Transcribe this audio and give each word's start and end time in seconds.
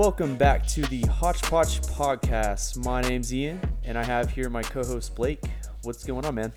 welcome 0.00 0.34
back 0.34 0.66
to 0.66 0.80
the 0.86 1.02
Hodgepodge 1.02 1.82
Podcast. 1.82 2.82
My 2.82 3.02
name's 3.02 3.34
Ian, 3.34 3.60
and 3.84 3.98
I 3.98 4.02
have 4.02 4.30
here 4.30 4.48
my 4.48 4.62
co-host 4.62 5.14
Blake. 5.14 5.44
What's 5.82 6.04
going 6.04 6.24
on, 6.24 6.36
man? 6.36 6.54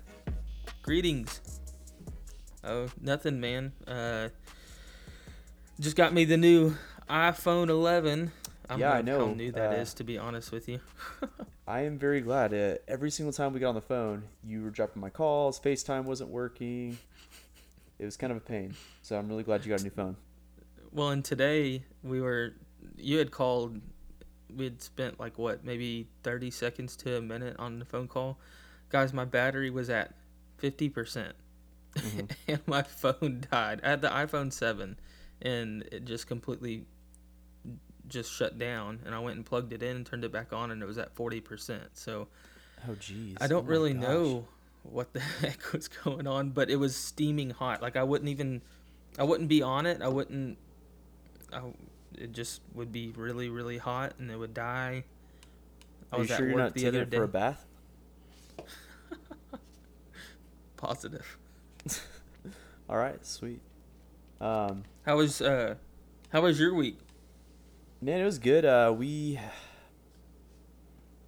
Greetings. 0.80 1.42
Oh, 2.64 2.88
nothing, 2.98 3.40
man. 3.40 3.72
Uh, 3.86 4.30
just 5.78 5.94
got 5.94 6.14
me 6.14 6.24
the 6.24 6.38
new 6.38 6.74
iPhone 7.10 7.68
11. 7.68 8.32
I 8.70 8.76
Yeah, 8.76 8.92
I 8.92 9.02
know 9.02 9.26
how 9.26 9.34
new 9.34 9.52
that 9.52 9.74
is, 9.74 9.92
uh, 9.92 9.96
to 9.98 10.04
be 10.04 10.16
honest 10.16 10.50
with 10.50 10.66
you. 10.66 10.80
I 11.68 11.80
am 11.80 11.98
very 11.98 12.22
glad. 12.22 12.54
Uh, 12.54 12.76
every 12.88 13.10
single 13.10 13.34
time 13.34 13.52
we 13.52 13.60
got 13.60 13.68
on 13.68 13.74
the 13.74 13.82
phone, 13.82 14.22
you 14.42 14.62
were 14.62 14.70
dropping 14.70 15.02
my 15.02 15.10
calls. 15.10 15.60
FaceTime 15.60 16.04
wasn't 16.04 16.30
working. 16.30 16.96
It 17.98 18.06
was 18.06 18.16
kind 18.16 18.30
of 18.30 18.38
a 18.38 18.40
pain. 18.40 18.74
So 19.02 19.18
I'm 19.18 19.28
really 19.28 19.42
glad 19.42 19.66
you 19.66 19.70
got 19.70 19.80
a 19.80 19.84
new 19.84 19.90
phone. 19.90 20.16
Well, 20.92 21.10
and 21.10 21.22
today 21.22 21.82
we 22.02 22.22
were, 22.22 22.54
you 22.96 23.18
had 23.18 23.30
called, 23.30 23.80
we 24.54 24.64
had 24.64 24.82
spent 24.82 25.18
like 25.20 25.38
what, 25.38 25.64
maybe 25.64 26.08
30 26.22 26.50
seconds 26.50 26.96
to 26.96 27.16
a 27.16 27.20
minute 27.22 27.56
on 27.58 27.78
the 27.78 27.84
phone 27.84 28.08
call. 28.08 28.38
Guys, 28.90 29.12
my 29.12 29.24
battery 29.24 29.70
was 29.70 29.90
at 29.90 30.14
50%. 30.62 30.92
percent 30.92 31.34
Mhm. 31.96 32.30
and 32.48 32.60
my 32.66 32.82
phone 32.82 33.44
died. 33.50 33.80
I 33.84 33.90
had 33.90 34.00
the 34.02 34.08
iPhone 34.08 34.52
7 34.52 34.98
and 35.42 35.82
it 35.92 36.04
just 36.04 36.26
completely 36.26 36.86
just 38.06 38.30
shut 38.32 38.58
down 38.58 39.00
and 39.04 39.14
I 39.14 39.18
went 39.18 39.36
and 39.36 39.46
plugged 39.46 39.72
it 39.72 39.82
in 39.82 39.96
and 39.96 40.06
turned 40.06 40.24
it 40.24 40.32
back 40.32 40.52
on 40.52 40.70
and 40.70 40.82
it 40.82 40.86
was 40.86 40.98
at 40.98 41.14
40%. 41.14 41.80
So 41.94 42.28
Oh, 42.88 42.92
jeez. 42.92 43.36
I 43.40 43.46
don't 43.46 43.66
Oh 43.66 43.68
really 43.68 43.94
gosh. 43.94 44.02
know 44.02 44.48
what 44.82 45.12
the 45.12 45.20
heck 45.40 45.72
was 45.72 45.88
going 45.88 46.26
on, 46.26 46.50
but 46.50 46.70
it 46.70 46.76
was 46.76 46.94
steaming 46.94 47.50
hot. 47.50 47.80
Like 47.82 47.96
I 47.96 48.02
wouldn't 48.02 48.28
even 48.28 48.62
I 49.18 49.22
wouldn't 49.24 49.48
be 49.48 49.62
on 49.62 49.86
it. 49.86 50.02
I 50.02 50.08
wouldn't 50.08 50.58
I, 51.52 51.62
it 52.18 52.32
just 52.32 52.60
would 52.74 52.92
be 52.92 53.12
really 53.16 53.48
really 53.48 53.78
hot 53.78 54.14
and 54.18 54.30
it 54.30 54.36
would 54.38 54.54
die. 54.54 55.04
I 56.12 56.16
Are 56.16 56.20
you 56.22 56.26
sure 56.28 56.48
you're 56.48 56.58
not 56.58 56.74
the 56.74 56.86
other 56.86 57.04
day. 57.04 57.16
for 57.16 57.24
a 57.24 57.28
bath? 57.28 57.66
Positive. 60.76 61.38
All 62.88 62.96
right, 62.98 63.24
sweet. 63.24 63.60
Um, 64.40 64.82
How 65.06 65.16
was 65.16 65.40
uh 65.40 65.76
how 66.30 66.42
was 66.42 66.58
your 66.58 66.74
week? 66.74 66.98
Man, 68.02 68.20
it 68.20 68.24
was 68.24 68.38
good. 68.38 68.64
Uh, 68.64 68.92
we 68.96 69.38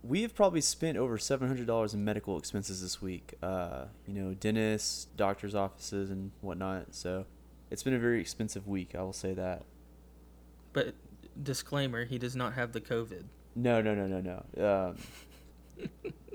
we 0.03 0.23
have 0.23 0.35
probably 0.35 0.61
spent 0.61 0.99
over 0.99 1.17
seven 1.17 1.47
hundred 1.49 1.67
dollars 1.67 1.95
in 1.95 2.05
medical 2.05 2.37
expenses 2.37 2.83
this 2.83 3.01
week. 3.01 3.35
Uh, 3.43 3.85
you 4.07 4.15
know, 4.15 4.35
dentists, 4.35 5.07
doctors' 5.17 5.55
offices, 5.55 6.11
and 6.11 6.33
whatnot. 6.41 6.95
So 6.95 7.25
it's 7.71 7.83
been 7.85 7.95
a 7.95 7.99
very 7.99 8.21
expensive 8.21 8.67
week. 8.67 8.95
I 8.95 9.03
will 9.03 9.13
say 9.13 9.33
that. 9.35 9.63
But 10.77 10.95
disclaimer, 11.43 12.05
he 12.05 12.19
does 12.19 12.37
not 12.37 12.53
have 12.53 12.73
the 12.73 12.83
COVID. 12.83 13.25
No, 13.55 13.81
no, 13.81 13.95
no, 13.95 14.07
no, 14.07 14.21
no. 14.59 14.89
Um, 15.83 15.89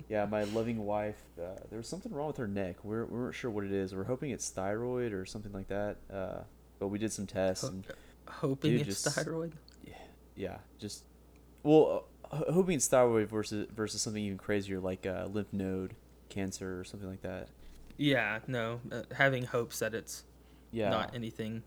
yeah, 0.09 0.25
my 0.25 0.45
loving 0.45 0.83
wife. 0.83 1.21
Uh, 1.39 1.59
there 1.69 1.77
was 1.77 1.87
something 1.87 2.11
wrong 2.11 2.25
with 2.25 2.37
her 2.37 2.47
neck. 2.47 2.77
We're 2.83 3.05
we 3.05 3.19
weren't 3.19 3.35
sure 3.35 3.51
what 3.51 3.65
it 3.65 3.71
is. 3.71 3.93
We're 3.93 4.03
hoping 4.05 4.31
it's 4.31 4.49
thyroid 4.49 5.13
or 5.13 5.27
something 5.27 5.51
like 5.51 5.67
that. 5.67 5.97
Uh, 6.11 6.39
but 6.79 6.87
we 6.87 6.97
did 6.97 7.11
some 7.13 7.27
tests. 7.27 7.63
And, 7.65 7.85
Hoping 8.27 8.71
Dude, 8.71 8.87
it's 8.87 9.03
just- 9.03 9.15
thyroid. 9.15 9.53
yeah, 9.85 9.93
yeah, 10.35 10.57
just 10.79 11.03
well, 11.61 12.05
uh, 12.31 12.51
hoping 12.51 12.75
it's 12.77 12.87
thyroid 12.87 13.29
versus 13.29 13.67
versus 13.75 14.01
something 14.01 14.23
even 14.23 14.39
crazier 14.39 14.79
like 14.79 15.05
uh, 15.05 15.27
lymph 15.31 15.53
node 15.53 15.95
cancer 16.29 16.79
or 16.79 16.83
something 16.83 17.09
like 17.09 17.21
that. 17.21 17.49
Yeah, 17.97 18.39
no. 18.47 18.79
Uh, 18.91 19.03
having 19.15 19.43
hopes 19.43 19.77
that 19.79 19.93
it's 19.93 20.23
Yeah, 20.71 20.89
not 20.89 21.13
anything. 21.13 21.61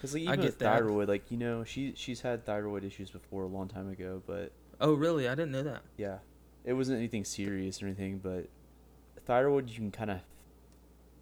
Because 0.00 0.14
like, 0.14 0.22
I 0.22 0.24
even 0.32 0.36
get 0.40 0.44
with 0.46 0.58
that. 0.60 0.78
thyroid, 0.78 1.08
like 1.08 1.30
you 1.30 1.36
know, 1.36 1.62
she 1.64 1.92
she's 1.96 2.20
had 2.22 2.46
thyroid 2.46 2.84
issues 2.84 3.10
before 3.10 3.42
a 3.44 3.48
long 3.48 3.68
time 3.68 3.88
ago, 3.90 4.22
but 4.26 4.52
Oh, 4.80 4.94
really? 4.94 5.28
I 5.28 5.34
didn't 5.34 5.52
know 5.52 5.62
that. 5.64 5.82
yeah, 5.98 6.18
it 6.64 6.72
wasn't 6.72 6.96
anything 6.98 7.24
serious 7.24 7.82
or 7.82 7.86
anything. 7.86 8.18
But 8.18 8.48
thyroid, 9.26 9.68
you 9.68 9.76
can 9.76 9.90
kind 9.90 10.10
of 10.10 10.20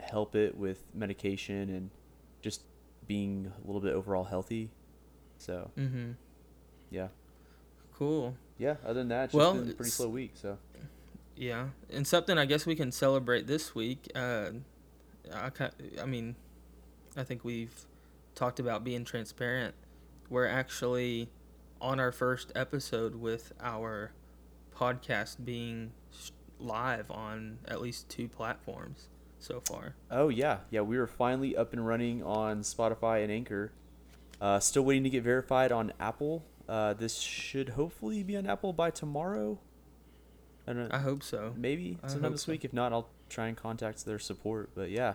help 0.00 0.36
it 0.36 0.56
with 0.56 0.82
medication 0.94 1.68
and 1.70 1.90
just 2.40 2.62
being 3.08 3.52
a 3.62 3.66
little 3.66 3.80
bit 3.80 3.94
overall 3.94 4.24
healthy. 4.24 4.70
So 5.38 5.70
Mm-hmm. 5.76 6.12
yeah, 6.90 7.08
Cool. 7.94 8.36
yeah. 8.58 8.76
Other 8.84 8.94
than 9.00 9.08
that, 9.08 9.24
it's 9.26 9.34
Well, 9.34 9.54
been 9.54 9.70
a 9.70 9.74
pretty 9.74 9.90
slow 9.90 10.08
week. 10.08 10.32
So 10.34 10.56
Yeah, 11.36 11.68
and 11.90 12.06
something 12.06 12.38
I 12.38 12.44
guess 12.46 12.64
we 12.64 12.76
can 12.76 12.92
celebrate 12.92 13.46
this 13.48 13.74
week. 13.74 14.08
Uh, 14.14 14.50
I, 15.34 15.50
I 16.00 16.06
mean, 16.06 16.36
I 17.16 17.24
think 17.24 17.44
we've 17.44 17.74
talked 18.38 18.60
about 18.60 18.84
being 18.84 19.04
transparent. 19.04 19.74
We're 20.30 20.46
actually 20.46 21.28
on 21.80 21.98
our 21.98 22.12
first 22.12 22.52
episode 22.54 23.16
with 23.16 23.52
our 23.60 24.12
podcast 24.74 25.44
being 25.44 25.90
live 26.60 27.10
on 27.10 27.58
at 27.66 27.80
least 27.80 28.08
two 28.08 28.28
platforms 28.28 29.08
so 29.40 29.60
far. 29.68 29.96
Oh 30.10 30.28
yeah, 30.28 30.58
yeah. 30.70 30.82
We 30.82 30.98
were 30.98 31.08
finally 31.08 31.56
up 31.56 31.72
and 31.72 31.84
running 31.84 32.22
on 32.22 32.62
Spotify 32.62 33.24
and 33.24 33.32
Anchor. 33.32 33.72
Uh, 34.40 34.60
still 34.60 34.84
waiting 34.84 35.02
to 35.04 35.10
get 35.10 35.24
verified 35.24 35.72
on 35.72 35.92
Apple. 35.98 36.44
Uh, 36.68 36.94
this 36.94 37.18
should 37.18 37.70
hopefully 37.70 38.22
be 38.22 38.36
on 38.36 38.46
Apple 38.46 38.72
by 38.72 38.90
tomorrow. 38.90 39.58
I 40.66 40.74
don't 40.74 40.88
know, 40.90 40.94
I 40.94 41.00
hope 41.00 41.24
so. 41.24 41.54
maybe 41.56 41.98
I 42.04 42.08
sometime 42.08 42.32
this 42.32 42.42
so. 42.42 42.52
week. 42.52 42.64
If 42.64 42.72
not, 42.72 42.92
I'll 42.92 43.08
try 43.28 43.48
and 43.48 43.56
contact 43.56 44.04
their 44.04 44.18
support. 44.20 44.70
But 44.76 44.90
yeah, 44.90 45.14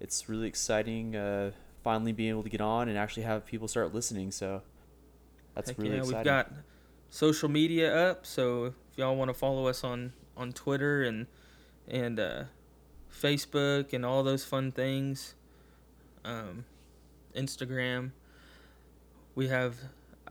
it's 0.00 0.28
really 0.28 0.48
exciting. 0.48 1.16
Uh, 1.16 1.52
finally 1.82 2.12
being 2.12 2.30
able 2.30 2.42
to 2.42 2.48
get 2.48 2.60
on 2.60 2.88
and 2.88 2.96
actually 2.96 3.24
have 3.24 3.44
people 3.46 3.68
start 3.68 3.94
listening. 3.94 4.30
So 4.30 4.62
that's 5.54 5.70
Heck 5.70 5.78
really 5.78 5.90
yeah, 5.90 5.96
exciting. 5.98 6.16
we've 6.18 6.24
got 6.24 6.52
social 7.10 7.48
media 7.48 8.10
up, 8.10 8.24
so 8.26 8.66
if 8.66 8.74
y'all 8.96 9.16
want 9.16 9.28
to 9.28 9.34
follow 9.34 9.66
us 9.66 9.84
on 9.84 10.12
on 10.36 10.52
Twitter 10.52 11.02
and 11.02 11.26
and 11.88 12.18
uh, 12.18 12.44
Facebook 13.12 13.92
and 13.92 14.04
all 14.04 14.22
those 14.22 14.44
fun 14.44 14.72
things, 14.72 15.34
um, 16.24 16.64
Instagram, 17.34 18.12
we 19.34 19.48
have 19.48 19.76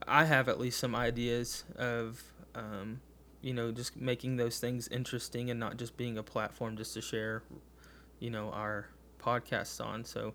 I 0.07 0.25
have 0.25 0.49
at 0.49 0.59
least 0.59 0.79
some 0.79 0.95
ideas 0.95 1.63
of 1.75 2.23
um, 2.55 3.01
you 3.41 3.53
know 3.53 3.71
just 3.71 3.95
making 3.95 4.37
those 4.37 4.59
things 4.59 4.87
interesting 4.87 5.49
and 5.49 5.59
not 5.59 5.77
just 5.77 5.97
being 5.97 6.17
a 6.17 6.23
platform 6.23 6.77
just 6.77 6.93
to 6.95 7.01
share 7.01 7.43
you 8.19 8.29
know 8.29 8.49
our 8.51 8.87
podcasts 9.19 9.83
on. 9.83 10.03
So 10.03 10.33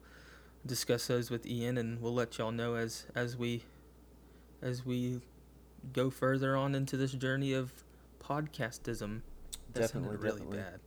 discuss 0.67 1.07
those 1.07 1.31
with 1.31 1.47
Ian, 1.47 1.79
and 1.79 2.01
we'll 2.03 2.15
let 2.15 2.39
y'all 2.39 2.53
know 2.53 2.75
as 2.75 3.07
as 3.15 3.37
we 3.37 3.63
as 4.63 4.85
we 4.85 5.21
go 5.93 6.11
further 6.11 6.57
on 6.57 6.75
into 6.75 6.97
this 6.97 7.13
journey 7.13 7.53
of 7.53 7.73
podcastism. 8.23 9.21
That 9.73 9.81
Definitely, 9.83 10.17
really 10.17 10.39
definitely. 10.41 10.59
bad. 10.59 10.81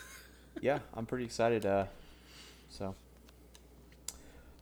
yeah, 0.60 0.78
I'm 0.94 1.06
pretty 1.06 1.24
excited. 1.24 1.64
Uh, 1.66 1.86
so, 2.68 2.94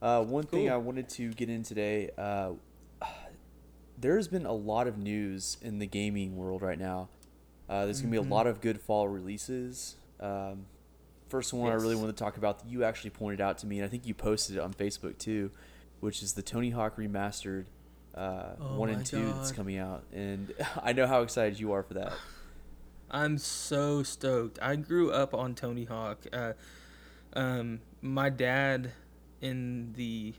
uh, 0.03 0.23
one 0.23 0.45
thing 0.45 0.71
I 0.71 0.77
wanted 0.77 1.09
to 1.11 1.33
get 1.33 1.49
in 1.49 1.63
today. 1.63 2.11
Uh, 2.17 2.53
there's 3.99 4.29
been 4.29 4.45
a 4.47 4.53
lot 4.53 4.87
of 4.87 4.99
news 4.99 5.57
in 5.63 5.79
the 5.79 5.87
gaming 5.87 6.37
world 6.37 6.63
right 6.63 6.79
now. 6.79 7.09
Uh, 7.69 7.85
there's 7.85 8.01
gonna 8.01 8.11
be 8.11 8.17
a 8.19 8.23
Mhm. 8.23 8.31
lot 8.31 8.47
of 8.47 8.61
good 8.61 8.81
fall 8.81 9.09
releases. 9.09 9.97
Um, 10.21 10.67
first 11.35 11.53
one 11.53 11.69
I 11.69 11.75
really 11.75 11.95
Yes. 11.97 12.03
want 12.05 12.17
to 12.17 12.25
talk 12.25 12.37
about 12.37 12.61
that 12.61 12.69
you 12.71 12.85
actually 12.85 13.11
pointed 13.11 13.41
out 13.41 13.59
to 13.59 13.67
me, 13.67 13.79
and 13.81 13.85
I 13.85 13.89
think 13.89 14.07
you 14.07 14.15
posted 14.15 14.57
it 14.57 14.61
on 14.61 14.73
Facebook 14.73 15.19
too, 15.19 15.51
which 15.99 16.23
is 16.23 16.35
the 16.35 16.43
Tony 16.43 16.71
Hawk 16.71 16.97
remastered 16.97 17.65
uh, 18.15 18.53
Oh 18.61 18.77
one 18.77 18.89
and 18.91 19.05
two 19.05 19.33
that's 19.33 19.51
coming 19.51 19.77
out, 19.77 20.05
and 20.13 20.53
I 20.83 20.93
know 20.93 21.09
how 21.09 21.23
excited 21.23 21.59
you 21.59 21.73
are 21.73 21.83
for 21.83 21.95
that. 21.95 22.13
I'm 23.11 23.37
so 23.39 24.05
stoked. 24.05 24.61
I 24.63 24.77
grew 24.77 25.11
up 25.11 25.35
on 25.35 25.57
Tony 25.57 25.85
Hawk. 25.87 26.19
Uh, 26.33 26.53
um, 27.35 27.81
my 28.01 28.31
dad 28.31 28.93
in 29.41 29.93
the 29.97 30.35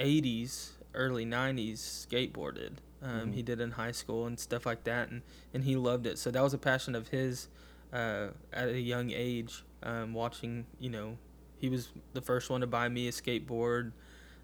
80s, 0.00 0.70
early 0.94 1.24
90s 1.24 1.78
skateboarded. 2.08 2.72
Um, 3.02 3.32
He 3.32 3.42
Mhm. 3.42 3.44
did 3.46 3.60
in 3.60 3.70
high 3.72 3.92
school 3.92 4.26
and 4.26 4.38
stuff 4.38 4.66
like 4.66 4.82
that, 4.84 5.10
and, 5.10 5.22
and 5.54 5.62
he 5.64 5.76
loved 5.76 6.06
it. 6.06 6.18
So 6.18 6.30
that 6.32 6.42
was 6.42 6.52
a 6.54 6.58
passion 6.58 6.94
of 6.96 7.08
his 7.08 7.48
uh, 7.92 8.28
at 8.52 8.68
a 8.68 8.80
young 8.80 9.10
age. 9.10 9.64
Um, 9.82 10.12
watching, 10.12 10.66
you 10.78 10.90
know, 10.90 11.16
he 11.56 11.68
was 11.68 11.90
the 12.12 12.20
first 12.20 12.50
one 12.50 12.60
to 12.60 12.66
buy 12.66 12.88
me 12.88 13.08
a 13.08 13.12
skateboard. 13.12 13.92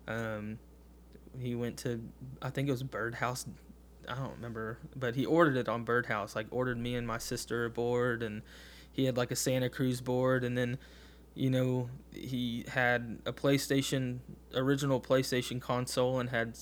Um, 0.08 0.58
he 1.38 1.54
went 1.54 1.76
to, 1.78 2.00
I 2.40 2.48
think 2.50 2.68
it 2.68 2.72
was 2.72 2.82
Birdhouse 2.82 3.46
I 4.08 4.14
don't 4.14 4.34
remember, 4.36 4.78
but 4.94 5.14
he 5.14 5.26
ordered 5.26 5.56
it 5.56 5.68
on 5.68 5.84
Birdhouse. 5.84 6.36
Like 6.36 6.46
ordered 6.50 6.78
me 6.78 6.94
and 6.94 7.06
my 7.06 7.18
sister 7.18 7.64
a 7.64 7.70
board, 7.70 8.22
and 8.22 8.42
he 8.92 9.04
had 9.04 9.16
like 9.16 9.30
a 9.30 9.36
Santa 9.36 9.68
Cruz 9.68 10.00
board, 10.00 10.44
and 10.44 10.56
then, 10.56 10.78
you 11.34 11.50
know, 11.50 11.90
he 12.12 12.64
had 12.68 13.18
a 13.26 13.32
PlayStation 13.32 14.18
original 14.54 15.00
PlayStation 15.00 15.60
console 15.60 16.18
and 16.18 16.30
had 16.30 16.58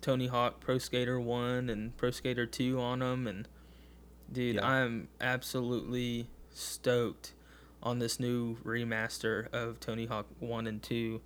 Tony 0.00 0.28
Hawk 0.28 0.60
Pro 0.60 0.78
Skater 0.78 1.20
One 1.20 1.68
and 1.68 1.96
Pro 1.96 2.10
Skater 2.10 2.46
Two 2.46 2.80
on 2.80 3.00
them, 3.00 3.26
and 3.26 3.48
dude, 4.32 4.56
Yeah. 4.56 4.66
I'm 4.66 5.08
absolutely 5.20 6.28
stoked 6.52 7.32
on 7.82 7.98
this 7.98 8.18
new 8.18 8.56
remaster 8.64 9.52
of 9.52 9.80
Tony 9.80 10.06
Hawk 10.06 10.26
One 10.40 10.66
and 10.66 10.82
Two. 10.82 11.20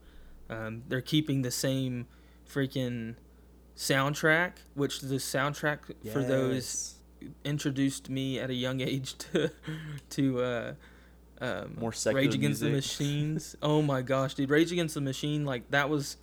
Um, 0.51 0.83
they're 0.89 1.01
keeping 1.01 1.43
the 1.43 1.51
same 1.51 2.07
freaking 2.49 3.17
soundtrack, 3.77 4.53
which 4.75 5.01
the 5.01 5.17
soundtrack 5.17 5.79
for 6.13 6.23
those 6.23 6.97
introduced 7.45 8.11
me 8.11 8.39
at 8.39 8.51
a 8.51 8.55
young 8.55 8.81
age 8.81 9.17
to 9.19 9.51
to 10.11 10.41
uh, 10.41 10.75
um, 11.41 11.77
More 11.79 11.93
Rage 12.07 12.35
Against 12.35 12.61
the. 12.61 12.71
Machines. 12.71 13.57
oh 13.63 13.83
my 13.83 14.03
gosh, 14.03 14.35
dude! 14.35 14.51
Rage 14.51 14.73
Against 14.73 14.95
the 14.95 15.01
Machine, 15.01 15.45
like 15.45 15.71
that 15.71 15.89
was, 15.89 16.17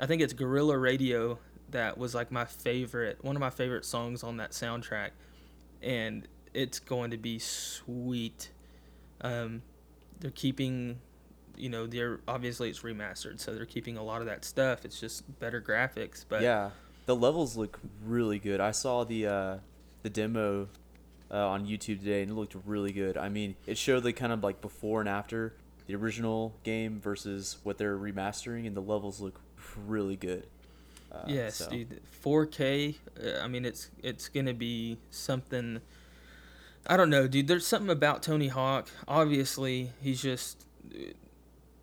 I 0.00 0.06
think 0.06 0.22
it's 0.22 0.32
Guerrilla 0.32 0.78
Radio 0.78 1.38
that 1.70 1.98
was 1.98 2.14
like 2.14 2.30
my 2.30 2.44
favorite, 2.44 3.22
one 3.22 3.36
of 3.36 3.40
my 3.40 3.50
favorite 3.50 3.84
songs 3.84 4.22
on 4.22 4.36
that 4.38 4.52
soundtrack, 4.52 5.10
and 5.86 6.26
it's 6.52 6.80
going 6.80 7.12
to 7.12 7.16
be 7.16 7.38
sweet. 7.38 8.50
Um, 9.20 9.62
they're 10.20 10.30
keeping, 10.32 10.98
you 11.56 11.68
know, 11.68 11.86
they're 11.86 12.20
obviously 12.26 12.68
it's 12.68 12.80
remastered, 12.80 13.40
so 13.40 13.54
they're 13.54 13.64
keeping 13.64 13.96
a 13.96 14.02
lot 14.02 14.20
of 14.20 14.26
that 14.26 14.44
stuff. 14.44 14.84
It's 14.84 15.00
just 15.00 15.38
better 15.38 15.62
graphics, 15.62 16.24
but 16.28 16.42
yeah, 16.42 16.70
the 17.06 17.16
levels 17.16 17.56
look 17.56 17.78
really 18.04 18.38
good. 18.38 18.60
I 18.60 18.72
saw 18.72 19.04
the 19.04 19.26
uh, 19.26 19.56
the 20.02 20.10
demo 20.10 20.68
uh, 21.30 21.48
on 21.48 21.66
YouTube 21.66 22.00
today, 22.00 22.22
and 22.22 22.30
it 22.30 22.34
looked 22.34 22.56
really 22.66 22.92
good. 22.92 23.16
I 23.16 23.28
mean, 23.28 23.54
it 23.66 23.78
showed 23.78 24.02
the 24.02 24.12
kind 24.12 24.32
of 24.32 24.42
like 24.42 24.60
before 24.60 25.00
and 25.00 25.08
after 25.08 25.54
the 25.86 25.94
original 25.94 26.56
game 26.64 27.00
versus 27.00 27.58
what 27.62 27.78
they're 27.78 27.96
remastering, 27.96 28.66
and 28.66 28.76
the 28.76 28.82
levels 28.82 29.20
look 29.20 29.40
really 29.86 30.16
good. 30.16 30.48
Uh, 31.22 31.24
yes, 31.26 31.56
so- 31.56 31.70
dude. 31.70 32.00
4K. 32.24 32.96
Uh, 33.16 33.48
mean, 33.48 33.64
it's 33.64 33.90
it's 34.02 34.28
gonna 34.28 34.54
be 34.54 34.98
something. 35.10 35.80
I 36.86 36.96
don't 36.96 37.10
know, 37.10 37.26
dude. 37.26 37.48
There's 37.48 37.66
something 37.66 37.90
about 37.90 38.22
Tony 38.22 38.48
Hawk. 38.48 38.88
Obviously, 39.08 39.92
he's 40.00 40.20
just. 40.22 40.66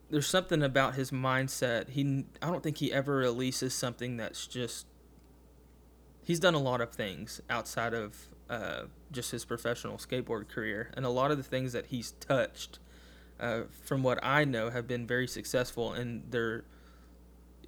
There's 0.09 0.27
something 0.27 0.61
about 0.61 0.93
his 0.95 1.09
mindset. 1.11 1.89
He, 1.89 2.25
I 2.41 2.51
don't 2.51 2.61
think 2.61 2.77
he 2.77 2.93
ever 2.93 3.15
releases 3.15 3.73
something 3.73 4.17
that's 4.17 4.45
just. 4.47 4.85
He's 6.23 6.39
done 6.39 6.53
a 6.53 6.59
lot 6.59 6.79
of 6.81 6.91
things 6.91 7.41
outside 7.49 7.93
of 7.93 8.29
uh, 8.49 8.83
just 9.11 9.31
his 9.31 9.45
professional 9.45 9.97
skateboard 9.97 10.47
career, 10.49 10.91
and 10.95 11.05
a 11.05 11.09
lot 11.09 11.31
of 11.31 11.37
the 11.37 11.43
things 11.43 11.73
that 11.73 11.87
he's 11.87 12.11
touched, 12.11 12.79
uh, 13.39 13.61
from 13.83 14.03
what 14.03 14.19
I 14.23 14.45
know, 14.45 14.69
have 14.69 14.87
been 14.87 15.07
very 15.07 15.27
successful, 15.27 15.91
and 15.93 16.23
they're 16.29 16.63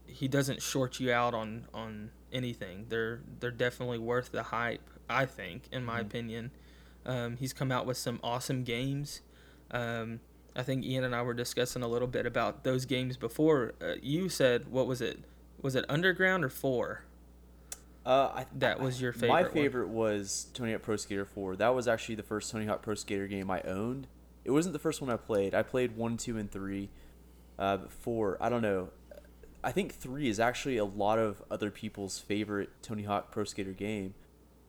he 0.07 0.28
doesn't 0.28 0.62
short 0.62 1.00
you 1.00 1.12
out 1.12 1.34
on 1.34 1.68
on 1.74 2.12
anything. 2.31 2.86
They're 2.90 3.22
they're 3.40 3.52
definitely 3.52 3.98
worth 4.00 4.31
the 4.31 4.44
hype. 4.44 4.90
I 5.10 5.25
think, 5.25 5.63
in 5.72 5.86
my 5.86 6.00
Mhm. 6.00 6.06
opinion, 6.06 6.52
um, 7.06 7.38
he's 7.38 7.54
come 7.54 7.72
out 7.72 7.86
with 7.86 7.98
some 7.98 8.19
awesome 8.24 8.63
games. 8.63 9.22
Um, 9.72 10.19
I 10.56 10.63
think 10.63 10.84
Ian 10.86 11.04
and 11.04 11.13
I 11.16 11.22
were 11.22 11.34
discussing 11.34 11.84
a 11.84 11.88
little 11.88 12.07
bit 12.07 12.25
about 12.25 12.63
those 12.63 12.86
games 12.86 13.18
before. 13.18 13.74
Uh, 13.81 13.96
you 14.02 14.30
said 14.30 14.68
what 14.69 14.88
was 14.88 15.02
it? 15.02 15.19
Was 15.62 15.75
it 15.75 15.86
Underground 15.90 16.44
or 16.44 16.50
Four? 16.50 17.04
Uh, 18.06 18.31
I, 18.36 18.46
That 18.56 18.80
was 18.80 19.01
your 19.01 19.13
My 19.13 19.19
favorite 19.19 19.42
one. 19.44 19.51
favorite 19.51 19.88
was 19.90 20.48
Tony 20.54 20.72
Hawk 20.74 20.84
Pro 20.84 20.96
Skater 20.96 21.25
4. 21.25 21.56
That 21.56 21.69
was 21.69 21.88
actually 21.88 22.16
the 22.16 22.24
first 22.24 22.51
Tony 22.51 22.66
Hawk 22.68 22.84
Pro 22.84 22.94
Skater 22.94 23.25
game 23.28 23.50
I 23.50 23.62
owned. 23.62 24.08
It 24.44 24.51
wasn't 24.51 24.74
the 24.74 24.80
first 24.80 25.01
one 25.01 25.10
I 25.10 25.18
played. 25.18 25.56
I 25.56 25.63
played 25.63 25.98
1, 25.98 26.18
2, 26.18 26.38
and 26.38 26.51
3. 26.51 26.90
Uh, 27.58 27.80
4, 27.90 28.38
I 28.40 28.50
don't 28.50 28.62
know. 28.62 28.90
I 29.66 29.72
think 29.72 29.96
3 29.96 30.30
is 30.30 30.40
actually 30.40 30.78
a 30.78 30.86
lot 30.86 31.18
of 31.18 31.42
other 31.50 31.72
people's 31.72 32.20
favorite 32.20 32.70
Tony 32.84 33.04
Hawk 33.04 33.32
Pro 33.32 33.44
Skater 33.44 33.72
game. 33.74 34.14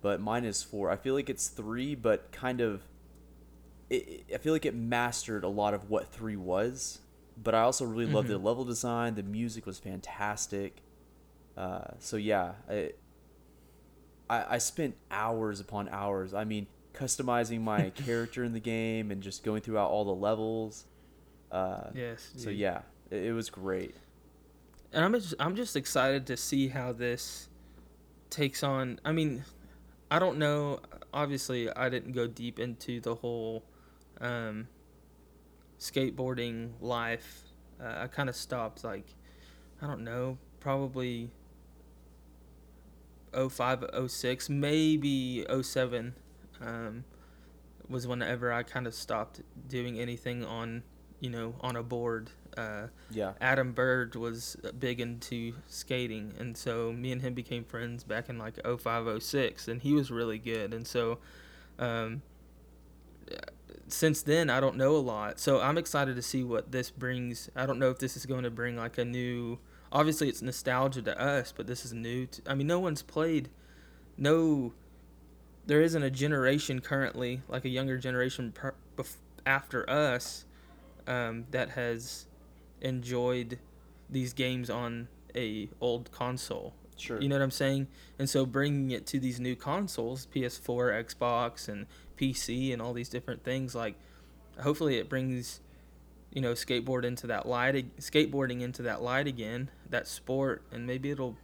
But 0.00 0.22
mine 0.22 0.46
is 0.46 0.62
4. 0.62 0.90
I 0.90 0.96
feel 0.96 1.14
like 1.14 1.28
it's 1.28 1.48
3, 1.48 1.94
but 1.96 2.32
kind 2.32 2.62
of. 2.62 2.82
It, 3.90 4.24
I 4.34 4.38
feel 4.38 4.54
like 4.54 4.64
it 4.64 4.74
mastered 4.74 5.44
a 5.44 5.48
lot 5.48 5.74
of 5.74 5.90
what 5.90 6.08
3 6.12 6.36
was. 6.36 7.00
But 7.40 7.54
I 7.54 7.60
also 7.60 7.84
really 7.84 8.10
loved 8.10 8.28
the 8.28 8.38
level 8.38 8.64
design. 8.64 9.16
The 9.16 9.22
music 9.22 9.66
was 9.66 9.78
fantastic. 9.78 10.80
Uh, 11.58 11.88
so 11.98 12.16
yeah, 12.16 12.52
I, 12.68 12.92
I, 14.30 14.54
I 14.54 14.58
spent 14.58 14.96
hours 15.10 15.60
upon 15.60 15.90
hours. 15.90 16.32
I 16.32 16.44
mean, 16.44 16.66
customizing 16.94 17.60
my 17.60 17.90
character 18.06 18.44
in 18.44 18.54
the 18.54 18.60
game 18.60 19.10
and 19.10 19.22
just 19.22 19.44
going 19.44 19.60
throughout 19.60 19.90
all 19.90 20.06
the 20.06 20.14
levels. 20.14 20.86
Uh, 21.52 21.90
Yes. 21.94 22.30
So 22.36 22.48
yeah, 22.48 22.80
it, 23.10 23.24
it 23.26 23.32
was 23.34 23.50
great. 23.50 23.94
And 24.92 25.04
I'm 25.04 25.12
just, 25.14 25.34
I'm 25.38 25.56
just 25.56 25.76
excited 25.76 26.26
to 26.26 26.36
see 26.36 26.68
how 26.68 26.92
this 26.92 27.48
takes 28.30 28.62
on. 28.62 29.00
I 29.04 29.12
mean, 29.12 29.44
I 30.10 30.18
don't 30.18 30.38
know. 30.38 30.80
Obviously, 31.12 31.70
I 31.70 31.88
didn't 31.88 32.12
go 32.12 32.26
deep 32.26 32.58
into 32.58 33.00
the 33.00 33.14
whole 33.14 33.64
um, 34.20 34.68
skateboarding 35.78 36.70
life. 36.80 37.42
Uh, 37.80 38.02
I 38.02 38.06
kind 38.06 38.28
of 38.28 38.36
stopped 38.36 38.84
like 38.84 39.06
I 39.80 39.86
don't 39.86 40.04
know, 40.04 40.38
probably 40.60 41.30
05, 43.34 43.84
06, 44.06 44.48
maybe 44.48 45.44
07 45.62 46.14
um, 46.62 47.04
was 47.88 48.06
whenever 48.06 48.52
I 48.52 48.62
kind 48.62 48.86
of 48.86 48.94
stopped 48.94 49.42
doing 49.68 50.00
anything 50.00 50.44
on, 50.44 50.82
you 51.20 51.28
know, 51.28 51.54
on 51.60 51.76
a 51.76 51.82
board. 51.82 52.30
Uh, 52.56 52.88
Yeah. 53.10 53.32
Adam 53.40 53.72
Bird 53.72 54.14
was 54.14 54.56
big 54.78 55.00
into 55.00 55.54
skating, 55.66 56.32
and 56.38 56.56
so 56.56 56.92
me 56.92 57.12
and 57.12 57.20
him 57.22 57.34
became 57.34 57.64
friends 57.64 58.02
back 58.04 58.28
in 58.28 58.38
like 58.38 58.58
05, 58.64 59.22
06, 59.22 59.68
and 59.68 59.82
he 59.82 59.92
was 59.92 60.10
really 60.10 60.38
good. 60.38 60.72
And 60.72 60.86
so, 60.86 61.18
um, 61.78 62.22
since 63.88 64.22
then, 64.22 64.50
I 64.50 64.60
don't 64.60 64.76
know 64.76 64.96
a 64.96 64.98
lot. 64.98 65.38
So 65.38 65.60
I'm 65.60 65.78
excited 65.78 66.16
to 66.16 66.22
see 66.22 66.42
what 66.42 66.72
this 66.72 66.90
brings. 66.90 67.50
I 67.54 67.66
don't 67.66 67.78
know 67.78 67.90
if 67.90 67.98
this 67.98 68.16
is 68.16 68.26
going 68.26 68.42
to 68.44 68.50
bring 68.50 68.76
like 68.76 68.98
a 68.98 69.04
new. 69.04 69.58
Obviously, 69.92 70.28
it's 70.28 70.42
nostalgia 70.42 71.02
to 71.02 71.20
us, 71.20 71.52
but 71.56 71.66
this 71.66 71.84
is 71.84 71.92
new. 71.92 72.26
To, 72.26 72.42
I 72.46 72.54
mean, 72.54 72.66
no 72.66 72.80
one's 72.80 73.02
played. 73.02 73.48
No, 74.16 74.72
there 75.66 75.80
isn't 75.80 76.02
a 76.02 76.10
generation 76.10 76.80
currently, 76.80 77.42
like 77.48 77.64
a 77.64 77.68
younger 77.68 77.96
generation 77.96 78.52
per, 78.52 78.74
bef, 78.96 79.16
after 79.44 79.88
us, 79.88 80.44
um, 81.06 81.46
that 81.52 81.70
has 81.70 82.25
enjoyed 82.80 83.58
these 84.08 84.32
games 84.32 84.70
on 84.70 85.08
a 85.34 85.68
old 85.80 86.10
console. 86.12 86.74
Sure. 86.96 87.20
You 87.20 87.28
know 87.28 87.36
what 87.36 87.42
I'm 87.42 87.50
saying? 87.50 87.88
And 88.18 88.28
so 88.28 88.46
bringing 88.46 88.90
it 88.90 89.06
to 89.08 89.20
these 89.20 89.38
new 89.38 89.54
consoles, 89.54 90.26
PS4, 90.34 91.04
Xbox, 91.04 91.68
and 91.68 91.86
PC, 92.16 92.72
and 92.72 92.80
all 92.80 92.94
these 92.94 93.10
different 93.10 93.44
things, 93.44 93.74
like 93.74 93.96
hopefully 94.60 94.96
it 94.96 95.08
brings, 95.08 95.60
you 96.32 96.40
know, 96.40 96.52
skateboard 96.52 97.04
into 97.04 97.26
that 97.26 97.46
light, 97.46 97.96
skateboarding 97.98 98.62
into 98.62 98.82
that 98.82 99.02
light 99.02 99.26
again, 99.26 99.70
that 99.90 100.08
sport, 100.08 100.62
and 100.72 100.86
maybe 100.86 101.10
it'll, 101.10 101.36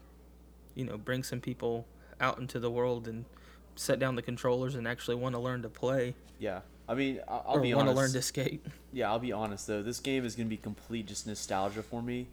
you 0.75 0.85
know, 0.85 0.97
bring 0.97 1.23
some 1.23 1.41
people 1.41 1.87
out 2.19 2.39
into 2.39 2.59
the 2.59 2.71
world 2.71 3.07
and 3.07 3.27
set 3.75 3.99
down 3.99 4.17
the 4.17 4.23
controllers 4.23 4.75
and 4.75 4.89
actually 4.89 5.17
want 5.17 5.35
to 5.35 5.39
learn 5.39 5.61
to 5.61 5.69
play 5.69 6.15
yeah. 6.43 6.61
I 6.93 6.95
mean, 6.95 7.21
I- 7.27 7.41
I'll 7.47 7.61
be 7.61 7.73
want 7.75 7.87
to 7.87 7.91
honest. 7.93 7.97
learn 7.97 8.13
to 8.13 8.23
skate. 8.23 8.67
Yeah, 8.93 9.11
I'll 9.11 9.19
be 9.19 9.33
honest 9.33 9.67
though. 9.67 9.83
This 9.83 9.99
game 9.99 10.27
is 10.27 10.37
gonna 10.37 10.49
be 10.51 10.59
complete 10.59 11.07
just 11.07 11.27
nostalgia 11.27 11.83
for 11.83 12.03
me. 12.03 12.29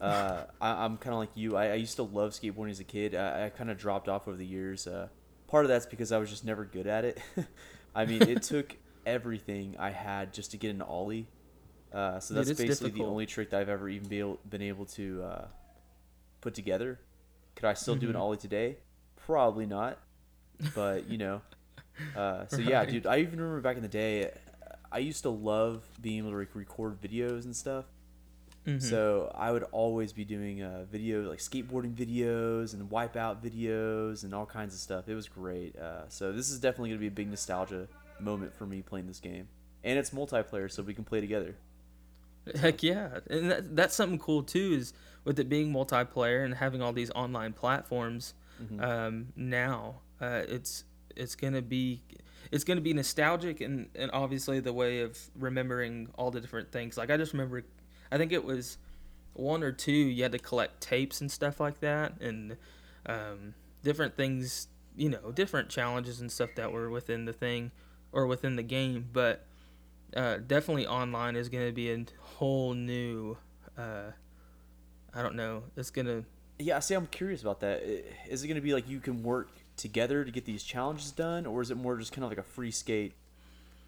Uh, 0.00 0.44
I, 0.60 0.84
I'm 0.84 0.98
kind 0.98 1.14
of 1.14 1.20
like 1.20 1.30
you. 1.34 1.56
I, 1.56 1.68
I 1.70 1.74
used 1.74 1.96
to 1.96 2.02
love 2.02 2.32
skateboarding 2.32 2.70
as 2.72 2.80
a 2.80 2.84
kid. 2.84 3.14
I, 3.14 3.46
I 3.46 3.48
kind 3.50 3.70
of 3.70 3.78
dropped 3.78 4.08
off 4.08 4.28
over 4.28 4.36
the 4.36 4.44
years. 4.44 4.86
Uh, 4.86 5.08
part 5.48 5.64
of 5.64 5.70
that's 5.70 5.86
because 5.86 6.12
I 6.12 6.18
was 6.18 6.28
just 6.28 6.44
never 6.44 6.64
good 6.66 6.86
at 6.86 7.04
it. 7.06 7.18
I 7.94 8.04
mean, 8.04 8.22
it 8.22 8.42
took 8.52 8.76
everything 9.06 9.76
I 9.78 9.90
had 9.90 10.34
just 10.34 10.50
to 10.50 10.56
get 10.58 10.70
an 10.70 10.82
ollie. 10.82 11.26
Uh, 11.92 12.20
so 12.20 12.34
that's 12.34 12.48
it's 12.50 12.60
basically 12.60 12.88
difficult. 12.90 13.06
the 13.08 13.10
only 13.10 13.26
trick 13.26 13.50
that 13.50 13.60
I've 13.60 13.68
ever 13.68 13.88
even 13.88 14.08
be 14.08 14.18
able, 14.18 14.38
been 14.48 14.62
able 14.62 14.84
to 14.86 15.22
uh, 15.22 15.44
put 16.42 16.54
together. 16.54 16.98
Could 17.56 17.66
I 17.66 17.74
still 17.74 17.96
do 17.96 18.08
an 18.08 18.14
Mhm. 18.14 18.20
ollie 18.20 18.36
today? 18.38 18.76
Probably 19.16 19.66
not. 19.66 19.98
But 20.74 21.08
you 21.08 21.18
know, 21.18 21.42
uh, 22.16 22.46
so 22.46 22.58
yeah, 22.58 22.84
dude. 22.84 23.06
I 23.06 23.18
even 23.18 23.40
remember 23.40 23.60
back 23.60 23.76
in 23.76 23.82
the 23.82 23.88
day, 23.88 24.30
I 24.90 24.98
used 24.98 25.22
to 25.22 25.30
love 25.30 25.82
being 26.00 26.18
able 26.18 26.30
to 26.32 26.36
like, 26.38 26.54
record 26.54 27.00
videos 27.00 27.44
and 27.44 27.54
stuff. 27.56 27.84
Mhm. 28.66 28.80
So 28.80 29.32
I 29.34 29.50
would 29.50 29.64
always 29.72 30.12
be 30.12 30.24
doing 30.24 30.62
uh, 30.62 30.84
video 30.90 31.28
like 31.28 31.40
skateboarding 31.40 31.94
videos 31.94 32.74
and 32.74 32.88
wipeout 32.90 33.42
videos 33.42 34.22
and 34.22 34.32
all 34.32 34.46
kinds 34.46 34.72
of 34.74 34.80
stuff. 34.80 35.08
It 35.08 35.14
was 35.16 35.28
great. 35.28 35.76
Uh, 35.76 36.08
so 36.08 36.32
this 36.32 36.48
is 36.50 36.60
definitely 36.60 36.90
gonna 36.90 37.00
be 37.00 37.08
a 37.08 37.10
big 37.10 37.28
nostalgia 37.28 37.88
moment 38.20 38.54
for 38.54 38.64
me 38.66 38.80
playing 38.82 39.08
this 39.08 39.18
game, 39.18 39.48
and 39.82 39.98
it's 39.98 40.10
multiplayer, 40.10 40.70
so 40.70 40.82
we 40.84 40.94
can 40.94 41.02
play 41.02 41.20
together. 41.20 41.56
Heck 42.54 42.82
yeah, 42.84 43.18
and 43.30 43.50
that, 43.50 43.74
that's 43.76 43.94
something 43.96 44.18
cool 44.18 44.42
too. 44.44 44.74
Is 44.78 44.92
with 45.24 45.38
it 45.40 45.48
being 45.48 45.72
multiplayer 45.72 46.44
and 46.44 46.54
having 46.54 46.82
all 46.82 46.92
these 46.92 47.10
online 47.12 47.52
platforms 47.54 48.34
Mhm. 48.62 48.80
um, 48.82 49.32
now, 49.34 50.02
uh, 50.20 50.42
it's 50.46 50.84
it's 51.16 51.34
gonna 51.34 51.62
be 51.62 52.02
it's 52.50 52.64
gonna 52.64 52.80
be 52.80 52.92
nostalgic 52.92 53.60
and 53.60 53.88
and 53.94 54.10
obviously 54.12 54.60
the 54.60 54.72
way 54.72 55.00
of 55.00 55.18
remembering 55.38 56.08
all 56.16 56.30
the 56.30 56.40
different 56.40 56.72
things. 56.72 56.96
Like 56.96 57.10
I 57.10 57.16
just 57.16 57.32
remember, 57.32 57.64
I 58.10 58.18
think 58.18 58.32
it 58.32 58.44
was 58.44 58.78
one 59.34 59.62
or 59.62 59.72
two. 59.72 59.92
You 59.92 60.22
had 60.22 60.32
to 60.32 60.38
collect 60.38 60.80
tapes 60.80 61.20
and 61.20 61.30
stuff 61.30 61.60
like 61.60 61.80
that, 61.80 62.20
and 62.20 62.56
um, 63.06 63.54
different 63.82 64.16
things. 64.16 64.68
You 64.94 65.08
know, 65.08 65.32
different 65.32 65.70
challenges 65.70 66.20
and 66.20 66.30
stuff 66.30 66.50
that 66.56 66.70
were 66.70 66.90
within 66.90 67.24
the 67.24 67.32
thing 67.32 67.70
or 68.12 68.26
within 68.26 68.56
the 68.56 68.62
game, 68.62 69.08
but 69.10 69.46
uh, 70.16 70.36
definitely 70.46 70.86
online 70.86 71.36
is 71.36 71.48
going 71.48 71.66
to 71.66 71.72
be 71.72 71.90
a 71.90 72.04
whole 72.18 72.74
new. 72.74 73.36
Uh, 73.76 74.10
I 75.14 75.22
don't 75.22 75.34
know. 75.34 75.64
It's 75.76 75.90
gonna. 75.90 76.24
Yeah, 76.58 76.78
see, 76.80 76.94
I'm 76.94 77.06
curious 77.06 77.42
about 77.42 77.60
that. 77.60 77.82
Is 78.28 78.44
it 78.44 78.46
going 78.46 78.56
to 78.56 78.62
be 78.62 78.74
like 78.74 78.88
you 78.88 79.00
can 79.00 79.22
work 79.22 79.48
together 79.82 80.24
to 80.24 80.30
get 80.30 80.44
these 80.44 80.62
challenges 80.62 81.10
done, 81.10 81.44
or 81.46 81.60
is 81.60 81.70
it 81.70 81.76
more 81.76 81.96
just 81.98 82.12
kind 82.12 82.24
of 82.24 82.30
like 82.30 82.38
a 82.38 82.42
free 82.42 82.70
skate 82.70 83.12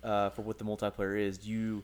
uh, 0.02 0.28
for 0.30 0.42
what 0.42 0.58
the 0.58 0.64
multiplayer 0.64 1.18
is? 1.18 1.38
Do 1.38 1.48
you 1.50 1.82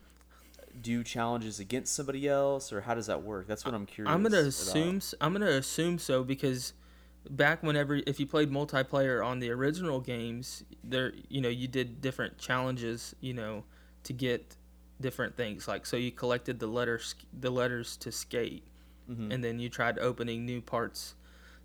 do 0.81 1.03
challenges 1.03 1.59
against 1.59 1.93
somebody 1.93 2.27
else, 2.29 2.71
or 2.71 2.81
how 2.81 2.93
does 2.95 3.07
that 3.07 3.23
work? 3.23 3.47
That's 3.47 3.65
what 3.65 3.73
I'm 3.73 3.85
curious. 3.85 4.13
I'm 4.13 4.23
gonna 4.23 4.37
about. 4.37 4.47
assume 4.47 4.97
s- 4.97 5.15
I'm 5.19 5.33
gonna 5.33 5.47
assume 5.47 5.97
so 5.99 6.23
because 6.23 6.73
back 7.29 7.61
whenever 7.63 7.95
if 8.07 8.19
you 8.19 8.25
played 8.27 8.49
multiplayer 8.51 9.25
on 9.25 9.39
the 9.39 9.49
original 9.51 9.99
games, 9.99 10.63
there 10.83 11.13
you 11.29 11.41
know 11.41 11.49
you 11.49 11.67
did 11.67 12.01
different 12.01 12.37
challenges, 12.37 13.15
you 13.21 13.33
know, 13.33 13.63
to 14.03 14.13
get 14.13 14.55
different 15.01 15.35
things. 15.35 15.67
Like 15.67 15.85
so 15.85 15.97
you 15.97 16.11
collected 16.11 16.59
the 16.59 16.67
letters 16.67 17.15
the 17.37 17.49
letters 17.49 17.97
to 17.97 18.11
skate, 18.11 18.63
Mhm. 19.09 19.33
and 19.33 19.43
then 19.43 19.59
you 19.59 19.67
tried 19.69 19.99
opening 19.99 20.45
new 20.45 20.61
parts, 20.61 21.15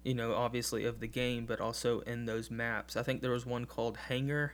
you 0.06 0.14
know, 0.14 0.34
obviously 0.34 0.84
of 0.84 1.00
the 1.00 1.08
game, 1.08 1.46
but 1.46 1.60
also 1.60 1.98
in 2.00 2.26
those 2.26 2.48
maps. 2.48 2.96
I 2.96 3.02
think 3.02 3.22
there 3.22 3.32
was 3.32 3.44
one 3.44 3.64
called 3.64 3.96
Hangar. 3.96 4.52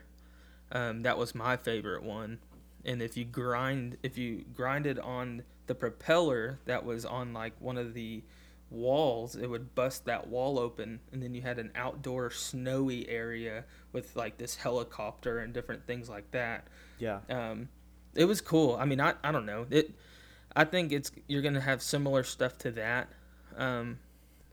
Um, 0.73 1.03
that 1.03 1.19
was 1.19 1.35
my 1.35 1.59
favorite 1.59 2.03
one. 2.03 2.39
And 2.87 3.03
if 3.03 3.19
you 3.19 3.27
grind, 3.27 3.99
if 4.03 4.17
you 4.17 4.47
grinded 4.55 4.99
on 4.99 5.43
the 5.67 5.75
propeller 5.75 6.59
that 6.65 6.87
was 6.87 7.05
on 7.05 7.35
like 7.35 7.53
one 7.59 7.77
of 7.77 7.93
the 7.93 8.23
walls, 8.71 9.37
it 9.37 9.47
would 9.47 9.75
bust 9.75 10.07
that 10.07 10.27
wall 10.27 10.59
open, 10.59 11.01
and 11.13 11.23
then 11.23 11.35
you 11.35 11.43
had 11.43 11.59
an 11.59 11.71
outdoor 11.75 12.31
snowy 12.31 13.07
area 13.07 13.65
with 13.93 14.17
like 14.17 14.39
this 14.39 14.57
helicopter 14.57 15.39
and 15.39 15.53
different 15.53 15.87
things 15.87 16.09
like 16.09 16.31
that. 16.31 16.67
Yeah. 16.99 17.21
Um, 17.29 17.69
it 18.15 18.25
was 18.25 18.41
cool. 18.41 18.75
I 18.77 18.87
mean, 18.87 19.03
I, 19.03 19.13
I 19.23 19.31
don't 19.33 19.45
know 19.45 19.67
it. 19.69 19.91
I 20.57 20.65
think 20.65 20.93
it's 20.93 21.13
you're 21.29 21.43
gonna 21.43 21.61
have 21.61 21.83
similar 21.83 22.23
stuff 22.23 22.57
to 22.59 22.71
that, 22.73 23.11
um, 23.59 23.99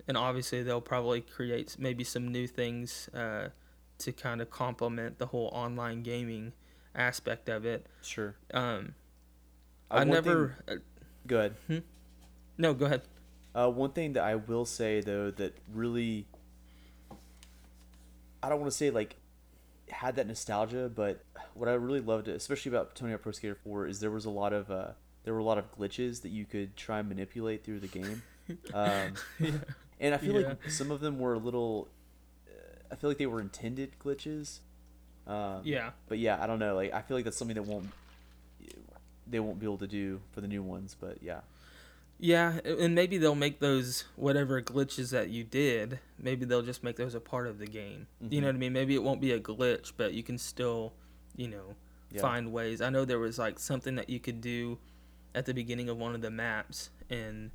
and 0.10 0.18
obviously 0.18 0.64
they'll 0.64 0.82
probably 0.82 1.22
create 1.22 1.76
maybe 1.80 2.04
some 2.04 2.28
new 2.28 2.48
things 2.48 3.10
uh, 3.14 3.50
to 4.00 4.12
kind 4.12 4.42
of 4.42 4.50
complement 4.50 5.20
the 5.20 5.28
whole 5.28 5.50
online 5.54 6.02
gaming 6.02 6.52
aspect 6.96 7.48
of 7.48 7.64
it. 7.64 7.86
Sure. 8.02 8.36
Um, 8.54 8.96
Uh, 9.92 9.98
I 9.98 10.04
never. 10.04 10.56
Thing, 10.68 10.80
go 11.28 11.38
ahead. 11.38 11.84
no, 12.58 12.74
go 12.74 12.86
ahead. 12.88 13.04
Uh, 13.54 13.70
one 13.70 13.92
thing 13.92 14.14
that 14.14 14.24
I 14.24 14.36
will 14.36 14.66
say 14.66 15.02
though 15.02 15.30
that 15.32 15.56
really, 15.74 16.26
I 18.42 18.50
don't 18.50 18.60
want 18.60 18.72
to 18.72 18.78
say 18.78 18.90
like 18.90 19.16
had 19.90 20.16
that 20.16 20.26
nostalgia, 20.28 20.92
but 20.94 21.24
what 21.54 21.70
I 21.70 21.74
really 21.74 22.02
loved, 22.02 22.28
especially 22.28 22.70
about 22.70 22.96
Tony 22.96 23.12
Hawk 23.12 23.22
Pro 23.22 23.32
Skater 23.32 23.58
4, 23.64 23.88
is 23.88 24.00
there 24.00 24.12
was 24.12 24.26
a 24.26 24.30
lot 24.30 24.54
of 24.54 24.72
uh, 24.72 24.90
there 25.24 25.34
were 25.36 25.40
a 25.40 25.44
lot 25.44 25.60
of 25.60 25.72
glitches 25.78 26.22
that 26.24 26.30
you 26.30 26.46
could 26.46 26.76
try 26.76 27.00
and 27.00 27.10
manipulate 27.10 27.64
through 27.64 27.80
the 27.80 27.88
game, 27.88 28.24
um, 28.74 29.14
and 30.00 30.14
I 30.14 30.18
feel 30.18 30.40
Yeah. 30.40 30.48
like 30.50 30.70
some 30.70 30.92
of 30.92 31.00
them 31.02 31.20
were 31.20 31.34
a 31.34 31.40
little. 31.40 31.88
uh, 32.48 32.52
I 32.92 32.96
feel 32.96 33.10
like 33.10 33.18
they 33.18 33.28
were 33.28 33.42
intended 33.42 33.92
glitches. 34.00 34.60
Um, 35.28 35.62
Yeah. 35.64 35.92
But 36.08 36.20
yeah, 36.20 36.42
I 36.42 36.48
don't 36.48 36.60
know. 36.60 36.76
Like 36.76 36.94
I 36.94 37.02
feel 37.02 37.18
like 37.18 37.24
that's 37.26 37.38
something 37.38 37.56
that 37.56 37.64
won't 37.64 37.90
they 39.28 39.40
won't 39.40 39.60
be 39.60 39.66
able 39.66 39.78
to 39.78 39.88
do 39.88 40.22
for 40.32 40.42
the 40.42 40.48
new 40.48 40.64
ones. 40.64 40.96
But 41.00 41.22
yeah. 41.22 41.42
Yeah, 42.22 42.60
and 42.66 42.96
maybe 42.96 43.18
they'll 43.18 43.36
make 43.36 43.60
those 43.60 44.04
whatever 44.18 44.62
glitches 44.62 45.12
that 45.12 45.30
you 45.30 45.44
did. 45.46 46.00
Maybe 46.18 46.44
they'll 46.46 46.62
just 46.64 46.84
make 46.84 46.98
those 46.98 47.16
a 47.16 47.20
part 47.22 47.48
of 47.48 47.60
the 47.60 47.66
game. 47.66 48.08
You 48.20 48.42
know 48.42 48.48
what 48.48 48.56
I 48.56 48.60
mean? 48.60 48.74
Maybe 48.74 48.94
it 48.96 49.04
won't 49.04 49.22
be 49.22 49.32
a 49.32 49.40
glitch, 49.40 49.94
but 49.96 50.14
you 50.14 50.22
can 50.24 50.38
still, 50.38 50.92
you 51.38 51.48
know, 51.48 51.76
Yeah. 52.12 52.22
find 52.22 52.52
ways. 52.52 52.82
I 52.82 52.90
know 52.90 53.06
there 53.06 53.20
was 53.20 53.40
like 53.40 53.58
something 53.58 53.96
that 53.96 54.10
you 54.10 54.20
could 54.20 54.42
do 54.42 54.80
at 55.34 55.46
the 55.46 55.54
beginning 55.54 55.88
of 55.88 55.98
one 55.98 56.14
of 56.14 56.22
the 56.22 56.32
maps, 56.32 56.90
and 57.10 57.52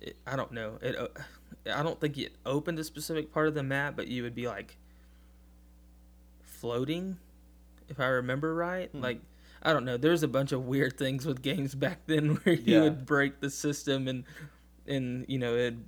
it, 0.00 0.16
I 0.26 0.36
don't 0.36 0.52
know. 0.52 0.78
It, 0.80 0.96
uh, 0.96 1.08
I 1.72 1.82
don't 1.82 2.00
think 2.00 2.16
it 2.18 2.32
opened 2.46 2.78
a 2.78 2.84
specific 2.84 3.32
part 3.32 3.48
of 3.48 3.54
the 3.54 3.62
map, 3.62 3.94
but 3.96 4.08
you 4.08 4.22
would 4.22 4.34
be 4.34 4.46
like 4.46 4.76
floating, 6.42 7.18
if 7.88 8.00
I 8.00 8.06
remember 8.06 8.54
right. 8.54 8.90
Hmm. 8.90 9.00
Like 9.00 9.20
I 9.62 9.72
don't 9.72 9.84
know. 9.84 9.96
There's 9.96 10.22
a 10.22 10.28
bunch 10.28 10.52
of 10.52 10.66
weird 10.66 10.96
things 10.98 11.26
with 11.26 11.42
games 11.42 11.74
back 11.76 12.00
then 12.06 12.36
where 12.36 12.54
you 12.54 12.74
Yeah. 12.76 12.80
would 12.82 13.06
break 13.06 13.40
the 13.40 13.50
system 13.50 14.08
and 14.08 14.24
and 14.86 15.24
you 15.28 15.38
know 15.38 15.54
it'd 15.54 15.84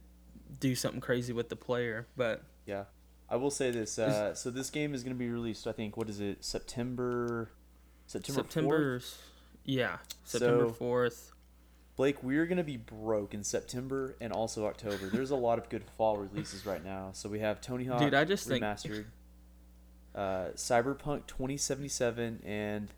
do 0.58 0.74
something 0.74 1.00
crazy 1.00 1.32
with 1.32 1.48
the 1.48 1.56
player. 1.56 2.06
But 2.16 2.42
Yeah, 2.66 2.84
I 3.28 3.36
will 3.36 3.50
say 3.50 3.70
this. 3.70 3.98
Uh, 3.98 4.34
so 4.34 4.50
this 4.50 4.70
game 4.70 4.94
is 4.94 5.02
going 5.02 5.14
to 5.14 5.18
be 5.18 5.28
released. 5.30 5.66
I 5.66 5.72
think 5.72 5.96
what 5.96 6.08
is 6.08 6.20
it? 6.20 6.44
September. 6.44 7.50
September. 8.06 8.98
4th? 8.98 9.18
Yeah 9.64 9.98
September 10.24 10.66
So- 10.68 10.72
fourth. 10.72 11.32
Blake, 12.00 12.22
we're 12.22 12.46
going 12.46 12.56
to 12.56 12.64
be 12.64 12.78
broke 12.78 13.34
in 13.34 13.44
September 13.44 14.16
and 14.22 14.32
also 14.32 14.64
October. 14.64 15.10
There's 15.12 15.32
a 15.32 15.36
lot 15.36 15.58
of 15.58 15.68
good 15.68 15.84
fall 15.98 16.16
releases 16.16 16.64
right 16.64 16.82
now. 16.82 17.10
So 17.12 17.28
we 17.28 17.40
have 17.40 17.60
Tony 17.60 17.84
Hawk 17.84 18.00
Dude, 18.00 18.14
I 18.14 18.24
just 18.24 18.48
think- 18.48 18.64
remastered, 18.64 19.04
uh, 20.14 20.46
Cyberpunk 20.54 21.26
2077, 21.26 22.40
and 22.42 22.88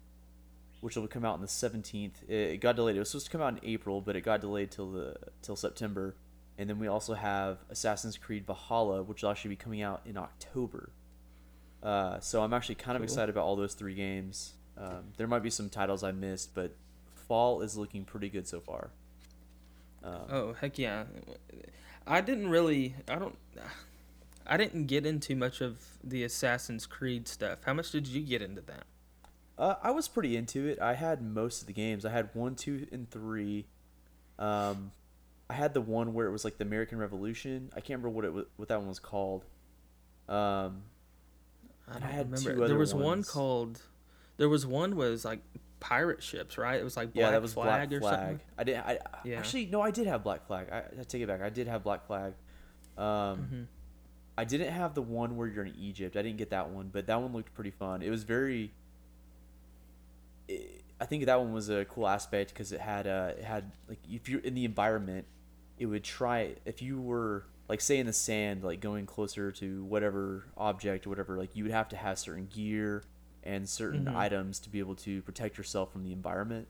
which 0.82 0.94
will 0.94 1.08
come 1.08 1.24
out 1.24 1.34
on 1.34 1.40
the 1.40 1.48
17th. 1.48 2.22
It, 2.28 2.32
it 2.32 2.60
got 2.60 2.76
delayed. 2.76 2.94
It 2.94 3.00
was 3.00 3.10
supposed 3.10 3.26
to 3.26 3.32
come 3.32 3.40
out 3.40 3.54
in 3.54 3.60
April, 3.64 4.00
but 4.00 4.14
it 4.14 4.20
got 4.20 4.40
delayed 4.40 4.70
till 4.70 4.92
the 4.92 5.16
till 5.42 5.56
September. 5.56 6.14
And 6.56 6.70
then 6.70 6.78
we 6.78 6.86
also 6.86 7.14
have 7.14 7.58
Assassin's 7.70 8.16
Creed 8.16 8.46
Valhalla, 8.46 9.02
which 9.02 9.24
will 9.24 9.30
actually 9.30 9.48
be 9.48 9.56
coming 9.56 9.82
out 9.82 10.02
in 10.06 10.16
October. 10.16 10.92
Uh, 11.82 12.20
so 12.20 12.40
I'm 12.44 12.52
actually 12.52 12.76
kind 12.76 12.94
of 12.94 13.00
Cool. 13.00 13.06
excited 13.06 13.30
about 13.30 13.46
all 13.46 13.56
those 13.56 13.74
three 13.74 13.96
games. 13.96 14.52
Um, 14.78 15.06
there 15.16 15.26
might 15.26 15.42
be 15.42 15.50
some 15.50 15.70
titles 15.70 16.04
I 16.04 16.12
missed, 16.12 16.54
but 16.54 16.76
fall 17.32 17.62
is 17.62 17.78
looking 17.78 18.04
pretty 18.04 18.28
good 18.28 18.46
so 18.46 18.60
far. 18.60 18.90
Um, 20.04 20.20
Oh 20.30 20.52
heck 20.52 20.78
yeah! 20.78 21.04
I 22.06 22.20
didn't 22.20 22.50
really. 22.50 22.94
I 23.08 23.14
don't. 23.14 23.38
I 24.46 24.58
didn't 24.58 24.84
get 24.86 25.06
into 25.06 25.34
much 25.34 25.62
of 25.62 25.78
the 26.04 26.24
Assassin's 26.24 26.84
Creed 26.84 27.26
stuff. 27.28 27.60
How 27.64 27.72
much 27.72 27.90
did 27.90 28.06
you 28.06 28.20
get 28.20 28.42
into 28.42 28.60
that? 28.62 28.84
Uh, 29.56 29.76
I 29.82 29.92
was 29.92 30.08
pretty 30.08 30.36
into 30.36 30.66
it. 30.66 30.78
I 30.78 30.92
had 30.92 31.22
most 31.22 31.62
of 31.62 31.68
the 31.68 31.72
games. 31.72 32.04
I 32.04 32.10
had 32.10 32.28
one, 32.34 32.54
two, 32.54 32.86
and 32.92 33.08
three. 33.10 33.64
Um, 34.38 34.90
I 35.48 35.54
had 35.54 35.72
the 35.72 35.80
one 35.80 36.12
where 36.12 36.26
it 36.26 36.32
was 36.32 36.44
like 36.44 36.58
the 36.58 36.64
American 36.64 36.98
Revolution. 36.98 37.70
I 37.72 37.80
can't 37.80 38.02
remember 38.02 38.10
what 38.10 38.24
it 38.26 38.46
what 38.56 38.68
that 38.68 38.78
one 38.78 38.88
was 38.88 38.98
called. 38.98 39.46
Um, 40.28 40.82
I 41.88 41.94
don't 41.94 42.02
I 42.02 42.06
had 42.10 42.36
two 42.36 42.48
remember. 42.48 42.68
there 42.68 42.76
was 42.78 42.92
one 42.92 43.04
ones. 43.04 43.30
called. 43.30 43.80
There 44.42 44.48
was 44.48 44.66
one 44.66 44.96
was 44.96 45.24
like 45.24 45.38
pirate 45.78 46.20
ships, 46.20 46.58
right? 46.58 46.80
It 46.80 46.82
was 46.82 46.96
like 46.96 47.12
Black 47.12 47.22
yeah, 47.26 47.30
that 47.30 47.40
was 47.40 47.54
Flag 47.54 47.88
Black 47.88 47.92
or 47.96 48.00
Flag. 48.00 48.18
something. 48.18 48.40
I 48.58 48.64
did. 48.64 48.76
I 48.76 48.98
Yeah. 49.24 49.38
actually 49.38 49.66
no, 49.66 49.80
I 49.80 49.92
did 49.92 50.08
have 50.08 50.24
Black 50.24 50.48
Flag. 50.48 50.66
I, 50.72 50.78
I 50.98 51.04
take 51.04 51.22
it 51.22 51.28
back. 51.28 51.40
I 51.42 51.48
did 51.48 51.68
have 51.68 51.84
Black 51.84 52.04
Flag. 52.08 52.32
Um, 52.98 53.04
Mhm. 53.06 53.66
I 54.36 54.42
didn't 54.44 54.72
have 54.72 54.94
the 54.94 55.02
one 55.02 55.36
where 55.36 55.46
you're 55.46 55.64
in 55.64 55.76
Egypt. 55.76 56.16
I 56.16 56.22
didn't 56.22 56.38
get 56.38 56.50
that 56.50 56.70
one, 56.70 56.88
but 56.92 57.06
that 57.06 57.20
one 57.22 57.32
looked 57.32 57.54
pretty 57.54 57.70
fun. 57.70 58.02
It 58.02 58.10
was 58.10 58.24
very. 58.24 58.72
It, 60.48 60.82
I 61.00 61.06
think 61.06 61.24
that 61.26 61.38
one 61.40 61.52
was 61.52 61.68
a 61.68 61.84
cool 61.84 62.08
aspect 62.08 62.50
because 62.52 62.72
it 62.72 62.80
had 62.80 63.06
uh 63.06 63.32
it 63.38 63.44
had 63.44 63.70
like 63.88 63.98
if 64.10 64.28
you're 64.28 64.40
in 64.40 64.54
the 64.54 64.64
environment, 64.64 65.26
it 65.78 65.86
would 65.86 66.02
try 66.04 66.56
if 66.64 66.82
you 66.82 67.00
were 67.00 67.44
like 67.68 67.80
say 67.80 67.98
in 67.98 68.06
the 68.06 68.12
sand 68.12 68.62
like 68.64 68.80
going 68.80 69.06
closer 69.06 69.52
to 69.52 69.84
whatever 69.84 70.44
object 70.56 71.06
or 71.06 71.10
whatever 71.10 71.38
like 71.38 71.54
you 71.56 71.62
would 71.64 71.72
have 71.72 71.88
to 71.90 71.96
have 71.96 72.18
certain 72.18 72.46
gear 72.52 73.02
and 73.44 73.68
certain 73.68 74.04
Mhm. 74.06 74.14
items 74.16 74.58
to 74.60 74.70
be 74.70 74.78
able 74.78 74.94
to 74.96 75.22
protect 75.22 75.58
yourself 75.58 75.92
from 75.92 76.04
the 76.04 76.12
environment. 76.12 76.68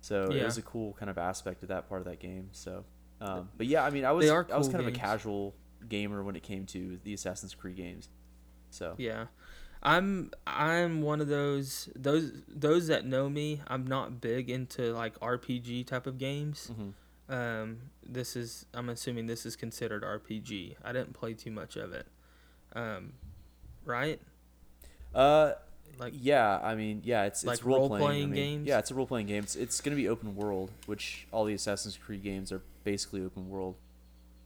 So 0.00 0.30
it 0.30 0.44
was 0.44 0.58
a 0.58 0.62
cool 0.62 0.92
kind 0.94 1.08
of 1.10 1.16
aspect 1.16 1.62
of 1.62 1.68
that 1.70 1.88
part 1.88 2.00
of 2.00 2.06
that 2.06 2.18
game. 2.20 2.50
So, 2.52 2.84
um, 3.20 3.50
but 3.56 3.66
yeah, 3.66 3.84
I 3.84 3.90
mean, 3.90 4.04
I 4.04 4.12
was 4.12 4.28
are 4.28 4.46
I 4.52 4.58
was 4.58 4.66
cool 4.66 4.72
kind 4.74 4.86
of 4.86 4.92
a 4.94 4.96
casual 4.96 5.54
gamer 5.88 6.22
when 6.22 6.36
it 6.36 6.42
came 6.42 6.66
to 6.66 6.98
the 7.04 7.14
Assassin's 7.14 7.54
Creed 7.54 7.76
games. 7.76 8.08
So 8.70 8.94
Yeah. 8.98 9.26
I'm 9.82 10.30
I'm 10.46 11.02
one 11.02 11.20
of 11.20 11.28
those 11.28 11.88
those 11.94 12.32
those 12.48 12.86
that 12.88 13.04
know 13.06 13.28
me. 13.28 13.62
I'm 13.66 13.86
not 13.86 14.20
big 14.20 14.48
into 14.50 14.92
like 14.94 15.18
RPG 15.20 15.84
type 15.86 16.06
of 16.06 16.18
games. 16.18 16.70
mhm. 16.72 16.92
Um, 17.26 17.90
this 18.02 18.36
is 18.36 18.66
I'm 18.74 18.88
assuming 18.90 19.26
this 19.26 19.46
is 19.46 19.56
considered 19.56 20.02
RPG. 20.02 20.76
I 20.82 20.92
didn't 20.92 21.14
play 21.14 21.32
too 21.34 21.50
much 21.50 21.76
of 21.76 21.92
it. 21.92 22.06
Um, 22.74 23.14
right? 23.84 24.20
uh, 25.14 25.52
Like 25.98 26.14
yeah, 26.16 26.58
I 26.62 26.74
mean, 26.74 27.02
yeah, 27.04 27.24
it's 27.24 27.44
like 27.44 27.54
it's 27.54 27.62
role 27.62 27.88
playing 27.88 28.02
role-playing 28.02 28.32
games? 28.32 28.66
Yeah, 28.66 28.78
it's 28.78 28.90
a 28.90 28.94
role 28.94 29.06
playing 29.06 29.26
game. 29.26 29.42
It's, 29.42 29.56
it's 29.56 29.80
gonna 29.80 29.96
be 29.96 30.08
open 30.08 30.36
world, 30.36 30.70
which 30.86 31.26
all 31.32 31.44
the 31.44 31.54
Assassin's 31.54 31.96
Creed 31.96 32.22
games 32.22 32.52
are 32.52 32.62
basically 32.84 33.24
open 33.24 33.48
world. 33.48 33.76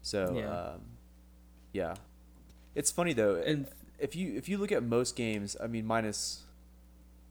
So 0.02 0.34
Yeah. 0.36 0.72
um, 0.74 0.80
yeah, 1.72 1.94
it's 2.74 2.90
funny 2.90 3.12
though. 3.12 3.36
and 3.36 3.66
if 3.98 4.14
you 4.14 4.34
if 4.36 4.48
you 4.48 4.58
look 4.58 4.72
at 4.72 4.82
most 4.82 5.16
games, 5.16 5.56
I 5.62 5.66
mean 5.66 5.86
minus 5.86 6.42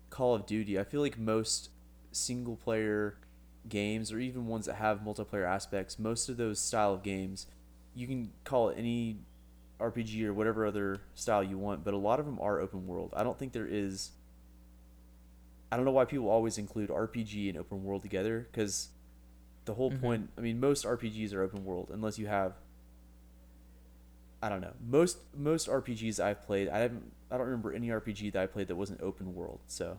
Call 0.10 0.36
of 0.36 0.46
Duty, 0.46 0.80
I 0.80 0.84
feel 0.84 1.02
like 1.02 1.18
most 1.18 1.70
single 2.12 2.56
player 2.56 3.18
games 3.70 4.12
or 4.12 4.20
even 4.20 4.48
ones 4.48 4.66
that 4.66 4.76
have 4.76 5.00
multiplayer 5.02 5.46
aspects, 5.48 6.00
most 6.00 6.30
of 6.30 6.38
those 6.38 6.60
style 6.60 6.94
of 6.94 7.04
games, 7.04 7.48
you 7.96 8.08
can 8.08 8.32
call 8.44 8.70
it 8.70 8.78
any 8.78 9.18
RPG 9.80 10.24
or 10.26 10.34
whatever 10.34 10.66
other 10.66 11.00
style 11.16 11.44
you 11.44 11.58
want, 11.58 11.84
but 11.84 11.94
a 11.94 11.98
lot 11.98 12.20
of 12.20 12.26
them 12.26 12.40
are 12.42 12.60
open 12.60 12.88
world. 12.88 13.14
I 13.16 13.24
don't 13.24 13.38
think 13.38 13.54
there 13.54 13.68
is 13.68 14.12
I 15.72 15.76
don't 15.76 15.86
know 15.86 15.92
why 15.92 16.06
people 16.06 16.30
always 16.30 16.58
include 16.58 16.90
RPG 16.90 17.50
and 17.50 17.58
open 17.58 17.84
world 17.84 18.02
together 18.02 18.48
cuz 18.54 18.90
the 19.66 19.74
whole 19.74 19.92
Mhm. 19.92 20.02
point, 20.02 20.30
I 20.38 20.42
mean 20.42 20.60
most 20.60 20.86
RPGs 20.86 21.34
are 21.34 21.42
open 21.42 21.66
world 21.66 21.90
unless 21.92 22.18
you 22.18 22.28
have 22.28 22.54
I 24.42 24.50
don't 24.50 24.62
know. 24.62 24.74
Most 24.88 25.18
most 25.36 25.68
RPGs 25.68 26.20
I've 26.20 26.44
played, 26.44 26.70
I 26.70 26.80
haven't. 26.80 27.12
I 27.32 27.38
don't 27.38 27.48
remember 27.48 27.74
any 27.74 27.90
RPG 27.90 28.32
that 28.34 28.42
I 28.44 28.48
played 28.48 28.68
that 28.68 28.76
wasn't 28.76 29.02
open 29.02 29.34
world. 29.36 29.60
So 29.68 29.98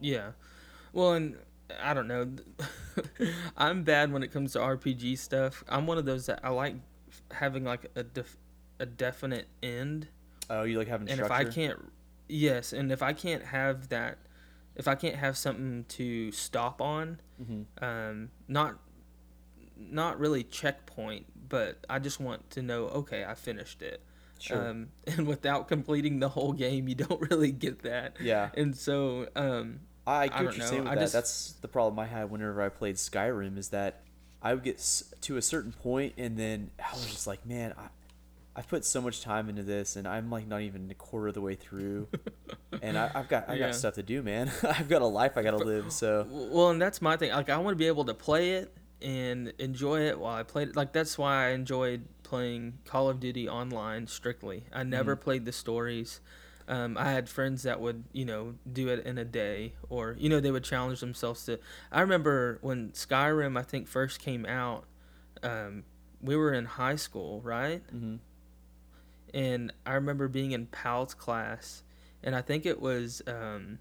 Yeah. 0.00 0.32
Well, 0.92 1.12
and 1.12 1.36
I 1.80 1.94
don't 1.94 2.08
know. 2.08 2.32
I'm 3.56 3.84
bad 3.84 4.12
when 4.12 4.22
it 4.22 4.28
comes 4.32 4.54
to 4.54 4.58
RPG 4.60 5.16
stuff. 5.18 5.62
I'm 5.68 5.86
one 5.86 5.98
of 5.98 6.04
those 6.06 6.26
that 6.26 6.40
I 6.42 6.48
like 6.48 6.76
having 7.32 7.64
like 7.64 7.90
a 7.94 8.02
def- 8.02 8.38
a 8.80 8.86
definite 8.86 9.46
end. 9.62 10.08
oh, 10.48 10.64
you 10.64 10.78
like 10.78 10.88
having 10.88 11.08
and 11.08 11.16
structure. 11.18 11.42
if 11.42 11.48
I 11.48 11.50
can't 11.52 11.92
yes, 12.28 12.72
and 12.72 12.90
if 12.90 13.02
I 13.02 13.12
can't 13.12 13.44
have 13.44 13.88
that 13.90 14.18
if 14.76 14.88
I 14.88 14.94
can't 14.94 15.16
have 15.16 15.36
something 15.36 15.84
to 15.90 16.32
stop 16.32 16.80
on, 16.80 17.20
hmm 17.44 17.62
um 17.82 18.30
not 18.48 18.78
not 19.76 20.18
really 20.18 20.42
checkpoint, 20.44 21.26
but 21.48 21.78
I 21.88 21.98
just 21.98 22.20
want 22.20 22.50
to 22.50 22.62
know 22.62 22.86
okay, 22.88 23.24
I 23.24 23.34
finished 23.34 23.82
it. 23.82 24.02
Sure. 24.38 24.68
Um 24.70 24.88
and 25.06 25.26
without 25.26 25.68
completing 25.68 26.20
the 26.20 26.28
whole 26.30 26.52
game, 26.52 26.88
you 26.88 26.94
don't 26.94 27.20
really 27.30 27.52
get 27.52 27.82
that. 27.82 28.16
yeah. 28.20 28.50
And 28.54 28.76
so 28.76 29.28
um 29.36 29.80
I 30.06 30.28
get 30.28 30.36
I 30.36 30.42
what 30.42 30.44
don't 30.50 30.56
you're 30.56 30.64
know, 30.64 30.70
saying 30.70 30.82
with 30.84 30.92
I 30.92 30.94
that. 30.96 31.00
just- 31.02 31.12
That's 31.12 31.52
the 31.60 31.68
problem 31.68 31.98
I 31.98 32.06
had 32.06 32.30
whenever 32.30 32.62
I 32.62 32.68
played 32.68 32.96
Skyrim 32.96 33.56
is 33.58 33.68
that 33.68 34.02
I 34.42 34.54
would 34.54 34.62
get 34.64 34.82
to 35.20 35.36
a 35.36 35.42
certain 35.42 35.72
point 35.72 36.14
and 36.16 36.38
then 36.38 36.70
I 36.82 36.92
was 36.94 37.06
just 37.10 37.26
like, 37.26 37.44
man, 37.44 37.74
I, 37.76 37.88
I 38.60 38.62
put 38.62 38.84
so 38.84 39.00
much 39.00 39.22
time 39.22 39.48
into 39.48 39.62
this 39.62 39.96
and 39.96 40.06
I'm 40.06 40.30
like 40.30 40.46
not 40.46 40.60
even 40.60 40.90
a 40.90 40.94
quarter 40.94 41.28
of 41.28 41.34
the 41.34 41.40
way 41.40 41.54
through, 41.54 42.08
and 42.82 42.98
I, 42.98 43.10
I've 43.14 43.26
got 43.26 43.48
I 43.48 43.56
Yeah. 43.56 43.68
got 43.68 43.74
stuff 43.74 43.94
to 43.94 44.02
do, 44.02 44.22
man. 44.22 44.52
I've 44.62 44.86
got 44.88 45.00
a 45.00 45.06
life 45.06 45.38
I 45.38 45.42
got 45.42 45.52
to 45.52 45.56
live. 45.56 45.90
So 45.92 46.26
Well, 46.30 46.68
and 46.68 46.80
that's 46.82 47.00
my 47.00 47.16
thing. 47.16 47.30
Like, 47.30 47.48
I 47.48 47.56
want 47.56 47.72
to 47.72 47.78
be 47.78 47.86
able 47.86 48.04
to 48.04 48.12
play 48.14 48.50
it 48.52 48.70
and 49.00 49.54
enjoy 49.58 50.02
it 50.02 50.20
while 50.20 50.36
I 50.36 50.42
played 50.42 50.68
it. 50.68 50.76
Like, 50.76 50.92
that's 50.92 51.16
why 51.16 51.46
I 51.46 51.48
enjoyed 51.52 52.04
playing 52.22 52.74
Call 52.84 53.08
of 53.08 53.18
Duty 53.18 53.48
online 53.48 54.06
strictly. 54.06 54.64
I 54.74 54.82
never 54.82 55.16
played 55.16 55.46
the 55.46 55.52
stories. 55.52 56.20
Um, 56.68 56.98
I 56.98 57.10
had 57.12 57.30
friends 57.30 57.62
that 57.62 57.80
would, 57.80 58.04
you 58.12 58.26
know, 58.26 58.56
do 58.70 58.88
it 58.88 59.06
in 59.06 59.16
a 59.16 59.24
day, 59.24 59.72
or 59.88 60.16
you 60.18 60.28
know, 60.28 60.38
they 60.38 60.50
would 60.50 60.64
challenge 60.64 61.00
themselves 61.00 61.44
to. 61.46 61.58
I 61.90 62.02
remember 62.02 62.58
when 62.60 62.90
Skyrim, 62.90 63.58
I 63.58 63.62
think, 63.62 63.88
first 63.88 64.20
came 64.20 64.44
out. 64.44 64.84
Um, 65.42 65.84
we 66.20 66.36
were 66.36 66.52
in 66.52 66.66
high 66.66 66.96
school, 66.96 67.40
right? 67.40 67.82
hmm 67.90 68.16
and 69.34 69.72
I 69.86 69.94
remember 69.94 70.28
being 70.28 70.52
in 70.52 70.66
Pal's 70.66 71.14
class, 71.14 71.82
and 72.22 72.34
I 72.34 72.42
think 72.42 72.66
it 72.66 72.80
was 72.80 73.22
um, 73.26 73.78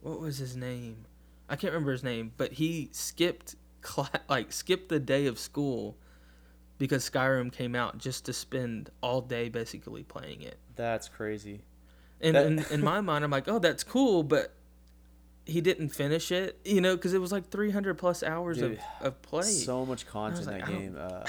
what 0.00 0.20
was 0.20 0.38
his 0.38 0.56
name? 0.56 1.06
I 1.48 1.56
can't 1.56 1.72
remember 1.72 1.92
his 1.92 2.04
name, 2.04 2.32
but 2.36 2.52
he 2.52 2.88
skipped 2.92 3.56
class, 3.80 4.10
like 4.28 4.52
skipped 4.52 4.88
the 4.88 5.00
day 5.00 5.26
of 5.26 5.38
school 5.38 5.96
because 6.78 7.08
Skyrim 7.08 7.52
came 7.52 7.74
out 7.74 7.98
just 7.98 8.24
to 8.26 8.32
spend 8.32 8.90
all 9.02 9.20
day 9.20 9.48
basically 9.48 10.04
playing 10.04 10.42
it. 10.42 10.58
that's 10.76 11.08
crazy. 11.08 11.62
And 12.20 12.36
That- 12.36 12.46
in, 12.46 12.64
in 12.70 12.84
my 12.84 13.00
mind, 13.00 13.24
I'm 13.24 13.30
like, 13.30 13.48
oh, 13.48 13.58
that's 13.58 13.84
cool, 13.84 14.22
but 14.22 14.52
he 15.44 15.60
didn't 15.60 15.88
finish 15.88 16.30
it, 16.30 16.58
you 16.64 16.80
know, 16.80 16.94
because 16.94 17.14
it 17.14 17.20
was 17.20 17.32
like 17.32 17.48
300 17.48 17.96
plus 17.96 18.22
hours 18.22 18.58
Dude, 18.58 18.78
of, 19.00 19.06
of 19.06 19.22
play. 19.22 19.42
So 19.42 19.86
much 19.86 20.06
content 20.06 20.46
in 20.46 20.52
like, 20.52 20.66
that 20.66 20.70
game. 20.70 20.96
Uh, 20.98 21.24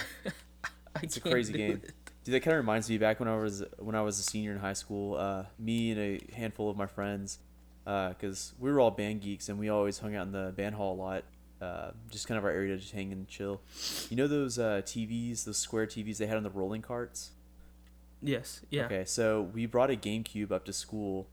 it's 1.04 1.18
a 1.18 1.22
crazy 1.22 1.54
game. 1.54 1.82
Dude, 2.24 2.36
that 2.36 2.42
kind 2.42 2.56
of 2.56 2.64
reminds 2.64 2.90
me 2.90 2.98
back 2.98 3.20
when 3.20 3.30
I 3.30 3.36
was 3.38 3.64
when 3.78 3.96
I 3.96 4.02
was 4.02 4.20
a 4.20 4.24
senior 4.24 4.52
in 4.52 4.60
high 4.60 4.74
school. 4.74 5.16
Uh, 5.18 5.44
me 5.58 5.92
and 5.92 6.00
a 6.00 6.20
handful 6.36 6.70
of 6.70 6.78
my 6.78 6.86
friends, 6.86 7.40
because 7.86 8.54
we 8.60 8.72
were 8.72 8.80
all 8.80 8.92
band 8.92 9.22
geeks 9.22 9.50
and 9.50 9.58
we 9.58 9.70
always 9.70 10.00
hung 10.00 10.16
out 10.16 10.26
in 10.28 10.32
the 10.34 10.54
band 10.56 10.76
hall 10.76 10.94
a 10.96 11.00
lot. 11.00 11.24
Uh, 11.62 11.92
just 12.10 12.28
kind 12.28 12.38
of 12.38 12.46
our 12.46 12.52
area 12.52 12.74
to 12.76 12.80
just 12.82 12.94
hang 12.94 13.12
and 13.12 13.28
chill. 13.28 13.62
You 14.10 14.18
know 14.18 14.28
those 14.28 14.58
uh, 14.60 14.82
TVs, 14.86 15.44
those 15.46 15.58
square 15.58 15.86
TVs 15.86 16.18
they 16.18 16.28
had 16.28 16.38
on 16.38 16.44
the 16.44 16.50
rolling 16.50 16.82
carts. 16.82 17.32
Yes, 18.22 18.62
yeah. 18.70 18.86
Okay, 18.86 19.06
so 19.06 19.42
we 19.54 19.66
brought 19.66 19.90
a 19.90 19.96
GameCube 19.96 20.52
up 20.52 20.66
to 20.66 20.74
school, 20.74 21.28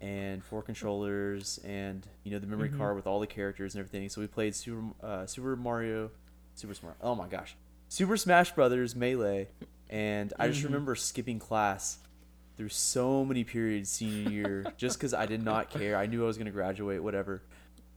and 0.00 0.44
four 0.44 0.62
controllers, 0.62 1.58
and 1.64 2.06
you 2.24 2.32
know 2.32 2.38
the 2.40 2.46
memory 2.46 2.68
Mhm. 2.70 2.76
card 2.78 2.96
with 2.96 3.06
all 3.06 3.20
the 3.20 3.26
characters 3.26 3.74
and 3.74 3.80
everything. 3.80 4.08
So 4.08 4.20
we 4.20 4.26
played 4.26 4.54
Super 4.54 4.82
uh, 5.02 5.26
Super 5.26 5.54
Mario, 5.56 6.10
Super 6.56 6.74
Smart. 6.74 6.96
Oh 7.00 7.14
my 7.14 7.28
gosh, 7.28 7.54
Super 7.88 8.16
Smash 8.16 8.52
Brothers 8.52 8.94
Melee, 8.96 9.48
and 9.90 10.32
I 10.38 10.48
just 10.48 10.60
Mhm. 10.62 10.64
remember 10.66 10.94
skipping 10.94 11.38
class 11.38 11.98
through 12.56 12.68
so 12.70 13.24
many 13.24 13.42
periods 13.44 13.90
senior 13.90 14.30
year 14.30 14.64
just 14.76 14.96
because 14.98 15.12
I 15.14 15.26
did 15.26 15.42
not 15.42 15.70
care. 15.70 15.96
I 15.96 16.06
knew 16.06 16.22
I 16.22 16.26
was 16.26 16.38
gonna 16.38 16.50
graduate, 16.50 17.02
whatever, 17.02 17.42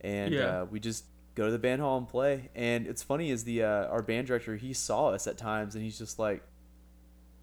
and 0.01 0.33
Yeah. 0.33 0.61
uh, 0.61 0.65
we 0.65 0.79
just 0.79 1.05
go 1.35 1.45
to 1.45 1.51
the 1.51 1.59
band 1.59 1.81
hall 1.81 1.97
and 1.99 2.07
play. 2.07 2.49
And 2.55 2.87
it's 2.87 3.03
funny 3.03 3.29
is 3.29 3.43
the 3.43 3.63
uh, 3.63 3.85
our 3.87 4.01
band 4.01 4.27
director 4.27 4.55
he 4.55 4.73
saw 4.73 5.09
us 5.09 5.27
at 5.27 5.37
times 5.37 5.75
and 5.75 5.83
he's 5.83 5.97
just 5.97 6.17
like, 6.17 6.41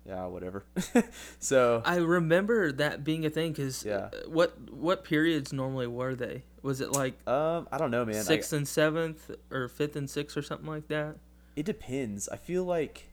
yeah, 0.07 0.27
whatever. 0.27 0.65
so 1.39 1.81
I 1.85 1.97
remember 1.97 2.73
that 2.73 3.05
being 3.05 3.25
a 3.25 3.31
thing 3.31 3.53
because 3.53 3.85
Yeah. 3.85 4.11
what 4.27 4.71
what 4.71 5.05
periods 5.05 5.53
normally 5.53 5.87
were 5.87 6.15
they? 6.15 6.43
Was 6.63 6.81
it 6.81 6.91
like 6.93 7.15
um, 7.29 7.69
I 7.73 7.79
don't 7.79 7.91
know, 7.91 8.05
man. 8.05 8.17
I- 8.17 8.21
sixth 8.23 8.53
and 8.53 8.67
seventh 8.69 9.31
or 9.51 9.69
fifth 9.69 9.97
and 9.97 10.11
sixth 10.11 10.37
or 10.37 10.43
something 10.43 10.69
like 10.69 10.89
that? 10.89 11.17
it 11.57 11.65
depends. 11.65 12.29
I 12.29 12.37
feel 12.37 12.65
like 12.65 13.07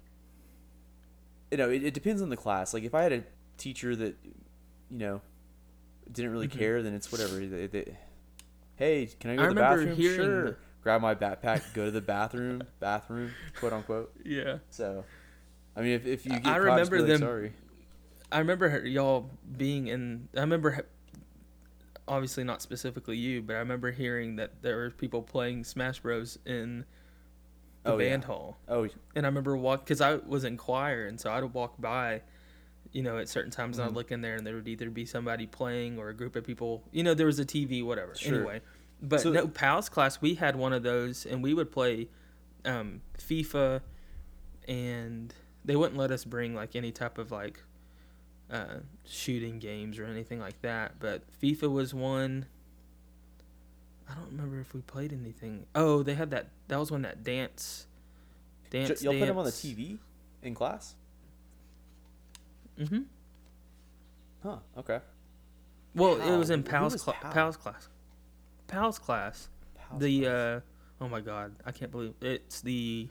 you 1.51 1.57
know, 1.57 1.69
it, 1.69 1.83
it 1.83 1.93
depends 1.93 2.21
on 2.21 2.29
the 2.29 2.37
class. 2.37 2.73
Like 2.73 2.83
if 2.83 2.95
I 2.95 3.03
had 3.03 3.11
a 3.11 3.23
teacher 3.57 3.95
that 3.95 4.15
you 4.23 4.97
know 4.97 5.21
didn't 6.11 6.31
really 6.31 6.47
Mhm. 6.47 6.57
care, 6.57 6.81
then 6.83 6.93
it's 6.93 7.11
whatever. 7.11 7.35
They, 7.45 7.67
they, 7.67 7.97
hey, 8.75 9.09
can 9.19 9.31
I 9.31 9.35
go 9.35 9.43
I 9.43 9.47
to 9.49 9.53
the 9.53 9.59
bathroom? 9.61 9.95
hearing 9.95 10.15
Sure. 10.17 10.57
Grab 10.83 11.01
my 11.01 11.13
backpack, 11.13 11.61
go 11.75 11.85
to 11.85 11.91
the 11.91 12.01
bathroom, 12.01 12.63
bathroom, 12.79 13.31
quote 13.59 13.71
unquote. 13.73 14.13
Yeah. 14.25 14.57
So, 14.71 15.03
I 15.75 15.81
mean, 15.81 15.91
if, 15.91 16.05
if 16.07 16.25
you 16.25 16.33
I 16.33 16.35
get 16.37 16.43
caught, 16.45 16.61
remember 16.61 16.97
like, 16.99 17.07
them- 17.07 17.19
Sorry. 17.19 17.53
I 18.31 18.39
remember 18.39 18.69
her- 18.69 18.85
y'all 18.87 19.29
being 19.57 19.87
in. 19.87 20.27
I 20.35 20.39
remember, 20.39 20.85
obviously 22.07 22.43
not 22.43 22.61
specifically 22.61 23.17
you, 23.17 23.41
but 23.41 23.55
I 23.55 23.59
remember 23.59 23.91
hearing 23.91 24.37
that 24.37 24.61
there 24.61 24.77
were 24.77 24.89
people 24.89 25.21
playing 25.21 25.63
Smash 25.65 25.99
Bros 25.99 26.39
in 26.45 26.85
the 27.83 27.91
Oh, 27.93 27.97
yeah. 27.97 28.09
band 28.09 28.25
hall, 28.25 28.57
Oh, 28.67 28.87
and 29.15 29.25
I 29.25 29.29
remember 29.29 29.57
walk 29.57 29.83
because 29.85 30.01
I 30.01 30.15
was 30.15 30.43
in 30.43 30.57
choir, 30.57 31.05
and 31.07 31.19
so 31.19 31.31
I'd 31.31 31.43
walk 31.53 31.79
by. 31.81 32.21
You 32.93 33.03
know, 33.03 33.17
at 33.19 33.29
certain 33.29 33.51
times, 33.51 33.77
and 33.79 33.85
Mhm. 33.87 33.91
I'd 33.91 33.95
look 33.95 34.11
in 34.11 34.19
there, 34.19 34.35
and 34.35 34.45
there 34.45 34.55
would 34.55 34.67
either 34.67 34.89
be 34.89 35.05
somebody 35.05 35.47
playing 35.47 35.97
or 35.97 36.09
a 36.09 36.13
group 36.13 36.35
of 36.35 36.43
people. 36.43 36.83
You 36.91 37.03
know, 37.03 37.13
there 37.13 37.25
was 37.25 37.39
a 37.39 37.45
TV, 37.45 37.81
whatever. 37.81 38.13
Sure. 38.15 38.35
Anyway, 38.35 38.61
but 39.01 39.21
So- 39.21 39.31
no, 39.31 39.47
PALS 39.47 39.87
class, 39.87 40.19
we 40.19 40.35
had 40.35 40.57
one 40.57 40.73
of 40.73 40.83
those, 40.83 41.25
and 41.25 41.41
we 41.41 41.53
would 41.53 41.71
play 41.71 42.09
um, 42.65 43.01
FIFA, 43.17 43.81
and 44.67 45.33
they 45.63 45.75
wouldn't 45.77 45.97
let 45.97 46.11
us 46.11 46.25
bring 46.25 46.53
like 46.53 46.75
any 46.75 46.91
type 46.91 47.17
of 47.17 47.31
like 47.31 47.63
uh, 48.49 48.79
shooting 49.05 49.57
games 49.59 49.97
or 49.97 50.03
anything 50.05 50.39
like 50.39 50.61
that. 50.61 50.99
But 50.99 51.23
FIFA 51.41 51.71
was 51.71 51.93
one. 51.93 52.45
I 54.11 54.15
don't 54.15 54.31
remember 54.31 54.59
if 54.59 54.73
we 54.73 54.81
played 54.81 55.13
anything. 55.13 55.65
Oh, 55.73 56.03
they 56.03 56.15
had 56.15 56.31
that. 56.31 56.49
That 56.67 56.79
was 56.79 56.91
when 56.91 57.03
that 57.03 57.23
dance. 57.23 57.87
Dance. 58.69 58.99
J- 58.99 59.05
y'all 59.05 59.17
put 59.19 59.27
him 59.29 59.37
on 59.37 59.45
the. 59.45 59.51
TV 59.51 59.99
in 60.43 60.53
class? 60.53 60.95
Mm-hmm. 62.79 63.01
Huh. 64.43 64.57
Okay. 64.77 64.99
Well, 65.95 66.19
it 66.21 66.37
was 66.37 66.49
in 66.49 66.63
Pal's 66.63 66.93
was 66.93 67.03
Pal? 67.03 67.31
Pal's 67.31 67.57
class. 67.57 67.89
Pal's 68.67 68.99
class. 68.99 69.49
Pals 69.75 70.01
the 70.01 70.21
class. 70.21 70.33
uh, 70.33 70.59
oh 71.01 71.09
my 71.09 71.21
god, 71.21 71.53
I 71.65 71.71
can't 71.71 71.91
believe 71.91 72.13
it's 72.21 72.61
the. 72.61 73.07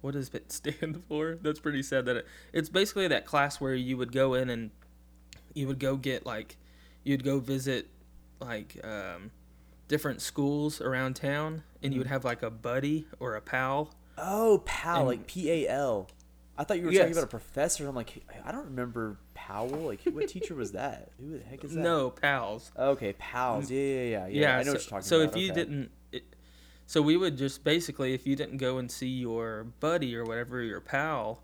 What 0.00 0.12
does 0.12 0.28
it 0.32 0.52
stand 0.52 1.02
for? 1.08 1.38
That's 1.40 1.60
pretty 1.60 1.82
sad. 1.82 2.06
That 2.06 2.16
it, 2.16 2.26
it's 2.52 2.68
basically 2.68 3.08
that 3.08 3.24
class 3.24 3.60
where 3.60 3.74
you 3.74 3.96
would 3.96 4.12
go 4.12 4.34
in 4.34 4.50
and 4.50 4.70
you 5.54 5.66
would 5.66 5.78
go 5.80 5.96
get 5.96 6.26
like, 6.26 6.56
you'd 7.02 7.24
go 7.24 7.38
visit 7.40 7.88
like 8.40 8.78
um, 8.84 9.30
different 9.88 10.20
schools 10.20 10.80
around 10.80 11.14
town, 11.16 11.62
and 11.82 11.92
you 11.92 12.00
would 12.00 12.08
Mhm. 12.08 12.10
have 12.10 12.24
like 12.24 12.42
a 12.42 12.50
buddy 12.50 13.06
or 13.20 13.34
a 13.34 13.40
pal. 13.40 13.94
Oh, 14.18 14.62
pal, 14.64 14.98
and- 15.00 15.06
like 15.08 15.26
P 15.26 15.50
A 15.50 15.68
L. 15.68 16.08
I 16.58 16.64
thought 16.64 16.78
you 16.78 16.86
were 16.86 16.92
talking 16.92 17.12
about 17.12 17.24
a 17.24 17.28
professor. 17.28 17.86
I'm 17.86 17.94
like, 17.94 18.24
I 18.42 18.50
don't 18.50 18.64
remember 18.64 19.18
Powell. 19.34 19.68
Like, 19.88 20.00
what 20.04 20.26
teacher 20.28 20.54
was 20.54 20.72
that? 20.72 21.10
Who 21.20 21.38
the 21.38 21.44
heck 21.44 21.62
is 21.64 21.74
that? 21.74 21.80
No 21.80 22.08
pals. 22.10 22.70
Okay, 22.78 23.12
pals. 23.18 23.70
Yeah, 23.70 23.78
yeah, 23.78 24.02
yeah. 24.04 24.26
Yeah, 24.28 24.56
I 24.56 24.62
know 24.62 24.64
so, 24.64 24.72
what 24.72 24.80
you're 24.80 24.88
talking 24.90 25.02
so 25.02 25.20
about. 25.20 25.32
So 25.34 25.38
if 25.38 25.44
you 25.44 25.52
okay. 25.52 25.60
didn't, 25.60 25.90
it, 26.12 26.24
so 26.86 27.02
we 27.02 27.18
would 27.18 27.36
just 27.36 27.62
basically, 27.62 28.14
if 28.14 28.26
you 28.26 28.36
didn't 28.36 28.56
go 28.56 28.78
and 28.78 28.90
see 28.90 29.08
your 29.08 29.64
buddy 29.80 30.16
or 30.16 30.24
whatever, 30.24 30.62
your 30.62 30.80
pal, 30.80 31.42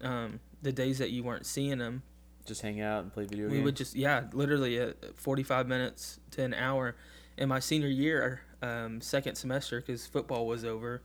um, 0.00 0.40
the 0.60 0.72
days 0.72 0.98
that 0.98 1.10
you 1.10 1.22
weren't 1.22 1.46
seeing 1.46 1.78
them, 1.78 2.02
just 2.44 2.62
hang 2.62 2.80
out 2.80 3.04
and 3.04 3.12
play 3.12 3.24
video 3.24 3.44
games. 3.44 3.52
we 3.52 3.56
games. 3.58 3.64
would 3.66 3.76
just 3.76 3.94
yeah, 3.94 4.24
literally 4.32 4.80
uh, 4.80 4.92
45 5.14 5.68
minutes 5.68 6.18
to 6.32 6.42
an 6.42 6.52
hour. 6.54 6.96
In 7.36 7.48
my 7.48 7.58
senior 7.60 7.88
year, 7.88 8.42
um, 8.60 9.00
second 9.00 9.36
semester, 9.36 9.80
because 9.80 10.06
football 10.06 10.46
was 10.46 10.64
over, 10.64 11.02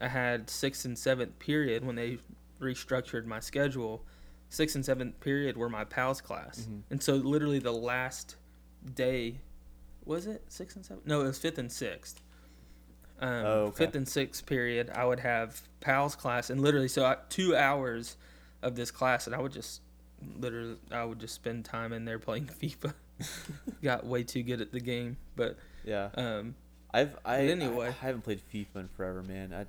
I 0.00 0.08
had 0.08 0.50
sixth 0.50 0.84
and 0.84 0.98
seventh 0.98 1.38
period 1.38 1.84
when 1.84 1.94
they 1.96 2.18
restructured 2.60 3.24
my 3.26 3.40
schedule. 3.40 4.04
Sixth 4.48 4.74
and 4.74 4.84
seventh 4.84 5.18
period 5.20 5.56
were 5.56 5.68
my 5.70 5.84
pals 5.84 6.20
class, 6.20 6.66
Mhm. 6.68 6.82
and 6.90 7.02
so 7.02 7.14
literally 7.14 7.58
the 7.58 7.72
last 7.72 8.36
day, 8.94 9.40
was 10.04 10.26
it 10.26 10.42
sixth 10.48 10.76
and 10.76 10.84
seventh? 10.84 11.06
No, 11.06 11.20
it 11.22 11.24
was 11.28 11.38
fifth 11.38 11.58
and 11.58 11.70
sixth. 11.72 12.20
Um, 13.20 13.28
Oh, 13.46 13.52
okay. 13.66 13.84
Fifth 13.86 13.94
and 13.94 14.08
sixth 14.08 14.44
period, 14.46 14.90
I 14.90 15.04
would 15.06 15.20
have 15.20 15.62
pals 15.80 16.16
class, 16.16 16.50
and 16.50 16.60
literally 16.60 16.88
so 16.88 17.04
I, 17.06 17.16
two 17.28 17.56
hours 17.56 18.16
of 18.62 18.74
this 18.74 18.90
class, 18.90 19.26
and 19.26 19.34
I 19.34 19.40
would 19.40 19.52
just 19.52 19.80
literally 20.38 20.76
I 20.90 21.04
would 21.04 21.18
just 21.20 21.34
spend 21.34 21.64
time 21.64 21.92
in 21.92 22.04
there 22.04 22.18
playing 22.18 22.46
FIFA. 22.60 22.94
Got 23.82 24.04
way 24.06 24.22
too 24.22 24.42
good 24.42 24.60
at 24.60 24.72
the 24.72 24.80
game, 24.80 25.16
but 25.36 25.56
Yeah. 25.84 26.10
um, 26.14 26.54
I've 26.94 27.16
I, 27.24 27.38
anyway. 27.46 27.86
I, 27.86 27.88
I 27.88 27.92
haven't 27.92 28.22
played 28.22 28.40
FIFA 28.52 28.76
in 28.76 28.88
forever, 28.88 29.22
man. 29.22 29.52
I 29.54 29.66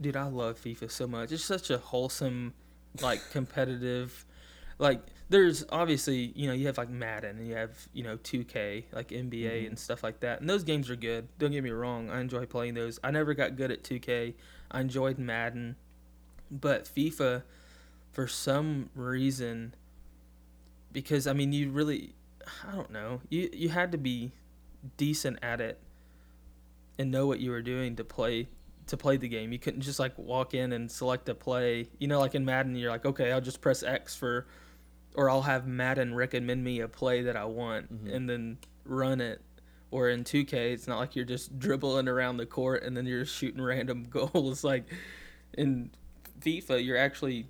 dude, 0.00 0.16
I 0.16 0.24
love 0.24 0.58
FIFA 0.62 0.90
so 0.90 1.06
much. 1.06 1.32
It's 1.32 1.44
such 1.44 1.70
a 1.70 1.78
wholesome, 1.78 2.54
like 3.02 3.20
competitive. 3.32 4.24
Like 4.78 5.00
there's 5.28 5.64
obviously 5.70 6.32
you 6.36 6.46
know 6.46 6.54
you 6.54 6.66
have 6.68 6.78
like 6.78 6.88
Madden 6.88 7.38
and 7.38 7.46
you 7.48 7.54
have 7.56 7.72
you 7.92 8.04
know 8.04 8.16
2K 8.18 8.84
like 8.92 9.08
NBA 9.08 9.64
Mhm. 9.64 9.66
and 9.68 9.78
stuff 9.78 10.02
like 10.02 10.20
that, 10.20 10.40
and 10.40 10.48
those 10.48 10.62
games 10.64 10.88
are 10.88 10.96
good. 10.96 11.28
Don't 11.38 11.50
get 11.50 11.62
me 11.64 11.70
wrong, 11.70 12.08
I 12.10 12.20
enjoy 12.20 12.46
playing 12.46 12.74
those. 12.74 12.98
I 13.04 13.10
never 13.10 13.34
got 13.34 13.56
good 13.56 13.70
at 13.70 13.82
2K. 13.82 14.34
I 14.70 14.80
enjoyed 14.80 15.18
Madden, 15.18 15.76
but 16.50 16.84
FIFA, 16.84 17.42
for 18.12 18.26
some 18.28 18.88
reason, 18.94 19.74
because 20.92 21.26
I 21.26 21.32
mean 21.32 21.52
you 21.52 21.70
really, 21.70 22.14
I 22.68 22.74
don't 22.74 22.90
know, 22.90 23.20
you 23.28 23.48
you 23.52 23.68
had 23.68 23.92
to 23.92 23.98
be 23.98 24.32
decent 24.96 25.38
at 25.42 25.60
it 25.60 25.80
and 26.98 27.10
know 27.10 27.26
what 27.26 27.40
you 27.40 27.50
were 27.50 27.62
doing 27.62 27.96
to 27.96 28.04
play 28.04 28.48
to 28.86 28.96
play 28.96 29.16
the 29.18 29.28
game. 29.28 29.52
You 29.52 29.58
couldn't 29.58 29.82
just 29.82 29.98
like 29.98 30.16
walk 30.16 30.54
in 30.54 30.72
and 30.72 30.90
select 30.90 31.28
a 31.28 31.34
play. 31.34 31.88
You 31.98 32.08
know, 32.08 32.20
like 32.20 32.34
in 32.34 32.44
Madden, 32.44 32.74
you're 32.74 32.90
like, 32.90 33.04
okay, 33.04 33.32
I'll 33.32 33.40
just 33.40 33.60
press 33.60 33.82
X 33.82 34.16
for, 34.16 34.46
or 35.14 35.28
I'll 35.28 35.42
have 35.42 35.66
Madden 35.66 36.14
recommend 36.14 36.64
me 36.64 36.80
a 36.80 36.88
play 36.88 37.22
that 37.22 37.36
I 37.36 37.44
want 37.44 37.92
Mhm. 38.04 38.14
and 38.14 38.30
then 38.30 38.58
run 38.84 39.20
it. 39.20 39.42
Or 39.90 40.08
in 40.08 40.24
2K, 40.24 40.72
it's 40.72 40.86
not 40.88 40.98
like 40.98 41.14
you're 41.16 41.24
just 41.26 41.58
dribbling 41.58 42.08
around 42.08 42.38
the 42.38 42.46
court 42.46 42.82
and 42.82 42.96
then 42.96 43.04
you're 43.04 43.24
shooting 43.26 43.60
random 43.74 44.04
goals. 44.04 44.64
Like 44.64 44.84
in 45.52 45.90
FIFA, 46.40 46.82
you're 46.84 46.96
actually, 46.96 47.46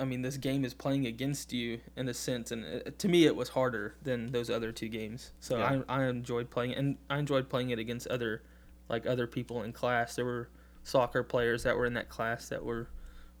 I 0.00 0.04
mean, 0.04 0.22
this 0.22 0.36
game 0.36 0.64
is 0.64 0.74
playing 0.74 1.06
against 1.06 1.52
you 1.52 1.80
in 1.96 2.08
a 2.08 2.14
sense, 2.14 2.50
and 2.50 2.64
it, 2.64 2.98
to 2.98 3.08
me, 3.08 3.26
it 3.26 3.36
was 3.36 3.50
harder 3.50 3.94
than 4.02 4.32
those 4.32 4.50
other 4.50 4.72
two 4.72 4.88
games. 4.88 5.32
So 5.40 5.58
Yeah. 5.58 5.82
I, 5.88 6.02
I 6.02 6.04
enjoyed 6.06 6.50
playing 6.50 6.72
it, 6.72 6.78
and 6.78 6.96
I 7.08 7.18
enjoyed 7.18 7.48
playing 7.48 7.70
it 7.70 7.78
against 7.78 8.06
other, 8.08 8.42
like 8.88 9.06
other 9.06 9.26
people 9.26 9.62
in 9.62 9.72
class. 9.72 10.16
There 10.16 10.24
were 10.24 10.48
soccer 10.82 11.22
players 11.22 11.62
that 11.64 11.76
were 11.76 11.86
in 11.86 11.94
that 11.94 12.08
class 12.08 12.48
that 12.48 12.64
were 12.64 12.88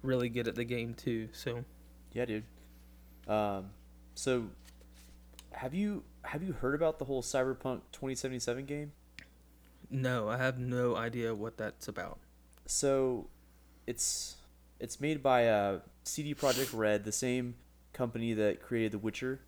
really 0.02 0.28
good 0.28 0.46
at 0.46 0.54
the 0.54 0.64
game 0.64 0.94
too. 0.94 1.28
So 1.32 1.64
yeah, 2.12 2.26
dude. 2.26 2.44
Um, 3.26 3.70
so 4.14 4.48
have 5.52 5.74
you 5.74 6.04
have 6.24 6.42
you 6.42 6.52
heard 6.52 6.74
about 6.74 6.98
the 6.98 7.04
whole 7.06 7.22
Cyberpunk 7.22 7.80
2077 7.92 8.66
game? 8.66 8.92
no, 9.90 10.28
I 10.28 10.36
have 10.36 10.58
no 10.58 10.94
idea 10.94 11.34
what 11.34 11.56
that's 11.56 11.88
about. 11.88 12.18
So 12.66 13.26
it's 13.86 14.36
it's 14.78 15.00
made 15.00 15.22
by 15.22 15.48
uh, 15.48 15.80
CD 16.10 16.34
Projekt 16.34 16.76
Red, 16.76 17.04
the 17.04 17.12
same 17.12 17.54
company 17.92 18.34
that 18.34 18.62
created 18.62 18.92
the 18.92 18.98
Witcher 18.98 19.40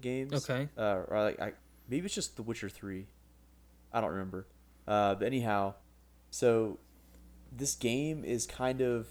games. 0.00 0.32
Okay. 0.32 0.68
Uh, 0.76 1.02
or 1.08 1.22
like 1.22 1.40
I, 1.40 1.52
maybe 1.88 2.06
it's 2.06 2.14
just 2.14 2.36
The 2.36 2.42
Witcher 2.42 2.68
Three. 2.68 3.06
I 3.92 4.00
don't 4.00 4.10
remember. 4.10 4.46
Uh, 4.86 5.14
but 5.14 5.26
anyhow, 5.26 5.74
so 6.30 6.78
this 7.56 7.74
game 7.74 8.24
is 8.24 8.46
kind 8.46 8.80
of 8.80 9.06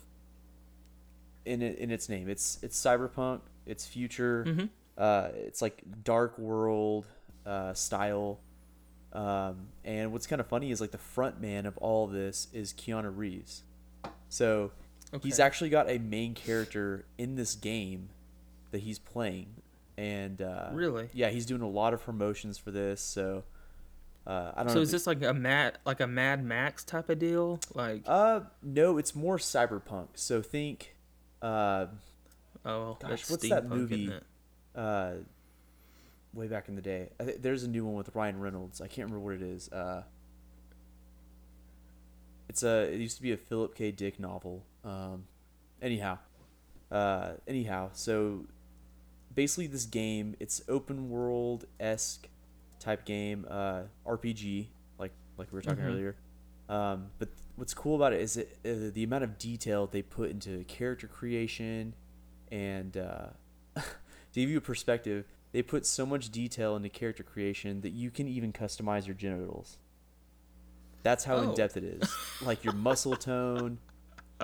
in 1.46 1.62
in 1.62 1.92
its 1.92 2.10
name. 2.10 2.30
It's 2.30 2.60
it's 2.62 2.82
cyberpunk. 2.82 3.42
It's 3.66 3.86
future. 3.86 4.46
Mm-hmm. 4.48 4.66
Uh, 4.98 5.30
it's 5.36 5.62
like 5.62 5.84
dark 6.04 6.38
world 6.38 7.08
uh, 7.46 7.74
style. 7.74 8.40
Um, 9.14 9.68
and 9.86 10.12
what's 10.12 10.26
kind 10.26 10.40
of 10.40 10.48
funny 10.48 10.72
is 10.72 10.82
like 10.82 10.92
the 10.92 10.98
front 10.98 11.40
man 11.40 11.66
of 11.66 11.78
all 11.78 12.08
this 12.08 12.48
is 12.52 12.74
Keanu 12.74 13.16
Reeves. 13.16 13.62
So 14.30 14.72
Okay. 15.14 15.28
he's 15.28 15.40
actually 15.40 15.70
got 15.70 15.90
a 15.90 15.98
main 16.00 16.34
character 16.34 17.06
in 17.18 17.36
this 17.36 17.56
game 17.56 18.10
that 18.72 18.80
he's 18.82 18.98
playing, 19.00 19.48
and 19.98 20.42
uh, 20.42 20.70
really. 20.74 21.10
yeah, 21.14 21.30
he's 21.30 21.46
doing 21.46 21.62
a 21.62 21.68
lot 21.70 21.94
of 21.94 22.04
promotions 22.04 22.58
for 22.58 22.72
this. 22.72 23.00
So 23.02 23.44
uh, 24.26 24.52
I 24.56 24.64
don't 24.64 24.70
So 24.70 24.76
know. 24.76 24.82
is 24.82 24.92
this 24.92 25.06
like 25.06 25.22
a 25.22 25.34
Mad 25.34 25.78
like 25.86 26.00
a 26.00 26.08
Mad 26.08 26.44
Max 26.44 26.84
type 26.84 27.10
of 27.10 27.20
deal? 27.20 27.60
Like 27.76 28.02
uh 28.08 28.42
no, 28.64 28.98
it's 28.98 29.14
more 29.14 29.38
cyberpunk. 29.38 30.08
So 30.16 30.42
think, 30.42 30.96
uh, 31.42 31.86
oh, 32.66 32.98
gosh, 33.00 33.30
what's 33.30 33.48
that 33.50 33.68
movie? 33.68 34.12
Uh, 34.76 35.12
way 36.34 36.48
back 36.48 36.68
in 36.68 36.76
the 36.76 36.82
day. 36.82 37.10
I 37.20 37.26
th- 37.26 37.38
there's 37.42 37.64
a 37.64 37.68
new 37.68 37.86
one 37.86 37.94
with 37.94 38.16
Ryan 38.16 38.40
Reynolds. 38.40 38.82
I 38.82 38.88
can't 38.88 39.08
remember 39.12 39.20
what 39.20 39.36
it 39.36 39.44
is. 39.44 39.72
Uh, 39.72 40.02
it's 42.50 42.64
a. 42.64 42.92
It 42.92 43.00
used 43.00 43.18
to 43.18 43.22
be 43.22 43.32
a 43.32 43.38
Philip 43.38 43.76
K. 43.76 43.92
Dick 43.92 44.20
novel. 44.20 44.64
Um, 44.84 45.26
anyhow, 45.82 46.18
uh, 46.92 47.34
anyhow, 47.48 47.90
so 47.94 48.46
basically 49.34 49.68
this 49.68 49.86
game, 49.86 50.36
it's 50.40 50.62
open 50.68 51.10
world 51.10 51.66
esque 51.80 52.28
type 52.80 53.06
game, 53.06 53.46
uh, 53.50 53.84
RPG, 54.06 54.68
like 55.00 55.12
like 55.38 55.52
we 55.52 55.56
were 55.58 55.62
talking 55.62 55.84
Mhm. 55.84 55.88
earlier. 55.88 56.16
Um, 56.70 57.12
but 57.20 57.30
what's 57.56 57.74
cool 57.74 57.96
about 57.96 58.14
it 58.14 58.22
is 58.22 58.38
it, 58.38 58.58
uh, 58.66 58.92
the 58.94 59.04
amount 59.04 59.24
of 59.24 59.38
detail 59.38 59.88
they 59.88 60.02
put 60.02 60.30
into 60.32 60.64
character 60.66 61.08
creation, 61.08 61.94
and 62.52 62.96
uh, 62.98 63.28
to 63.76 63.82
give 64.34 64.50
you 64.50 64.58
a 64.58 64.62
perspective, 64.62 65.26
they 65.52 65.62
put 65.62 65.86
so 65.86 66.06
much 66.06 66.30
detail 66.30 66.76
into 66.76 66.90
character 66.90 67.24
creation 67.24 67.82
that 67.82 67.92
you 67.92 68.10
can 68.12 68.28
even 68.28 68.52
customize 68.52 69.06
your 69.06 69.16
genitals. 69.16 69.78
That's 71.04 71.26
how 71.26 71.38
Oh. 71.38 71.42
in 71.42 71.54
depth 71.54 71.78
it 71.78 71.84
is. 71.84 72.18
like 72.42 72.64
your 72.64 72.74
muscle 72.74 73.16
tone, 73.32 73.78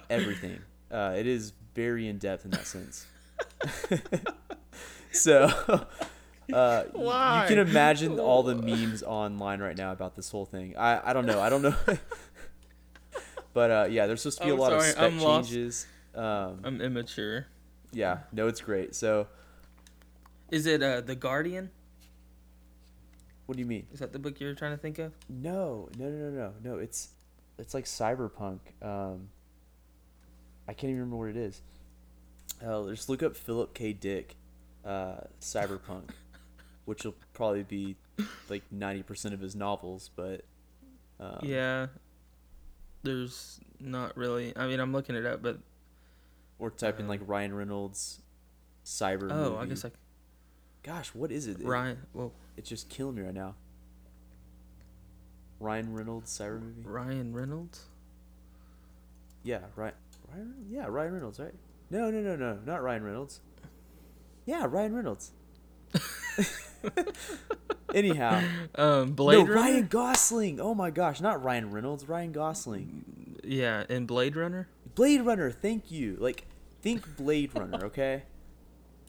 everything. 0.09 0.59
Uh, 0.91 1.13
it 1.15 1.27
is 1.27 1.53
very 1.75 2.07
in 2.07 2.17
depth 2.17 2.45
in 2.45 2.49
that 2.49 2.65
sense. 2.65 3.05
so, 5.11 5.43
uh, 6.51 6.83
Why? 6.93 7.43
you 7.43 7.47
can 7.47 7.59
imagine 7.59 8.19
all 8.19 8.41
the 8.41 8.55
memes 8.55 9.03
online 9.03 9.59
right 9.59 9.77
now 9.77 9.91
about 9.91 10.15
this 10.15 10.31
whole 10.31 10.45
thing. 10.45 10.75
I, 10.75 11.11
I 11.11 11.13
don't 11.13 11.27
know. 11.27 11.39
I 11.39 11.49
don't 11.49 11.61
know. 11.61 11.75
but 13.53 13.69
uh, 13.69 13.87
yeah, 13.87 14.07
there's 14.07 14.23
supposed 14.23 14.39
to 14.39 14.45
be 14.45 14.49
a 14.49 14.53
I'm 14.53 14.59
lot 14.59 14.73
of 14.73 14.81
spec 14.81 15.13
I'm 15.13 15.19
changes. 15.19 15.85
Um, 16.15 16.59
I'm 16.63 16.81
immature. 16.81 17.45
yeah, 17.91 18.21
no, 18.31 18.47
it's 18.47 18.61
great. 18.61 18.95
So, 18.95 19.27
Is 20.49 20.65
it 20.65 20.81
uh 20.81 21.01
the 21.01 21.13
Guardian? 21.13 21.69
what 23.45 23.57
do 23.57 23.61
you 23.61 23.67
mean? 23.67 23.85
Is 23.93 23.99
that 23.99 24.11
the 24.11 24.19
book 24.19 24.39
you're 24.39 24.55
trying 24.55 24.71
to 24.71 24.77
think 24.77 24.97
of? 24.97 25.13
No, 25.29 25.87
no, 25.97 26.09
no, 26.09 26.29
no, 26.29 26.31
no, 26.31 26.53
no. 26.63 26.77
It's 26.79 27.09
it's 27.59 27.75
like 27.75 27.85
cyberpunk. 27.85 28.59
Um, 28.81 29.29
I 30.69 30.73
can't 30.73 30.91
even 30.91 30.99
remember 30.99 31.15
what 31.17 31.29
it 31.29 31.35
is. 31.37 31.61
Uh, 32.63 32.87
just 32.89 33.09
look 33.09 33.23
up 33.23 33.35
Philip 33.35 33.73
K. 33.73 33.91
Dick, 33.91 34.35
uh, 34.85 35.15
cyberpunk, 35.41 36.09
which 36.85 37.03
will 37.05 37.15
probably 37.33 37.63
be 37.63 37.95
like 38.49 38.61
ninety 38.71 39.01
percent 39.01 39.33
of 39.33 39.39
his 39.39 39.55
novels. 39.55 40.11
But 40.15 40.41
um, 41.19 41.39
yeah. 41.41 41.87
There's 43.01 43.59
not 43.79 44.15
really. 44.15 44.53
I 44.55 44.67
mean, 44.67 44.79
I'm 44.79 44.91
looking 44.93 45.15
it 45.15 45.25
up, 45.25 45.41
but 45.41 45.57
or 46.59 46.69
type 46.69 46.99
in 46.99 47.07
like 47.07 47.21
Um, 47.21 47.27
Ryan 47.27 47.55
Reynolds, 47.55 48.21
cyber. 48.85 49.29
oh, 49.31 49.57
I 49.57 49.65
guess 49.65 49.83
like 49.83 49.93
Gosh, 50.83 51.15
what 51.15 51.31
is 51.31 51.47
it? 51.47 51.59
It- 51.61 51.65
Ryan. 51.65 51.97
Well, 52.13 52.31
it's 52.57 52.69
just 52.69 52.89
killing 52.89 53.15
me 53.15 53.23
right 53.23 53.33
now. 53.33 53.55
Ryan 55.59 55.93
Reynolds 55.93 56.37
cyber 56.37 56.61
movie. 56.61 56.83
Ryan 56.83 57.33
Reynolds. 57.33 57.85
Yeah, 59.43 59.61
Ryan. 59.75 59.93
Ryan. 60.31 60.53
Yeah, 60.69 60.85
Ryan 60.87 61.13
Reynolds, 61.13 61.39
right? 61.39 61.53
No, 61.89 62.09
no, 62.11 62.21
no, 62.21 62.35
no, 62.35 62.59
not 62.65 62.83
Ryan 62.83 63.03
Reynolds. 63.03 63.41
Yeah, 64.45 64.65
Ryan 64.69 64.93
Reynolds. 64.95 65.31
Anyhow, 67.93 68.43
Um, 68.75 69.13
Blade 69.13 69.37
no, 69.39 69.41
Runner. 69.45 69.55
Ryan 69.55 69.87
Gosling. 69.87 70.59
Oh 70.59 70.75
my 70.75 70.91
gosh, 70.91 71.19
not 71.21 71.43
Ryan 71.43 71.71
Reynolds, 71.71 72.07
Ryan 72.07 72.31
Gosling. 72.31 73.37
Yeah, 73.43 73.83
in 73.89 74.05
Blade 74.05 74.35
Runner. 74.35 74.67
Blade 74.93 75.21
Runner. 75.21 75.49
Thank 75.49 75.89
you. 75.91 76.15
Like, 76.19 76.45
think 76.81 77.17
Blade 77.17 77.51
Runner, 77.55 77.85
okay? 77.85 78.23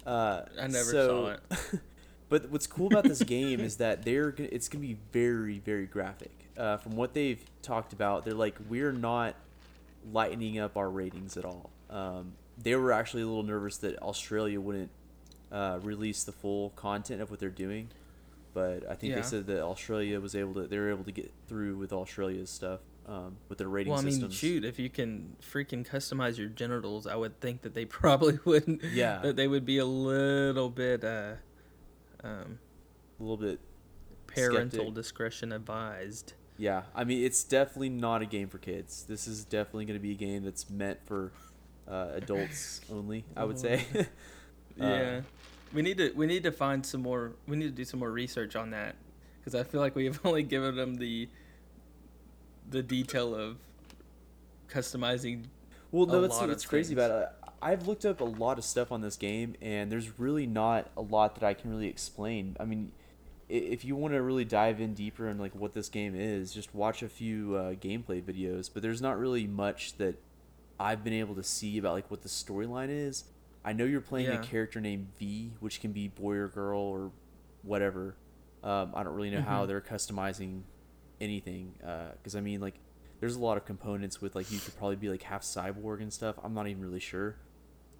Uh, 0.06 0.46
I 0.58 0.62
never 0.62 0.90
so- 0.90 1.08
saw 1.50 1.54
it. 1.74 1.80
But 2.30 2.48
what's 2.50 2.66
cool 2.66 2.86
about 2.86 3.04
this 3.04 3.22
game 3.22 3.60
is 3.60 3.76
that 3.76 4.02
they're 4.04 4.30
gonna, 4.30 4.48
it's 4.52 4.68
gonna 4.68 4.80
be 4.82 4.96
very 5.12 5.58
very 5.58 5.84
graphic. 5.86 6.30
Uh, 6.56 6.78
from 6.78 6.92
what 6.96 7.12
they've 7.12 7.44
talked 7.60 7.92
about, 7.92 8.24
they're 8.24 8.32
like 8.32 8.56
we're 8.68 8.92
not 8.92 9.34
lightening 10.12 10.58
up 10.58 10.76
our 10.76 10.88
ratings 10.90 11.36
at 11.36 11.44
all. 11.44 11.70
Um, 11.88 12.34
they 12.62 12.74
were 12.76 12.92
actually 12.92 13.22
a 13.22 13.26
little 13.26 13.42
nervous 13.42 13.78
that 13.78 14.00
Australia 14.02 14.60
wouldn't 14.60 14.90
uh, 15.50 15.78
release 15.82 16.24
the 16.24 16.32
full 16.32 16.70
content 16.70 17.20
of 17.20 17.30
what 17.30 17.40
they're 17.40 17.48
doing, 17.50 17.88
but 18.54 18.88
I 18.88 18.94
think 18.94 19.10
Yeah. 19.10 19.16
they 19.16 19.22
said 19.26 19.46
that 19.48 19.62
Australia 19.62 20.20
was 20.20 20.34
able 20.34 20.54
to 20.54 20.66
they 20.66 20.78
were 20.78 20.90
able 20.90 21.04
to 21.04 21.12
get 21.12 21.32
through 21.48 21.76
with 21.76 21.92
Australia's 21.92 22.50
stuff 22.50 22.80
um, 23.06 23.36
with 23.48 23.58
their 23.58 23.68
rating 23.68 23.90
Well, 23.92 24.00
I 24.00 24.04
mean, 24.04 24.12
systems. 24.12 24.34
shoot, 24.34 24.64
if 24.64 24.78
you 24.78 24.88
can 24.90 25.34
freaking 25.42 25.84
customize 25.86 26.38
your 26.38 26.48
genitals, 26.48 27.06
I 27.08 27.16
would 27.16 27.40
think 27.40 27.62
that 27.62 27.74
they 27.74 27.84
probably 27.86 28.38
wouldn't. 28.44 28.84
Yeah. 28.84 29.18
That 29.22 29.36
they 29.36 29.48
would 29.48 29.64
be 29.64 29.78
a 29.78 29.84
little 29.86 30.68
bit 30.70 31.02
uh, 31.02 31.32
um, 32.22 32.58
a 33.18 33.22
little 33.22 33.36
bit 33.36 33.58
parental 34.26 34.70
Skeptic. 34.78 34.94
discretion 34.94 35.52
advised. 35.52 36.34
Yeah, 36.60 36.82
I 36.94 37.04
mean 37.04 37.24
it's 37.24 37.42
definitely 37.42 37.88
not 37.88 38.20
a 38.20 38.26
game 38.26 38.48
for 38.48 38.58
kids. 38.58 39.04
This 39.08 39.26
is 39.26 39.44
definitely 39.46 39.86
going 39.86 39.98
to 39.98 40.02
be 40.02 40.12
a 40.12 40.14
game 40.14 40.44
that's 40.44 40.68
meant 40.68 40.98
for 41.06 41.32
uh, 41.88 42.08
adults 42.12 42.82
only. 42.92 43.24
I 43.36 43.44
would 43.44 43.58
say. 43.58 43.84
Uh, 44.80 44.86
yeah, 44.86 45.20
we 45.74 45.82
need 45.82 45.98
to 45.98 46.10
we 46.12 46.26
need 46.26 46.42
to 46.44 46.52
find 46.52 46.86
some 46.86 47.02
more. 47.02 47.32
We 47.46 47.56
need 47.56 47.66
to 47.66 47.70
do 47.70 47.84
some 47.84 48.00
more 48.00 48.10
research 48.10 48.56
on 48.56 48.70
that 48.70 48.94
because 49.38 49.54
I 49.54 49.62
feel 49.64 49.80
like 49.80 49.94
we 49.94 50.06
have 50.06 50.20
only 50.24 50.42
given 50.42 50.76
them 50.76 50.94
the 50.94 51.28
the 52.70 52.82
detail 52.82 53.34
of 53.34 53.56
customizing. 54.70 55.46
Well, 55.90 56.06
no, 56.06 56.18
a 56.18 56.20
that's 56.22 56.40
what's 56.40 56.64
of 56.64 56.70
crazy 56.70 56.94
about 56.94 57.10
it. 57.10 57.28
I've 57.60 57.86
looked 57.86 58.06
up 58.06 58.20
a 58.20 58.24
lot 58.24 58.56
of 58.56 58.64
stuff 58.64 58.90
on 58.90 59.02
this 59.02 59.16
game, 59.16 59.54
and 59.60 59.92
there's 59.92 60.18
really 60.18 60.46
not 60.46 60.88
a 60.96 61.02
lot 61.02 61.34
that 61.34 61.44
I 61.44 61.52
can 61.52 61.68
really 61.70 61.88
explain. 61.88 62.56
I 62.58 62.64
mean, 62.64 62.92
if 63.50 63.84
you 63.84 63.96
want 63.96 64.14
to 64.14 64.22
really 64.22 64.44
dive 64.44 64.80
in 64.80 64.94
deeper 64.94 65.28
in 65.28 65.38
like 65.38 65.54
what 65.54 65.72
this 65.72 65.88
game 65.88 66.14
is, 66.14 66.52
just 66.52 66.74
watch 66.74 67.02
a 67.02 67.08
few 67.08 67.56
uh, 67.56 67.72
gameplay 67.74 68.22
videos. 68.22 68.70
But 68.72 68.82
there's 68.82 69.02
not 69.02 69.18
really 69.18 69.46
much 69.46 69.96
that 69.98 70.16
I've 70.78 71.02
been 71.04 71.12
able 71.14 71.34
to 71.34 71.42
see 71.42 71.76
about 71.78 71.94
like 71.94 72.10
what 72.10 72.22
the 72.22 72.28
storyline 72.28 72.88
is. 72.90 73.24
I 73.64 73.72
know 73.72 73.84
you're 73.84 74.00
playing 74.00 74.26
Yeah. 74.26 74.40
a 74.40 74.42
character 74.42 74.80
named 74.80 75.08
V, 75.18 75.52
which 75.60 75.80
can 75.80 75.92
be 75.92 76.08
boy 76.08 76.34
or 76.36 76.48
girl 76.48 76.80
or 76.80 77.12
whatever. 77.62 78.16
Um, 78.62 78.92
I 78.94 79.02
don't 79.02 79.14
really 79.14 79.30
know 79.30 79.42
how 79.42 79.64
Mhm. 79.64 79.68
they're 79.68 79.80
customizing 79.80 80.62
anything 81.20 81.74
because 81.78 82.34
I 82.36 82.40
mean 82.40 82.60
like 82.60 82.74
there's 83.20 83.36
a 83.36 83.40
lot 83.40 83.58
of 83.58 83.66
components 83.66 84.22
with 84.22 84.34
like 84.34 84.50
you 84.50 84.58
could 84.58 84.74
probably 84.76 84.96
be 84.96 85.10
like 85.10 85.22
half 85.22 85.42
cyborg 85.42 86.00
and 86.00 86.10
stuff. 86.12 86.36
I'm 86.42 86.54
not 86.54 86.66
even 86.68 86.82
really 86.82 87.00
sure. 87.00 87.36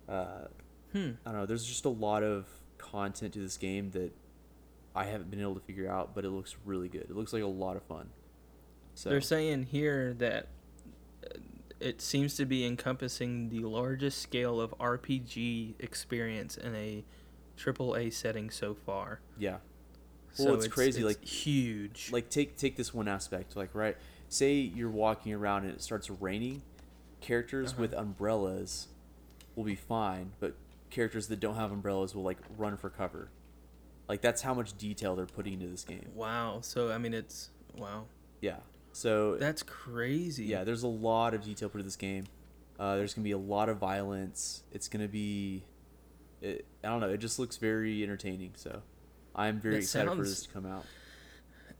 Uh, 0.08 0.46
Hmm. 0.92 1.10
I 1.26 1.30
don't 1.32 1.40
know. 1.40 1.46
There's 1.46 1.64
just 1.66 1.84
a 1.84 1.88
lot 1.90 2.22
of 2.22 2.46
content 2.78 3.34
to 3.34 3.38
this 3.40 3.56
game 3.58 3.90
that 3.90 4.12
I 4.94 5.04
haven't 5.04 5.30
been 5.30 5.40
able 5.40 5.54
to 5.54 5.60
figure 5.60 5.88
out, 5.90 6.14
but 6.14 6.24
it 6.24 6.30
looks 6.30 6.56
really 6.64 6.88
good. 6.88 7.02
It 7.02 7.16
looks 7.16 7.32
like 7.32 7.42
a 7.42 7.46
lot 7.46 7.76
of 7.76 7.82
fun. 7.84 8.08
So 8.94 9.08
They're 9.10 9.20
saying 9.20 9.64
here 9.70 10.14
that 10.14 10.48
uh, 11.24 11.38
it 11.78 12.00
seems 12.02 12.34
to 12.36 12.44
be 12.44 12.66
encompassing 12.66 13.48
the 13.50 13.60
largest 13.60 14.18
scale 14.20 14.60
of 14.60 14.76
RPG 14.78 15.74
experience 15.78 16.56
in 16.56 16.74
a 16.74 17.04
AAA 17.56 18.12
setting 18.12 18.50
so 18.50 18.74
far. 18.74 19.20
yeah, 19.38 19.58
Well, 20.38 20.54
it's 20.54 20.66
crazy, 20.68 21.04
like- 21.04 21.24
huge. 21.24 22.10
like 22.12 22.28
take 22.30 22.56
take 22.56 22.76
this 22.76 22.92
one 22.92 23.06
aspect. 23.08 23.54
Like 23.56 23.74
right, 23.74 23.96
say 24.28 24.54
you're 24.54 24.90
walking 24.90 25.32
around 25.32 25.64
and 25.64 25.72
it 25.74 25.82
starts 25.82 26.10
raining. 26.10 26.62
Characters 27.20 27.72
Uh-huh. 27.72 27.82
with 27.82 27.92
umbrellas 27.92 28.88
will 29.54 29.64
be 29.64 29.74
fine, 29.74 30.32
but 30.40 30.54
characters 30.90 31.28
that 31.28 31.38
don't 31.38 31.54
have 31.56 31.70
umbrellas 31.70 32.14
will 32.14 32.22
like 32.22 32.38
run 32.56 32.76
for 32.76 32.88
cover. 32.90 33.28
Like 34.10 34.22
that's 34.22 34.42
how 34.42 34.54
much 34.54 34.76
detail 34.76 35.14
they're 35.14 35.24
putting 35.24 35.52
into 35.52 35.68
this 35.68 35.84
game. 35.84 36.10
wow. 36.16 36.58
So 36.62 36.90
I 36.90 36.98
mean, 36.98 37.14
it's 37.14 37.50
wow. 37.76 38.06
Yeah. 38.40 38.56
So 38.92 39.36
That's 39.36 39.62
crazy. 39.62 40.46
yeah, 40.46 40.64
there's 40.64 40.82
a 40.82 40.88
lot 40.88 41.32
of 41.32 41.44
detail 41.44 41.68
put 41.68 41.78
into 41.78 41.84
this 41.86 41.94
game. 41.94 42.24
Uh, 42.76 42.96
there's 42.96 43.14
gonna 43.14 43.22
be 43.22 43.30
a 43.30 43.38
lot 43.38 43.68
of 43.68 43.76
violence. 43.78 44.64
It's 44.72 44.88
gonna 44.88 45.06
be, 45.06 45.62
it, 46.42 46.66
I 46.82 46.88
don't 46.88 46.98
know. 47.00 47.08
It 47.08 47.18
just 47.18 47.38
looks 47.38 47.56
very 47.56 48.02
entertaining. 48.02 48.54
So, 48.56 48.82
I'm 49.32 49.60
very 49.60 49.76
That 49.76 49.82
excited 49.82 50.10
for 50.10 50.22
this 50.24 50.42
to 50.42 50.48
come 50.48 50.66
out. 50.66 50.84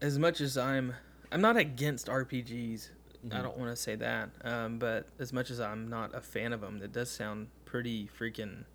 As 0.01 0.17
much 0.21 0.41
as 0.41 0.57
I'm, 0.57 0.95
I'm 1.33 1.41
not 1.41 1.57
against 1.57 2.07
RPGs. 2.07 2.91
I 3.25 3.27
Mhm. 3.27 3.43
don't 3.43 3.59
want 3.59 3.71
to 3.71 3.77
say 3.77 3.97
that. 3.97 4.31
Um, 4.45 4.79
but 4.79 5.09
as 5.19 5.33
much 5.33 5.51
as 5.51 5.59
I'm 5.59 5.89
not 5.89 6.15
a 6.15 6.21
fan 6.21 6.53
of 6.53 6.61
them, 6.61 6.81
it 6.81 6.93
does 6.93 7.11
sound 7.11 7.49
pretty 7.65 8.09
freaking. 8.17 8.67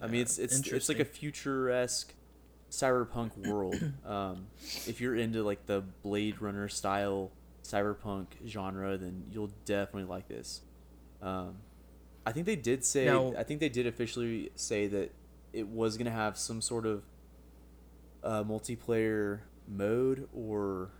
I 0.00 0.06
mean, 0.06 0.20
uh, 0.20 0.22
it's 0.22 0.38
it's 0.38 0.60
it's 0.68 0.88
like 0.88 1.00
a 1.00 1.04
futuresque 1.04 2.12
cyberpunk 2.70 3.36
world. 3.48 3.76
um, 4.06 4.46
if 4.86 5.00
you're 5.00 5.16
into 5.16 5.42
like 5.42 5.66
the 5.66 5.82
Blade 6.02 6.40
Runner 6.40 6.68
style 6.68 7.30
cyberpunk 7.64 8.26
genre, 8.46 8.96
then 8.96 9.24
you'll 9.30 9.50
definitely 9.64 10.04
like 10.08 10.28
this. 10.28 10.62
Um, 11.22 11.56
I 12.26 12.32
think 12.32 12.46
they 12.46 12.56
did 12.56 12.84
say. 12.84 13.06
Now- 13.06 13.34
I 13.36 13.42
think 13.42 13.60
they 13.60 13.68
did 13.68 13.86
officially 13.86 14.50
say 14.54 14.86
that 14.88 15.12
it 15.52 15.66
was 15.68 15.96
gonna 15.96 16.10
have 16.10 16.36
some 16.38 16.60
sort 16.60 16.86
of 16.86 17.02
uh, 18.22 18.44
multiplayer 18.44 19.40
mode, 19.66 20.28
or 20.34 20.90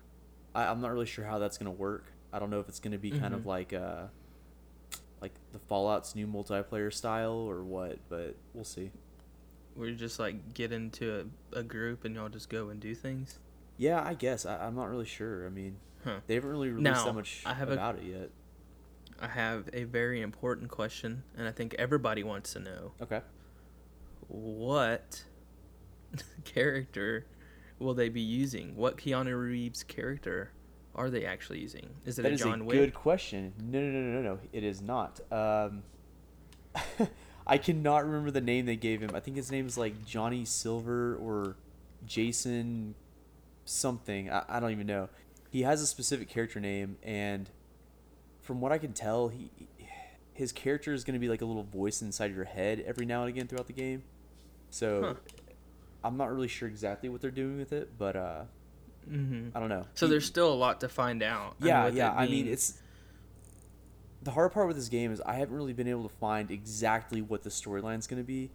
I, 0.54 0.64
I'm 0.66 0.80
not 0.80 0.92
really 0.92 1.06
sure 1.06 1.24
how 1.24 1.38
that's 1.38 1.56
gonna 1.58 1.70
work. 1.70 2.06
I 2.32 2.38
don't 2.38 2.50
know 2.50 2.60
if 2.60 2.68
it's 2.68 2.80
gonna 2.80 2.98
be 2.98 3.10
kind 3.10 3.34
of 3.34 3.40
Mhm. 3.42 3.46
like 3.46 3.72
uh, 3.72 4.04
like 5.20 5.32
the 5.52 5.58
Fallout's 5.58 6.14
new 6.14 6.26
multiplayer 6.26 6.92
style 6.92 7.32
or 7.32 7.62
what, 7.62 7.98
but 8.08 8.34
we'll 8.54 8.64
see. 8.64 8.90
Where 9.80 9.88
you 9.88 9.96
just 9.96 10.18
like 10.20 10.52
get 10.54 10.70
into 10.72 11.26
a, 11.54 11.58
a 11.60 11.62
group 11.62 12.04
and 12.04 12.14
y'all 12.14 12.28
just 12.28 12.48
go 12.50 12.68
and 12.68 12.78
do 12.78 12.94
things. 12.94 13.38
Yeah, 13.78 14.02
I 14.04 14.12
guess 14.14 14.44
I, 14.44 14.66
I'm 14.66 14.76
not 14.76 14.90
really 14.90 15.06
sure. 15.06 15.46
I 15.46 15.48
mean, 15.48 15.76
Huh. 16.04 16.20
they 16.26 16.34
haven't 16.34 16.50
really 16.50 16.68
released 16.68 16.84
Now, 16.84 17.04
that 17.06 17.14
much 17.14 17.42
I 17.44 17.54
have 17.54 17.68
a- 17.70 17.72
about 17.74 17.96
it 17.96 18.04
yet. 18.04 18.30
I 19.20 19.28
have 19.28 19.68
a 19.74 19.84
very 19.84 20.20
important 20.22 20.70
question, 20.70 21.24
and 21.36 21.46
I 21.48 21.50
think 21.52 21.74
everybody 21.78 22.22
wants 22.22 22.52
to 22.54 22.60
know 22.60 22.92
Okay. 23.02 23.20
what 24.28 25.24
character 26.44 27.26
will 27.78 27.94
they 27.94 28.08
be 28.08 28.20
using? 28.20 28.76
What 28.76 28.96
Keanu 28.96 29.38
Reeves 29.38 29.82
character 29.82 30.52
are 30.94 31.10
they 31.10 31.24
actually 31.26 31.60
using? 31.60 31.90
Is 32.04 32.18
it 32.18 32.22
That 32.22 32.30
a 32.32 32.34
is 32.34 32.40
John 32.40 32.62
a 32.62 32.64
Wick? 32.64 32.76
good 32.78 32.94
question. 32.94 33.52
No, 33.62 33.80
no, 33.80 33.86
no, 33.90 34.00
no, 34.00 34.22
no, 34.22 34.34
no. 34.34 34.38
It 34.52 34.64
is 34.64 34.80
not. 34.82 35.20
Um, 35.30 35.82
I 37.50 37.58
cannot 37.58 38.06
remember 38.06 38.30
the 38.30 38.40
name 38.40 38.64
they 38.64 38.76
gave 38.76 39.00
him. 39.02 39.10
I 39.14 39.20
think 39.20 39.36
his 39.36 39.50
name 39.50 39.66
is 39.66 39.76
like 39.76 40.04
Johnny 40.06 40.44
Silver 40.44 41.16
or 41.16 41.56
Jason 42.06 42.94
something. 43.64 44.30
I, 44.30 44.44
I 44.48 44.60
don't 44.60 44.70
even 44.70 44.86
know. 44.86 45.08
He 45.50 45.62
has 45.62 45.82
a 45.82 45.86
specific 45.86 46.28
character 46.28 46.60
name, 46.60 46.96
and 47.02 47.50
from 48.40 48.60
what 48.60 48.70
I 48.72 48.78
can 48.78 48.92
tell, 48.92 49.28
he 49.28 49.50
his 50.32 50.52
character 50.52 50.94
is 50.94 51.04
going 51.04 51.14
to 51.14 51.18
be 51.20 51.28
like 51.28 51.42
a 51.42 51.44
little 51.44 51.64
voice 51.64 52.00
inside 52.00 52.34
your 52.34 52.44
head 52.44 52.82
every 52.86 53.04
now 53.04 53.20
and 53.22 53.28
again 53.28 53.46
throughout 53.46 53.66
the 53.66 53.74
game. 53.74 54.02
So 54.70 55.02
Huh. 55.02 55.14
I'm 56.02 56.16
not 56.16 56.32
really 56.32 56.48
sure 56.48 56.66
exactly 56.66 57.10
what 57.10 57.20
they're 57.20 57.30
doing 57.30 57.58
with 57.58 57.72
it, 57.72 57.90
but 57.98 58.16
uh, 58.16 58.42
Mm-hmm. 59.10 59.56
I 59.56 59.60
don't 59.60 59.68
know. 59.70 59.86
So 59.94 60.06
He- 60.06 60.10
there's 60.12 60.24
still 60.26 60.52
a 60.52 60.54
lot 60.54 60.80
to 60.82 60.88
find 60.88 61.22
out. 61.22 61.56
I 61.60 61.64
mean, 61.64 61.68
yeah, 61.68 61.88
yeah. 61.88 62.12
I 62.12 62.26
mean, 62.28 62.46
it's 62.46 62.79
the 64.22 64.32
hard 64.32 64.52
part 64.52 64.66
with 64.66 64.76
this 64.76 64.88
game 64.88 65.12
is 65.12 65.20
I 65.22 65.34
haven't 65.34 65.54
really 65.56 65.72
been 65.72 65.88
able 65.88 66.02
to 66.02 66.14
find 66.16 66.50
exactly 66.50 67.22
what 67.22 67.42
the 67.42 67.50
storyline's 67.50 68.06
going 68.06 68.22
to 68.22 68.26
be. 68.26 68.50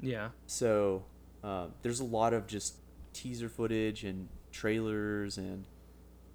yeah. 0.00 0.28
So 0.46 1.04
um, 1.44 1.72
there's 1.82 2.00
a 2.00 2.04
lot 2.04 2.32
of 2.32 2.46
just 2.46 2.76
teaser 3.12 3.48
footage 3.48 4.04
and 4.04 4.28
trailers 4.52 5.36
and 5.38 5.64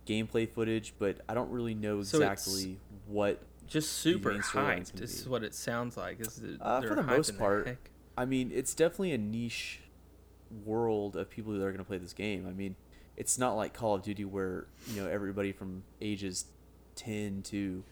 gameplay 0.08 0.48
footage, 0.50 0.94
but 1.00 1.22
I 1.28 1.34
don't 1.34 1.50
really 1.50 1.74
know 1.74 2.04
So 2.04 2.18
exactly 2.22 2.80
what. 3.08 3.42
Just 3.68 3.94
super 3.94 4.30
hyped. 4.32 4.94
gonna 4.94 5.04
Is 5.06 5.28
what 5.28 5.44
it 5.44 5.56
sounds 5.56 5.98
like. 5.98 6.20
Is 6.20 6.36
that 6.36 6.62
Uh, 6.62 6.82
for 6.82 6.94
the 6.96 7.02
most 7.04 7.36
part, 7.40 7.66
heck- 7.68 7.90
I 8.16 8.26
mean, 8.26 8.52
it's 8.54 8.76
definitely 8.76 9.14
a 9.14 9.18
niche 9.18 9.80
world 10.64 11.16
of 11.16 11.30
people 11.30 11.54
that 11.54 11.60
are 11.64 11.72
going 11.72 11.80
to 11.80 11.84
play 11.84 11.98
this 11.98 12.14
game. 12.14 12.46
I 12.48 12.52
mean, 12.52 12.76
it's 13.18 13.38
not 13.40 13.54
like 13.56 13.74
Call 13.74 13.96
of 13.96 14.04
Duty 14.04 14.24
where 14.24 14.68
you 14.88 15.02
know 15.02 15.08
everybody 15.10 15.52
from 15.52 15.84
ages 16.00 16.46
ten 16.96 17.42
to 17.44 17.84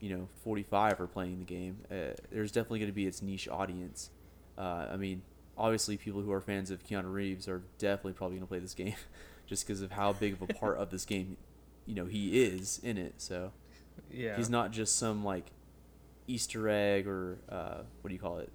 you 0.00 0.16
know 0.16 0.28
forty 0.44 0.62
five 0.62 1.00
are 1.00 1.06
playing 1.06 1.38
the 1.38 1.44
game. 1.44 1.78
Uh, 1.90 2.14
there's 2.30 2.52
definitely 2.52 2.80
going 2.80 2.90
to 2.90 2.94
be 2.94 3.06
its 3.06 3.22
niche 3.22 3.48
audience. 3.48 4.10
Uh, 4.58 4.86
I 4.92 4.96
mean, 4.96 5.22
obviously, 5.56 5.96
people 5.96 6.22
who 6.22 6.32
are 6.32 6.40
fans 6.40 6.70
of 6.70 6.82
Keanu 6.84 7.12
Reeves 7.12 7.48
are 7.48 7.62
definitely 7.78 8.12
probably 8.14 8.36
going 8.36 8.46
to 8.46 8.48
play 8.48 8.58
this 8.58 8.74
game, 8.74 8.94
just 9.46 9.66
because 9.66 9.82
of 9.82 9.92
how 9.92 10.12
big 10.12 10.32
of 10.34 10.42
a 10.42 10.46
part 10.54 10.78
of 10.78 10.90
this 10.90 11.04
game, 11.04 11.36
you 11.86 11.94
know, 11.94 12.06
he 12.06 12.42
is 12.42 12.80
in 12.82 12.96
it. 12.98 13.14
So 13.18 13.52
Yeah. 14.10 14.36
he's 14.36 14.50
not 14.50 14.70
just 14.70 14.96
some 14.96 15.24
like 15.24 15.50
Easter 16.26 16.68
egg 16.68 17.06
or 17.06 17.38
uh, 17.48 17.82
what 18.00 18.08
do 18.08 18.14
you 18.14 18.20
call 18.20 18.38
it 18.38 18.50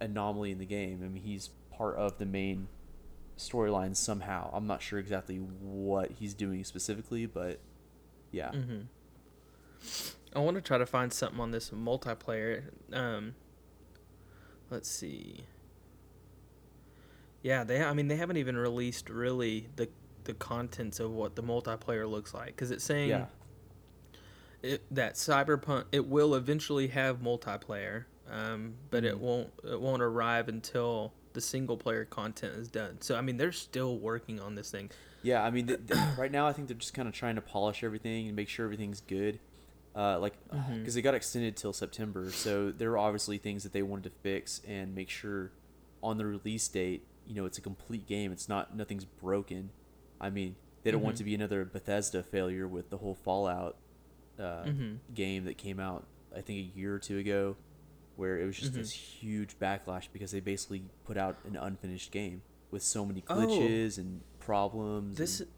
anomaly 0.00 0.50
in 0.50 0.58
the 0.58 0.66
game. 0.66 1.00
I 1.04 1.08
mean, 1.08 1.22
he's 1.22 1.50
part 1.76 1.96
of 1.96 2.18
the 2.18 2.26
main 2.26 2.68
storyline 3.36 3.96
somehow. 3.96 4.50
I'm 4.52 4.66
not 4.66 4.82
sure 4.82 4.98
exactly 4.98 5.36
what 5.36 6.10
he's 6.12 6.34
doing 6.34 6.64
specifically, 6.64 7.26
but 7.26 7.60
yeah. 8.30 8.50
Mm-hmm. 8.50 8.80
I 10.34 10.38
want 10.38 10.56
to 10.56 10.60
try 10.60 10.78
to 10.78 10.86
find 10.86 11.12
something 11.12 11.40
on 11.40 11.50
this 11.50 11.70
multiplayer. 11.70 12.64
Um, 12.92 13.34
let's 14.70 14.88
see. 14.88 15.44
Yeah, 17.42 17.64
they. 17.64 17.82
I 17.82 17.92
mean, 17.94 18.08
they 18.08 18.16
haven't 18.16 18.36
even 18.36 18.56
released 18.56 19.08
really 19.08 19.68
the 19.76 19.88
the 20.24 20.34
contents 20.34 21.00
of 21.00 21.10
what 21.12 21.34
the 21.36 21.42
multiplayer 21.42 22.08
looks 22.08 22.34
like 22.34 22.46
because 22.48 22.70
it's 22.70 22.84
saying 22.84 23.08
Yeah. 23.08 23.26
it, 24.62 24.82
that 24.94 25.14
Cyberpunk 25.14 25.84
it 25.92 26.06
will 26.06 26.34
eventually 26.34 26.88
have 26.88 27.20
multiplayer, 27.20 28.04
um, 28.30 28.74
but 28.90 29.04
it 29.04 29.14
Mhm. 29.16 29.20
won't 29.20 29.52
it 29.64 29.80
won't 29.80 30.02
arrive 30.02 30.48
until 30.48 31.14
the 31.32 31.40
single 31.40 31.76
player 31.78 32.04
content 32.04 32.54
is 32.56 32.68
done. 32.68 33.00
So 33.00 33.16
I 33.16 33.22
mean, 33.22 33.38
they're 33.38 33.52
still 33.52 33.98
working 33.98 34.38
on 34.38 34.54
this 34.54 34.70
thing. 34.70 34.90
Yeah, 35.22 35.42
I 35.42 35.50
mean, 35.50 35.66
th- 35.66 35.80
th- 35.86 36.18
right 36.18 36.30
now 36.30 36.46
I 36.46 36.52
think 36.52 36.68
they're 36.68 36.76
just 36.76 36.94
kind 36.94 37.08
of 37.08 37.14
trying 37.14 37.34
to 37.36 37.42
polish 37.42 37.82
everything 37.82 38.26
and 38.26 38.36
make 38.36 38.48
sure 38.48 38.64
everything's 38.64 39.00
good. 39.00 39.38
Uh, 39.94 40.18
like, 40.20 40.34
because 40.78 40.94
it 40.96 41.02
got 41.02 41.14
extended 41.14 41.56
till 41.56 41.72
September, 41.72 42.30
so 42.30 42.70
there 42.70 42.90
were 42.90 42.98
obviously 42.98 43.38
things 43.38 43.64
that 43.64 43.72
they 43.72 43.82
wanted 43.82 44.04
to 44.04 44.10
fix 44.22 44.60
and 44.66 44.94
make 44.94 45.10
sure 45.10 45.50
on 46.02 46.16
the 46.16 46.24
release 46.24 46.68
date, 46.68 47.04
you 47.26 47.34
know, 47.34 47.44
it's 47.44 47.58
a 47.58 47.60
complete 47.60 48.06
game. 48.06 48.30
It's 48.32 48.48
not 48.48 48.76
nothing's 48.76 49.04
broken. 49.04 49.70
I 50.20 50.30
mean, 50.30 50.54
they 50.84 50.90
don't 50.92 51.02
want 51.02 51.16
Mhm. 51.16 51.18
to 51.18 51.24
be 51.24 51.34
another 51.34 51.64
Bethesda 51.64 52.22
failure 52.22 52.68
with 52.68 52.90
the 52.90 52.98
whole 52.98 53.14
Fallout 53.14 53.76
uh, 54.38 54.64
Mhm. 54.64 54.98
game 55.12 55.44
that 55.44 55.58
came 55.58 55.78
out 55.80 56.06
I 56.34 56.40
think 56.40 56.72
a 56.74 56.78
year 56.78 56.94
or 56.94 56.98
two 57.00 57.18
ago, 57.18 57.56
where 58.16 58.38
it 58.38 58.46
was 58.46 58.56
just 58.56 58.72
this 58.72 58.92
huge 58.92 59.58
backlash 59.58 60.06
because 60.12 60.30
they 60.30 60.38
basically 60.40 60.84
put 61.04 61.16
out 61.18 61.36
an 61.44 61.56
unfinished 61.56 62.12
game 62.12 62.42
with 62.70 62.82
so 62.84 63.04
many 63.04 63.24
Oh. 63.28 63.34
glitches 63.36 63.98
and 63.98 64.20
problems. 64.38 65.16
This 65.18 65.40
and- 65.40 65.50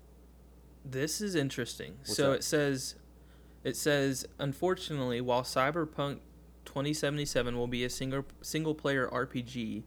this 0.85 1.21
is 1.21 1.35
interesting. 1.35 1.99
What's 1.99 2.16
so 2.16 2.33
it 2.33 2.42
says 2.42 2.95
it 3.64 3.77
says 3.77 4.27
unfortunately 4.38 5.20
while 5.20 5.42
Cyberpunk 5.42 6.18
2077 6.64 7.57
will 7.57 7.66
be 7.66 7.85
a 7.85 7.90
single 7.90 8.25
single 8.40 8.75
player 8.75 9.09
RPG, 9.09 9.83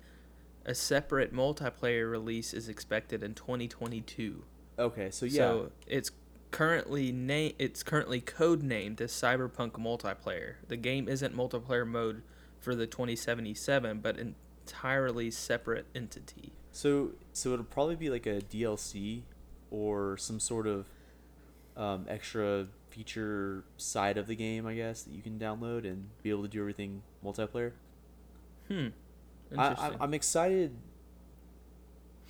a 0.66 0.76
separate 0.76 1.34
multiplayer 1.34 2.10
release 2.10 2.54
is 2.54 2.70
expected 2.70 3.24
in 3.24 3.34
2022. 3.34 4.44
okay, 4.78 5.10
so 5.10 5.26
yeah, 5.26 5.32
So 5.32 5.72
it's 5.88 6.12
currently 6.52 7.12
name 7.12 7.54
it's 7.60 7.84
currently 7.84 8.22
code 8.22 8.64
named 8.64 9.02
as 9.02 9.12
Cyberpunk 9.12 9.72
multiplayer. 9.72 10.56
The 10.68 10.78
game 10.78 11.08
isn't 11.08 11.36
multiplayer 11.36 11.88
mode 11.88 12.24
for 12.60 12.76
the 12.76 12.88
2077 12.88 14.00
but 14.00 14.18
entirely 14.18 15.32
separate 15.32 15.86
entity. 15.96 16.54
So 16.72 17.12
so 17.34 17.54
it'll 17.54 17.66
probably 17.66 17.96
be 17.96 18.10
like 18.10 18.26
a 18.26 18.42
DLC 18.42 19.24
or 19.70 20.18
some 20.18 20.40
sort 20.40 20.68
of 20.68 20.88
um, 21.76 22.06
extra 22.08 22.68
feature 22.96 23.66
side 23.78 24.18
of 24.18 24.28
the 24.28 24.36
game, 24.36 24.66
I 24.66 24.76
guess, 24.76 25.04
that 25.04 25.14
you 25.14 25.22
can 25.22 25.38
download 25.38 25.84
and 25.86 26.10
be 26.24 26.30
able 26.30 26.44
to 26.44 26.48
do 26.48 26.62
everything 26.62 27.02
multiplayer. 27.24 27.74
Hmm. 28.70 28.88
I, 29.58 29.92
I'm 30.00 30.14
excited. 30.14 30.76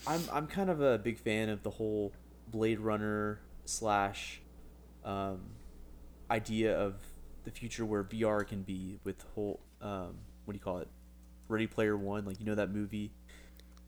I'm 0.06 0.22
I'm 0.32 0.48
kind 0.48 0.70
of 0.70 0.82
a 0.82 0.98
big 0.98 1.18
fan 1.18 1.50
of 1.50 1.64
the 1.64 1.70
whole 1.70 2.12
Blade 2.50 2.80
Runner 2.80 3.40
slash 3.66 4.42
um, 5.04 5.40
idea 6.30 6.78
of 6.78 6.96
the 7.46 7.52
future 7.52 7.86
where 7.86 8.04
VR 8.04 8.46
can 8.46 8.64
be 8.64 9.00
with 9.04 9.24
whole 9.34 9.62
um, 9.82 10.16
what 10.44 10.52
do 10.52 10.56
you 10.56 10.60
call 10.60 10.80
it? 10.80 10.90
Ready 11.48 11.68
Player 11.68 11.96
One, 11.96 12.26
like 12.26 12.40
you 12.40 12.46
know 12.46 12.56
that 12.56 12.72
movie 12.72 13.12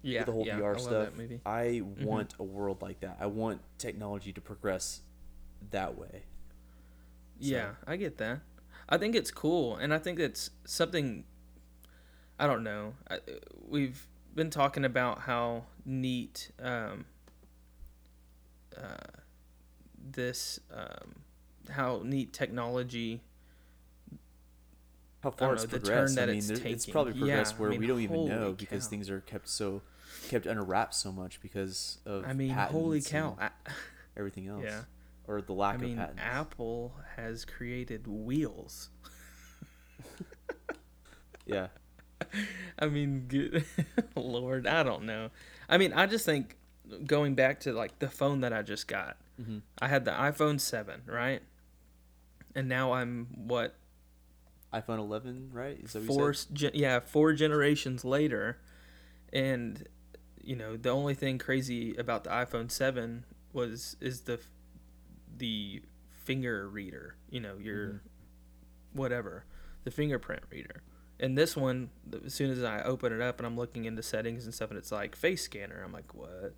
yeah, 0.01 0.23
the 0.23 0.31
whole 0.31 0.45
yeah, 0.45 0.59
VR 0.59 0.63
I 0.63 0.71
love 0.71 0.81
stuff. 0.81 1.05
that 1.05 1.17
movie. 1.17 1.41
I 1.45 1.81
want 2.01 2.35
a 2.39 2.43
world 2.43 2.81
like 2.81 3.01
that. 3.01 3.17
I 3.19 3.25
want 3.25 3.61
technology 3.77 4.31
to 4.33 4.41
progress 4.41 5.01
that 5.71 5.97
way. 5.97 6.23
Yeah, 7.39 7.71
I 7.85 7.95
get 7.95 8.17
that. 8.17 8.39
I 8.89 8.97
think 8.97 9.15
it's 9.15 9.31
cool, 9.31 9.75
and 9.75 9.93
I 9.93 9.99
think 9.99 10.19
it's 10.19 10.49
something. 10.65 11.23
I 12.39 12.47
don't 12.47 12.63
know. 12.63 12.93
I, 13.09 13.19
we've 13.67 14.07
been 14.35 14.49
talking 14.49 14.85
about 14.85 15.21
how 15.21 15.63
neat 15.85 16.51
um, 16.61 17.05
uh, 18.77 19.21
this, 20.11 20.59
um, 20.73 21.15
how 21.69 22.01
neat 22.03 22.31
technology. 22.33 23.21
How 25.23 25.31
far 25.31 25.47
know, 25.49 25.53
it's 25.63 25.65
progressed. 25.65 26.17
I 26.19 26.27
mean, 26.27 26.37
it's 26.37 26.47
there, 26.47 26.57
it's 26.67 26.85
probably 26.85 27.13
Yeah, 27.13 27.19
progressed 27.19 27.55
I 27.55 27.61
where 27.61 27.69
mean, 27.71 27.79
we 27.81 27.87
don't 27.87 28.01
even 28.01 28.25
know 28.25 28.41
holy 28.43 28.53
because 28.53 28.83
cow. 28.85 28.89
things 28.89 29.09
are 29.09 29.19
kept 29.21 29.49
so 29.49 29.81
kept 30.29 30.45
under 30.47 30.63
wraps 30.63 30.97
so 30.97 31.11
much 31.11 31.41
because 31.41 31.97
of 32.05 32.25
I 32.25 32.33
mean, 32.33 32.51
holy 32.51 33.01
cow! 33.01 33.35
everything 34.15 34.47
else. 34.53 34.63
yeah, 34.63 34.81
or 35.27 35.41
the 35.41 35.53
lack 35.53 35.75
I 35.75 35.77
mean, 35.77 35.91
of 35.93 35.97
patents. 35.97 36.21
Apple 36.23 36.93
has 37.15 37.45
created 37.45 38.07
wheels. 38.07 38.89
Yeah, 41.45 41.67
I 42.79 42.87
mean, 42.87 43.25
good 43.29 43.63
Lord, 44.15 44.67
I 44.67 44.83
don't 44.83 45.03
know. 45.03 45.29
I 45.69 45.77
mean, 45.77 45.93
I 45.93 46.05
just 46.05 46.25
think 46.25 46.57
going 47.05 47.35
back 47.35 47.61
to 47.61 47.71
like 47.71 47.99
the 47.99 48.09
phone 48.09 48.41
that 48.41 48.51
I 48.51 48.61
just 48.63 48.87
got. 48.87 49.15
Mhm. 49.41 49.61
I 49.79 49.87
had 49.87 50.03
the 50.03 50.11
iPhone 50.11 50.59
7, 50.59 51.03
right? 51.05 51.41
And 52.53 52.67
now 52.67 52.91
I'm 52.93 53.27
what 53.33 53.75
iPhone 54.73 54.97
11, 54.97 55.51
right? 55.53 55.79
Is 55.81 55.93
that 55.93 55.99
what 55.99 56.09
you 56.09 56.13
four 56.13 56.33
gen- 56.51 56.71
yeah, 56.73 56.99
four 56.99 57.31
generations 57.33 58.03
later 58.03 58.57
and 59.31 59.87
you 60.43 60.55
know, 60.55 60.75
the 60.77 60.89
only 60.89 61.13
thing 61.13 61.37
crazy 61.37 61.95
about 61.95 62.23
the 62.25 62.29
iPhone 62.29 62.69
7 62.71 63.23
was 63.53 63.95
is 64.01 64.21
the 64.21 64.39
the 65.37 65.81
finger 66.23 66.67
reader, 66.67 67.15
you 67.29 67.39
know, 67.39 67.57
your 67.57 67.87
Mhm. 67.87 67.99
whatever, 68.93 69.45
the 69.83 69.91
fingerprint 69.91 70.43
reader. 70.49 70.81
And 71.19 71.37
this 71.37 71.55
one, 71.55 71.89
as 72.25 72.33
soon 72.33 72.51
as 72.51 72.63
I 72.63 72.81
open 72.83 73.11
it 73.11 73.21
up 73.21 73.39
and 73.39 73.47
I'm 73.47 73.55
looking 73.55 73.85
into 73.85 74.03
settings 74.03 74.45
and 74.45 74.53
stuff, 74.53 74.69
and 74.69 74.77
it's 74.77 74.91
like 74.91 75.15
face 75.15 75.43
scanner, 75.43 75.81
I'm 75.83 75.91
like, 75.91 76.13
what? 76.13 76.55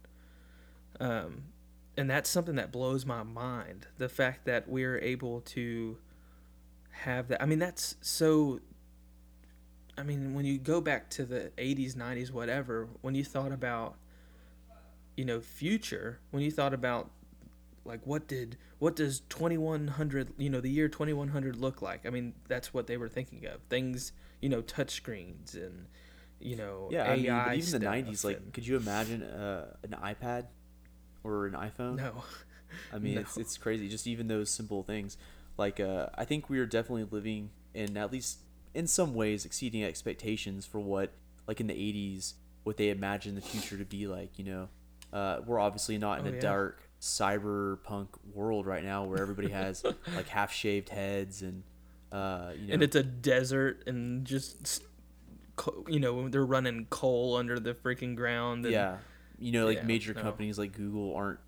Um, 1.00 1.46
and 1.96 2.10
that's 2.10 2.30
something 2.30 2.56
that 2.56 2.72
blows 2.72 3.06
my 3.06 3.24
mind. 3.24 3.88
The 3.98 4.10
fact 4.10 4.46
that 4.46 4.68
we're 4.68 5.00
able 5.00 5.42
to 5.42 5.98
have 6.92 7.28
that. 7.30 7.42
I 7.42 7.46
mean, 7.46 7.60
that's 7.60 7.96
so. 8.02 8.60
I 9.98 10.04
mean, 10.04 10.34
when 10.34 10.46
you 10.46 10.58
go 10.58 10.80
back 10.80 11.10
to 11.12 11.26
the 11.26 11.52
80s, 11.58 11.96
90s, 11.96 12.32
whatever, 12.32 12.88
when 13.02 13.16
you 13.16 13.24
thought 13.26 13.52
about, 13.52 13.98
you 15.18 15.26
know, 15.26 15.42
future, 15.42 16.20
when 16.32 16.42
you 16.42 16.52
thought 16.52 16.74
about 16.74 17.12
like 17.90 18.06
what 18.06 18.28
did 18.28 18.58
what 18.78 18.96
does 18.96 19.20
2100 19.30 20.34
you 20.38 20.50
know 20.50 20.62
the 20.62 20.70
year 20.70 20.88
2100 20.88 21.56
look 21.58 21.82
like 21.82 22.06
i 22.06 22.10
mean 22.10 22.34
that's 22.48 22.74
what 22.74 22.88
they 22.88 22.96
were 22.98 23.10
thinking 23.10 23.46
of 23.48 23.60
things 23.70 24.12
you 24.42 24.48
know 24.48 24.62
touch 24.62 24.92
screens 24.92 25.56
and 25.56 25.88
you 26.40 26.56
know 26.56 26.88
Yeah, 26.92 27.04
AI 27.04 27.12
I 27.12 27.16
mean, 27.18 27.28
even 27.58 27.58
the 27.60 27.66
stuff 27.66 27.82
90s, 27.96 28.24
like, 28.24 28.38
and- 28.38 28.54
could 28.54 28.66
you 28.66 28.78
imagine 28.78 29.24
uh, 29.24 29.74
an 29.84 29.96
iPad 30.02 30.46
or 31.24 31.48
an 31.48 31.54
iPhone? 31.54 31.98
no 31.98 32.24
I 32.94 33.00
mean, 33.00 33.16
No. 33.16 33.22
it's 33.22 33.36
it's 33.38 33.58
crazy. 33.58 33.90
Just 33.90 34.08
even 34.08 34.28
those 34.28 34.50
simple 34.50 34.84
things. 34.84 35.18
Like, 35.58 35.80
uh, 35.80 36.08
I 36.16 36.24
think 36.24 36.50
we 36.50 36.60
are 36.60 36.66
definitely 36.66 37.08
living 37.12 37.50
in 37.74 37.98
at 37.98 38.12
least 38.12 38.40
in 38.74 38.88
some 38.88 39.14
ways 39.16 39.44
exceeding 39.44 39.84
expectations 39.84 40.66
for 40.66 40.80
what, 40.80 41.12
like 41.48 41.60
in 41.60 41.68
the 41.68 41.74
'80s, 41.74 42.34
what 42.64 42.78
they 42.78 42.90
imagined 42.90 43.36
the 43.36 43.42
future 43.42 43.78
to 43.78 43.86
be 43.86 44.08
like. 44.08 44.38
You 44.40 44.46
know, 44.46 44.70
uh, 45.12 45.42
we're 45.46 45.60
obviously 45.60 45.98
not 45.98 46.20
in 46.20 46.28
Oh, 46.28 46.30
a 46.30 46.34
yeah. 46.36 46.40
dark 46.42 46.89
cyberpunk 47.02 48.08
world 48.34 48.66
right 48.66 48.84
now 48.84 49.06
where 49.06 49.22
everybody 49.22 49.50
has 49.52 49.84
like 50.16 50.28
half 50.28 50.52
shaved 50.54 50.90
heads 50.90 51.42
and, 51.42 51.64
uh, 52.12 52.52
you 52.60 52.68
know, 52.68 52.74
and 52.76 52.84
it's 52.84 52.96
a 52.96 53.04
desert 53.04 53.84
and 53.88 54.26
just 54.26 54.84
you 55.88 56.00
know 56.00 56.30
they're 56.30 56.46
running 56.46 56.88
coal 56.90 57.36
under 57.36 57.60
the 57.60 57.74
freaking 57.74 58.16
ground 58.16 58.66
and 58.66 58.74
yeah, 58.74 58.98
you 59.38 59.52
know, 59.52 59.66
like 59.66 59.78
Yeah, 59.80 59.84
major 59.84 60.14
no. 60.14 60.22
companies 60.22 60.58
like 60.58 60.72
Google 60.74 61.14
aren't 61.16 61.40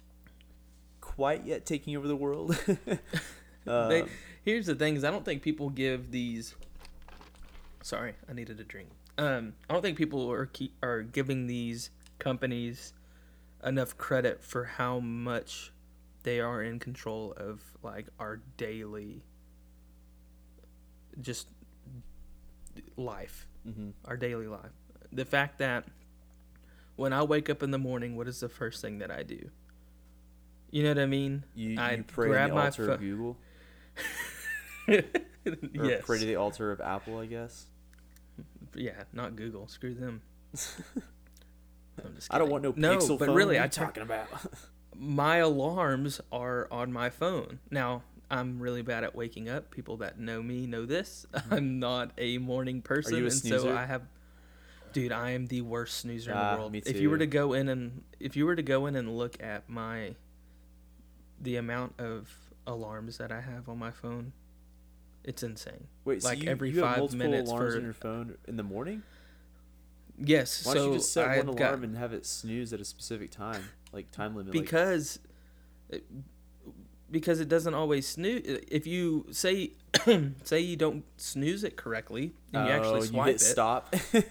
quite 0.99 1.45
yet 1.45 1.65
taking 1.65 1.95
over 1.95 2.07
the 2.07 2.15
world. 2.15 2.57
they, 3.65 4.01
Um, 4.01 4.09
here's 4.43 4.65
the 4.65 4.75
thing 4.75 4.95
is 4.95 5.03
i 5.03 5.11
don't 5.11 5.23
think 5.23 5.41
people 5.43 5.69
give 5.69 6.09
these 6.11 6.55
sorry 7.83 8.13
i 8.29 8.33
needed 8.33 8.59
a 8.59 8.63
drink 8.63 8.89
um 9.19 9.53
i 9.69 9.73
don't 9.73 9.81
think 9.83 9.97
people 9.97 10.31
are 10.31 10.47
keep, 10.47 10.73
are 10.81 11.03
giving 11.03 11.45
these 11.47 11.91
companies 12.17 12.93
enough 13.63 13.97
credit 13.97 14.43
for 14.43 14.65
how 14.65 14.99
much 14.99 15.71
they 16.23 16.39
are 16.39 16.61
in 16.61 16.79
control 16.79 17.33
of 17.37 17.61
like 17.83 18.07
our 18.19 18.41
daily 18.57 19.23
just 21.19 21.47
life 22.95 23.47
mhm. 23.67 23.93
our 24.05 24.17
daily 24.17 24.47
life 24.47 24.71
the 25.11 25.25
fact 25.25 25.57
that 25.57 25.85
when 26.95 27.11
i 27.11 27.21
wake 27.21 27.49
up 27.49 27.61
in 27.63 27.71
the 27.71 27.77
morning 27.77 28.15
what 28.15 28.27
is 28.27 28.39
the 28.39 28.49
first 28.49 28.81
thing 28.81 28.99
that 28.99 29.11
i 29.11 29.23
do 29.23 29.49
you 30.69 30.83
know 30.83 30.89
what 30.89 30.99
i 30.99 31.05
mean 31.05 31.43
You, 31.55 31.79
I 31.79 31.95
you 31.95 32.03
pray 32.03 32.29
grab 32.29 32.49
the 32.49 32.55
my 32.55 32.65
altar 32.65 32.91
of 32.91 32.99
Google, 32.99 33.37
or 34.87 35.03
yes. 35.73 36.03
pray 36.05 36.19
to 36.19 36.25
the 36.25 36.35
altar 36.35 36.71
of 36.71 36.81
Apple, 36.81 37.19
I 37.19 37.25
guess. 37.25 37.65
Yeah, 38.75 39.03
not 39.13 39.35
Google. 39.35 39.67
Screw 39.67 39.93
them. 39.93 40.21
I'm 42.03 42.15
just 42.15 42.33
I 42.33 42.37
don't 42.37 42.49
want 42.49 42.63
no 42.63 42.73
no, 42.75 42.97
Pixel 42.97 43.17
but 43.19 43.27
phone. 43.27 43.35
really, 43.35 43.55
what 43.55 43.59
are 43.59 43.61
I 43.61 43.65
you 43.65 43.69
turn- 43.71 43.85
talking 43.87 44.03
about. 44.03 44.27
my 44.95 45.37
alarms 45.37 46.21
are 46.31 46.67
on 46.71 46.91
my 46.93 47.09
phone. 47.09 47.59
Now, 47.69 48.03
I'm 48.29 48.59
really 48.61 48.81
bad 48.81 49.03
at 49.03 49.15
waking 49.15 49.49
up. 49.49 49.71
People 49.71 49.97
that 49.97 50.19
know 50.19 50.41
me 50.41 50.67
know 50.67 50.85
this. 50.85 51.25
I'm 51.51 51.79
not 51.79 52.11
a 52.17 52.37
morning 52.37 52.81
person, 52.81 53.15
Mm-hmm. 53.15 53.23
a 53.51 53.53
and 53.55 53.61
so? 53.63 53.75
I 53.75 53.85
have. 53.85 54.03
Dude, 54.93 55.11
I 55.13 55.31
am 55.31 55.47
the 55.47 55.61
worst 55.61 55.99
snoozer 55.99 56.31
in 56.31 56.37
Ah, 56.37 56.51
the 56.55 56.59
world. 56.59 56.71
me 56.73 56.81
If 56.85 56.99
you 56.99 57.09
were 57.09 57.15
too. 57.17 57.21
to 57.25 57.27
go 57.27 57.53
in 57.53 57.69
and 57.69 58.03
if 58.19 58.35
you 58.35 58.45
were 58.45 58.55
to 58.57 58.61
go 58.63 58.87
in 58.87 58.95
and 58.97 59.17
look 59.17 59.41
at 59.41 59.69
my 59.69 60.15
the 61.41 61.55
amount 61.55 61.93
of 61.99 62.29
alarms 62.67 63.17
that 63.17 63.31
I 63.31 63.41
have 63.41 63.69
on 63.69 63.79
my 63.79 63.91
phone, 63.91 64.33
it's 65.23 65.43
insane. 65.43 65.87
Wait, 66.05 66.21
so 66.23 66.29
like 66.29 66.43
you, 66.43 66.49
every 66.49 66.71
you 66.71 66.79
have 66.81 66.89
five 66.89 66.97
multiple 66.99 67.25
minutes 67.25 67.49
alarms 67.49 67.73
for- 67.73 67.77
on 67.79 67.83
your 67.85 67.93
phone 67.93 68.37
in 68.47 68.57
the 68.57 68.63
morning? 68.63 69.01
Yes, 70.23 70.65
Why 70.65 70.73
so 70.73 70.79
don't 70.79 70.91
you 70.93 70.97
just 70.99 71.11
set 71.13 71.27
I've 71.27 71.47
one 71.47 71.55
got- 71.55 71.67
alarm 71.69 71.83
and 71.83 71.97
have 71.97 72.13
it 72.13 72.25
snooze 72.25 72.73
at 72.73 72.79
a 72.79 72.85
specific 72.85 73.31
time, 73.31 73.63
like 73.91 74.11
time 74.11 74.35
limit? 74.35 74.53
like, 74.53 74.63
because 74.63 75.19
because 77.09 77.39
it 77.41 77.49
doesn't 77.49 77.73
always 77.73 78.07
snooze. 78.07 78.41
If 78.45 78.87
you 78.87 79.25
say 79.31 79.71
say 80.43 80.59
you 80.61 80.75
don't 80.77 81.03
snooze 81.17 81.63
it 81.63 81.75
correctly 81.75 82.33
and 82.53 82.67
you 82.67 82.73
oh, 82.73 82.77
actually 82.77 83.07
swipe 83.07 83.27
hit 83.27 83.35
it, 83.35 83.39
stop, 83.41 83.93
and 84.13 84.23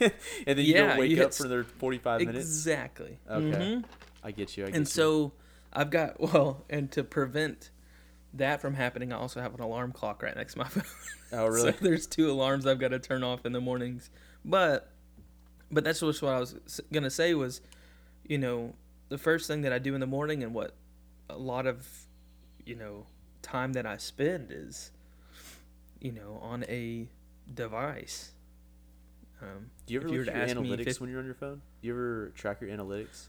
then 0.46 0.58
you 0.58 0.74
Yeah, 0.74 0.88
don't 0.88 0.98
wake 0.98 1.10
you 1.10 1.22
up 1.24 1.34
for 1.34 1.44
another 1.44 1.64
forty-five 1.64 2.20
minutes. 2.20 2.38
exactly. 2.46 3.18
Okay. 3.28 3.44
Mhm. 3.58 3.84
I 4.22 4.30
get 4.32 4.56
you. 4.56 4.64
I 4.64 4.66
get 4.68 4.76
And 4.76 4.82
you. 4.82 4.90
so 4.90 5.32
I've 5.72 5.90
got 5.90 6.20
well, 6.32 6.64
and 6.70 6.90
to 6.92 7.04
prevent 7.04 7.70
that 8.34 8.60
from 8.60 8.74
happening, 8.74 9.12
I 9.12 9.16
also 9.16 9.40
have 9.40 9.54
an 9.54 9.60
alarm 9.60 9.92
clock 9.92 10.22
right 10.22 10.34
next 10.36 10.52
to 10.54 10.60
my 10.60 10.64
phone. 10.68 10.84
Oh, 11.32 11.46
really? 11.46 11.72
so 11.72 11.78
there's 11.80 12.06
two 12.06 12.30
alarms 12.30 12.66
I've 12.66 12.78
got 12.78 12.88
to 12.88 12.98
turn 12.98 13.22
off 13.22 13.44
in 13.44 13.52
the 13.52 13.60
mornings. 13.60 14.08
But 14.44 14.89
but 15.70 15.84
that's 15.84 16.00
just 16.00 16.22
what 16.22 16.32
I 16.34 16.40
was 16.40 16.80
gonna 16.92 17.10
say 17.10 17.34
was, 17.34 17.60
you 18.24 18.38
know, 18.38 18.74
the 19.08 19.18
first 19.18 19.46
thing 19.46 19.62
that 19.62 19.72
I 19.72 19.78
do 19.78 19.94
in 19.94 20.00
the 20.00 20.06
morning 20.06 20.42
and 20.42 20.54
what 20.54 20.74
a 21.28 21.36
lot 21.38 21.66
of, 21.66 21.86
you 22.64 22.74
know, 22.76 23.06
time 23.42 23.72
that 23.74 23.86
I 23.86 23.96
spend 23.96 24.50
is, 24.52 24.90
you 26.00 26.12
know, 26.12 26.38
on 26.42 26.64
a 26.68 27.08
device. 27.52 28.32
Um, 29.42 29.70
Do 29.86 29.94
you 29.94 30.00
ever 30.00 30.08
If 30.08 30.12
look 30.12 30.28
at 30.28 30.34
your 30.34 30.42
ask 30.44 30.56
me 30.56 30.68
analytics 30.76 30.84
fif- 30.84 31.00
when 31.00 31.10
you're 31.10 31.18
on 31.20 31.24
your 31.24 31.34
phone? 31.34 31.62
Do 31.80 31.88
you 31.88 31.94
ever 31.94 32.32
track 32.34 32.60
your 32.60 32.70
analytics? 32.70 33.26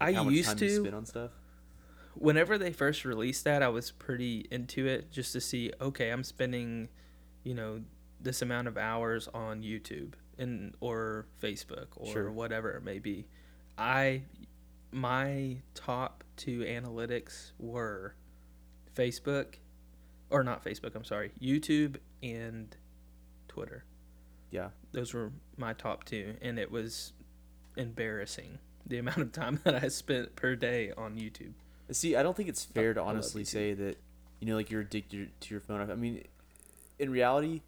I 0.00 0.06
Like 0.06 0.14
how 0.16 0.24
much 0.24 0.34
used 0.34 0.48
time 0.48 0.58
to. 0.58 0.66
you 0.66 0.80
spend 0.80 0.94
on 0.94 1.06
stuff. 1.06 1.30
whenever 2.14 2.58
they 2.58 2.72
first 2.72 3.04
released 3.04 3.44
that, 3.44 3.62
I 3.62 3.68
was 3.68 3.90
pretty 3.92 4.46
into 4.50 4.86
it 4.86 5.10
just 5.12 5.32
to 5.34 5.40
see, 5.40 5.72
okay, 5.80 6.10
I'm 6.10 6.24
spending, 6.24 6.88
you 7.44 7.54
know, 7.54 7.82
this 8.20 8.42
amount 8.42 8.66
of 8.68 8.76
hours 8.76 9.28
on 9.32 9.62
YouTube 9.62 10.12
and 10.40 10.74
or 10.80 11.26
Facebook 11.40 11.88
or 11.96 12.12
Sure. 12.12 12.32
whatever 12.32 12.70
it 12.72 12.82
may 12.82 12.98
be. 12.98 13.26
I 13.78 14.22
my 14.90 15.58
top 15.74 16.24
two 16.36 16.60
analytics 16.60 17.52
were 17.58 18.14
Facebook 18.96 19.54
or 20.30 20.42
not 20.42 20.64
Facebook, 20.64 20.94
I'm 20.94 21.04
sorry, 21.04 21.30
YouTube 21.40 21.96
and 22.22 22.76
Twitter. 23.46 23.84
Yeah. 24.50 24.70
Those 24.92 25.14
were 25.14 25.32
my 25.56 25.74
top 25.74 26.04
two 26.04 26.34
and 26.42 26.58
it 26.58 26.70
was 26.70 27.12
embarrassing 27.76 28.58
the 28.86 28.98
amount 28.98 29.18
of 29.18 29.32
time 29.32 29.60
that 29.64 29.82
I 29.84 29.88
spent 29.88 30.34
per 30.34 30.56
day 30.56 30.92
on 30.96 31.16
YouTube. 31.16 31.52
See, 31.92 32.16
I 32.16 32.22
don't 32.22 32.36
think 32.36 32.48
it's 32.48 32.64
fair 32.64 32.94
to 32.94 33.00
I 33.00 33.04
honestly 33.04 33.44
say 33.44 33.74
that 33.74 33.98
you 34.40 34.46
know, 34.46 34.56
like 34.56 34.70
you're 34.70 34.80
addicted 34.80 35.38
to 35.40 35.54
your 35.54 35.60
phone. 35.60 35.90
I 35.90 35.94
mean, 35.94 36.24
in 36.98 37.10
reality, 37.10 37.60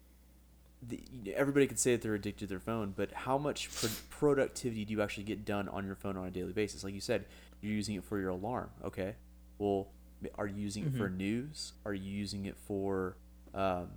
the, 0.87 1.33
everybody 1.35 1.67
can 1.67 1.77
say 1.77 1.91
that 1.93 2.01
they're 2.01 2.15
addicted 2.15 2.45
to 2.45 2.47
their 2.47 2.59
phone, 2.59 2.93
but 2.95 3.11
how 3.13 3.37
much 3.37 3.69
pro- 3.75 3.89
productivity 4.09 4.85
do 4.85 4.91
you 4.93 5.01
actually 5.01 5.23
get 5.23 5.45
done 5.45 5.67
on 5.69 5.85
your 5.85 5.95
phone 5.95 6.17
on 6.17 6.25
a 6.27 6.31
daily 6.31 6.53
basis? 6.53 6.83
Like 6.83 6.93
you 6.93 7.01
said, 7.01 7.25
you're 7.61 7.73
using 7.73 7.95
it 7.95 8.03
for 8.03 8.19
your 8.19 8.29
alarm. 8.29 8.69
Okay, 8.83 9.15
well, 9.57 9.87
are 10.35 10.47
you 10.47 10.55
using 10.61 10.85
it 10.85 10.95
for 10.97 11.09
news? 11.09 11.73
Are 11.85 11.93
you 11.93 12.11
using 12.11 12.45
it 12.45 12.55
for, 12.65 13.17
um, 13.53 13.89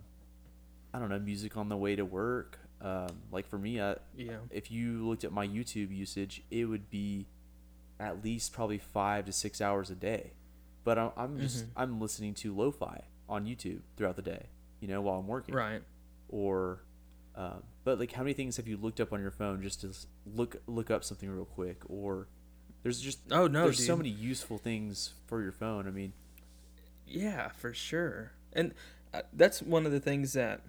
I 0.93 0.99
don't 0.99 1.09
know, 1.09 1.19
music 1.19 1.57
on 1.57 1.69
the 1.69 1.77
way 1.77 1.97
to 1.97 2.05
work? 2.05 2.59
Um, 2.81 3.09
like 3.33 3.47
for 3.49 3.59
me, 3.59 3.81
I, 3.81 3.97
Yeah. 4.17 4.39
if 4.51 4.71
you 4.71 5.07
looked 5.09 5.25
at 5.25 5.33
my 5.33 5.47
YouTube 5.47 5.91
usage, 5.97 6.43
it 6.51 6.65
would 6.67 6.91
be 6.91 7.27
at 7.99 8.23
least 8.23 8.53
probably 8.53 8.79
five 8.79 9.25
to 9.27 9.33
six 9.33 9.61
hours 9.61 9.89
a 9.91 9.95
day. 9.95 10.33
But 10.85 10.99
I'm, 10.99 11.11
I'm 11.17 11.39
just 11.41 11.65
Mhm. 11.65 11.71
I'm 11.77 12.01
listening 12.01 12.35
to 12.35 12.55
lo-fi 12.55 13.03
on 13.29 13.45
YouTube 13.47 13.81
throughout 13.97 14.17
the 14.17 14.23
day, 14.23 14.47
you 14.81 14.87
know, 14.89 15.01
while 15.01 15.19
I'm 15.19 15.27
working. 15.27 15.55
Right. 15.55 15.83
Or, 16.29 16.83
um, 17.35 17.63
but 17.85 17.99
like, 17.99 18.13
how 18.13 18.23
many 18.23 18.33
things 18.35 18.57
have 18.57 18.67
you 18.69 18.77
looked 18.77 19.01
up 19.01 19.13
on 19.13 19.21
your 19.21 19.31
phone 19.31 19.63
just 19.63 19.81
to 19.83 19.93
look 20.27 20.57
look 20.67 20.91
up 20.91 21.05
something 21.05 21.29
real 21.31 21.45
quick? 21.45 21.83
Or 21.89 22.29
there's 22.83 23.01
just 23.01 23.21
Oh 23.31 23.47
no, 23.47 23.65
there's 23.65 23.79
dude. 23.79 23.87
so 23.87 23.97
many 23.97 24.09
useful 24.11 24.59
things 24.59 25.15
for 25.27 25.43
your 25.43 25.53
phone. 25.53 25.87
I 25.87 25.91
mean, 25.91 26.13
Yeah, 27.07 27.49
for 27.49 27.73
sure. 27.73 28.33
And 28.53 28.75
uh, 29.15 29.23
that's 29.33 29.63
one 29.63 29.87
of 29.87 29.93
the 29.93 30.01
things 30.01 30.33
that, 30.33 30.63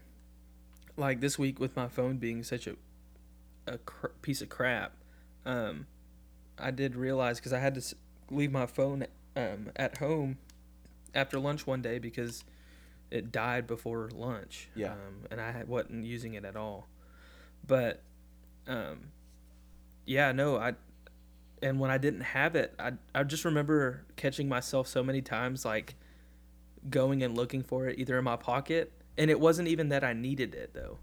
like 0.96 1.20
this 1.22 1.38
week 1.40 1.60
with 1.60 1.76
my 1.76 1.88
phone 1.88 2.18
being 2.18 2.44
such 2.44 2.68
a 2.68 2.76
a 3.66 3.78
cr- 3.80 4.08
piece 4.22 4.42
of 4.42 4.50
crap, 4.50 4.94
um, 5.46 5.88
I 6.58 6.72
did 6.72 6.96
realize 6.96 7.38
because 7.40 7.52
I 7.54 7.60
had 7.60 7.76
to 7.76 7.96
leave 8.32 8.52
my 8.52 8.66
phone 8.66 9.06
um, 9.36 9.72
at 9.76 9.98
home 9.98 10.38
after 11.14 11.38
lunch 11.40 11.68
one 11.68 11.82
day 11.82 12.00
because 12.00 12.44
it 13.12 13.32
died 13.32 13.68
before 13.68 14.10
lunch. 14.14 14.70
Yeah. 14.76 14.92
Um, 14.92 15.26
and 15.32 15.40
I 15.42 15.64
wasn't 15.68 16.06
using 16.06 16.34
it 16.34 16.46
at 16.46 16.56
all. 16.56 16.88
But, 17.66 18.02
um, 18.68 19.10
yeah, 20.06 20.32
no, 20.32 20.58
I. 20.58 20.76
And 21.62 21.80
when 21.80 21.90
I 21.90 21.98
didn't 21.98 22.22
have 22.22 22.56
it, 22.56 22.76
I 22.78 22.94
I 23.16 23.24
just 23.24 23.44
remember 23.44 24.06
catching 24.16 24.48
myself 24.48 24.88
so 24.88 25.04
many 25.04 25.22
times 25.24 25.66
like 25.66 25.96
going 26.88 27.24
and 27.24 27.36
looking 27.36 27.64
for 27.64 27.88
it 27.88 27.98
either 27.98 28.18
in 28.18 28.24
my 28.24 28.36
pocket 28.36 28.92
and 29.18 29.32
it 29.32 29.40
wasn't 29.40 29.68
even 29.68 29.90
that 29.90 30.04
I 30.04 30.14
needed 30.14 30.54
it 30.54 30.74
though. 30.74 31.00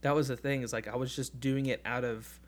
That 0.00 0.14
was 0.14 0.28
the 0.28 0.36
thing 0.36 0.62
is 0.62 0.72
like 0.72 0.88
I 0.88 0.96
was 0.96 1.14
just 1.14 1.40
doing 1.40 1.66
it 1.66 1.80
out 1.84 2.04
of 2.04 2.40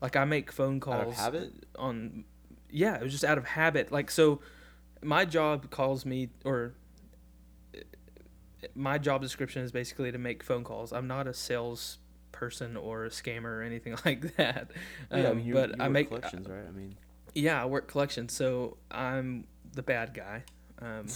like 0.00 0.16
I 0.16 0.24
make 0.24 0.50
phone 0.52 0.80
calls 0.80 1.00
Out 1.02 1.08
of 1.08 1.14
habit? 1.14 1.52
on 1.78 2.24
yeah, 2.70 2.96
it 2.96 3.02
was 3.02 3.12
just 3.12 3.24
out 3.24 3.38
of 3.38 3.44
habit. 3.46 3.92
Like 3.92 4.10
so 4.10 4.40
my 5.02 5.24
job 5.24 5.70
calls 5.70 6.04
me 6.04 6.30
or 6.44 6.74
my 8.74 8.98
job 8.98 9.22
description 9.22 9.62
is 9.62 9.72
basically 9.72 10.12
to 10.12 10.18
make 10.18 10.42
phone 10.42 10.64
calls. 10.64 10.92
I'm 10.92 11.06
not 11.06 11.26
a 11.26 11.34
sales 11.34 11.98
person 12.32 12.76
or 12.76 13.04
a 13.04 13.10
scammer 13.10 13.44
or 13.44 13.62
anything 13.62 13.96
like 14.04 14.36
that. 14.36 14.70
yeah, 15.10 15.16
I 15.18 15.24
Um, 15.26 15.36
mean, 15.38 15.46
you, 15.46 15.54
but 15.54 15.70
you 15.70 15.76
I 15.80 15.84
work 15.84 15.92
make 15.92 16.08
collections, 16.08 16.48
right? 16.48 16.64
I 16.66 16.70
mean, 16.72 16.94
yeah, 17.34 17.62
I 17.62 17.66
work 17.66 17.88
collections, 17.88 18.32
so 18.32 18.76
I'm 18.90 19.46
the 19.72 19.82
bad 19.82 20.14
guy. 20.14 20.44
Um, 20.80 21.06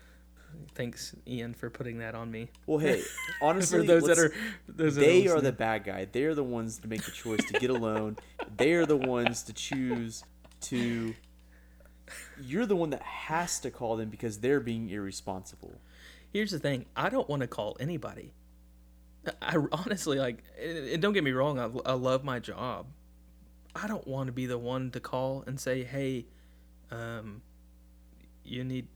thanks, 0.74 1.14
Ian, 1.26 1.54
for 1.54 1.70
putting 1.70 1.98
that 1.98 2.14
on 2.14 2.30
me. 2.30 2.48
well, 2.66 2.78
hey, 2.78 3.02
honestly, 3.42 3.80
for 3.80 3.84
those 3.86 4.04
that 4.04 4.18
are, 4.18 4.32
those 4.68 4.94
they 4.94 5.26
are 5.28 5.40
the 5.40 5.52
bad 5.52 5.84
guy. 5.84 6.06
They 6.10 6.24
are 6.24 6.34
the 6.34 6.44
ones 6.44 6.78
to 6.78 6.88
make 6.88 7.04
the 7.04 7.10
choice 7.10 7.44
to 7.44 7.58
get 7.58 7.70
a 7.70 7.74
loan. 7.74 8.16
They 8.56 8.72
are 8.74 8.86
the 8.86 8.96
ones 8.96 9.42
to 9.44 9.52
choose 9.52 10.24
to. 10.62 11.14
You're 12.40 12.66
the 12.66 12.76
one 12.76 12.90
that 12.90 13.02
has 13.02 13.60
to 13.60 13.70
call 13.70 13.96
them 13.96 14.10
because 14.10 14.38
they're 14.40 14.60
being 14.60 14.90
irresponsible. 14.90 15.80
Here's 16.32 16.50
the 16.50 16.58
thing: 16.58 16.86
I 16.96 17.10
don't 17.10 17.28
want 17.28 17.42
to 17.42 17.46
call 17.48 17.76
anybody. 17.78 18.32
I 19.42 19.56
honestly 19.72 20.18
like, 20.18 20.42
and 20.60 20.88
and 20.88 21.02
don't 21.02 21.12
get 21.12 21.24
me 21.24 21.32
wrong. 21.32 21.58
I, 21.58 21.70
I 21.90 21.92
love 21.92 22.24
my 22.24 22.38
job. 22.38 22.86
I 23.74 23.86
don't 23.86 24.06
want 24.06 24.26
to 24.26 24.32
be 24.32 24.46
the 24.46 24.58
one 24.58 24.90
to 24.92 25.00
call 25.00 25.44
and 25.46 25.60
say, 25.60 25.84
"Hey, 25.84 26.26
um, 26.90 27.42
you 28.44 28.64
need, 28.64 28.88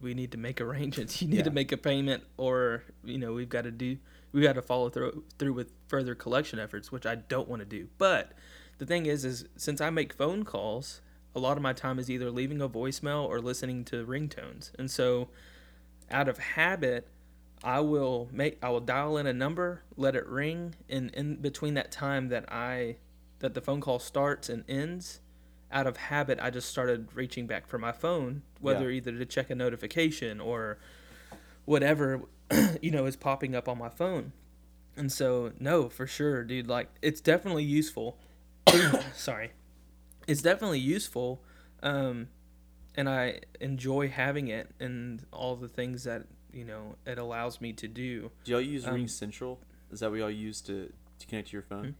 we 0.00 0.14
need 0.14 0.32
to 0.32 0.38
make 0.38 0.60
arrangements. 0.60 1.20
You 1.22 1.28
need 1.28 1.44
to 1.44 1.50
make 1.50 1.72
a 1.72 1.76
payment, 1.76 2.24
or 2.36 2.84
you 3.04 3.18
know, 3.18 3.32
we've 3.32 3.48
got 3.48 3.64
to 3.64 3.70
do, 3.70 3.96
we 4.32 4.42
got 4.42 4.54
to 4.54 4.62
follow 4.62 4.90
through 4.90 5.24
through 5.38 5.54
with 5.54 5.72
further 5.88 6.14
collection 6.14 6.58
efforts, 6.58 6.92
which 6.92 7.06
I 7.06 7.14
don't 7.14 7.48
want 7.48 7.60
to 7.60 7.66
do. 7.66 7.88
But 7.98 8.32
the 8.78 8.86
thing 8.86 9.06
is, 9.06 9.24
is 9.24 9.46
since 9.56 9.80
I 9.80 9.90
make 9.90 10.12
phone 10.12 10.44
calls, 10.44 11.00
a 11.34 11.40
lot 11.40 11.56
of 11.56 11.62
my 11.62 11.72
time 11.72 11.98
is 11.98 12.10
either 12.10 12.30
leaving 12.30 12.60
a 12.60 12.68
voicemail 12.68 13.24
or 13.24 13.40
listening 13.40 13.84
to 13.86 14.04
ringtones, 14.06 14.70
and 14.78 14.90
so 14.90 15.28
out 16.10 16.28
of 16.28 16.38
habit 16.38 17.06
i 17.64 17.80
will 17.80 18.28
make 18.32 18.58
i 18.62 18.68
will 18.68 18.80
dial 18.80 19.16
in 19.16 19.26
a 19.26 19.32
number 19.32 19.82
let 19.96 20.14
it 20.14 20.26
ring 20.26 20.74
and 20.88 21.10
in 21.14 21.36
between 21.36 21.74
that 21.74 21.90
time 21.90 22.28
that 22.28 22.50
i 22.52 22.96
that 23.40 23.54
the 23.54 23.60
phone 23.60 23.80
call 23.80 23.98
starts 23.98 24.48
and 24.48 24.64
ends 24.68 25.20
out 25.70 25.86
of 25.86 25.96
habit 25.96 26.38
i 26.40 26.50
just 26.50 26.68
started 26.68 27.08
reaching 27.14 27.46
back 27.46 27.66
for 27.66 27.78
my 27.78 27.92
phone 27.92 28.42
whether 28.60 28.90
Yeah. 28.90 28.96
either 28.96 29.12
to 29.18 29.26
check 29.26 29.50
a 29.50 29.54
notification 29.54 30.40
or 30.40 30.78
whatever 31.64 32.22
you 32.80 32.90
know 32.90 33.04
is 33.04 33.14
popping 33.16 33.54
up 33.54 33.68
on 33.68 33.76
my 33.76 33.90
phone. 33.90 34.32
And 34.96 35.12
so 35.12 35.52
no 35.60 35.88
for 35.90 36.06
sure 36.06 36.42
dude 36.42 36.66
like 36.66 36.88
it's 37.02 37.20
definitely 37.20 37.64
useful. 37.64 38.16
Sorry. 39.14 39.52
It's 40.26 40.40
definitely 40.42 40.80
useful 40.80 41.42
um 41.82 42.28
and 42.98 43.08
I 43.08 43.40
enjoy 43.60 44.08
having 44.08 44.48
it 44.48 44.70
and 44.80 45.24
all 45.32 45.54
the 45.56 45.68
things 45.68 46.02
that 46.04 46.24
you 46.52 46.64
know 46.64 46.96
it 47.06 47.16
allows 47.18 47.60
me 47.60 47.72
to 47.74 47.86
do. 47.88 48.30
Do 48.44 48.52
y'all 48.52 48.60
use 48.60 48.86
Ring 48.86 49.02
Um, 49.02 49.08
Central? 49.08 49.60
Is 49.90 50.00
that 50.00 50.10
what 50.10 50.18
y'all 50.18 50.28
use 50.30 50.60
to, 50.62 50.92
to 51.20 51.26
connect 51.26 51.48
to 51.48 51.52
your 51.52 51.62
phone? 51.62 51.94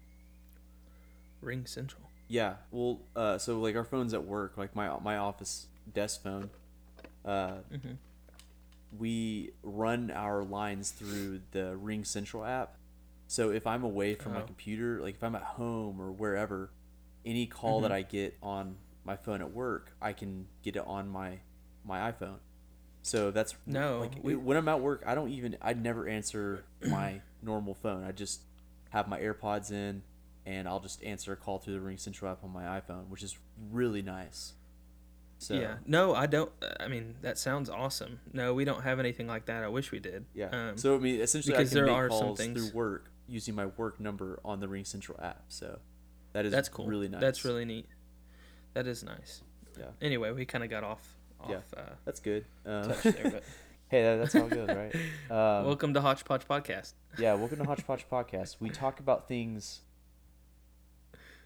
Ring 1.40 1.66
Central. 1.66 2.02
Yeah. 2.26 2.56
Well, 2.70 3.00
uh, 3.16 3.38
so 3.38 3.60
like 3.60 3.76
our 3.76 3.84
phones 3.84 4.12
at 4.12 4.24
work, 4.24 4.56
like 4.58 4.74
my 4.74 4.98
my 4.98 5.16
office 5.16 5.68
desk 5.94 6.22
phone, 6.22 6.50
uh, 7.24 7.58
Mhm. 7.72 7.96
we 8.98 9.52
run 9.62 10.10
our 10.10 10.42
lines 10.42 10.90
through 10.90 11.42
the 11.52 11.76
Ring 11.76 12.04
Central 12.04 12.44
app. 12.44 12.74
So 13.28 13.50
if 13.50 13.66
I'm 13.66 13.84
away 13.84 14.14
from 14.14 14.32
my 14.32 14.42
Oh. 14.42 14.46
computer, 14.46 15.00
like 15.00 15.14
if 15.14 15.22
I'm 15.22 15.34
at 15.36 15.42
home 15.42 16.00
or 16.00 16.10
wherever, 16.10 16.70
any 17.24 17.46
call 17.46 17.82
that 17.82 17.90
Mhm. 17.90 17.94
I 17.94 18.02
get 18.02 18.36
on 18.42 18.76
my 19.08 19.16
phone 19.16 19.40
at 19.40 19.52
work, 19.52 19.90
I 20.02 20.12
can 20.12 20.46
get 20.62 20.76
it 20.76 20.84
on 20.86 21.08
my 21.08 21.40
my 21.84 22.12
iPhone. 22.12 22.38
So 23.02 23.30
that's 23.30 23.54
No, 23.66 24.00
like 24.00 24.22
we- 24.22 24.36
when 24.36 24.56
I'm 24.58 24.68
at 24.68 24.80
work, 24.80 25.02
I 25.06 25.14
don't 25.14 25.30
even 25.30 25.56
I 25.62 25.72
never 25.72 26.06
answer 26.06 26.64
my 26.86 27.22
normal 27.42 27.74
phone. 27.74 28.04
I 28.04 28.12
just 28.12 28.42
have 28.90 29.08
my 29.08 29.18
AirPods 29.18 29.72
in 29.72 30.02
and 30.44 30.68
I'll 30.68 30.80
just 30.80 31.02
answer 31.02 31.32
a 31.32 31.36
call 31.36 31.58
through 31.58 31.74
the 31.74 31.80
Ring 31.80 31.96
Central 31.98 32.30
app 32.30 32.44
on 32.44 32.50
my 32.52 32.64
iPhone, 32.80 33.08
which 33.08 33.22
is 33.22 33.38
really 33.70 34.02
nice. 34.02 34.52
So 35.38 35.54
Yeah. 35.54 35.76
No, 35.86 36.14
I 36.14 36.26
don't. 36.26 36.52
I 36.80 36.88
mean, 36.88 37.14
that 37.22 37.38
sounds 37.38 37.70
awesome. 37.70 38.20
No, 38.32 38.52
we 38.52 38.64
don't 38.66 38.82
have 38.82 38.98
anything 38.98 39.26
like 39.26 39.46
that. 39.46 39.62
I 39.64 39.68
wish 39.68 39.90
we 39.90 40.00
did. 40.00 40.26
Yeah. 40.34 40.48
Um, 40.52 40.76
so 40.76 40.96
I 40.96 40.98
mean, 40.98 41.20
essentially, 41.20 41.54
I 41.54 41.58
because 41.58 41.70
can 41.70 41.76
there 41.76 41.86
make 41.86 41.94
are 41.96 42.10
some 42.10 42.20
calls 42.20 42.38
things- 42.38 42.68
through 42.70 42.76
work 42.76 43.10
using 43.26 43.54
my 43.54 43.66
work 43.66 44.00
number 44.00 44.38
on 44.44 44.60
the 44.60 44.68
Ring 44.68 44.84
Central 44.84 45.18
app. 45.22 45.44
So 45.48 45.78
that 46.34 46.44
is 46.44 46.52
that's 46.52 46.68
cool. 46.68 46.86
Really 46.86 47.08
nice. 47.08 47.20
That's 47.22 47.44
really 47.44 47.64
neat. 47.64 47.86
That 48.78 48.86
is 48.86 49.02
nice. 49.02 49.42
Yeah. 49.76 49.86
Anyway, 50.00 50.30
we 50.30 50.44
kind 50.44 50.62
of 50.62 50.70
got 50.70 50.84
off 50.84 51.02
off 51.40 51.50
Yeah. 51.50 51.56
uh, 51.76 51.94
That's 52.04 52.20
good. 52.20 52.44
Um, 52.64 52.84
touch 52.84 53.02
there. 53.02 53.24
But 53.24 53.42
hey, 53.88 54.02
that, 54.04 54.16
that's 54.18 54.36
all 54.36 54.46
good, 54.46 54.68
right? 54.68 54.94
Um, 55.32 55.66
welcome 55.66 55.94
to 55.94 56.00
Hodgepodge 56.00 56.46
Podcast. 56.46 56.92
yeah, 57.18 57.34
welcome 57.34 57.58
to 57.58 57.64
Hodgepodge 57.66 58.06
Podcast. 58.08 58.58
We 58.60 58.70
talk 58.70 59.00
about 59.00 59.26
things, 59.26 59.80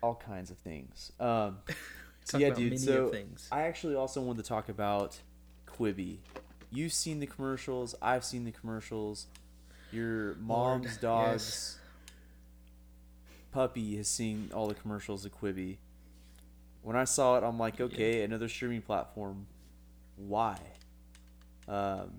all 0.03 0.14
kinds 0.14 0.51
of 0.51 0.59
things. 0.59 1.11
Um, 1.18 1.57
so 2.24 2.37
yeah, 2.37 2.49
about 2.49 2.59
dude. 2.59 2.72
many 2.72 2.76
So. 2.76 3.11
I 3.51 3.62
actually 3.62 3.95
also 3.95 4.20
wanted 4.20 4.43
to 4.43 4.49
talk 4.51 4.68
about 4.68 5.18
Quibi. 5.66 6.18
You've 6.70 6.93
seen 6.93 7.18
the 7.18 7.26
commercials. 7.26 7.95
I've 8.03 8.26
seen 8.26 8.45
the 8.45 8.53
commercials. 8.53 9.26
Your 9.91 10.35
mom's 10.35 10.85
Lord, 10.85 11.01
dog's 11.01 11.45
yes. 11.45 11.78
puppy 13.53 13.97
has 13.97 14.07
seen 14.07 14.51
all 14.53 14.66
the 14.66 14.74
commercials 14.74 15.24
of 15.24 15.33
Quibi. 15.33 15.78
When 16.83 16.97
I 16.97 17.05
saw 17.05 17.39
it, 17.39 17.45
I'm 17.45 17.59
like, 17.59 17.80
okay, 17.80 18.22
another 18.22 18.49
streaming 18.49 18.83
platform. 18.83 19.47
Why? 20.16 20.59
Um, 21.68 22.11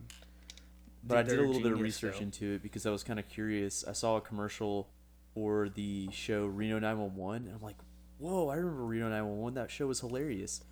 but 1.04 1.16
Dude, 1.16 1.18
I 1.18 1.24
did 1.24 1.40
a 1.40 1.42
little 1.48 1.62
bit 1.62 1.72
of 1.74 1.82
research 1.82 2.18
though. 2.20 2.24
into 2.24 2.54
it 2.56 2.64
because 2.64 2.86
I 2.86 2.90
was 2.90 3.04
kind 3.04 3.20
of 3.20 3.28
curious. 3.28 3.84
I 3.88 3.92
saw 3.92 4.16
a 4.18 4.22
commercial 4.22 4.90
for 5.34 5.70
the 5.70 6.08
show 6.12 6.46
Reno 6.46 6.80
911, 6.80 7.48
and 7.48 7.56
I'm 7.56 7.62
like, 7.62 7.76
whoa, 8.20 8.48
I 8.48 8.56
remember 8.56 8.86
Reno 8.86 9.10
911. 9.10 9.56
That 9.56 9.70
show 9.70 9.88
was 9.88 10.00
hilarious. 10.00 10.64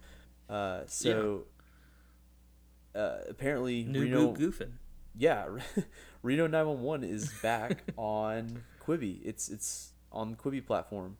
Uh, 0.49 0.81
so 0.85 1.43
uh, 2.95 3.17
apparently, 3.29 3.83
New 3.83 4.03
Reno, 4.03 4.31
Boo 4.31 4.51
Goofin. 4.51 4.71
yeah, 5.17 5.47
Reno 6.23 6.47
911 6.47 7.09
is 7.09 7.29
back 7.41 7.83
on 7.97 8.63
Quibi. 8.85 9.19
It's 9.23 9.49
it's 9.49 9.91
on 10.11 10.31
the 10.31 10.37
Quibi 10.37 10.65
platform. 10.65 11.17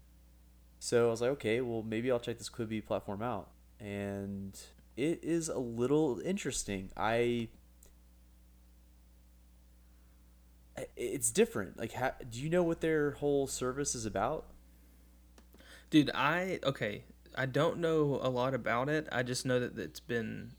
So 0.84 1.06
I 1.06 1.12
was 1.12 1.22
like, 1.22 1.30
okay, 1.34 1.62
well 1.62 1.84
maybe 1.84 2.12
I'll 2.12 2.20
check 2.20 2.40
this 2.40 2.50
Quibi 2.50 2.84
platform 2.84 3.22
out, 3.22 3.52
and 3.80 4.60
it 4.98 5.20
is 5.22 5.48
a 5.48 5.60
little 5.60 6.20
interesting. 6.26 6.90
I 6.98 7.50
it's 10.98 11.30
different. 11.30 11.78
Like, 11.78 11.94
ha, 11.94 12.14
do 12.28 12.42
you 12.42 12.50
know 12.50 12.64
what 12.64 12.82
their 12.82 13.12
whole 13.12 13.46
service 13.46 13.94
is 13.94 14.08
about? 14.08 14.48
Dude, 15.92 16.10
I 16.16 16.60
okay. 16.64 17.04
I 17.38 17.46
don't 17.46 17.78
know 17.78 18.20
a 18.20 18.30
lot 18.30 18.56
about 18.56 18.90
it. 18.90 19.08
I 19.12 19.22
just 19.22 19.46
know 19.46 19.60
that 19.60 19.78
it's 19.78 20.00
been 20.00 20.54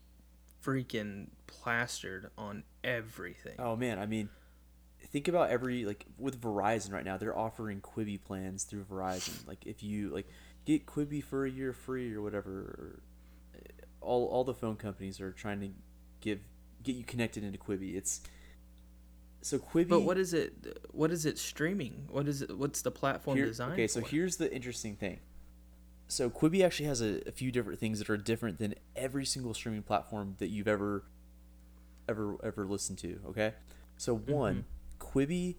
freaking 0.63 1.31
plastered 1.47 2.31
on 2.37 2.63
everything. 2.81 3.55
Oh 3.59 3.75
man, 3.75 3.99
I 3.99 4.05
mean, 4.05 4.29
think 5.13 5.29
about 5.29 5.49
every 5.49 5.85
like 5.85 6.05
with 6.17 6.41
Verizon 6.41 6.91
right 6.91 7.05
now. 7.05 7.15
They're 7.15 7.37
offering 7.37 7.79
Quibi 7.79 8.21
plans 8.21 8.65
through 8.65 8.83
Verizon. 8.83 9.47
Like 9.47 9.65
if 9.65 9.81
you 9.81 10.09
like 10.09 10.27
get 10.65 10.85
Quibi 10.85 11.23
for 11.23 11.45
a 11.45 11.49
year 11.49 11.71
free 11.71 12.13
or 12.13 12.21
whatever. 12.21 12.49
Or, 12.51 12.99
all 14.03 14.25
all 14.27 14.43
the 14.43 14.53
phone 14.53 14.75
companies 14.75 15.19
are 15.21 15.31
trying 15.31 15.61
to 15.61 15.69
give 16.21 16.39
get 16.83 16.95
you 16.95 17.03
connected 17.03 17.43
into 17.43 17.57
Quibi. 17.57 17.95
It's 17.95 18.21
so 19.41 19.57
Quibi. 19.57 19.89
But 19.89 20.01
what 20.01 20.17
is 20.17 20.33
it? 20.33 20.79
What 20.91 21.11
is 21.11 21.25
it 21.25 21.39
streaming? 21.39 22.07
What 22.09 22.27
is 22.27 22.41
it? 22.41 22.57
What's 22.57 22.81
the 22.81 22.91
platform 22.91 23.37
Here- 23.37 23.45
design? 23.45 23.71
Okay, 23.71 23.87
so 23.87 24.01
for? 24.01 24.07
here's 24.07 24.37
the 24.37 24.53
interesting 24.53 24.95
thing. 24.95 25.19
So 26.07 26.29
Quibi 26.29 26.63
actually 26.63 26.87
has 26.87 27.01
a, 27.01 27.27
a 27.27 27.31
few 27.31 27.51
different 27.51 27.79
things 27.79 27.99
that 27.99 28.09
are 28.09 28.17
different 28.17 28.59
than 28.59 28.75
every 28.95 29.25
single 29.25 29.53
streaming 29.53 29.81
platform 29.81 30.35
that 30.39 30.49
you've 30.49 30.67
ever 30.67 31.03
ever 32.07 32.37
ever 32.43 32.65
listened 32.65 32.97
to, 32.99 33.19
okay? 33.29 33.53
So 33.97 34.15
one, 34.15 34.53
mm-hmm. 34.53 34.61
Quibi 35.13 35.55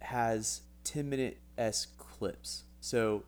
has 0.00 0.62
10 0.84 1.08
minute 1.08 1.38
s 1.58 1.86
clips. 1.98 2.64
So 2.80 3.24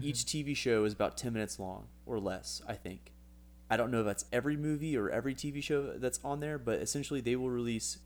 each 0.00 0.24
TV 0.24 0.56
show 0.56 0.84
is 0.84 0.92
about 0.92 1.16
10 1.16 1.32
minutes 1.32 1.58
long 1.58 1.86
or 2.06 2.18
less, 2.18 2.62
I 2.66 2.74
think. 2.74 3.12
I 3.68 3.76
don't 3.76 3.90
know 3.90 4.00
if 4.00 4.06
that's 4.06 4.24
every 4.32 4.56
movie 4.56 4.96
or 4.96 5.10
every 5.10 5.34
TV 5.34 5.62
show 5.62 5.94
that's 5.96 6.20
on 6.24 6.40
there, 6.40 6.58
but 6.58 6.80
essentially 6.80 7.20
they 7.20 7.36
will 7.36 7.50
release 7.50 7.98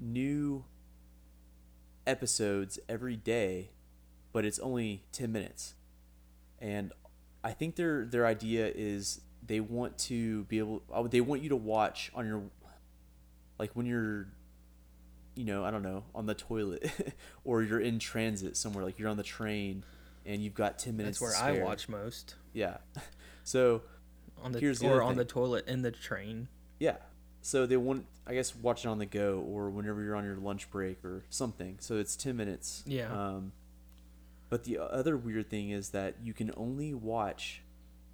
new 0.00 0.64
episodes 2.06 2.78
every 2.88 3.16
day, 3.16 3.70
but 4.32 4.44
it's 4.44 4.58
only 4.58 5.04
10 5.12 5.30
minutes. 5.30 5.74
And 6.58 6.92
I 7.44 7.52
think 7.52 7.76
their 7.76 8.06
their 8.06 8.26
idea 8.26 8.70
is 8.74 9.20
they 9.44 9.60
want 9.60 9.98
to 9.98 10.44
be 10.44 10.58
able 10.58 10.82
uh, 10.92 11.02
they 11.02 11.20
want 11.20 11.42
you 11.42 11.48
to 11.50 11.56
watch 11.56 12.10
on 12.14 12.26
your 12.26 12.42
like 13.58 13.72
when 13.74 13.84
you're 13.84 14.28
you 15.34 15.44
know, 15.44 15.64
I 15.64 15.70
don't 15.70 15.82
know, 15.82 16.04
on 16.14 16.26
the 16.26 16.34
toilet 16.34 16.90
or 17.44 17.62
you're 17.62 17.80
in 17.80 17.98
transit 17.98 18.56
somewhere 18.56 18.84
like 18.84 18.98
you're 18.98 19.08
on 19.08 19.16
the 19.16 19.22
train 19.22 19.84
and 20.26 20.42
you've 20.42 20.54
got 20.54 20.78
10 20.78 20.96
minutes 20.96 21.18
that's 21.18 21.40
where 21.40 21.44
I 21.44 21.62
watch 21.62 21.88
most 21.88 22.36
Yeah. 22.52 22.78
So, 23.44 23.82
on 24.40 24.52
the 24.52 24.60
Here's 24.60 24.78
the 24.78 24.88
or 24.88 25.02
on 25.02 25.16
the 25.16 25.24
toilet 25.24 25.66
in 25.66 25.82
the 25.82 25.90
train. 25.90 26.46
Yeah. 26.78 26.96
So 27.40 27.66
they 27.66 27.76
want, 27.76 28.06
I 28.24 28.34
guess, 28.34 28.54
watch 28.54 28.84
it 28.84 28.88
on 28.88 28.98
the 28.98 29.06
go 29.06 29.40
or 29.40 29.68
whenever 29.68 30.00
you're 30.00 30.14
on 30.14 30.24
your 30.24 30.36
lunch 30.36 30.70
break 30.70 31.04
or 31.04 31.24
something. 31.28 31.78
So 31.80 31.96
it's 31.96 32.14
10 32.14 32.36
minutes. 32.36 32.84
Yeah. 32.86 33.12
Um, 33.12 33.50
but 34.48 34.62
the 34.62 34.78
other 34.78 35.16
weird 35.16 35.50
thing 35.50 35.70
is 35.70 35.88
that 35.88 36.14
you 36.22 36.32
can 36.32 36.52
only 36.56 36.94
watch 36.94 37.62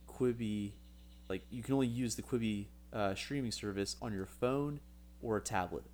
Quibi, 0.08 0.72
like, 1.28 1.42
you 1.50 1.62
can 1.62 1.74
only 1.74 1.88
use 1.88 2.14
the 2.14 2.22
Quibi 2.22 2.68
uh, 2.92 3.14
streaming 3.14 3.52
service 3.52 3.96
on 4.00 4.14
your 4.14 4.26
phone 4.26 4.80
or 5.20 5.36
a 5.36 5.42
tablet. 5.42 5.84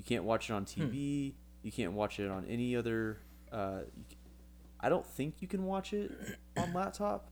You 0.00 0.04
can't 0.04 0.24
watch 0.24 0.48
it 0.48 0.54
on 0.54 0.64
Hmm. 0.64 0.80
TV. 0.84 1.34
You 1.62 1.70
can't 1.70 1.92
watch 1.92 2.18
it 2.18 2.30
on 2.30 2.46
any 2.46 2.74
other. 2.74 3.18
Uh, 3.52 3.80
I 4.80 4.88
don't 4.88 5.04
think 5.04 5.42
you 5.42 5.46
can 5.46 5.66
watch 5.66 5.92
it 5.92 6.10
on 6.56 6.72
laptop. 6.74 7.28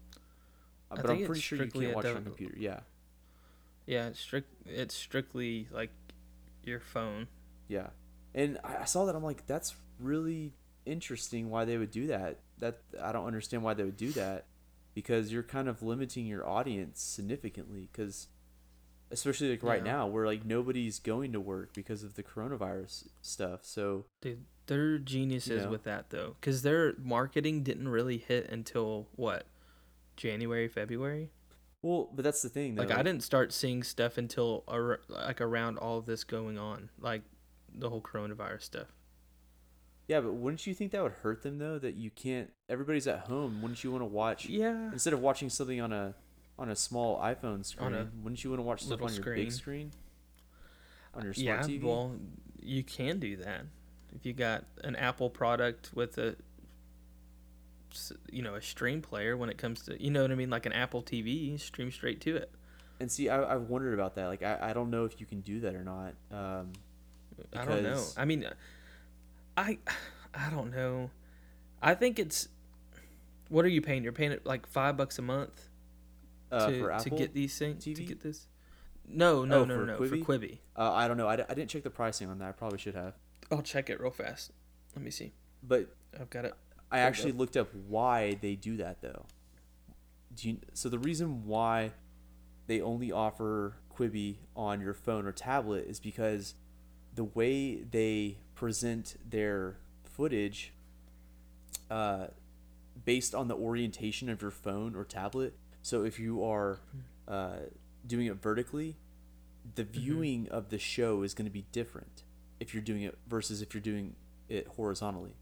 Uh, 0.90 0.96
but 0.96 1.08
I'm 1.08 1.24
pretty 1.24 1.40
sure 1.40 1.56
you 1.64 1.70
can't 1.70 1.94
watch 1.96 2.04
it 2.04 2.14
on 2.14 2.24
computer. 2.24 2.58
Yeah. 2.58 2.80
Yeah, 3.86 4.08
it's 4.08 4.20
strict. 4.20 4.52
It's 4.66 4.94
strictly 4.94 5.66
like 5.72 5.88
your 6.62 6.78
phone. 6.78 7.28
Yeah, 7.68 7.86
and 8.34 8.58
I 8.62 8.82
I 8.82 8.84
saw 8.84 9.06
that 9.06 9.16
I'm 9.16 9.24
like, 9.24 9.46
that's 9.46 9.74
really 9.98 10.52
interesting. 10.84 11.48
Why 11.48 11.64
they 11.64 11.78
would 11.78 11.90
do 11.90 12.06
that? 12.08 12.40
That 12.58 12.80
I 13.02 13.12
don't 13.12 13.26
understand 13.26 13.62
why 13.62 13.72
they 13.72 13.84
would 13.84 13.96
do 13.96 14.12
that, 14.12 14.44
because 14.92 15.32
you're 15.32 15.42
kind 15.42 15.70
of 15.70 15.82
limiting 15.82 16.26
your 16.26 16.46
audience 16.46 17.00
significantly. 17.00 17.88
Because 17.90 18.28
especially 19.10 19.50
like 19.50 19.62
right 19.62 19.84
Yeah. 19.84 19.92
now, 19.92 20.06
where 20.06 20.26
like 20.26 20.44
nobody's 20.44 20.98
going 20.98 21.32
to 21.32 21.40
work 21.40 21.72
because 21.74 22.02
of 22.02 22.14
the 22.14 22.22
coronavirus 22.22 23.08
stuff. 23.22 23.60
So 23.64 24.04
Dude, 24.20 24.44
they're 24.66 24.98
geniuses 24.98 25.64
know? 25.64 25.70
with 25.70 25.84
that 25.84 26.10
though, 26.10 26.36
because 26.40 26.62
their 26.62 26.94
marketing 27.02 27.62
didn't 27.62 27.88
really 27.88 28.18
hit 28.18 28.48
until 28.50 29.08
what, 29.16 29.46
January, 30.16 30.68
February. 30.68 31.30
well, 31.82 32.10
but 32.14 32.22
that's 32.24 32.42
the 32.42 32.48
thing. 32.48 32.74
Though. 32.74 32.82
Like 32.82 32.92
I 32.92 33.02
didn't 33.02 33.22
start 33.22 33.52
seeing 33.52 33.82
stuff 33.82 34.18
until 34.18 34.64
ar- 34.68 35.00
like 35.08 35.40
around 35.40 35.78
all 35.78 35.98
of 35.98 36.06
this 36.06 36.24
going 36.24 36.58
on, 36.58 36.90
like 37.00 37.22
the 37.74 37.88
whole 37.90 38.00
coronavirus 38.02 38.62
stuff. 38.62 38.88
Yeah, 40.08 40.20
but 40.22 40.32
wouldn't 40.32 40.66
you 40.66 40.72
think 40.74 40.92
that 40.92 41.02
would 41.02 41.12
hurt 41.12 41.42
them 41.42 41.58
though? 41.58 41.78
That 41.78 41.94
you 41.94 42.10
can't. 42.10 42.50
Everybody's 42.68 43.06
at 43.06 43.20
home. 43.28 43.60
Wouldn't 43.60 43.84
you 43.84 43.90
want 43.92 44.02
to 44.02 44.06
watch 44.06 44.46
Yeah. 44.46 44.90
instead 44.92 45.12
of 45.12 45.20
watching 45.20 45.50
something 45.50 45.80
on 45.80 45.92
a 45.92 46.14
on 46.58 46.70
a 46.70 46.76
small 46.76 47.18
iPhone 47.20 47.64
screen? 47.64 47.94
A 47.94 48.08
wouldn't 48.22 48.42
you 48.42 48.50
want 48.50 48.58
to 48.60 48.64
watch 48.64 48.82
stuff 48.82 49.02
on 49.02 49.08
your 49.08 49.22
screen. 49.22 49.44
big 49.44 49.52
screen? 49.52 49.92
On 51.14 51.24
your 51.24 51.34
smart 51.34 51.68
Yeah, 51.68 51.76
TV. 51.76 51.82
well, 51.82 52.16
you 52.60 52.82
can 52.82 53.18
do 53.18 53.36
that 53.36 53.62
if 54.14 54.26
you 54.26 54.32
got 54.32 54.64
an 54.84 54.96
Apple 54.96 55.30
product 55.30 55.90
with 55.94 56.18
a 56.18 56.36
you 58.30 58.42
know, 58.42 58.54
a 58.54 58.62
stream 58.62 59.00
player. 59.00 59.36
When 59.36 59.48
it 59.48 59.58
comes 59.58 59.82
to, 59.82 60.02
you 60.02 60.10
know 60.10 60.22
what 60.22 60.30
I 60.30 60.34
mean, 60.34 60.50
like 60.50 60.66
an 60.66 60.72
Apple 60.72 61.02
TV, 61.02 61.58
stream 61.58 61.90
straight 61.90 62.20
to 62.22 62.36
it. 62.36 62.50
And 63.00 63.10
see, 63.10 63.28
I, 63.28 63.54
I've 63.54 63.68
wondered 63.68 63.94
about 63.94 64.16
that. 64.16 64.26
Like, 64.26 64.42
I, 64.42 64.58
I 64.60 64.72
don't 64.72 64.90
know 64.90 65.04
if 65.04 65.20
you 65.20 65.26
can 65.26 65.40
do 65.40 65.60
that 65.60 65.74
or 65.74 65.84
not. 65.84 66.14
Um, 66.32 66.72
I 67.54 67.64
don't 67.64 67.82
know. 67.82 68.04
I 68.16 68.24
mean, 68.24 68.48
I, 69.56 69.78
I 70.34 70.50
don't 70.50 70.70
know. 70.70 71.10
I 71.80 71.94
think 71.94 72.18
it's. 72.18 72.48
What 73.48 73.64
are 73.64 73.68
you 73.68 73.80
paying? 73.80 74.02
You're 74.02 74.12
paying 74.12 74.32
it 74.32 74.44
like 74.44 74.66
five 74.66 74.96
bucks 74.96 75.18
a 75.18 75.22
month 75.22 75.70
uh, 76.50 76.70
to, 76.70 76.98
to 77.04 77.10
get 77.10 77.34
these 77.34 77.56
things. 77.58 77.84
To 77.84 77.92
get 77.94 78.20
this. 78.22 78.46
No, 79.10 79.44
no, 79.44 79.60
Oh, 79.60 79.64
no, 79.64 79.74
for 79.78 79.86
no, 79.86 79.98
Quibi? 79.98 80.24
for 80.24 80.38
Quibi. 80.38 80.58
uh, 80.76 80.92
I 80.92 81.08
don't 81.08 81.16
know. 81.16 81.28
I, 81.28 81.36
d- 81.36 81.42
I 81.48 81.54
didn't 81.54 81.70
check 81.70 81.82
the 81.82 81.90
pricing 81.90 82.28
on 82.28 82.38
that. 82.40 82.48
I 82.48 82.52
probably 82.52 82.78
should 82.78 82.94
have. 82.94 83.14
I'll 83.50 83.62
check 83.62 83.88
it 83.88 84.00
real 84.00 84.10
fast. 84.10 84.52
Let 84.94 85.02
me 85.04 85.10
see. 85.10 85.32
But 85.62 85.88
I've 86.20 86.28
got 86.30 86.44
it. 86.44 86.54
I 86.90 86.98
actually 87.00 87.32
looked 87.32 87.56
up 87.56 87.68
why 87.86 88.36
they 88.40 88.54
do 88.54 88.76
that 88.78 89.00
though. 89.02 89.24
Do 90.34 90.50
you, 90.50 90.58
so 90.74 90.88
the 90.88 90.98
reason 90.98 91.46
why 91.46 91.92
they 92.66 92.80
only 92.82 93.10
offer 93.12 93.76
Quibi 93.94 94.36
on 94.54 94.80
your 94.80 94.94
phone 94.94 95.26
or 95.26 95.32
tablet 95.32 95.86
is 95.88 96.00
because 96.00 96.54
the 97.14 97.24
way 97.24 97.76
they 97.76 98.38
present 98.54 99.16
their 99.28 99.76
footage 100.04 100.72
uh, 101.90 102.26
based 103.04 103.34
on 103.34 103.48
the 103.48 103.56
orientation 103.56 104.28
of 104.28 104.42
your 104.42 104.50
phone 104.50 104.94
or 104.94 105.04
tablet. 105.04 105.54
So 105.88 106.04
if 106.04 106.20
you 106.20 106.44
are 106.44 106.80
uh, 107.26 107.60
doing 108.06 108.26
it 108.26 108.42
vertically, 108.42 108.98
the 109.74 109.84
viewing 109.84 110.46
of 110.50 110.68
the 110.68 110.78
show 110.78 111.22
is 111.22 111.32
going 111.32 111.46
to 111.46 111.50
be 111.50 111.64
different 111.72 112.24
if 112.60 112.74
you're 112.74 112.82
doing 112.82 113.04
it 113.04 113.16
versus 113.26 113.62
if 113.62 113.72
you're 113.72 113.80
doing 113.80 114.14
it 114.50 114.66
horizontally. 114.66 115.32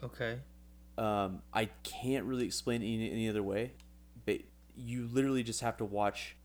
Okay. 0.00 0.38
Um, 0.96 1.42
I 1.52 1.70
can't 1.82 2.24
really 2.24 2.44
explain 2.44 2.82
it 2.82 2.86
any, 2.86 3.10
any 3.10 3.28
other 3.28 3.42
way. 3.42 3.72
Ba- 4.26 4.44
you 4.76 5.08
literally 5.12 5.42
just 5.42 5.60
have 5.60 5.76
to 5.78 5.84
watch 5.84 6.36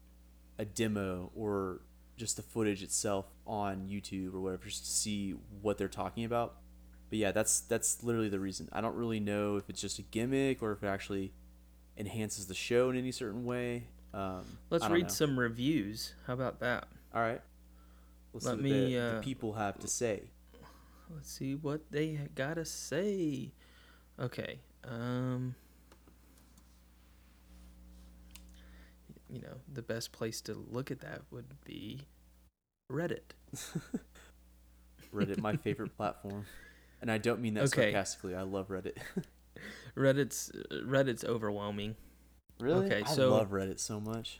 a 0.57 0.65
demo 0.65 1.31
or 1.35 1.81
just 2.17 2.35
the 2.35 2.41
footage 2.41 2.81
itself 2.81 3.27
on 3.45 3.87
YouTube 3.87 4.33
or 4.33 4.39
whatever 4.39 4.65
just 4.65 4.85
to 4.85 4.91
see 4.91 5.35
what 5.61 5.77
they're 5.77 5.87
talking 5.87 6.25
about. 6.25 6.55
But 7.11 7.19
yeah, 7.19 7.31
that's 7.31 7.59
that's 7.59 8.01
literally 8.01 8.29
the 8.29 8.39
reason. 8.39 8.69
I 8.71 8.81
don't 8.81 8.95
really 8.95 9.19
know 9.19 9.57
if 9.57 9.69
it's 9.69 9.81
just 9.81 9.99
a 9.99 10.01
gimmick 10.01 10.63
or 10.63 10.71
if 10.71 10.81
it 10.81 10.87
actually 10.87 11.31
enhances 11.97 12.47
the 12.47 12.53
show 12.53 12.89
in 12.89 12.97
any 12.97 13.11
certain 13.11 13.45
way. 13.45 13.87
Um, 14.13 14.45
Let's 14.69 14.87
read 14.89 15.03
know. 15.03 15.09
some 15.09 15.37
reviews. 15.39 16.13
How 16.27 16.33
about 16.33 16.59
that? 16.61 16.87
All 17.13 17.21
right. 17.21 17.41
Let's 18.33 18.45
Let 18.45 18.57
see 18.57 18.63
me, 18.63 18.71
the, 18.71 18.99
the 18.99 19.17
uh, 19.17 19.21
people 19.21 19.53
have 19.53 19.79
to 19.79 19.87
say. 19.87 20.23
Let's 21.13 21.31
see 21.31 21.55
what 21.55 21.91
they 21.91 22.19
gotta 22.35 22.65
say. 22.65 23.51
Okay. 24.19 24.59
Um. 24.83 25.55
You 29.29 29.41
know, 29.41 29.57
the 29.71 29.81
best 29.81 30.11
place 30.11 30.39
to 30.41 30.53
look 30.53 30.91
at 30.91 30.99
that 31.01 31.21
would 31.31 31.45
be 31.65 32.01
Reddit. 32.91 33.33
Reddit, 35.13 35.39
my 35.39 35.55
favorite 35.57 35.95
platform, 35.97 36.45
and 37.01 37.11
I 37.11 37.17
don't 37.17 37.41
mean 37.41 37.55
that 37.55 37.63
Okay. 37.65 37.91
sarcastically. 37.91 38.35
I 38.35 38.43
love 38.43 38.67
Reddit. 38.69 38.97
Reddit's 39.97 40.51
Reddit's 40.71 41.23
overwhelming. 41.23 41.95
really? 42.59 42.85
Okay, 42.87 43.03
I 43.05 43.13
so- 43.13 43.31
love 43.31 43.49
Reddit 43.51 43.79
so 43.79 43.99
much. 43.99 44.39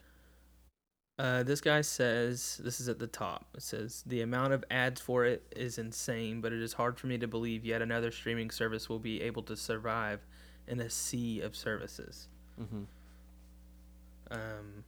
Uh, 1.18 1.44
this 1.44 1.62
guy 1.62 1.80
says 1.80 2.60
this 2.62 2.82
is 2.82 2.90
at 2.90 3.00
the 3.00 3.08
top. 3.08 3.46
It 3.56 3.62
says 3.62 4.04
the 4.06 4.20
amount 4.20 4.52
of 4.52 4.66
ads 4.70 5.00
for 5.00 5.24
it 5.24 5.44
is 5.56 5.78
insane, 5.78 6.42
but 6.42 6.52
it 6.52 6.62
is 6.62 6.74
hard 6.74 7.00
for 7.00 7.08
me 7.08 7.18
to 7.20 7.28
believe 7.28 7.64
yet 7.64 7.82
another 7.82 8.12
streaming 8.12 8.50
service 8.52 8.90
will 8.90 9.00
be 9.00 9.22
able 9.22 9.42
to 9.44 9.56
survive 9.56 10.26
in 10.68 10.82
a 10.82 10.90
sea 10.90 11.40
of 11.40 11.56
services. 11.56 12.28
hmm 12.58 12.84
Um, 14.32 14.84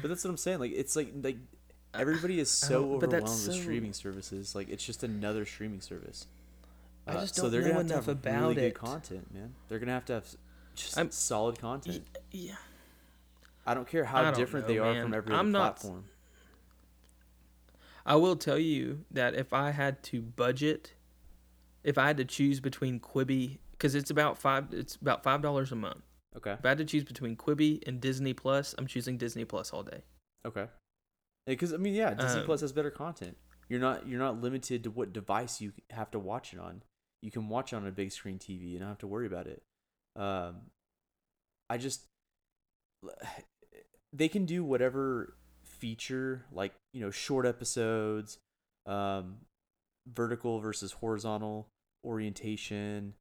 But 0.00 0.08
that's 0.08 0.22
what 0.22 0.30
I'm 0.30 0.36
saying. 0.36 0.60
Like 0.60 0.70
it's 0.72 0.94
like 0.94 1.10
like 1.20 1.38
everybody 1.92 2.38
is 2.38 2.48
so 2.48 2.82
don't- 2.82 3.00
but 3.00 3.10
that's 3.10 3.24
overwhelmed 3.24 3.48
with 3.48 3.56
streaming 3.62 3.92
services. 3.92 4.54
Like 4.54 4.68
it's 4.68 4.84
just 4.84 5.02
another 5.02 5.44
streaming 5.44 5.80
service. 5.80 6.28
I 7.10 7.14
Uh, 7.16 7.20
just 7.22 7.34
so 7.34 7.42
don't 7.42 7.50
they're 7.52 7.60
know 7.62 7.66
gonna 7.68 7.78
have 7.78 7.86
to 7.88 7.92
enough 7.94 8.06
have 8.06 8.16
about 8.18 8.40
really 8.42 8.54
good 8.54 8.74
content, 8.74 9.34
man. 9.34 9.54
They're 9.68 9.78
gonna 9.78 9.92
have 9.92 10.04
to 10.06 10.12
have 10.14 10.36
just 10.74 10.96
I'm- 10.98 11.10
solid 11.10 11.58
content. 11.58 12.04
yeah. 12.30 12.56
I 13.66 13.74
don't 13.74 13.86
care 13.86 14.04
how 14.04 14.22
don't 14.22 14.34
different 14.36 14.66
know, 14.66 14.72
they 14.74 14.78
are 14.78 14.92
man. 14.94 15.02
from 15.04 15.14
every 15.14 15.32
I'm 15.34 15.40
other 15.40 15.48
not- 15.50 15.76
platform. 15.76 16.04
I 18.06 18.16
will 18.16 18.36
tell 18.36 18.58
you 18.58 19.04
that 19.10 19.34
if 19.34 19.52
I 19.52 19.70
had 19.70 20.02
to 20.04 20.22
budget, 20.22 20.94
if 21.84 21.98
I 21.98 22.06
had 22.06 22.16
to 22.16 22.24
choose 22.24 22.58
between 22.60 22.98
Quibi, 22.98 23.58
because 23.72 23.94
it's 23.94 24.10
about 24.10 24.38
five, 24.38 24.72
it's 24.72 24.96
about 24.96 25.22
five 25.22 25.42
dollars 25.42 25.70
a 25.72 25.76
month. 25.76 26.02
Okay. 26.36 26.52
If 26.52 26.64
I 26.64 26.68
had 26.70 26.78
to 26.78 26.84
choose 26.84 27.04
between 27.04 27.36
Quibi 27.36 27.86
and 27.86 28.00
Disney 28.00 28.32
Plus, 28.32 28.74
I'm 28.78 28.86
choosing 28.86 29.18
Disney 29.18 29.44
Plus 29.44 29.72
all 29.72 29.82
day. 29.82 30.02
Okay. 30.44 30.68
Because 31.46 31.72
I 31.72 31.76
mean, 31.76 31.94
yeah, 31.94 32.14
Disney 32.14 32.40
Um, 32.40 32.46
Plus 32.46 32.60
has 32.62 32.72
better 32.72 32.90
content. 32.90 33.36
You're 33.68 33.80
not 33.80 34.06
you're 34.08 34.18
not 34.18 34.40
limited 34.40 34.82
to 34.84 34.90
what 34.90 35.12
device 35.12 35.60
you 35.60 35.72
have 35.90 36.10
to 36.12 36.18
watch 36.18 36.52
it 36.52 36.58
on. 36.58 36.82
You 37.22 37.30
can 37.30 37.48
watch 37.48 37.72
it 37.72 37.76
on 37.76 37.86
a 37.86 37.92
big 37.92 38.12
screen 38.12 38.38
TV 38.38 38.72
and 38.72 38.80
not 38.80 38.88
have 38.88 38.98
to 38.98 39.06
worry 39.06 39.26
about 39.26 39.46
it. 39.46 39.62
Um, 40.16 40.56
I 41.68 41.78
just 41.78 42.02
they 44.12 44.28
can 44.28 44.44
do 44.44 44.64
whatever 44.64 45.34
feature 45.64 46.44
like 46.52 46.72
you 46.92 47.00
know 47.00 47.10
short 47.10 47.46
episodes, 47.46 48.38
um, 48.86 49.38
vertical 50.06 50.60
versus 50.60 50.92
horizontal 50.92 51.68
orientation. 52.04 53.14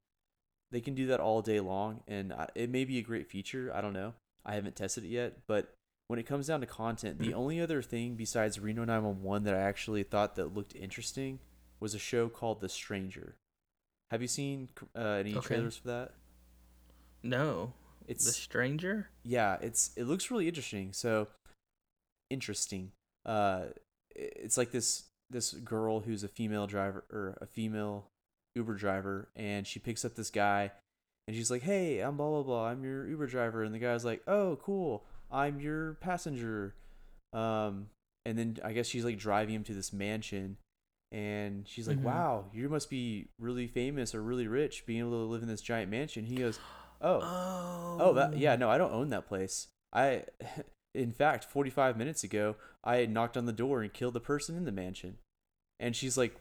They 0.72 0.82
can 0.82 0.94
do 0.94 1.08
that 1.08 1.20
all 1.20 1.42
day 1.42 1.60
long, 1.60 2.02
and 2.08 2.34
it 2.54 2.70
may 2.70 2.86
be 2.86 3.00
a 3.00 3.04
great 3.04 3.28
feature. 3.28 3.72
I 3.74 3.82
don't 3.82 3.94
know. 3.94 4.14
I 4.46 4.54
haven't 4.54 4.76
tested 4.76 5.04
it 5.04 5.10
yet, 5.10 5.40
but 5.48 5.74
when 6.08 6.20
it 6.20 6.26
comes 6.26 6.48
down 6.48 6.62
to 6.62 6.68
content, 6.68 7.20
the 7.20 7.34
only 7.34 7.60
other 7.60 7.82
thing 7.82 8.16
besides 8.16 8.60
Reno 8.60 8.84
911 8.84 9.44
that 9.44 9.56
I 9.56 9.62
actually 9.62 10.04
thought 10.04 10.36
that 10.36 10.56
looked 10.56 10.76
interesting 10.76 11.40
was 11.80 11.94
a 11.94 12.00
show 12.00 12.30
called 12.30 12.62
The 12.62 12.70
Stranger. 12.70 13.36
Have 14.12 14.22
you 14.22 14.28
seen 14.28 14.70
uh, 14.96 15.00
any 15.00 15.36
Okay. 15.36 15.48
trailers 15.48 15.78
for 15.78 15.88
that? 15.90 16.12
No, 17.24 17.74
It's 18.08 18.26
The 18.26 18.32
Stranger. 18.32 19.10
yeah, 19.24 19.58
it's 19.62 19.92
it 19.96 20.06
looks 20.06 20.32
really 20.32 20.48
interesting. 20.48 20.94
So 20.94 21.28
interesting. 22.30 22.92
Uh, 23.26 23.66
it's 24.16 24.58
like 24.58 24.72
this 24.72 25.04
this 25.30 25.54
girl 25.54 26.00
who's 26.00 26.24
a 26.24 26.28
female 26.28 26.66
driver 26.66 27.04
or 27.12 27.38
a 27.42 27.46
female 27.46 28.08
Uber 28.56 28.76
driver, 28.76 29.30
and 29.36 29.68
she 29.68 29.80
picks 29.80 30.04
up 30.04 30.16
this 30.16 30.32
guy, 30.32 30.72
and 31.28 31.36
she's 31.36 31.52
like, 31.52 31.62
"Hey, 31.62 32.00
I'm 32.00 32.18
blah 32.18 32.30
blah 32.30 32.44
blah. 32.44 32.66
I'm 32.68 32.84
your 32.84 33.08
Uber 33.08 33.28
driver," 33.28 33.64
and 33.64 33.74
the 33.76 33.80
guy's 33.80 34.06
like, 34.06 34.24
"Oh, 34.28 34.58
cool. 34.64 35.06
I'm 35.32 35.60
your 35.60 35.96
passenger." 35.96 36.74
Um, 37.34 37.90
and 38.26 38.38
then 38.40 38.58
I 38.64 38.74
guess 38.74 38.88
she's 38.88 39.06
like 39.06 39.20
driving 39.20 39.54
him 39.56 39.64
to 39.66 39.74
this 39.74 39.94
mansion, 39.94 40.58
and 41.12 41.68
she's 41.68 41.88
like, 41.88 41.98
Mhm. 41.98 42.04
"Wow, 42.04 42.46
you 42.54 42.70
must 42.70 42.90
be 42.90 43.30
really 43.40 43.68
famous 43.68 44.14
or 44.14 44.22
really 44.22 44.48
rich, 44.48 44.86
being 44.86 45.00
able 45.00 45.12
to 45.12 45.32
live 45.32 45.42
in 45.42 45.48
this 45.48 45.62
giant 45.62 45.90
mansion." 45.92 46.26
He 46.26 46.36
goes, 46.36 46.60
"Oh." 47.02 47.20
Oh. 47.22 47.98
Oh, 48.02 48.14
that 48.14 48.38
yeah, 48.38 48.56
no, 48.56 48.70
I 48.70 48.78
don't 48.78 48.94
own 48.94 49.10
that 49.10 49.28
place. 49.28 49.68
I 49.94 50.26
in 50.96 51.12
fact, 51.12 51.46
45 51.46 51.98
minutes 51.98 52.24
ago, 52.24 52.56
I 52.84 52.98
had 52.98 53.12
knocked 53.12 53.38
on 53.38 53.46
the 53.46 53.52
door 53.54 53.82
and 53.82 53.92
killed 53.94 54.14
the 54.14 54.20
person 54.20 54.56
in 54.56 54.66
the 54.66 54.72
mansion. 54.72 55.18
And 55.80 55.96
she's 55.96 56.18
like, 56.18 56.36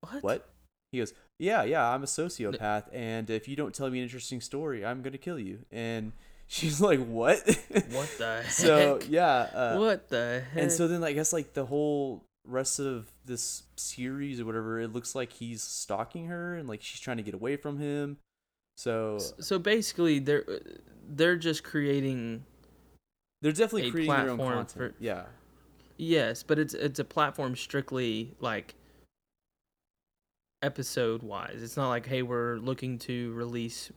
What? 0.00 0.22
"What?" 0.22 0.48
He 0.92 0.98
goes, 0.98 1.14
"Yeah, 1.38 1.62
yeah, 1.64 1.88
I'm 1.90 2.02
a 2.02 2.06
sociopath 2.06 2.84
and 2.92 3.28
if 3.30 3.48
you 3.48 3.56
don't 3.56 3.74
tell 3.74 3.90
me 3.90 3.98
an 3.98 4.04
interesting 4.04 4.40
story, 4.40 4.84
I'm 4.84 5.02
going 5.02 5.12
to 5.12 5.18
kill 5.18 5.38
you." 5.38 5.64
And 5.70 6.12
she's 6.46 6.80
like, 6.80 7.04
"What?" 7.04 7.38
What 7.90 8.10
the 8.18 8.42
heck? 8.44 8.50
so, 8.50 9.00
yeah, 9.08 9.48
uh, 9.54 9.78
what 9.78 10.08
the 10.08 10.42
heck? 10.52 10.62
and 10.62 10.72
so 10.72 10.86
then 10.88 11.02
I 11.04 11.12
guess 11.12 11.32
like 11.32 11.54
the 11.54 11.66
whole 11.66 12.24
rest 12.46 12.78
of 12.78 13.10
this 13.24 13.64
series 13.76 14.40
or 14.40 14.44
whatever, 14.44 14.80
it 14.80 14.92
looks 14.92 15.14
like 15.14 15.32
he's 15.32 15.62
stalking 15.62 16.26
her 16.26 16.54
and 16.54 16.68
like 16.68 16.82
she's 16.82 17.00
trying 17.00 17.16
to 17.18 17.22
get 17.22 17.34
away 17.34 17.56
from 17.56 17.78
him. 17.78 18.18
So, 18.76 19.18
so 19.18 19.58
basically, 19.58 20.18
they're 20.18 20.44
they're 21.08 21.36
just 21.36 21.64
creating 21.64 22.44
they're 23.42 23.52
definitely 23.52 23.90
creating 23.90 24.14
their 24.14 24.30
own 24.30 24.38
content. 24.38 24.72
for- 24.72 24.94
yeah. 24.98 25.24
yes, 25.96 26.42
but 26.42 26.58
it's 26.58 26.74
it's 26.74 26.98
a 26.98 27.04
platform 27.04 27.56
strictly 27.56 28.34
like 28.40 28.74
episode 30.62 31.22
wise. 31.22 31.62
It's 31.62 31.76
not 31.76 31.88
like 31.88 32.06
hey, 32.06 32.22
we're 32.22 32.56
looking 32.56 32.98
to 33.00 33.32
release, 33.34 33.90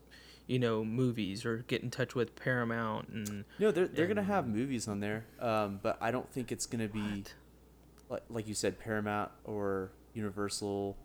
you 0.48 0.60
know, 0.60 0.84
movies 0.84 1.46
or 1.46 1.60
get 1.68 1.82
in 1.84 1.90
touch 1.90 2.16
with 2.16 2.36
Paramount 2.36 3.10
and 3.10 3.46
No, 3.60 3.72
they're 3.72 3.88
they're 3.88 4.08
gonna 4.08 4.24
have 4.24 4.48
movies 4.48 4.88
on 4.88 5.00
there, 5.00 5.26
um, 5.40 5.80
but 5.82 5.98
I 6.02 6.12
don't 6.12 6.32
think 6.32 6.52
it's 6.52 6.66
gonna 6.66 6.88
be 6.88 7.00
what? 7.00 7.34
Like, 8.10 8.24
like 8.30 8.48
you 8.48 8.54
said, 8.54 8.80
Paramount 8.80 9.32
or 9.46 9.92
Universal. 10.14 10.98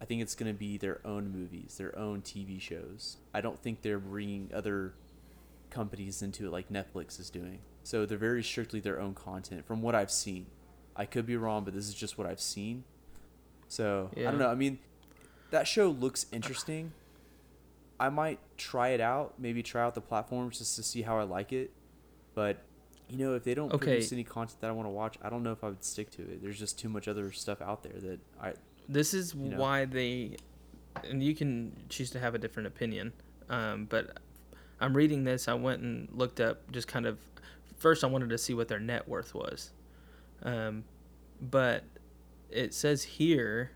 I 0.00 0.04
think 0.04 0.22
it's 0.22 0.36
gonna 0.36 0.54
be 0.54 0.78
their 0.78 1.00
own 1.04 1.30
movies, 1.32 1.76
their 1.76 1.96
own 1.98 2.22
TV 2.22 2.60
shows. 2.60 3.16
I 3.34 3.40
don't 3.40 3.60
think 3.60 3.82
they're 3.82 3.98
bringing 3.98 4.50
other 4.54 4.94
companies 5.70 6.22
into 6.22 6.46
it 6.46 6.52
like 6.52 6.70
Netflix 6.70 7.18
is 7.18 7.30
doing. 7.30 7.58
So 7.82 8.06
they're 8.06 8.16
very 8.16 8.42
strictly 8.42 8.80
their 8.80 9.00
own 9.00 9.14
content, 9.14 9.66
from 9.66 9.82
what 9.82 9.94
I've 9.94 10.10
seen. 10.10 10.46
I 10.94 11.04
could 11.04 11.26
be 11.26 11.36
wrong, 11.36 11.64
but 11.64 11.74
this 11.74 11.88
is 11.88 11.94
just 11.94 12.18
what 12.18 12.26
I've 12.26 12.40
seen. 12.40 12.84
So 13.66 14.10
I 14.16 14.22
don't 14.22 14.38
know. 14.38 14.48
I 14.48 14.54
mean, 14.54 14.78
that 15.50 15.66
show 15.66 15.88
looks 15.88 16.26
interesting. 16.32 16.92
I 18.00 18.08
might 18.08 18.38
try 18.56 18.90
it 18.90 19.00
out, 19.00 19.34
maybe 19.38 19.62
try 19.62 19.82
out 19.82 19.94
the 19.94 20.00
platforms 20.00 20.58
just 20.58 20.76
to 20.76 20.82
see 20.82 21.02
how 21.02 21.18
I 21.18 21.24
like 21.24 21.52
it. 21.52 21.72
But 22.34 22.62
you 23.10 23.16
know, 23.18 23.34
if 23.34 23.44
they 23.44 23.54
don't 23.54 23.72
Okay. 23.72 23.86
produce 23.86 24.12
any 24.12 24.24
content 24.24 24.60
that 24.60 24.68
I 24.68 24.72
want 24.72 24.86
to 24.86 24.90
watch, 24.90 25.16
I 25.22 25.30
don't 25.30 25.42
know 25.42 25.52
if 25.52 25.64
I 25.64 25.68
would 25.68 25.84
stick 25.84 26.10
to 26.12 26.22
it. 26.22 26.42
There's 26.42 26.58
just 26.58 26.78
too 26.78 26.88
much 26.88 27.08
other 27.08 27.32
stuff 27.32 27.60
out 27.62 27.82
there 27.82 27.92
that 28.00 28.20
I 28.40 28.54
This 28.88 29.14
is 29.14 29.34
you 29.34 29.50
know. 29.50 29.58
why 29.58 29.84
they, 29.84 30.36
and 31.04 31.22
you 31.22 31.34
can 31.34 31.72
choose 31.88 32.10
to 32.10 32.20
have 32.20 32.34
a 32.34 32.38
different 32.38 32.66
opinion. 32.66 33.12
Um, 33.48 33.86
but 33.86 34.18
I'm 34.80 34.94
reading 34.96 35.24
this. 35.24 35.48
I 35.48 35.54
went 35.54 35.82
and 35.82 36.08
looked 36.12 36.40
up 36.40 36.70
just 36.70 36.86
kind 36.88 37.06
of. 37.06 37.18
First, 37.78 38.02
I 38.04 38.08
wanted 38.08 38.28
to 38.30 38.38
see 38.38 38.54
what 38.54 38.68
their 38.68 38.80
net 38.80 39.08
worth 39.08 39.34
was. 39.34 39.70
Um, 40.42 40.84
but 41.40 41.84
it 42.50 42.74
says 42.74 43.02
here 43.04 43.70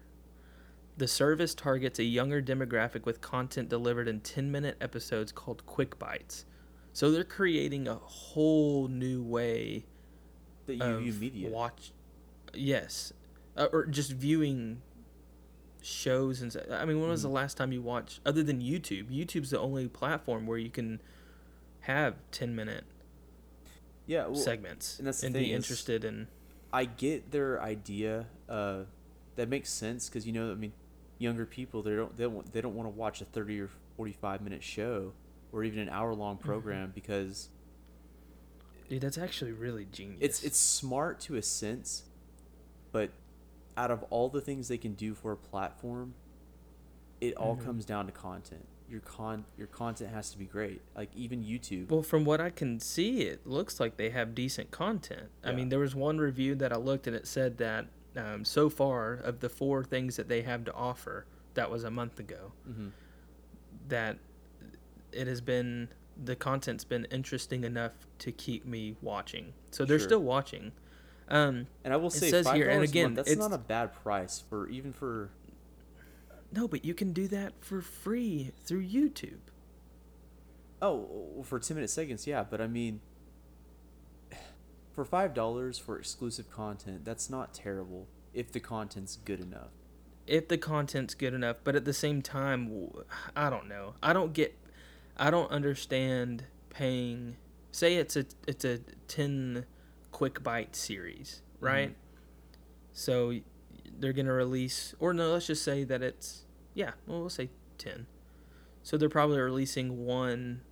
the 0.96 1.08
service 1.08 1.54
targets 1.54 1.98
a 1.98 2.04
younger 2.04 2.42
demographic 2.42 3.04
with 3.06 3.20
content 3.20 3.68
delivered 3.68 4.08
in 4.08 4.20
10 4.20 4.50
minute 4.50 4.76
episodes 4.80 5.32
called 5.32 5.64
Quick 5.66 5.98
Bites. 5.98 6.44
So 6.92 7.10
they're 7.10 7.24
creating 7.24 7.88
a 7.88 7.94
whole 7.96 8.88
new 8.88 9.22
way 9.22 9.86
that 10.66 10.74
you 10.76 10.98
view 10.98 11.12
media. 11.14 11.48
watch 11.50 11.92
yes 12.54 13.12
uh, 13.56 13.66
or 13.72 13.86
just 13.86 14.12
viewing 14.12 14.80
shows 15.80 16.40
and 16.42 16.54
I 16.70 16.84
mean 16.84 17.00
when 17.00 17.08
was 17.10 17.22
the 17.22 17.28
Mhm. 17.28 17.32
last 17.32 17.56
time 17.56 17.72
you 17.72 17.82
watched 17.82 18.20
other 18.24 18.42
than 18.42 18.60
youtube 18.60 19.10
youtube's 19.10 19.50
the 19.50 19.58
only 19.58 19.88
platform 19.88 20.46
where 20.46 20.58
you 20.58 20.70
can 20.70 21.00
have 21.80 22.14
10 22.30 22.54
minute 22.54 22.84
yeah, 24.06 24.26
well, 24.26 24.34
segments 24.34 24.98
and 24.98 25.08
and 25.08 25.32
be 25.34 25.52
interested 25.52 26.04
in 26.04 26.28
I 26.72 26.86
get 26.86 27.30
their 27.32 27.60
idea. 27.62 28.26
Uh, 28.48 28.84
that 29.36 29.48
makes 29.48 29.70
sense 29.70 30.08
because 30.08 30.26
you 30.26 30.32
know, 30.32 30.50
I 30.50 30.54
mean, 30.54 30.72
younger 31.18 31.44
people 31.46 31.82
they 31.82 31.94
don't 31.94 32.16
they 32.16 32.24
don't 32.24 32.52
they 32.52 32.60
don't 32.60 32.74
want 32.74 32.86
to 32.86 32.90
watch 32.98 33.20
a 33.20 33.24
thirty 33.26 33.60
or 33.60 33.68
forty 33.96 34.12
five 34.12 34.40
minute 34.40 34.62
show. 34.62 35.12
Or 35.52 35.62
even 35.64 35.78
an 35.80 35.88
hour 35.88 36.14
long 36.14 36.36
Mm-hmm. 36.36 36.46
program 36.46 36.92
because 36.94 37.48
Dude, 38.88 39.00
that's 39.02 39.18
actually 39.18 39.52
really 39.52 39.86
genius. 39.90 40.18
it's 40.20 40.42
it's 40.42 40.58
smart 40.58 41.20
to 41.20 41.36
a 41.36 41.42
sense, 41.42 42.04
but 42.90 43.10
out 43.76 43.90
of 43.90 44.02
all 44.10 44.28
the 44.28 44.40
things 44.40 44.68
they 44.68 44.76
can 44.78 44.92
do 44.94 45.14
for 45.14 45.32
a 45.32 45.36
platform, 45.36 46.14
it 47.20 47.34
all 47.36 47.56
Mhm. 47.56 47.64
comes 47.64 47.84
down 47.86 48.04
to 48.06 48.12
content. 48.12 48.66
Your 48.90 49.00
con 49.00 49.46
your 49.56 49.68
content 49.68 50.10
has 50.10 50.30
to 50.32 50.38
be 50.38 50.44
great. 50.44 50.82
Like 50.94 51.08
even 51.16 51.42
YouTube. 51.42 51.88
Well, 51.90 52.02
from 52.02 52.26
what 52.26 52.38
I 52.40 52.50
can 52.50 52.80
see, 52.80 53.22
it 53.22 53.46
looks 53.46 53.80
like 53.80 53.96
they 53.96 54.10
have 54.10 54.34
decent 54.34 54.70
content. 54.70 55.30
I 55.42 55.52
mean, 55.52 55.70
there 55.70 55.78
was 55.78 55.94
one 55.94 56.18
review 56.18 56.54
that 56.56 56.72
I 56.72 56.76
looked 56.76 57.06
and 57.06 57.16
it 57.16 57.26
said 57.26 57.56
that 57.58 57.86
um, 58.14 58.44
so 58.44 58.68
far 58.68 59.14
of 59.14 59.40
the 59.40 59.48
four 59.48 59.82
things 59.84 60.16
that 60.16 60.28
they 60.28 60.42
have 60.42 60.64
to 60.66 60.74
offer, 60.74 61.24
that 61.54 61.70
was 61.70 61.84
a 61.84 61.90
month 61.90 62.18
ago, 62.20 62.52
hmm 62.66 62.88
that 63.88 64.18
it 65.12 65.26
has 65.26 65.40
been 65.40 65.88
the 66.22 66.36
content's 66.36 66.84
been 66.84 67.06
interesting 67.06 67.64
enough 67.64 67.92
to 68.18 68.30
keep 68.32 68.66
me 68.66 68.96
watching. 69.00 69.52
So 69.70 69.84
they're 69.84 69.98
Sure. 69.98 70.08
still 70.08 70.22
watching. 70.22 70.72
Um, 71.28 71.66
And 71.84 71.92
I 71.94 71.96
will 71.96 72.08
It 72.08 72.12
say 72.12 72.30
says 72.30 72.50
here, 72.50 72.68
and 72.68 72.82
again, 72.84 73.14
month, 73.14 73.26
that's 73.26 73.36
not 73.36 73.52
a 73.52 73.58
bad 73.58 73.94
price 73.94 74.40
for 74.40 74.68
even 74.68 74.92
for 74.92 75.30
no, 76.54 76.68
but 76.68 76.84
you 76.84 76.92
can 76.92 77.12
do 77.14 77.26
that 77.28 77.54
for 77.64 77.80
free 77.80 78.52
through 78.64 78.84
YouTube. 78.86 79.38
oh 80.82 81.42
for 81.44 81.58
ten 81.58 81.76
minute 81.76 81.88
seconds, 81.90 82.26
yeah. 82.26 82.44
But 82.44 82.60
I 82.60 82.66
mean, 82.66 83.00
for 84.92 85.04
five 85.04 85.32
dollars 85.34 85.78
for 85.78 85.98
exclusive 85.98 86.50
content, 86.50 87.04
that's 87.04 87.30
not 87.30 87.54
terrible 87.54 88.08
if 88.34 88.52
the 88.52 88.60
content's 88.60 89.16
good 89.16 89.40
enough. 89.40 89.70
if 90.26 90.46
the 90.48 90.56
content's 90.56 91.14
good 91.14 91.34
enough 91.34 91.56
but 91.64 91.74
at 91.74 91.84
the 91.84 91.92
same 91.92 92.22
time 92.22 92.88
I 93.34 93.50
don't 93.50 93.66
know 93.68 93.94
i 94.04 94.12
don't 94.12 94.32
get 94.32 94.56
i 95.22 95.30
don't 95.30 95.50
understand 95.52 96.44
paying 96.68 97.36
say 97.70 97.94
it's 97.96 98.16
a 98.16 98.26
it's 98.46 98.64
a 98.64 98.78
10 99.08 99.64
quick 100.10 100.42
bite 100.42 100.74
series 100.76 101.40
right? 101.60 101.94
So 102.92 103.32
they're 104.00 104.12
going 104.12 104.26
to 104.26 104.32
release 104.32 104.94
or 104.98 105.14
no 105.14 105.32
let's 105.32 105.46
just 105.46 105.62
say 105.62 105.84
that 105.84 106.02
it's 106.02 106.44
yeah 106.74 106.90
well 107.06 107.20
we'll 107.20 107.30
say 107.30 107.48
10 107.78 108.06
so 108.82 108.96
they're 108.96 109.08
probably 109.08 109.38
releasing 109.38 110.04
one 110.04 110.62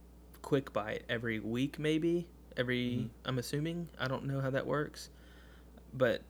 quick 0.43 0.73
bite 0.73 1.05
every 1.09 1.39
week 1.39 1.79
maybe? 1.79 2.27
Every 2.57 2.81
Mhm. 3.05 3.09
i'm 3.25 3.39
assuming? 3.39 3.89
I 4.01 4.09
don't 4.09 4.25
know 4.25 4.41
how 4.41 4.51
that 4.51 4.67
works. 4.67 5.11
But 5.95 6.23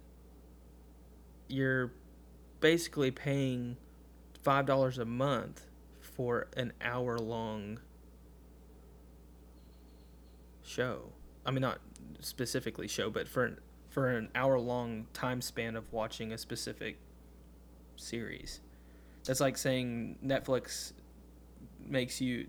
you're 1.48 1.92
basically 2.60 3.10
paying 3.10 3.76
five 4.42 4.66
dollars 4.66 4.98
a 4.98 5.04
month 5.06 5.66
for 6.00 6.48
an 6.56 6.72
hour 6.82 7.18
long 7.18 7.80
show. 10.70 11.12
I 11.44 11.50
mean, 11.50 11.62
not 11.62 11.80
specifically 12.20 12.86
show, 12.88 13.10
but 13.10 13.28
for 13.28 13.44
an, 13.44 13.58
for 13.88 14.08
an 14.10 14.30
hour 14.34 14.58
long 14.58 15.06
time 15.12 15.40
span 15.40 15.76
of 15.76 15.92
watching 15.92 16.32
a 16.32 16.38
specific 16.38 16.98
series. 17.96 18.60
That's 19.24 19.40
like 19.40 19.58
saying 19.58 20.18
Netflix 20.24 20.92
makes 21.86 22.20
you 22.20 22.46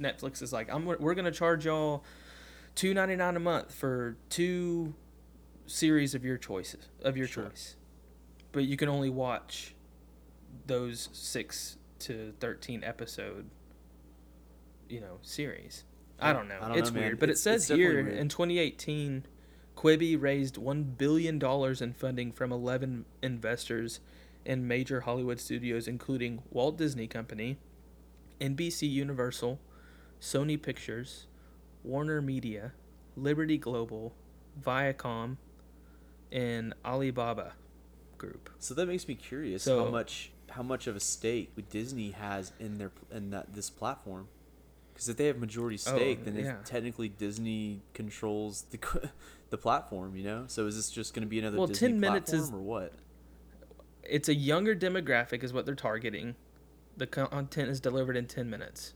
Netflix 0.00 0.40
is 0.42 0.52
like 0.52 0.72
I'm 0.72 0.84
we're 0.84 1.14
gonna 1.14 1.30
charge 1.30 1.66
y'all 1.66 2.04
two 2.74 2.94
ninety 2.94 3.16
nine 3.16 3.36
a 3.36 3.40
month 3.40 3.72
for 3.72 4.16
two 4.30 4.94
series 5.66 6.14
of 6.14 6.24
your 6.24 6.38
choices 6.38 6.88
of 7.02 7.16
your 7.16 7.26
Sure. 7.26 7.44
choice, 7.48 7.76
but 8.50 8.64
you 8.64 8.76
can 8.76 8.88
only 8.88 9.10
watch 9.10 9.74
those 10.66 11.08
six 11.12 11.76
to 12.00 12.32
thirteen 12.40 12.82
episode, 12.82 13.48
you 14.88 15.00
know, 15.00 15.18
series. 15.22 15.84
I 16.22 16.32
don't 16.32 16.48
know. 16.48 16.58
I 16.60 16.68
don't 16.68 16.78
it's 16.78 16.90
know, 16.92 17.00
weird, 17.00 17.18
but 17.18 17.28
It's- 17.28 17.40
it 17.40 17.42
says 17.42 17.70
it's 17.70 17.76
here 17.76 17.98
in 18.08 18.28
2018, 18.28 19.26
Quibi 19.76 20.20
raised 20.20 20.56
one 20.58 20.84
billion 20.84 21.38
dollars 21.38 21.80
in 21.82 21.92
funding 21.92 22.32
from 22.32 22.52
11 22.52 23.04
investors 23.22 24.00
in 24.44 24.66
major 24.66 25.02
Hollywood 25.02 25.40
studios, 25.40 25.86
including 25.88 26.42
Walt 26.50 26.76
Disney 26.76 27.06
Company, 27.06 27.58
NBC 28.40 28.86
Universal, 28.88 29.60
Sony 30.20 30.60
Pictures, 30.60 31.26
Warner 31.84 32.20
Media, 32.20 32.72
Liberty 33.16 33.58
Global, 33.58 34.14
Viacom, 34.60 35.36
and 36.30 36.74
Alibaba 36.84 37.54
Group. 38.18 38.50
So 38.58 38.74
that 38.74 38.86
makes 38.86 39.08
me 39.08 39.14
curious 39.14 39.62
So- 39.64 39.84
how 39.84 39.90
much 39.90 40.30
how 40.50 40.62
much 40.62 40.86
of 40.86 40.94
a 40.94 41.00
stake 41.00 41.50
Disney 41.70 42.10
has 42.10 42.52
in 42.60 42.76
their 42.76 42.92
in 43.10 43.30
that 43.30 43.54
this 43.54 43.70
platform. 43.70 44.28
Because 44.92 45.08
if 45.08 45.16
they 45.16 45.26
have 45.26 45.38
majority 45.38 45.76
Oh, 45.86 45.96
stake, 45.96 46.24
then 46.24 46.36
yeah. 46.36 46.56
technically 46.64 47.08
Disney 47.08 47.80
controls 47.94 48.62
the 48.70 48.78
the 49.50 49.58
platform. 49.58 50.16
You 50.16 50.24
know, 50.24 50.44
so 50.48 50.66
is 50.66 50.76
this 50.76 50.90
just 50.90 51.14
going 51.14 51.22
to 51.22 51.28
be 51.28 51.38
another 51.38 51.58
Well, 51.58 51.66
Disney 51.66 51.88
10 51.88 52.00
minutes 52.00 52.30
platform 52.30 52.48
is- 52.48 52.60
or 52.60 52.62
what? 52.62 52.92
It's 54.04 54.28
a 54.28 54.34
younger 54.34 54.74
demographic, 54.74 55.44
is 55.44 55.52
what 55.52 55.64
they're 55.64 55.74
targeting. 55.76 56.34
The 56.96 57.06
content 57.06 57.70
is 57.70 57.78
delivered 57.80 58.16
in 58.16 58.26
10 58.26 58.50
minutes. 58.50 58.94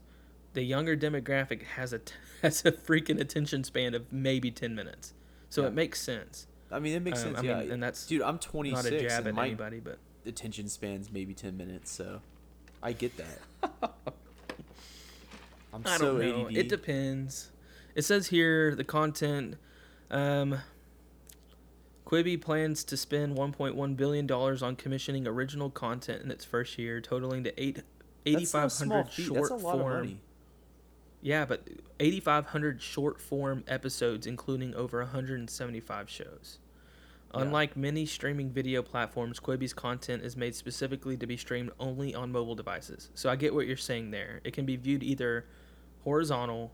The 0.55 0.63
younger 0.63 0.97
demographic 0.97 1.63
has 1.63 1.93
a 1.93 2.01
t- 2.01 2.15
has 2.43 2.65
a 2.67 2.73
freaking 2.73 3.21
attention 3.21 3.63
span 3.65 3.95
of 3.95 4.13
maybe 4.13 4.51
10 4.51 4.75
minutes, 4.75 5.15
so 5.49 5.63
Yeah. 5.63 5.69
it 5.69 5.75
makes 5.75 6.01
sense. 6.01 6.47
I 6.71 6.81
mean, 6.81 6.95
it 6.97 7.03
makes 7.03 7.21
Um, 7.23 7.35
sense. 7.35 7.39
I 7.39 7.43
yeah, 7.43 7.61
mean, 7.61 7.71
and 7.73 7.83
that's 7.83 8.07
dude, 8.07 8.23
I'm 8.23 8.39
26 8.39 8.85
Not 8.85 8.93
a 8.93 9.01
jab 9.01 9.27
at 9.29 9.39
anybody, 9.39 9.79
but 9.81 9.99
attention 10.27 10.69
span's 10.69 11.13
maybe 11.13 11.33
10 11.35 11.57
minutes, 11.57 11.91
so 11.93 12.21
I 12.83 12.93
get 12.93 13.13
that. 13.17 13.93
I'm 15.77 15.83
I 15.87 15.97
so 15.97 16.19
don't 16.19 16.29
know. 16.29 16.49
ADD. 16.49 16.57
It 16.57 16.69
depends. 16.69 17.51
It 17.95 18.03
says 18.03 18.29
here 18.29 18.75
the 18.75 18.85
content. 18.85 19.57
Um, 20.11 20.59
Quibi 22.07 22.41
plans 22.41 22.85
to 22.85 22.97
spend 22.97 23.37
1.1 23.37 23.97
billion 23.97 24.27
dollars 24.27 24.63
on 24.63 24.77
commissioning 24.77 25.27
original 25.27 25.71
content 25.71 26.23
in 26.23 26.31
its 26.31 26.45
first 26.45 26.79
year, 26.79 27.01
totaling 27.01 27.43
to 27.45 27.61
eight. 27.63 27.83
That's 28.25 28.55
not 28.55 28.67
a 28.67 28.71
small 28.71 28.99
8,500 29.01 29.11
fee, 29.13 29.23
short 29.25 29.41
That's 29.51 29.51
a 29.51 29.55
lot 29.67 29.79
form. 29.79 29.93
of 29.93 29.99
money. 30.05 30.21
Yeah, 31.21 31.45
but 31.45 31.67
8,500 31.99 32.81
short 32.81 33.21
form 33.21 33.65
episodes, 33.67 34.27
including 34.27 34.75
over 34.75 34.99
175 35.01 36.09
shows. 36.09 36.59
Yeah. 37.35 37.41
Unlike 37.43 37.77
many 37.77 38.07
streaming 38.07 38.51
video 38.51 38.83
platforms, 38.83 39.41
Quibi's 39.41 39.73
content 39.73 40.23
is 40.23 40.37
made 40.37 40.55
specifically 40.55 41.17
to 41.17 41.27
be 41.27 41.37
streamed 41.37 41.71
only 41.81 42.15
on 42.15 42.31
mobile 42.31 42.55
devices. 42.55 43.11
So 43.15 43.29
I 43.29 43.35
get 43.37 43.53
what 43.55 43.67
you're 43.67 43.77
saying 43.77 44.13
there. 44.13 44.41
It 44.45 44.53
can 44.53 44.65
be 44.65 44.77
viewed 44.77 45.03
either 45.03 45.47
horizontal 46.07 46.71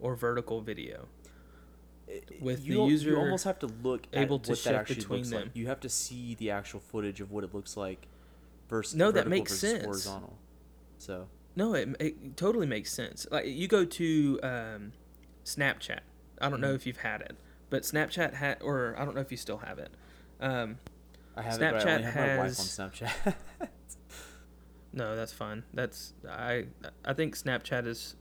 or 0.00 0.16
vertical 0.16 0.60
video. 0.60 1.06
with 2.40 2.66
you, 2.66 2.74
the 2.74 2.90
user 2.90 3.10
you 3.10 3.16
almost 3.18 3.44
have 3.44 3.58
to 3.60 3.68
look 3.82 4.06
able 4.12 4.36
at 4.36 4.42
to 4.42 4.50
what 4.50 4.58
shift 4.58 4.64
that 4.64 4.74
actually 4.74 4.96
between 4.96 5.18
looks 5.20 5.30
them. 5.30 5.42
like. 5.44 5.50
You 5.54 5.68
have 5.68 5.78
to 5.80 5.88
see 5.88 6.34
the 6.34 6.50
actual 6.50 6.80
footage 6.80 7.20
of 7.20 7.30
what 7.30 7.44
it 7.44 7.54
looks 7.54 7.76
like 7.76 8.08
versus 8.68 8.96
No, 8.96 9.12
that 9.12 9.28
makes 9.28 9.56
sense. 9.56 9.84
Horizontal. 9.84 10.36
So 10.98 11.28
No, 11.54 11.74
it, 11.74 11.88
it 12.00 12.36
totally 12.36 12.66
makes 12.66 12.92
sense. 12.92 13.24
Like 13.30 13.46
you 13.46 13.68
go 13.68 13.84
to 13.84 14.40
um, 14.42 14.92
Snapchat. 15.44 16.00
I 16.40 16.48
don't 16.48 16.60
know 16.60 16.72
Mhm. 16.72 16.76
if 16.76 16.86
you've 16.86 16.98
had 16.98 17.20
it, 17.20 17.36
but 17.70 17.82
Snapchat 17.84 18.34
had, 18.34 18.60
or 18.62 18.96
I 18.98 19.04
don't 19.04 19.14
know 19.14 19.20
if 19.20 19.30
you 19.30 19.36
still 19.38 19.58
have 19.58 19.78
it. 19.78 19.92
Um, 20.40 20.78
I 21.36 21.42
have 21.42 21.62
it, 21.62 21.70
but 21.70 21.74
I 21.76 21.78
Snapchat 22.00 22.02
have 22.02 22.14
my 22.16 22.38
wife 22.38 22.58
on 22.60 22.66
Snapchat. 22.90 23.34
no, 24.92 25.14
that's 25.16 25.32
fine. 25.32 25.62
That's 25.72 26.14
I. 26.28 26.66
I 27.04 27.12
think 27.14 27.36
Snapchat 27.36 27.86
is. 27.86 28.16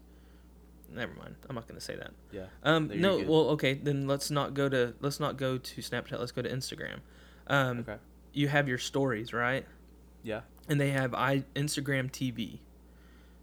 Never 0.93 1.13
mind. 1.13 1.35
I'm 1.49 1.55
not 1.55 1.67
going 1.67 1.79
to 1.79 1.85
say 1.85 1.95
that. 1.95 2.11
yeah. 2.31 2.47
Um, 2.63 2.91
No, 2.93 3.17
well, 3.19 3.49
okay, 3.51 3.73
then 3.75 4.07
let's 4.07 4.29
not 4.29 4.53
go 4.53 4.67
to 4.69 4.93
let's 4.99 5.19
not 5.19 5.37
go 5.37 5.57
to 5.57 5.81
Snapchat. 5.81 6.19
Let's 6.19 6.31
go 6.33 6.41
to 6.41 6.49
Instagram. 6.49 6.99
Um, 7.47 7.79
Okay. 7.79 7.97
you 8.33 8.47
have 8.49 8.67
your 8.67 8.77
stories, 8.77 9.33
right? 9.33 9.65
Yeah. 10.23 10.41
and 10.69 10.79
they 10.79 10.91
have 10.91 11.13
i 11.15 11.43
Instagram 11.55 12.11
TV. 12.11 12.59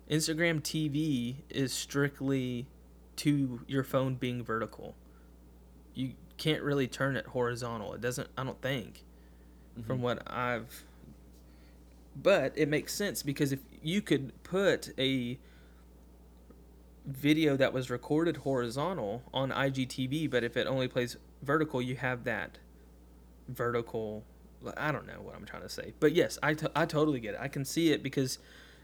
Instagram 0.08 0.60
TV 0.62 1.36
is 1.50 1.72
strictly 1.72 2.66
to 3.16 3.60
your 3.66 3.82
phone 3.82 4.14
being 4.14 4.42
vertical. 4.44 4.94
You 5.94 6.12
can't 6.36 6.62
really 6.62 6.86
turn 6.86 7.16
it 7.16 7.26
horizontal. 7.26 7.92
It 7.94 8.00
doesn't. 8.00 8.28
I 8.38 8.44
don't 8.44 8.62
think, 8.62 9.04
from 9.86 9.98
Mhm. 9.98 10.02
what 10.02 10.22
I've. 10.30 10.84
But 12.20 12.52
it 12.56 12.68
makes 12.68 12.94
sense 12.94 13.22
because 13.22 13.52
if 13.52 13.60
you 13.82 14.00
could 14.02 14.32
put 14.44 14.90
a 14.98 15.38
video 17.08 17.56
that 17.56 17.72
was 17.72 17.90
recorded 17.90 18.38
horizontal 18.38 19.22
on 19.32 19.50
IGTV, 19.50 20.30
but 20.30 20.44
if 20.44 20.56
it 20.56 20.66
only 20.66 20.88
plays 20.88 21.16
vertical, 21.42 21.80
you 21.82 21.96
have 21.96 22.24
that 22.24 22.58
vertical. 23.48 24.24
I 24.76 24.92
don't 24.92 25.06
know 25.06 25.20
what 25.22 25.34
I'm 25.34 25.44
trying 25.44 25.62
to 25.62 25.68
say, 25.68 25.94
but 26.00 26.12
yes, 26.12 26.38
I, 26.42 26.56
I 26.74 26.84
totally 26.84 27.20
get 27.20 27.34
it. 27.34 27.40
I 27.40 27.48
can 27.48 27.64
see 27.64 27.92
it 27.92 28.02
because 28.02 28.38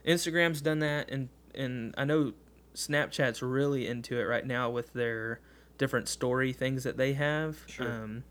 Instagram's 0.07 0.61
done 0.62 0.79
that, 0.81 1.11
and 1.11 1.29
and 1.55 1.95
I 1.97 2.05
know 2.05 2.33
Snapchat's 2.75 3.43
really 3.43 3.87
into 3.87 4.18
it 4.18 4.25
right 4.25 4.47
now 4.47 4.70
with 4.70 4.93
their 4.93 5.41
different 5.79 6.09
story 6.09 6.53
things 6.53 6.85
that 6.85 6.97
they 6.97 7.12
have 7.14 7.62
Sure. 7.66 7.89
um, 7.91 8.25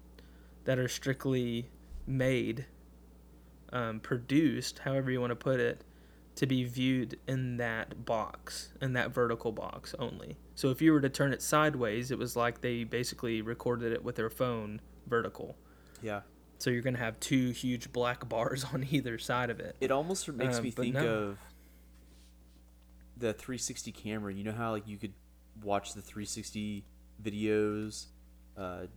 that 0.66 0.80
are 0.80 0.88
strictly 0.88 1.70
made, 2.08 2.66
um, 3.72 4.00
produced, 4.00 4.80
however 4.80 5.12
you 5.12 5.20
want 5.22 5.32
to 5.32 5.36
put 5.36 5.60
it, 5.60 5.84
to 6.36 6.46
be 6.48 6.64
viewed 6.64 7.20
in 7.28 7.58
that 7.58 8.06
box, 8.06 8.70
in 8.82 8.94
that 8.94 9.12
vertical 9.14 9.52
box 9.52 9.94
only. 10.00 10.38
So 10.56 10.70
if 10.70 10.82
you 10.82 10.92
were 10.92 11.02
to 11.02 11.10
turn 11.10 11.32
it 11.34 11.42
sideways, 11.42 12.10
it 12.12 12.18
was 12.18 12.36
like 12.36 12.62
they 12.62 12.84
basically 12.84 13.42
recorded 13.42 13.92
it 13.94 14.04
with 14.04 14.16
their 14.16 14.30
phone 14.30 14.82
vertical. 15.08 15.56
Yeah. 16.02 16.22
So 16.58 16.70
you're 16.70 16.82
gonna 16.82 16.98
have 16.98 17.20
two 17.20 17.52
huge 17.52 17.92
black 17.92 18.28
bars 18.30 18.64
on 18.74 18.86
either 18.90 19.18
side 19.20 19.50
of 19.50 19.60
it. 19.60 19.76
It 19.82 19.92
almost 19.92 20.28
makes 20.32 20.58
Um, 20.58 20.64
me 20.64 20.72
think 20.72 20.96
no. 20.96 21.06
of 21.08 21.38
the 23.18 23.34
360 23.34 23.92
camera. 23.92 24.34
You 24.34 24.44
know 24.44 24.52
how 24.54 24.72
like 24.72 24.88
you 24.88 24.98
could 24.98 25.14
watch 25.62 25.94
the 25.94 26.02
360 26.02 26.84
videos. 27.22 28.08
Uh, 28.58 28.88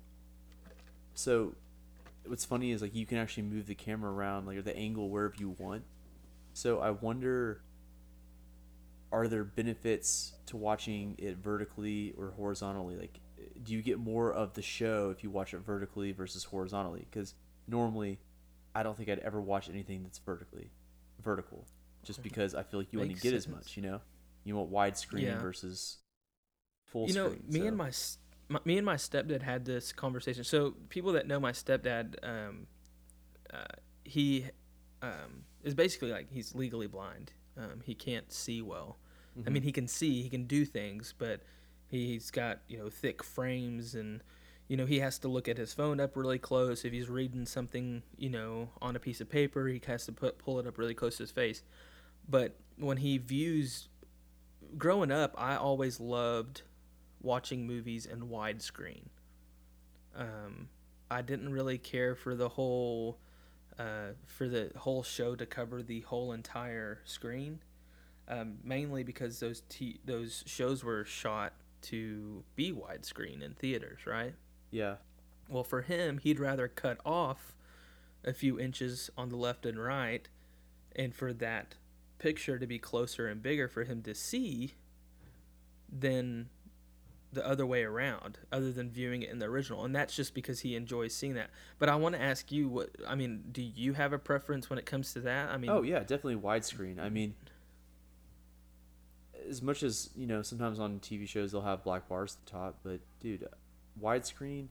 so 1.15 1.55
what's 2.27 2.45
funny 2.45 2.73
is 2.73 2.83
like 2.83 2.95
you 2.95 3.07
can 3.07 3.19
actually 3.19 3.45
move 3.45 3.67
the 3.67 3.75
camera 3.75 4.11
around 4.11 4.47
like 4.47 4.57
or 4.57 4.63
the 4.63 4.77
angle 4.77 5.11
wherever 5.11 5.35
you 5.39 5.51
want. 5.59 5.83
So 6.57 6.81
I 6.81 6.91
wonder, 6.91 7.61
are 9.13 9.29
there 9.29 9.45
benefits 9.45 10.33
to 10.47 10.57
watching 10.57 11.15
it 11.19 11.37
vertically 11.37 12.15
or 12.17 12.31
horizontally? 12.31 12.97
Like, 12.97 13.21
do 13.63 13.75
you 13.75 13.83
get 13.83 13.99
more 13.99 14.33
of 14.33 14.55
the 14.55 14.63
show 14.63 15.11
if 15.11 15.23
you 15.23 15.29
watch 15.29 15.53
it 15.53 15.59
vertically 15.59 16.13
versus 16.13 16.45
horizontally? 16.45 17.07
Because 17.11 17.35
normally, 17.69 18.19
I 18.75 18.83
don't 18.83 18.97
think 18.97 19.11
I'd 19.11 19.19
ever 19.19 19.39
watch 19.39 19.69
anything 19.69 20.03
that's 20.03 20.17
vertically 20.19 20.71
vertical, 21.23 21.67
just 22.05 22.23
because 22.23 22.55
I 22.55 22.63
feel 22.63 22.81
like 22.81 22.91
you 22.91 23.01
wouldn't 23.01 23.21
get 23.21 23.35
as 23.35 23.47
much. 23.49 23.77
You 23.77 23.83
know, 23.83 24.01
you 24.45 24.57
want 24.57 24.73
widescreen 24.73 25.25
Yeah. 25.25 25.39
versus 25.43 25.99
full 26.87 27.07
you 27.07 27.13
know, 27.13 27.29
screen. 27.29 27.45
me 27.49 27.61
so- 27.61 27.67
and 27.67 27.77
my, 27.77 27.93
my 28.49 28.61
me 28.65 28.77
and 28.79 28.87
my 28.87 28.97
stepdad 28.97 29.43
had 29.43 29.67
this 29.67 29.93
conversation. 29.93 30.43
So 30.43 30.75
people 30.89 31.13
that 31.13 31.27
know 31.27 31.39
my 31.39 31.53
stepdad, 31.53 32.15
um, 32.27 32.67
uh, 33.53 33.65
he 34.05 34.47
um, 35.03 35.45
is 35.67 35.75
basically 35.75 36.13
like 36.13 36.31
he's 36.31 36.55
legally 36.55 36.87
blind. 36.87 37.33
Um, 37.59 37.83
he 37.85 37.95
can't 37.95 38.33
see 38.33 38.63
well. 38.63 38.99
I 39.37 39.41
Mhm. 39.49 39.53
mean, 39.53 39.63
he 39.65 39.73
can 39.73 39.89
see, 39.89 40.23
he 40.23 40.31
can 40.31 40.47
do 40.47 40.65
things, 40.65 41.13
but 41.19 41.43
he's 41.89 42.31
got 42.31 42.61
you 42.69 42.79
know 42.79 42.89
thick 42.89 43.23
frames 43.23 43.95
and 43.95 44.23
you 44.69 44.77
know 44.77 44.87
he 44.87 44.99
has 45.01 45.19
to 45.21 45.29
look 45.29 45.49
at 45.49 45.57
his 45.57 45.73
phone 45.73 46.01
up 46.01 46.17
really 46.17 46.39
close 46.39 46.85
if 46.85 46.93
he's 46.93 47.09
reading 47.09 47.47
something 47.47 48.03
you 48.17 48.29
know 48.29 48.71
on 48.83 48.97
a 48.97 48.99
piece 48.99 49.21
of 49.21 49.29
paper 49.31 49.69
he 49.69 49.81
has 49.87 50.05
to 50.05 50.11
put 50.13 50.37
pull 50.37 50.59
it 50.59 50.67
up 50.67 50.79
really 50.79 50.95
close 50.95 51.17
to 51.19 51.23
his 51.23 51.31
face 51.31 51.63
but 52.29 52.57
when 52.77 52.97
he 52.97 53.19
views 53.19 53.89
growing 54.77 55.13
up 55.13 55.33
i 55.39 55.55
always 55.55 56.01
loved 56.01 56.63
watching 57.23 57.65
movies 57.69 58.05
in 58.05 58.23
widescreen 58.29 59.05
um, 60.17 60.69
i 61.11 61.23
didn't 61.23 61.51
really 61.53 61.79
care 61.79 62.17
for 62.17 62.35
the 62.35 62.49
whole 62.49 63.19
uh, 63.79 64.13
for 64.27 64.49
the 64.49 64.71
whole 64.77 65.03
show 65.03 65.35
to 65.35 65.47
cover 65.47 65.83
the 65.83 66.01
whole 66.03 66.33
entire 66.33 67.01
screen 67.05 67.61
um, 68.29 68.59
mainly 68.65 69.03
because 69.03 69.41
those 69.41 69.63
t- 69.69 70.01
those 70.05 70.43
shows 70.47 70.83
were 70.83 71.05
shot 71.05 71.53
to 71.83 72.43
be 72.57 72.73
widescreen 72.73 73.43
in 73.43 73.55
theaters, 73.55 74.07
right? 74.07 74.35
yeah, 74.71 74.97
Well, 75.49 75.63
for 75.63 75.83
him, 75.83 76.19
he'd 76.19 76.41
rather 76.41 76.67
cut 76.67 76.99
off 77.07 77.55
a 78.25 78.33
few 78.33 78.59
inches 78.59 79.11
on 79.17 79.29
the 79.29 79.37
left 79.37 79.65
and 79.65 79.79
right, 79.79 80.29
and 80.97 81.15
for 81.15 81.33
that 81.35 81.77
picture 82.19 82.59
to 82.59 82.67
be 82.67 82.79
closer 82.79 83.29
and 83.29 83.43
bigger 83.43 83.69
for 83.69 83.85
him 83.85 84.03
to 84.03 84.15
see 84.15 84.75
than 85.89 86.49
the 87.37 87.47
other 87.47 87.65
way 87.65 87.85
around, 87.85 88.39
other 88.51 88.73
than 88.73 88.91
viewing 88.91 89.23
it 89.23 89.31
in 89.31 89.39
the 89.39 89.47
original. 89.47 89.85
And 89.85 89.95
that's 89.95 90.17
just 90.17 90.35
because 90.35 90.61
he 90.61 90.75
enjoys 90.75 91.15
seeing 91.15 91.35
that. 91.35 91.51
But 91.79 91.89
I 91.89 91.95
want 91.95 92.17
to 92.17 92.21
ask 92.21 92.51
you, 92.51 92.69
what 92.69 92.91
I 93.07 93.15
mean, 93.15 93.45
do 93.53 93.63
you 93.63 93.93
have 93.93 94.13
a 94.13 94.19
preference 94.19 94.69
when 94.69 94.79
it 94.79 94.87
comes 94.87 95.13
to 95.13 95.21
that? 95.21 95.51
I 95.51 95.59
mean, 95.59 95.71
oh 95.71 95.83
yeah, 95.83 96.01
definitely 96.01 96.37
widescreen. 96.37 96.99
I 96.99 97.11
mean, 97.11 97.35
as 99.49 99.63
much 99.63 99.83
as 99.83 100.11
you 100.17 100.27
know, 100.27 100.43
sometimes 100.43 100.81
on 100.81 100.99
TV 100.99 101.29
shows 101.29 101.53
they'll 101.53 101.61
have 101.61 101.85
black 101.85 102.09
bars 102.09 102.39
at 102.41 102.47
the 102.47 102.51
top, 102.51 102.79
but 102.83 103.01
dude, 103.21 103.47
widescreen. 104.03 104.69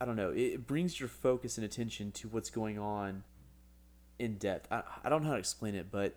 I 0.00 0.04
don't 0.04 0.14
know. 0.14 0.30
It, 0.30 0.64
brings 0.64 1.00
your 1.00 1.08
focus 1.08 1.58
and 1.58 1.64
attention 1.64 2.12
to 2.12 2.28
what's 2.28 2.50
going 2.50 2.78
on 2.78 3.24
in 4.20 4.36
depth. 4.36 4.70
I, 4.70 4.84
I 5.02 5.08
don't 5.08 5.22
know 5.22 5.30
how 5.30 5.34
to 5.34 5.40
explain 5.40 5.74
it, 5.74 5.90
but 5.90 6.14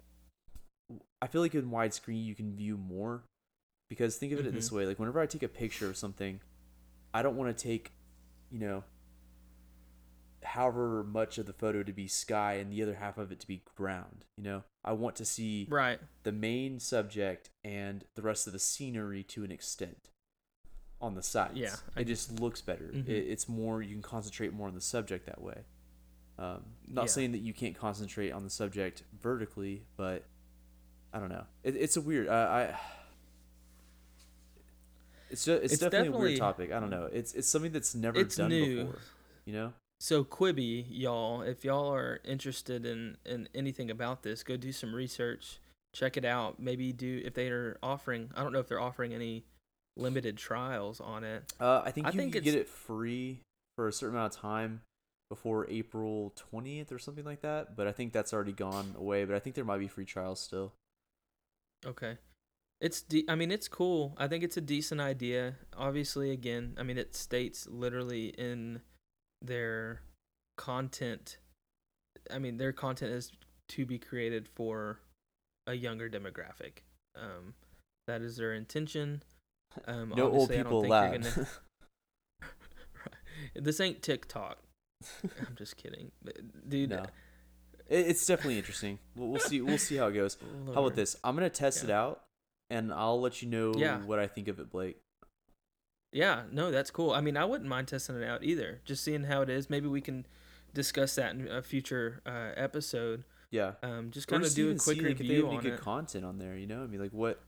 I 1.19 1.25
feel 1.25 1.41
like 1.41 1.55
in 1.55 1.71
widescreen 1.71 2.23
you 2.23 2.35
can 2.35 2.55
view 2.55 2.77
more 2.77 3.23
because 3.91 4.15
think 4.15 4.31
of 4.31 4.39
it 4.39 4.53
this 4.53 4.71
way: 4.71 4.85
like 4.85 4.99
whenever 4.99 5.19
I 5.19 5.25
take 5.25 5.43
a 5.43 5.49
picture 5.49 5.89
of 5.89 5.97
something, 5.97 6.39
I 7.13 7.21
don't 7.21 7.35
want 7.35 7.55
to 7.57 7.61
take, 7.61 7.91
you 8.49 8.57
know, 8.57 8.85
however 10.43 11.03
much 11.03 11.37
of 11.37 11.45
the 11.45 11.51
photo 11.51 11.83
to 11.83 11.91
be 11.91 12.07
sky 12.07 12.53
and 12.53 12.71
the 12.71 12.81
other 12.81 12.95
half 12.95 13.17
of 13.17 13.33
it 13.33 13.41
to 13.41 13.47
be 13.47 13.63
ground. 13.75 14.23
You 14.37 14.45
know, 14.45 14.63
I 14.85 14.93
want 14.93 15.17
to 15.17 15.25
see 15.25 15.67
right. 15.69 15.99
the 16.23 16.31
main 16.31 16.79
subject 16.79 17.49
and 17.65 18.05
the 18.15 18.21
rest 18.21 18.47
of 18.47 18.53
the 18.53 18.59
scenery 18.59 19.23
to 19.23 19.43
an 19.43 19.51
extent 19.51 20.09
on 21.01 21.15
the 21.15 21.21
sides. 21.23 21.55
Yeah, 21.57 21.75
I- 21.93 22.01
it 22.01 22.07
just 22.07 22.39
looks 22.39 22.61
better. 22.61 22.91
Mhm. 22.93 23.09
It, 23.09 23.27
it's 23.27 23.49
more 23.49 23.81
you 23.81 23.91
can 23.93 24.01
concentrate 24.01 24.53
more 24.53 24.69
on 24.69 24.73
the 24.73 24.79
subject 24.79 25.25
that 25.25 25.41
way. 25.41 25.65
Um, 26.39 26.63
not 26.87 27.01
Yeah. 27.03 27.07
saying 27.07 27.31
that 27.33 27.39
you 27.39 27.53
can't 27.53 27.75
concentrate 27.75 28.31
on 28.31 28.45
the 28.45 28.49
subject 28.49 29.03
vertically, 29.19 29.83
but 29.97 30.23
I 31.11 31.19
don't 31.19 31.27
know. 31.27 31.45
It, 31.63 31.75
it's 31.75 31.97
a 31.97 32.01
weird. 32.01 32.29
Uh, 32.29 32.31
I. 32.49 32.79
It's 35.31 35.45
just, 35.45 35.63
it's, 35.63 35.73
It's 35.73 35.81
definitely, 35.81 36.09
a 36.09 36.19
weird 36.19 36.39
topic. 36.39 36.71
I 36.71 36.79
don't 36.79 36.89
know. 36.89 37.09
It's 37.11 37.33
it's 37.33 37.47
something 37.47 37.71
that's 37.71 37.95
never 37.95 38.19
It's 38.19 38.35
done 38.35 38.49
new. 38.49 38.83
before. 38.85 38.99
You 39.45 39.53
know. 39.53 39.73
So 39.99 40.23
Quibi, 40.23 40.85
y'all, 40.89 41.41
if 41.41 41.63
y'all 41.63 41.93
are 41.93 42.19
interested 42.25 42.85
in 42.85 43.17
in 43.25 43.47
anything 43.53 43.89
about 43.91 44.23
this, 44.23 44.43
go 44.43 44.57
do 44.57 44.71
some 44.71 44.93
research, 44.95 45.59
check 45.93 46.17
it 46.17 46.25
out. 46.25 46.59
Maybe 46.59 46.91
do 46.91 47.21
if 47.23 47.33
they 47.33 47.49
are 47.49 47.77
offering. 47.83 48.31
I 48.35 48.43
don't 48.43 48.51
know 48.51 48.59
if 48.59 48.67
they're 48.67 48.81
offering 48.81 49.13
any 49.13 49.45
limited 49.97 50.37
trials 50.37 50.99
on 50.99 51.23
it. 51.23 51.53
Uh, 51.59 51.81
I 51.85 51.91
think 51.91 52.07
I 52.07 52.11
you 52.11 52.17
think 52.19 52.33
can 52.33 52.43
get 52.43 52.55
it 52.55 52.67
free 52.67 53.41
for 53.75 53.87
a 53.87 53.93
certain 53.93 54.15
amount 54.15 54.35
of 54.35 54.41
time 54.41 54.81
before 55.29 55.65
April 55.69 56.33
20th 56.53 56.91
or 56.91 56.99
something 56.99 57.23
like 57.23 57.41
that. 57.41 57.75
But 57.75 57.87
I 57.87 57.91
think 57.91 58.11
that's 58.11 58.33
already 58.33 58.51
gone 58.53 58.95
away. 58.97 59.23
But 59.25 59.35
I 59.35 59.39
think 59.39 59.55
there 59.55 59.63
might 59.65 59.79
be 59.79 59.87
free 59.87 60.05
trials 60.05 60.39
still. 60.39 60.73
Okay. 61.85 62.17
It's 62.81 63.01
de- 63.03 63.25
I 63.29 63.35
mean 63.35 63.51
it's 63.51 63.67
cool. 63.67 64.15
I 64.17 64.27
think 64.27 64.43
it's 64.43 64.57
a 64.57 64.61
decent 64.61 64.99
idea. 64.99 65.55
Obviously 65.77 66.31
again, 66.31 66.75
I 66.79 66.83
mean 66.83 66.97
it 66.97 67.15
states 67.15 67.67
literally 67.69 68.29
in 68.29 68.81
their 69.41 70.01
content 70.57 71.37
I 72.31 72.37
mean 72.39 72.57
their 72.57 72.71
content 72.73 73.11
is 73.13 73.31
to 73.69 73.85
be 73.85 73.97
created 73.99 74.47
for 74.55 74.99
a 75.67 75.73
younger 75.75 76.09
demographic. 76.09 76.79
Um 77.15 77.53
that 78.07 78.21
is 78.21 78.37
their 78.37 78.53
intention. 78.53 79.21
Um 79.85 80.13
no 80.17 80.23
old 80.31 80.49
obviously, 80.49 80.55
I 80.55 80.57
don't 80.57 80.65
people 80.65 80.85
allowed. 80.85 81.11
gonna- 81.23 81.47
Right. 82.41 82.47
This 83.63 83.79
ain't 83.79 84.01
TikTok. 84.01 84.57
I'm 85.23 85.55
just 85.55 85.77
kidding. 85.77 86.11
Dude, 86.67 86.89
no, 86.91 87.05
it's 87.87 88.25
definitely 88.25 88.57
interesting. 88.59 88.99
We'll, 89.15 89.29
we'll 89.29 89.39
see. 89.39 89.61
We'll 89.61 89.77
see 89.79 89.95
how 89.97 90.07
it 90.07 90.13
goes. 90.13 90.37
How 90.67 90.71
about 90.85 90.95
this? 90.95 91.15
I'm 91.23 91.35
gonna 91.35 91.49
test 91.49 91.83
it 91.83 91.89
out, 91.89 92.21
and 92.71 92.91
I'll 92.93 93.21
let 93.21 93.41
you 93.41 93.49
know 93.49 93.73
Yeah. 93.75 93.99
what 93.99 94.17
I 94.19 94.27
think 94.27 94.47
of 94.47 94.59
it, 94.59 94.71
Blake. 94.71 94.97
Yeah, 96.11 96.43
no, 96.51 96.71
that's 96.71 96.91
cool. 96.91 97.11
I 97.11 97.21
mean, 97.21 97.37
I 97.37 97.45
wouldn't 97.45 97.69
mind 97.69 97.87
testing 97.87 98.15
it 98.15 98.23
out 98.23 98.43
either. 98.43 98.81
Just 98.83 99.03
seeing 99.03 99.25
how 99.25 99.41
it 99.43 99.49
is. 99.49 99.69
Maybe 99.69 99.87
we 99.87 100.01
can 100.01 100.25
discuss 100.73 101.15
that 101.15 101.33
in 101.35 101.47
a 101.47 101.61
future 101.61 102.21
uh, 102.25 102.51
episode. 102.57 103.23
Yeah. 103.49 103.73
Um, 103.83 104.11
just 104.11 104.27
kind 104.27 104.43
of 104.43 104.53
do 104.53 104.71
a 104.71 104.75
quick 104.75 104.97
see, 104.97 105.03
review 105.03 105.35
have 105.35 105.45
any 105.45 105.57
on 105.57 105.63
good 105.63 105.73
it. 105.73 105.79
content 105.81 106.25
on 106.25 106.37
there. 106.37 106.57
You 106.57 106.67
know, 106.67 106.83
I 106.83 106.87
mean, 106.87 106.99
like 107.01 107.11
what? 107.13 107.41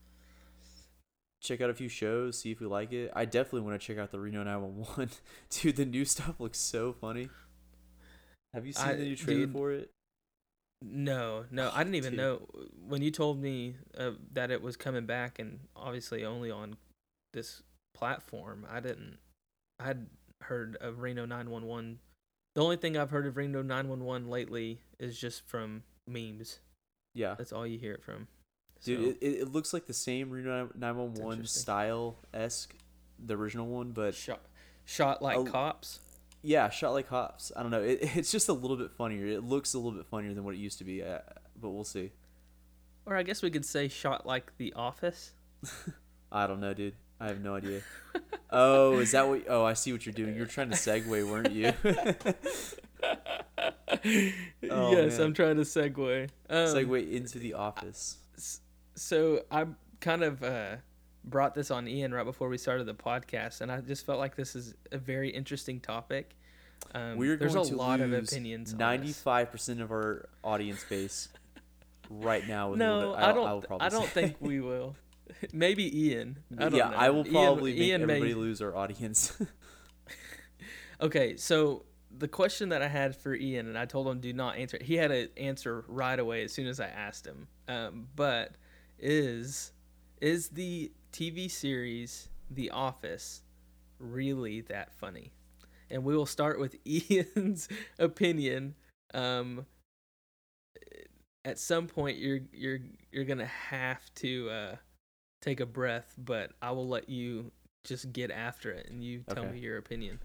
Check 1.42 1.60
out 1.60 1.68
a 1.68 1.74
few 1.74 1.88
shows, 1.90 2.38
see 2.38 2.52
if 2.52 2.60
we 2.60 2.66
like 2.66 2.92
it. 2.92 3.10
I 3.14 3.26
definitely 3.26 3.60
want 3.62 3.78
to 3.78 3.86
check 3.86 3.98
out 3.98 4.10
the 4.10 4.18
Reno 4.18 4.42
911. 4.44 5.10
Dude, 5.50 5.76
the 5.76 5.84
new 5.84 6.06
stuff 6.06 6.40
looks 6.40 6.58
so 6.58 6.94
funny. 6.94 7.28
Have 8.54 8.66
you 8.66 8.72
seen 8.72 8.88
I- 8.88 8.94
the 8.94 9.04
new 9.04 9.16
trailer 9.16 9.40
dude, 9.40 9.52
for 9.52 9.72
it? 9.72 9.90
No, 10.86 11.46
no, 11.50 11.70
I 11.72 11.82
didn't 11.82 11.94
even 11.94 12.12
Dude. 12.12 12.18
know 12.20 12.42
when 12.86 13.00
you 13.00 13.10
told 13.10 13.40
me 13.40 13.76
uh, 13.96 14.10
that 14.34 14.50
it 14.50 14.60
was 14.60 14.76
coming 14.76 15.06
back, 15.06 15.38
and 15.38 15.60
obviously 15.74 16.24
only 16.24 16.50
on 16.50 16.76
this 17.32 17.62
platform. 17.94 18.66
I 18.70 18.80
didn't. 18.80 19.16
I 19.80 19.84
had 19.84 20.06
heard 20.42 20.76
of 20.80 21.00
Reno 21.00 21.24
911. 21.24 21.98
The 22.54 22.62
only 22.62 22.76
thing 22.76 22.96
I've 22.98 23.10
heard 23.10 23.26
of 23.26 23.36
Reno 23.36 23.62
911 23.62 24.28
lately 24.28 24.80
is 24.98 25.18
just 25.18 25.46
from 25.48 25.84
memes. 26.06 26.58
Yeah. 27.14 27.34
That's 27.38 27.52
all 27.52 27.66
you 27.66 27.78
hear 27.78 27.94
it 27.94 28.02
from. 28.02 28.28
Dude, 28.82 29.00
So, 29.00 29.08
it, 29.10 29.18
it 29.22 29.40
it 29.40 29.52
looks 29.52 29.72
like 29.72 29.86
the 29.86 29.94
same 29.94 30.28
Reno 30.30 30.68
911 30.76 31.46
style 31.46 32.16
esque, 32.34 32.74
the 33.18 33.36
original 33.36 33.66
one, 33.66 33.92
but 33.92 34.14
shot, 34.14 34.42
shot 34.84 35.22
like 35.22 35.38
Oh, 35.38 35.44
cops. 35.44 36.00
Yeah, 36.46 36.68
shot 36.68 36.92
like 36.92 37.08
cops. 37.08 37.50
I 37.56 37.62
don't 37.62 37.70
know. 37.70 37.82
It, 37.82 38.00
it's 38.16 38.30
just 38.30 38.50
a 38.50 38.52
little 38.52 38.76
bit 38.76 38.90
funnier. 38.92 39.26
It 39.26 39.42
looks 39.42 39.72
a 39.72 39.78
little 39.78 39.92
bit 39.98 40.06
funnier 40.06 40.34
than 40.34 40.44
what 40.44 40.54
it 40.54 40.58
used 40.58 40.76
to 40.78 40.84
be, 40.84 41.02
uh, 41.02 41.20
but 41.58 41.70
we'll 41.70 41.84
see. 41.84 42.12
Or 43.06 43.16
I 43.16 43.22
guess 43.22 43.42
we 43.42 43.50
could 43.50 43.64
say 43.64 43.88
shot 43.88 44.26
like 44.26 44.52
The 44.58 44.74
Office. 44.74 45.32
I 46.32 46.46
don't 46.46 46.60
know, 46.60 46.74
dude. 46.74 46.94
I 47.18 47.28
have 47.28 47.40
no 47.40 47.54
idea. 47.54 47.80
oh, 48.50 48.98
is 48.98 49.12
that 49.12 49.26
what? 49.26 49.44
Oh, 49.48 49.64
I 49.64 49.72
see 49.72 49.92
what 49.92 50.04
you're 50.04 50.12
doing. 50.12 50.36
You're 50.36 50.44
trying 50.46 50.68
to 50.70 50.76
segue, 50.76 51.28
weren't 51.28 51.52
you? 51.52 51.72
Oh, 54.70 54.92
yes, 54.92 55.18
man. 55.18 55.28
I'm 55.28 55.34
trying 55.34 55.56
to 55.56 55.62
segue. 55.62 56.24
Um, 56.50 56.56
Segue 56.56 57.12
into 57.12 57.38
the 57.38 57.54
office. 57.54 58.18
so 58.94 59.44
I'm 59.50 59.76
kind 60.00 60.22
of 60.22 60.42
uh, 60.42 60.76
brought 61.24 61.54
this 61.54 61.70
on 61.70 61.88
Ian 61.88 62.12
right 62.12 62.24
before 62.24 62.48
we 62.48 62.58
started 62.58 62.84
the 62.84 62.94
podcast, 62.94 63.60
and 63.60 63.70
I 63.70 63.80
just 63.80 64.06
felt 64.06 64.18
like 64.18 64.36
this 64.36 64.54
is 64.54 64.74
a 64.92 64.98
very 64.98 65.30
interesting 65.30 65.80
topic. 65.80 66.36
Um, 66.94 67.16
We're 67.16 67.36
there's 67.36 67.54
going 67.54 67.66
a 67.66 67.70
to 67.70 67.76
lot 67.76 68.00
of 68.00 68.10
lose 68.10 68.30
opinions. 68.30 68.74
Ninety-five 68.74 69.50
percent 69.50 69.80
of 69.80 69.90
our 69.90 70.28
audience 70.42 70.84
base 70.88 71.28
right 72.10 72.46
now. 72.46 72.74
No, 72.74 73.10
what 73.10 73.18
I 73.18 73.32
don't. 73.32 73.66
probably 73.66 73.86
I 73.86 73.88
don't 73.88 74.08
think 74.08 74.36
we 74.40 74.60
will. 74.60 74.96
Maybe 75.52 76.08
Ian. 76.08 76.38
I 76.58 76.62
don't 76.64 76.74
yeah, 76.74 76.90
know. 76.90 76.96
I 76.96 77.10
will 77.10 77.24
Ian- 77.24 77.32
probably 77.32 77.72
make 77.72 77.80
Ian 77.82 78.06
may- 78.06 78.14
everybody 78.14 78.34
lose 78.34 78.60
our 78.60 78.76
audience. 78.76 79.36
Okay, 81.00 81.36
so 81.36 81.84
the 82.16 82.28
question 82.28 82.68
that 82.70 82.80
I 82.80 82.88
had 82.88 83.16
for 83.16 83.34
Ian, 83.34 83.66
and 83.68 83.76
I 83.76 83.84
told 83.84 84.06
him 84.06 84.20
do 84.20 84.32
not 84.32 84.56
answer. 84.56 84.76
it. 84.76 84.82
He 84.82 84.94
had 84.94 85.10
an 85.10 85.28
answer 85.36 85.84
right 85.88 86.18
away 86.18 86.44
as 86.44 86.52
soon 86.52 86.66
as 86.66 86.80
I 86.80 86.86
asked 86.86 87.26
him. 87.26 87.48
Um, 87.68 88.08
but 88.14 88.52
is 88.98 89.72
is 90.20 90.48
the 90.48 90.92
TV 91.14 91.48
series 91.48 92.28
The 92.50 92.70
Office 92.70 93.42
really 94.00 94.62
that 94.62 94.92
funny? 94.92 95.30
And 95.88 96.04
we 96.04 96.16
will 96.16 96.26
start 96.26 96.58
with 96.58 96.74
Ian's 96.84 97.68
opinion. 98.00 98.74
Um, 99.14 99.64
at 101.44 101.60
some 101.60 101.86
point, 101.86 102.18
you're 102.18 102.40
you're 102.52 102.80
you're 103.12 103.24
gonna 103.24 103.46
have 103.46 104.02
to 104.16 104.50
uh, 104.50 104.76
take 105.40 105.60
a 105.60 105.66
breath, 105.66 106.14
but 106.18 106.50
I 106.60 106.72
will 106.72 106.88
let 106.88 107.08
you 107.08 107.52
just 107.84 108.12
get 108.12 108.32
after 108.32 108.72
it, 108.72 108.90
and 108.90 109.04
you 109.04 109.22
tell 109.28 109.44
Okay. 109.44 109.52
me 109.52 109.60
your 109.60 109.78
opinion. 109.78 110.18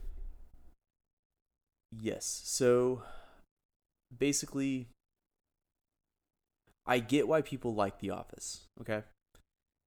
Yes. 2.02 2.42
So 2.46 3.04
basically, 4.18 4.88
I 6.88 6.98
get 6.98 7.28
why 7.28 7.44
people 7.44 7.76
like 7.76 8.00
The 8.00 8.10
Office. 8.10 8.62
Okay. 8.82 9.04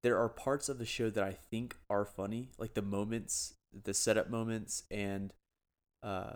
There 0.02 0.18
are 0.18 0.28
parts 0.28 0.68
of 0.68 0.78
the 0.78 0.86
show 0.86 1.10
that 1.10 1.22
I 1.22 1.36
think 1.50 1.76
are 1.88 2.04
funny, 2.04 2.48
like 2.58 2.74
the 2.74 2.82
moments, 2.82 3.54
the 3.84 3.94
setup 3.94 4.28
moments, 4.28 4.82
and 4.90 5.32
uh, 6.02 6.34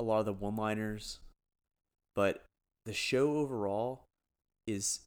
a 0.00 0.02
lot 0.02 0.20
of 0.20 0.26
the 0.26 0.32
one 0.32 0.56
liners. 0.56 1.18
But 2.14 2.44
the 2.84 2.94
show 2.94 3.36
overall 3.36 4.04
is. 4.66 5.00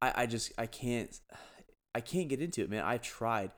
I, 0.00 0.12
I 0.14 0.26
just 0.26 0.52
I 0.56 0.66
can't 0.66 1.18
I 1.94 2.00
can't 2.00 2.28
get 2.28 2.40
into 2.40 2.62
it, 2.62 2.70
man. 2.70 2.84
I've 2.84 3.02
tried 3.02 3.50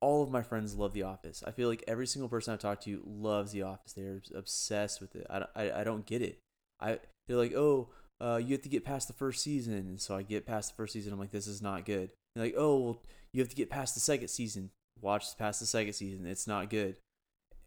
all 0.00 0.22
of 0.22 0.30
my 0.30 0.42
friends 0.42 0.76
love 0.76 0.92
The 0.92 1.02
Office. 1.02 1.42
I 1.46 1.50
feel 1.50 1.68
like 1.68 1.82
every 1.88 2.06
single 2.06 2.28
person 2.28 2.52
I've 2.52 2.60
talked 2.60 2.84
to 2.84 3.02
loves 3.04 3.52
The 3.52 3.62
Office. 3.62 3.94
They're 3.94 4.22
obsessed 4.34 5.00
with 5.00 5.16
it. 5.16 5.26
I, 5.28 5.44
I, 5.56 5.80
I 5.80 5.84
don't 5.84 6.06
get 6.06 6.22
it. 6.22 6.38
I 6.80 7.00
they're 7.26 7.36
like, 7.36 7.54
oh, 7.54 7.88
uh, 8.20 8.40
you 8.42 8.52
have 8.52 8.62
to 8.62 8.68
get 8.68 8.84
past 8.84 9.08
the 9.08 9.14
first 9.14 9.42
season, 9.42 9.74
and 9.74 10.00
so 10.00 10.16
I 10.16 10.22
get 10.22 10.46
past 10.46 10.70
the 10.70 10.76
first 10.76 10.92
season. 10.92 11.12
I'm 11.12 11.18
like, 11.18 11.30
this 11.30 11.46
is 11.46 11.62
not 11.62 11.84
good. 11.84 12.10
They're 12.34 12.44
like, 12.44 12.54
oh, 12.56 12.78
well, 12.78 13.02
you 13.32 13.40
have 13.40 13.48
to 13.48 13.56
get 13.56 13.70
past 13.70 13.94
the 13.94 14.00
second 14.00 14.28
season. 14.28 14.70
Watch 15.00 15.36
past 15.38 15.60
the 15.60 15.66
second 15.66 15.92
season. 15.92 16.26
It's 16.26 16.46
not 16.46 16.70
good. 16.70 16.96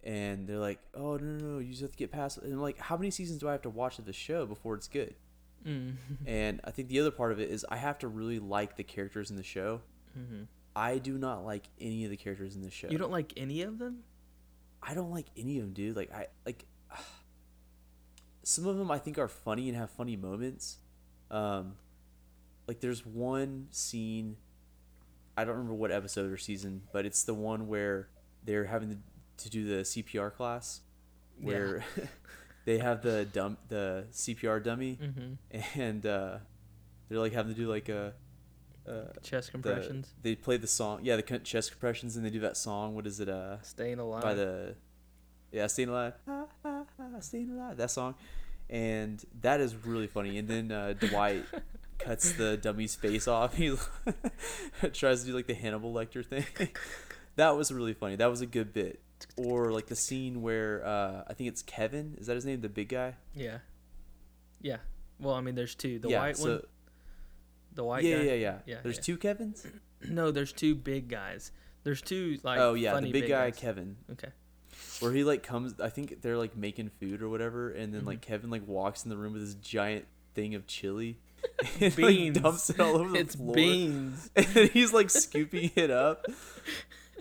And 0.03 0.47
they're 0.47 0.57
like, 0.57 0.79
oh 0.95 1.17
no 1.17 1.37
no 1.37 1.45
no, 1.45 1.59
you 1.59 1.69
just 1.69 1.81
have 1.81 1.91
to 1.91 1.97
get 1.97 2.11
past. 2.11 2.39
And 2.39 2.51
I'm 2.51 2.59
like, 2.61 2.79
how 2.79 2.97
many 2.97 3.11
seasons 3.11 3.39
do 3.39 3.47
I 3.47 3.51
have 3.51 3.61
to 3.61 3.69
watch 3.69 3.99
of 3.99 4.05
the 4.05 4.13
show 4.13 4.45
before 4.45 4.75
it's 4.75 4.87
good? 4.87 5.15
Mm. 5.65 5.93
And 6.25 6.59
I 6.63 6.71
think 6.71 6.89
the 6.89 6.99
other 6.99 7.11
part 7.11 7.31
of 7.31 7.39
it 7.39 7.51
is 7.51 7.65
I 7.69 7.77
have 7.77 7.99
to 7.99 8.07
really 8.07 8.39
like 8.39 8.77
the 8.77 8.83
characters 8.83 9.29
in 9.29 9.37
the 9.37 9.43
show. 9.43 9.81
hmm 10.13 10.43
I 10.75 10.99
do 10.99 11.17
not 11.17 11.45
like 11.45 11.67
any 11.81 12.05
of 12.05 12.11
the 12.11 12.17
characters 12.17 12.55
in 12.55 12.61
the 12.61 12.71
show. 12.71 12.87
You 12.89 12.97
don't 12.97 13.11
like 13.11 13.33
any 13.35 13.61
of 13.61 13.77
them? 13.77 14.03
I 14.81 14.93
don't 14.93 15.11
like 15.11 15.27
any 15.35 15.57
of 15.57 15.65
them, 15.65 15.73
dude. 15.73 15.95
Like 15.97 16.11
I 16.13 16.27
like 16.45 16.65
some 18.51 18.67
of 18.67 18.77
them 18.77 18.91
I 18.91 18.97
think 18.99 19.17
are 19.17 19.27
funny 19.27 19.67
and 19.69 19.77
have 19.77 19.89
funny 19.91 20.15
moments. 20.15 20.77
Um 21.29 21.75
like 22.67 22.79
there's 22.79 23.05
one 23.05 23.67
scene 23.71 24.37
I 25.37 25.43
don't 25.45 25.53
remember 25.55 25.73
what 25.75 25.91
episode 25.91 26.31
or 26.31 26.37
season, 26.37 26.81
but 26.91 27.05
it's 27.05 27.23
the 27.23 27.33
one 27.33 27.67
where 27.67 28.09
they're 28.43 28.65
having 28.65 29.01
to, 29.37 29.49
do 29.49 29.65
the 29.65 29.81
CPR 29.83 30.31
class 30.31 30.81
where 31.39 31.83
they 32.65 32.77
have 32.77 33.01
the 33.01 33.25
dump 33.25 33.57
the 33.69 34.05
CPR 34.11 34.63
dummy 34.63 34.99
Mm-hmm. 35.01 35.79
and 35.81 36.05
uh 36.05 36.37
they're 37.09 37.17
like 37.19 37.33
having 37.33 37.53
to 37.55 37.59
do 37.59 37.67
like 37.67 37.89
a 37.89 38.13
uh 38.87 38.91
Chest 39.23 39.47
the- 39.47 39.51
compressions. 39.53 40.13
they 40.21 40.35
play 40.35 40.57
the 40.57 40.67
song 40.67 40.99
yeah 41.03 41.15
the 41.15 41.39
chest 41.39 41.71
compressions 41.71 42.15
and 42.17 42.25
they 42.25 42.29
do 42.29 42.39
that 42.41 42.55
song 42.57 42.93
what 42.93 43.07
is 43.07 43.19
it 43.19 43.29
uh 43.29 43.59
Staying 43.63 43.97
alive. 43.99 44.21
by 44.23 44.33
the 44.35 44.75
yeah 45.51 45.65
staying 45.67 45.89
alive 45.89 46.13
Ah, 46.27 46.45
ah, 46.65 46.83
ah, 46.99 47.19
staying 47.19 47.49
alive 47.51 47.77
that 47.77 47.89
song 47.91 48.13
and 48.71 49.23
that 49.41 49.59
is 49.59 49.75
really 49.85 50.07
funny 50.07 50.37
and 50.37 50.47
then 50.47 50.71
uh, 50.71 50.93
dwight 50.99 51.43
cuts 51.99 52.31
the 52.33 52.57
dummy's 52.57 52.95
face 52.95 53.27
off 53.27 53.55
he 53.57 53.75
tries 54.93 55.21
to 55.21 55.27
do 55.27 55.35
like 55.35 55.45
the 55.45 55.53
hannibal 55.53 55.93
lecter 55.93 56.25
thing 56.25 56.45
that 57.35 57.55
was 57.55 57.71
really 57.71 57.93
funny 57.93 58.15
that 58.15 58.29
was 58.29 58.41
a 58.41 58.47
good 58.47 58.73
bit 58.73 58.99
or 59.37 59.71
like 59.71 59.85
the 59.87 59.95
scene 59.95 60.41
where 60.41 60.83
uh, 60.83 61.23
i 61.27 61.33
think 61.33 61.47
it's 61.49 61.61
kevin 61.61 62.15
is 62.19 62.25
that 62.25 62.33
his 62.35 62.45
name 62.45 62.61
the 62.61 62.69
big 62.69 62.89
guy 62.89 63.13
yeah. 63.35 63.59
Yeah. 64.61 64.77
Well, 65.19 65.35
I 65.35 65.41
mean, 65.41 65.55
there's 65.55 65.75
two. 65.75 65.99
The 65.99 66.09
yeah 66.09 66.19
white 66.19 66.37
so, 66.37 66.49
one. 66.49 66.61
The 67.73 67.83
white 67.83 68.03
yeah, 68.03 68.17
guy. 68.17 68.23
yeah 68.23 68.33
yeah 68.33 68.57
Yeah, 68.65 68.77
there's 68.83 68.97
yeah. 68.97 69.01
two 69.01 69.17
kevins 69.17 69.65
No, 70.09 70.31
there's 70.31 70.51
two 70.51 70.75
big 70.75 71.09
guys. 71.09 71.51
There's 71.83 72.01
two 72.01 72.37
like. 72.43 72.59
oh 72.59 72.73
yeah 72.73 72.91
the 72.91 72.97
funny 72.97 73.11
big, 73.11 73.23
guy 73.27 73.49
guys. 73.49 73.59
kevin 73.59 73.97
Okay. 74.11 74.29
Where 74.99 75.11
he 75.11 75.23
like 75.23 75.43
comes 75.43 75.73
i 75.79 75.89
think 75.89 76.21
they're 76.21 76.37
like 76.37 76.55
making 76.55 76.89
food 76.99 77.21
or 77.21 77.29
whatever 77.29 77.69
and 77.71 77.93
then 77.93 78.01
Mhm. 78.01 78.07
like 78.07 78.21
kevin 78.21 78.49
like 78.49 78.67
walks 78.67 79.03
in 79.03 79.09
the 79.09 79.17
room 79.17 79.33
with 79.33 79.41
this 79.43 79.55
giant 79.55 80.05
thing 80.33 80.55
of 80.55 80.67
chili 80.67 81.17
and 81.81 81.95
Beans. 81.95 82.35
like 82.35 82.43
dumps 82.43 82.69
it 82.69 82.79
all 82.79 82.97
over 82.97 83.09
the 83.09 83.19
it's 83.19 83.35
floor 83.35 83.55
beans. 83.55 84.29
and 84.35 84.45
he's 84.69 84.93
like 84.93 85.09
scooping 85.09 85.71
it 85.75 85.89
up 85.91 86.25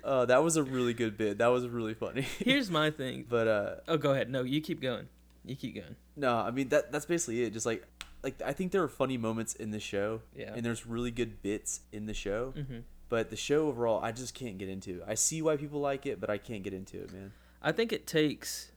uh 0.04 0.24
that 0.26 0.42
was 0.42 0.56
a 0.56 0.62
really 0.62 0.94
good 0.94 1.16
bit 1.16 1.38
that 1.38 1.48
was 1.48 1.66
really 1.68 1.94
funny 1.94 2.22
Here's 2.38 2.70
my 2.70 2.90
thing. 2.90 3.24
but 3.28 3.48
uh 3.48 3.74
Oh, 3.88 3.96
go 3.96 4.12
ahead. 4.12 4.30
No, 4.30 4.42
you 4.42 4.60
keep 4.60 4.80
going. 4.80 5.08
You 5.44 5.56
keep 5.56 5.74
going. 5.74 5.96
no 6.16 6.36
i 6.36 6.50
mean 6.50 6.68
that 6.68 6.92
that's 6.92 7.06
basically 7.06 7.42
it 7.42 7.52
just 7.54 7.64
like 7.66 7.82
like 8.22 8.40
i 8.44 8.52
think 8.52 8.72
there 8.72 8.82
are 8.82 8.88
funny 8.88 9.16
moments 9.16 9.54
in 9.54 9.70
the 9.70 9.80
show 9.80 10.20
Yeah. 10.36 10.52
and 10.54 10.64
there's 10.64 10.86
really 10.86 11.10
good 11.10 11.40
bits 11.42 11.80
in 11.92 12.04
the 12.06 12.14
show 12.14 12.52
hmm 12.54 12.80
but 13.08 13.30
the 13.30 13.36
show 13.36 13.66
overall 13.68 14.00
i 14.04 14.12
just 14.12 14.34
can't 14.34 14.56
get 14.58 14.68
into 14.68 15.02
i 15.08 15.14
see 15.14 15.40
why 15.42 15.56
people 15.56 15.80
like 15.80 16.04
it 16.06 16.20
but 16.20 16.28
i 16.30 16.36
can't 16.38 16.62
get 16.62 16.72
into 16.74 16.98
it 17.02 17.10
man 17.12 17.32
I 17.62 17.72
think 17.72 17.92
it 17.92 18.06
takes. 18.06 18.72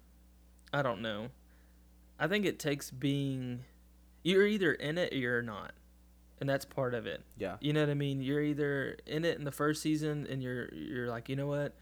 I 0.73 0.81
don't 0.81 1.01
know. 1.01 1.29
I 2.19 2.27
think 2.27 2.45
it 2.45 2.59
takes 2.59 2.91
being. 2.91 3.63
You're 4.23 4.47
either 4.47 4.73
in 4.73 4.97
it 4.97 5.13
or 5.13 5.17
you're 5.17 5.41
not, 5.41 5.73
and 6.39 6.49
that's 6.49 6.65
part 6.65 6.93
of 6.93 7.05
it. 7.05 7.23
yeah 7.38 7.57
You 7.59 7.73
know 7.73 7.81
what 7.81 7.89
I 7.89 7.93
mean? 7.93 8.21
You're 8.21 8.41
either 8.41 8.97
in 9.05 9.25
it 9.25 9.38
in 9.38 9.43
the 9.43 9.51
first 9.51 9.81
season 9.81 10.27
and 10.29 10.41
you're 10.41 10.73
you're 10.73 11.07
like, 11.07 11.29
you 11.29 11.36
know 11.36 11.47
what? 11.47 11.75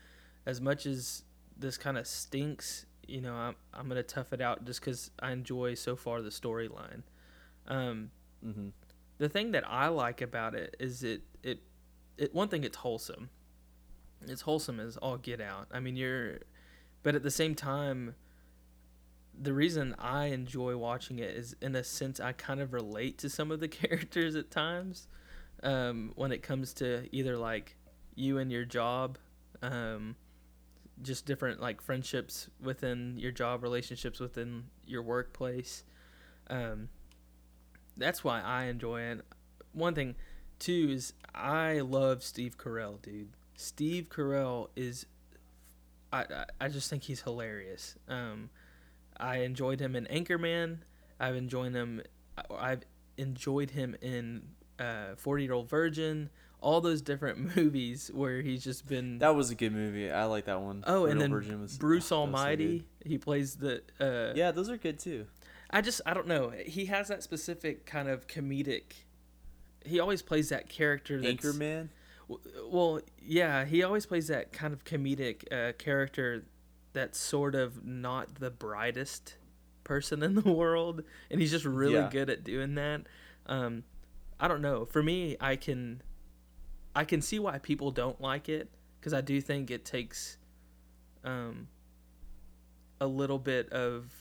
As 0.46 0.60
much 0.60 0.86
as 0.86 1.24
this 1.58 1.78
kind 1.78 1.98
of 1.98 2.08
stinks, 2.08 2.86
you 3.08 3.22
know, 3.22 3.34
I'm 3.34 3.56
I'm 3.74 3.88
gonna 3.88 4.04
tough 4.04 4.34
it 4.34 4.42
out 4.42 4.66
just 4.66 4.80
because 4.80 5.12
I 5.20 5.32
enjoy 5.32 5.76
so 5.76 5.96
far 5.96 6.22
the 6.22 6.30
storyline. 6.30 7.04
Um, 7.68 8.10
mm-hmm. 8.44 8.70
the 9.20 9.30
thing 9.30 9.52
that 9.52 9.64
I 9.68 9.88
like 9.88 10.22
about 10.22 10.56
it 10.56 10.76
is 10.80 11.04
it 11.04 11.22
it 11.44 11.60
it 12.18 12.34
one 12.34 12.48
thing 12.48 12.64
it's 12.64 12.78
wholesome. 12.78 13.30
It's 14.28 14.42
wholesome 14.42 14.80
as 14.80 14.98
all 14.98 15.18
get 15.18 15.42
out. 15.42 15.68
I 15.72 15.80
mean, 15.80 15.96
you're, 15.96 16.40
but 17.04 17.16
at 17.16 17.24
the 17.24 17.32
same 17.32 17.56
time, 17.56 18.16
the 19.40 19.54
reason 19.54 19.96
I 19.98 20.26
enjoy 20.26 20.78
watching 20.78 21.20
it 21.20 21.32
is 21.32 21.56
in 21.62 21.76
a 21.76 21.84
sense 21.84 22.20
I 22.20 22.34
kind 22.34 22.60
of 22.60 22.74
relate 22.74 23.18
to 23.20 23.30
some 23.30 23.52
of 23.52 23.60
the 23.60 23.68
characters 23.70 24.36
at 24.36 24.52
times. 24.52 25.08
Um, 25.64 26.14
when 26.16 26.32
it 26.32 26.42
comes 26.42 26.74
to 26.76 27.08
either 27.12 27.38
like 27.38 27.76
you 28.16 28.40
and 28.40 28.52
your 28.52 28.66
job, 28.66 29.20
um, 29.62 30.16
just 31.02 31.26
different 31.26 31.62
like 31.62 31.82
friendships 31.82 32.50
within 32.62 33.18
your 33.18 33.32
job, 33.32 33.64
relationships 33.64 34.20
within 34.20 34.66
your 34.86 35.04
workplace. 35.04 35.84
Um, 36.50 36.90
that's 37.98 38.24
why 38.24 38.42
I 38.42 38.66
enjoy 38.66 39.02
it. 39.02 39.22
One 39.74 39.96
thing, 39.96 40.16
too, 40.60 40.90
is 40.92 41.14
I 41.34 41.80
love 41.80 42.24
Steve 42.24 42.58
Carell, 42.58 43.02
dude. 43.02 43.30
Steve 43.56 44.10
Carell 44.10 44.70
is, 44.76 45.06
I 46.12 46.46
I, 46.60 46.68
just 46.68 46.90
think 46.90 47.04
he's 47.04 47.22
hilarious. 47.22 47.96
Um, 48.08 48.50
I 49.18 49.38
enjoyed 49.38 49.80
him 49.80 49.96
in 49.96 50.06
Anchorman. 50.06 50.80
I've 51.20 51.36
enjoyed 51.36 51.74
him. 51.74 52.02
I've 52.56 52.82
enjoyed 53.18 53.72
him 53.72 53.96
in 54.02 54.44
uh, 54.80 55.16
Forty 55.18 55.44
Year 55.44 55.54
Old 55.54 55.70
Virgin. 55.70 56.30
All 56.60 56.80
those 56.82 57.02
different 57.02 57.56
movies 57.56 58.12
where 58.14 58.42
he's 58.42 58.64
just 58.64 58.88
been. 58.88 59.20
That 59.20 59.36
was 59.36 59.50
a 59.50 59.56
good 59.56 59.74
movie. 59.74 60.12
I 60.12 60.26
like 60.26 60.46
that 60.46 60.62
one. 60.62 60.84
oh, 60.86 61.06
and 61.06 61.20
then 61.20 61.32
Virgin 61.32 61.62
was, 61.62 61.78
Bruce 61.78 62.12
oh, 62.12 62.22
was 62.22 62.32
so 62.32 62.38
Almighty. 62.38 62.86
he 63.06 63.18
plays 63.18 63.56
the. 63.56 63.82
Uh, 64.00 64.34
yeah, 64.36 64.52
those 64.52 64.70
are 64.70 64.78
good 64.78 65.00
too. 65.00 65.26
I 65.72 65.82
just 65.82 66.02
I 66.06 66.14
don't 66.14 66.28
know. 66.28 66.52
He 66.66 66.86
has 66.86 67.08
that 67.08 67.24
specific 67.24 67.86
kind 67.86 68.10
of 68.10 68.28
comedic. 68.28 68.84
He 69.86 70.00
always 70.00 70.22
plays 70.22 70.50
that 70.50 70.70
character. 70.70 71.20
That's, 71.20 71.44
Anchorman. 71.44 71.90
Well, 72.70 73.02
yeah, 73.22 73.66
he 73.66 73.84
always 73.84 74.06
plays 74.06 74.28
that 74.28 74.52
kind 74.52 74.74
of 74.74 74.84
comedic 74.84 75.52
uh, 75.52 75.74
character 75.74 76.46
that's 76.94 77.18
sort 77.20 77.56
of 77.56 77.86
not 77.86 78.36
the 78.36 78.50
brightest 78.50 79.38
person 79.84 80.24
in 80.24 80.36
the 80.36 80.52
world, 80.52 81.04
and 81.30 81.40
he's 81.42 81.52
just 81.52 81.66
really 81.66 81.96
Yeah. 81.96 82.10
good 82.10 82.30
at 82.30 82.44
doing 82.44 82.76
that. 82.76 83.02
Um, 83.46 83.84
I 84.40 84.48
don't 84.48 84.62
know. 84.62 84.86
For 84.86 85.02
me, 85.04 85.38
I 85.40 85.56
can, 85.56 86.02
I 86.96 87.04
can 87.06 87.22
see 87.22 87.40
why 87.40 87.60
people 87.60 87.92
don't 87.92 88.20
like 88.22 88.50
it 88.50 88.70
because 89.00 89.14
I 89.14 89.22
do 89.22 89.40
think 89.42 89.70
it 89.72 89.84
takes, 89.86 90.38
um, 91.24 91.68
a 93.00 93.08
little 93.08 93.40
bit 93.40 93.70
of 93.72 94.12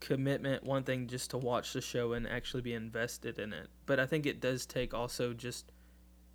commitment. 0.00 0.64
One 0.64 0.82
thing 0.84 1.06
just 1.06 1.30
to 1.30 1.38
watch 1.38 1.72
the 1.72 1.80
show 1.80 2.12
and 2.12 2.28
actually 2.28 2.62
be 2.62 2.74
invested 2.74 3.38
in 3.38 3.52
it, 3.52 3.68
but 3.86 3.98
I 4.00 4.06
think 4.06 4.26
it 4.26 4.40
does 4.40 4.66
take 4.66 4.92
also 4.94 5.32
just 5.32 5.71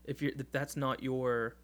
if 0.07 0.21
you're 0.21 0.31
if 0.37 0.51
that's 0.51 0.75
not 0.75 1.03
your 1.03 1.55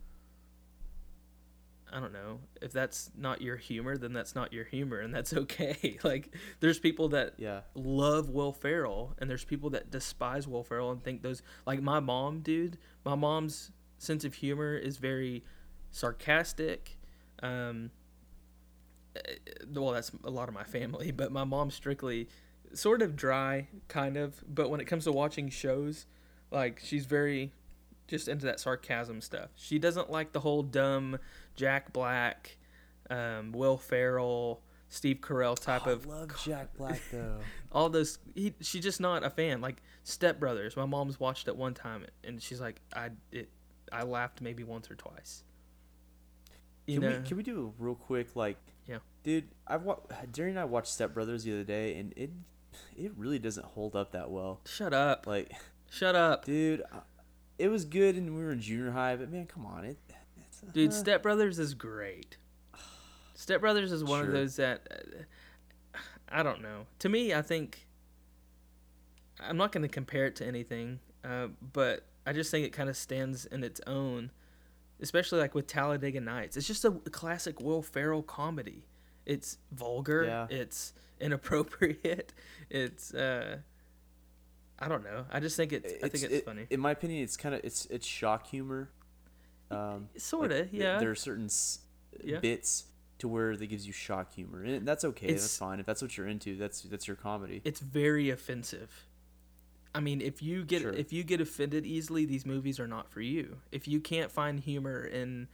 I 1.92 2.00
don't 2.00 2.12
know. 2.14 2.40
If 2.60 2.72
that's 2.72 3.12
not 3.16 3.40
your 3.40 3.56
humor, 3.56 3.98
then 3.98 4.14
that's 4.14 4.34
not 4.34 4.52
your 4.52 4.64
humor, 4.64 5.00
and 5.00 5.14
that's 5.14 5.32
okay. 5.44 6.00
like, 6.04 6.34
there's 6.60 6.80
people 6.80 7.10
that 7.10 7.36
Yeah. 7.38 7.62
love 7.76 8.30
Will 8.30 8.52
Ferrell, 8.52 9.14
and 9.20 9.30
there's 9.30 9.44
people 9.46 9.70
that 9.72 9.92
despise 9.92 10.48
Will 10.48 10.64
Ferrell 10.64 10.90
and 10.92 11.04
think 11.04 11.22
those. 11.22 11.44
Like 11.68 11.84
my 11.84 12.00
mom, 12.00 12.40
dude. 12.40 12.80
My 13.06 13.14
mom's 13.14 13.72
sense 14.00 14.26
of 14.26 14.34
humor 14.34 14.76
is 14.76 14.98
very 14.98 15.44
sarcastic. 15.92 16.98
Um, 17.44 17.92
eh, 19.16 19.36
well, 19.72 19.92
that's 19.92 20.12
a 20.24 20.32
lot 20.32 20.48
of 20.48 20.56
my 20.56 20.64
family, 20.64 21.12
but 21.12 21.32
my 21.32 21.44
mom's 21.44 21.76
strictly 21.76 22.28
sort 22.74 23.04
of 23.04 23.16
dry, 23.16 23.68
kind 23.88 24.18
of. 24.18 24.44
But 24.48 24.72
when 24.72 24.80
it 24.82 24.86
comes 24.86 25.04
to 25.04 25.12
watching 25.12 25.50
shows, 25.50 26.08
like 26.50 26.80
she's 26.84 27.06
very 27.06 27.52
just 28.14 28.28
into 28.28 28.46
that 28.46 28.60
sarcasm 28.60 29.22
stuff. 29.22 29.50
She 29.56 29.80
doesn't 29.80 30.10
like 30.12 30.32
the 30.34 30.40
whole 30.40 30.62
dumb 30.64 31.18
Jack 31.56 31.92
Black, 31.94 32.58
um, 33.10 33.52
Will 33.52 33.78
Ferrell, 33.78 34.62
Steve 34.90 35.18
Carell 35.22 35.60
type 35.60 35.88
Oh, 35.88 35.92
of 35.94 36.06
I 36.08 36.10
love 36.10 36.42
Jack 36.44 36.76
Black 36.78 37.02
though. 37.12 37.40
all 37.72 37.90
those. 37.90 38.20
He, 38.36 38.54
she's 38.62 38.84
just 38.84 39.02
not 39.02 39.24
a 39.26 39.30
fan. 39.32 39.60
Like 39.62 39.82
Step 40.04 40.40
Brothers. 40.40 40.78
My 40.78 40.86
mom's 40.86 41.20
watched 41.20 41.48
it 41.48 41.56
one 41.58 41.74
time, 41.74 42.06
and 42.24 42.40
she's 42.42 42.62
like, 42.62 42.80
I 42.96 43.10
it, 43.32 43.50
I 43.92 44.04
laughed 44.04 44.42
maybe 44.42 44.64
once 44.64 44.92
or 44.92 44.96
twice. 44.96 45.44
You 46.86 47.00
can 47.00 47.10
know, 47.10 47.18
we 47.20 47.28
can 47.28 47.38
we 47.38 47.44
do 47.44 47.74
a 47.80 47.84
real 47.84 47.96
quick 47.96 48.36
like 48.36 48.58
Yeah. 48.88 48.98
dude 49.24 49.48
i've 49.66 49.84
wa- 49.84 50.00
Jerry 50.34 50.50
and 50.50 50.60
i 50.60 50.66
watched 50.66 50.90
step 50.90 51.14
brothers 51.14 51.46
the 51.46 51.54
other 51.54 51.64
day 51.64 51.96
and 51.96 52.12
it 52.18 52.30
it 52.98 53.14
really 53.16 53.40
doesn't 53.40 53.66
hold 53.66 53.96
up 53.96 54.12
that 54.12 54.30
well 54.30 54.60
shut 54.66 54.94
up, 54.94 55.26
like 55.26 55.50
shut 55.90 56.14
up, 56.16 56.44
dude 56.44 56.82
I- 56.92 57.00
it 57.64 57.70
was 57.70 57.86
good 57.86 58.16
and 58.16 58.36
we 58.36 58.44
were 58.44 58.52
in 58.52 58.62
junior 58.62 58.92
high 58.92 59.16
but 59.16 59.32
man 59.32 59.46
come 59.46 59.66
on 59.66 59.86
it 59.86 59.98
it's, 60.54 60.62
dude. 60.74 60.90
uh, 60.90 60.94
Step 60.94 61.24
Brothers 61.24 61.60
is 61.60 61.74
great. 61.74 62.38
Step 63.36 63.62
Brothers 63.62 63.92
is 63.92 64.04
one 64.04 64.22
of 64.22 64.32
those 64.32 64.56
that 64.58 64.88
uh, 64.92 65.98
I 66.30 66.44
don't 66.44 66.62
know. 66.62 66.86
To 67.00 67.10
me, 67.10 67.34
I 67.34 67.42
think 67.42 67.88
I'm 69.40 69.58
not 69.58 69.72
going 69.72 69.82
to 69.84 69.88
compare 69.90 70.26
it 70.26 70.36
to 70.38 70.46
anything, 70.46 71.00
uh, 71.24 71.48
but 71.74 72.06
I 72.26 72.34
just 72.34 72.52
think 72.52 72.66
it 72.66 72.72
kind 72.72 72.90
of 72.90 72.98
stands 72.98 73.46
in 73.46 73.64
its 73.64 73.82
own, 73.88 74.32
especially 75.02 75.40
like 75.40 75.56
with 75.56 75.68
Talladega 75.68 76.22
Nights. 76.22 76.58
It's 76.58 76.68
just 76.68 76.86
a 76.86 76.92
classic 76.92 77.60
Will 77.60 77.82
Ferrell 77.82 78.24
comedy. 78.24 78.86
It's 79.26 79.58
vulgar. 79.72 80.26
Yeah. 80.26 80.48
It's 80.50 80.94
inappropriate. 81.20 82.34
It's 82.70 83.14
uh, 83.14 83.58
I 84.86 84.88
don't 84.90 85.04
know. 85.04 85.26
I 85.32 85.40
just 85.40 85.56
think 85.58 85.72
it's. 85.74 85.94
I 86.04 86.10
think 86.10 86.24
it's 86.26 86.34
it- 86.34 86.46
funny. 86.46 86.68
in 86.70 86.80
my 86.80 86.92
opinion 86.92 87.24
it's 87.24 87.38
kind 87.38 87.56
of 87.56 87.62
it's 87.64 87.86
it's 87.88 88.06
shock 88.08 88.48
humor 88.48 88.90
um 89.72 90.10
Sorta, 90.18 90.60
like, 90.60 90.70
yeah. 90.72 91.00
there 91.00 91.10
are 91.12 91.16
certain 91.16 91.46
s- 91.46 91.80
Yeah. 92.24 92.40
bits 92.40 92.86
to 93.20 93.28
where 93.28 93.56
that 93.56 93.66
gives 93.68 93.88
you 93.88 93.94
shock 93.94 94.34
humor 94.34 94.64
and 94.64 94.86
that's 94.88 95.04
okay 95.06 95.28
that's 95.32 95.58
fine 95.58 95.80
if 95.80 95.86
that's 95.86 96.02
what 96.02 96.18
you're 96.18 96.28
into 96.28 96.58
that's 96.58 96.82
that's 96.82 97.08
your 97.08 97.16
comedy 97.16 97.62
it's 97.64 97.80
very 97.80 98.30
offensive. 98.30 99.06
I 99.96 100.00
mean, 100.00 100.22
if 100.22 100.42
you 100.42 100.64
get 100.66 100.82
Sure. 100.82 100.92
if 100.92 101.14
you 101.14 101.24
get 101.24 101.40
offended 101.40 101.86
easily, 101.86 102.26
these 102.26 102.46
movies 102.48 102.80
are 102.80 102.88
not 102.88 103.10
for 103.12 103.22
you. 103.22 103.58
If 103.72 103.88
you 103.88 104.00
can't 104.00 104.32
find 104.32 104.60
humor 104.60 105.04
in 105.06 105.48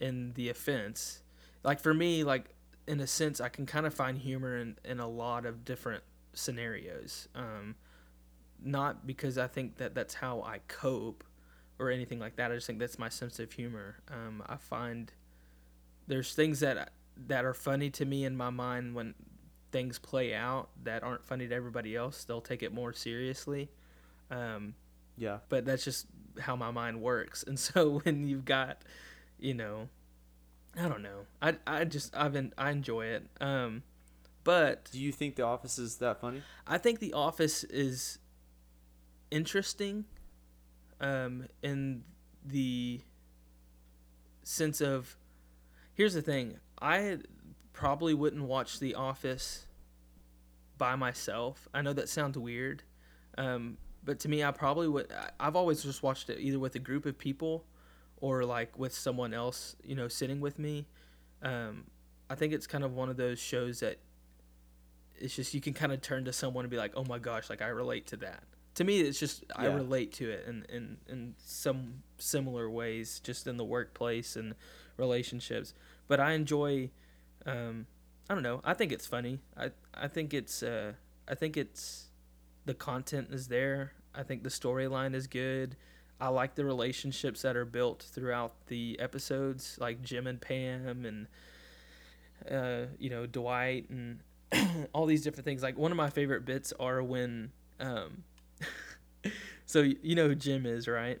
in 0.00 0.32
the 0.34 0.48
offense, 0.48 1.22
like 1.64 1.80
for 1.80 1.92
me, 1.92 2.22
like 2.24 2.54
in 2.86 3.00
a 3.00 3.06
sense, 3.06 3.40
I 3.40 3.48
can 3.48 3.66
kind 3.66 3.86
of 3.86 3.92
find 3.94 4.16
humor 4.18 4.56
in 4.56 4.78
in 4.84 5.00
a 5.00 5.08
lot 5.08 5.44
of 5.44 5.64
different 5.64 6.02
scenarios. 6.32 7.28
Um, 7.34 7.74
not 8.62 9.06
because 9.06 9.38
I 9.38 9.46
think 9.46 9.76
that 9.76 9.94
that's 9.94 10.14
how 10.14 10.42
I 10.42 10.58
cope 10.68 11.24
or 11.78 11.90
anything 11.90 12.18
like 12.18 12.36
that. 12.36 12.52
I 12.52 12.54
just 12.54 12.66
think 12.66 12.78
that's 12.78 12.98
my 12.98 13.08
sense 13.08 13.38
of 13.38 13.52
humor. 13.52 13.96
Um, 14.08 14.42
I 14.46 14.56
find 14.56 15.12
there's 16.06 16.34
things 16.34 16.60
that 16.60 16.92
that 17.26 17.44
are 17.44 17.54
funny 17.54 17.90
to 17.90 18.04
me 18.04 18.24
in 18.24 18.36
my 18.36 18.50
mind 18.50 18.94
when 18.94 19.14
things 19.72 19.98
play 19.98 20.34
out 20.34 20.70
that 20.84 21.02
aren't 21.02 21.24
funny 21.24 21.46
to 21.48 21.54
everybody 21.54 21.96
else. 21.96 22.24
They'll 22.24 22.40
take 22.40 22.62
it 22.62 22.72
more 22.72 22.92
seriously. 22.92 23.70
Um, 24.30 24.74
yeah 25.16 25.38
but 25.48 25.64
that's 25.64 25.84
just 25.84 26.06
how 26.40 26.56
my 26.56 26.70
mind 26.70 27.00
works. 27.00 27.44
And 27.48 27.58
so 27.58 28.00
when 28.00 28.26
you've 28.26 28.44
got, 28.44 28.82
you 29.38 29.54
know, 29.54 29.88
I 30.78 30.88
don't 30.88 31.02
know. 31.02 31.26
I 31.42 31.56
I 31.66 31.84
just 31.84 32.16
I've 32.16 32.32
been 32.32 32.52
I 32.56 32.70
enjoy 32.70 33.06
it. 33.06 33.26
Um, 33.40 33.82
but 34.44 34.90
do 34.92 35.00
you 35.00 35.12
think 35.12 35.36
the 35.36 35.42
office 35.42 35.78
is 35.78 35.96
that 35.96 36.20
funny 36.20 36.42
I 36.66 36.78
think 36.78 37.00
The 37.00 37.12
Office 37.12 37.64
is 37.64 38.18
interesting 39.30 40.04
um, 41.00 41.46
in 41.62 42.04
the 42.44 43.00
sense 44.42 44.80
of 44.80 45.16
here's 45.94 46.14
the 46.14 46.22
thing 46.22 46.58
I 46.80 47.18
probably 47.72 48.14
wouldn't 48.14 48.44
watch 48.44 48.78
The 48.78 48.94
Office 48.94 49.66
by 50.78 50.96
myself. 50.96 51.68
I 51.74 51.82
know 51.82 51.92
that 51.92 52.08
sounds 52.08 52.38
weird, 52.38 52.82
um, 53.38 53.76
but 54.02 54.18
to 54.20 54.28
me, 54.28 54.42
I 54.42 54.50
probably 54.50 54.88
would. 54.88 55.12
I've 55.38 55.56
always 55.56 55.82
just 55.82 56.02
watched 56.02 56.30
it 56.30 56.38
either 56.40 56.58
with 56.58 56.74
a 56.74 56.78
group 56.78 57.06
of 57.06 57.18
people 57.18 57.64
or 58.16 58.44
like 58.44 58.78
with 58.78 58.94
someone 58.94 59.34
else, 59.34 59.76
you 59.82 59.94
know, 59.94 60.08
sitting 60.08 60.40
with 60.40 60.58
me. 60.58 60.86
Um, 61.42 61.84
I 62.28 62.34
think 62.34 62.52
it's 62.52 62.66
kind 62.66 62.84
of 62.84 62.94
one 62.94 63.08
of 63.08 63.16
those 63.16 63.38
shows 63.38 63.80
that 63.80 63.98
it's 65.18 65.34
just 65.36 65.52
you 65.52 65.60
can 65.60 65.74
kind 65.74 65.92
of 65.92 66.00
turn 66.00 66.24
to 66.24 66.32
someone 66.32 66.64
and 66.64 66.70
be 66.70 66.76
like, 66.76 66.92
"Oh 66.96 67.04
my 67.04 67.18
gosh, 67.18 67.50
like 67.50 67.62
I 67.62 67.68
relate 67.68 68.06
to 68.08 68.16
that." 68.18 68.44
To 68.76 68.84
me, 68.84 69.00
it's 69.00 69.18
just 69.18 69.44
I 69.56 69.66
relate 69.66 70.12
to 70.14 70.30
it 70.30 70.44
in 70.46 70.64
in 70.68 70.96
in 71.08 71.34
some 71.38 72.02
similar 72.18 72.70
ways, 72.70 73.20
just 73.20 73.46
in 73.46 73.56
the 73.56 73.64
workplace 73.64 74.36
and 74.36 74.54
relationships. 74.96 75.74
But 76.08 76.20
I 76.20 76.32
enjoy. 76.32 76.90
Um, 77.46 77.86
I 78.28 78.34
don't 78.34 78.42
know. 78.44 78.60
I 78.64 78.74
think 78.74 78.92
it's 78.92 79.06
funny. 79.06 79.40
I 79.56 79.70
I 79.92 80.06
think 80.08 80.32
it's 80.32 80.62
uh 80.62 80.92
I 81.28 81.34
think 81.34 81.56
it's 81.56 82.08
the 82.64 82.74
content 82.74 83.28
is 83.32 83.48
there. 83.48 83.92
I 84.14 84.22
think 84.22 84.42
the 84.42 84.50
storyline 84.50 85.14
is 85.14 85.26
good. 85.26 85.76
I 86.20 86.28
like 86.28 86.54
the 86.54 86.64
relationships 86.64 87.42
that 87.42 87.56
are 87.56 87.64
built 87.64 88.02
throughout 88.02 88.66
the 88.66 88.98
episodes, 89.00 89.78
like 89.80 90.02
Jim 90.02 90.26
and 90.26 90.40
Pam 90.40 91.06
and 91.06 91.26
uh, 92.50 92.86
you 92.98 93.10
know 93.10 93.26
Dwight 93.26 93.88
and 93.90 94.20
all 94.92 95.06
these 95.06 95.22
different 95.22 95.44
things. 95.44 95.62
Like 95.62 95.78
one 95.78 95.90
of 95.90 95.96
my 95.96 96.10
favorite 96.10 96.44
bits 96.44 96.72
are 96.78 97.02
when 97.02 97.52
um, 97.78 98.24
so 99.66 99.80
you 99.82 100.14
know 100.14 100.28
who 100.28 100.34
Jim 100.34 100.66
is, 100.66 100.88
right? 100.88 101.20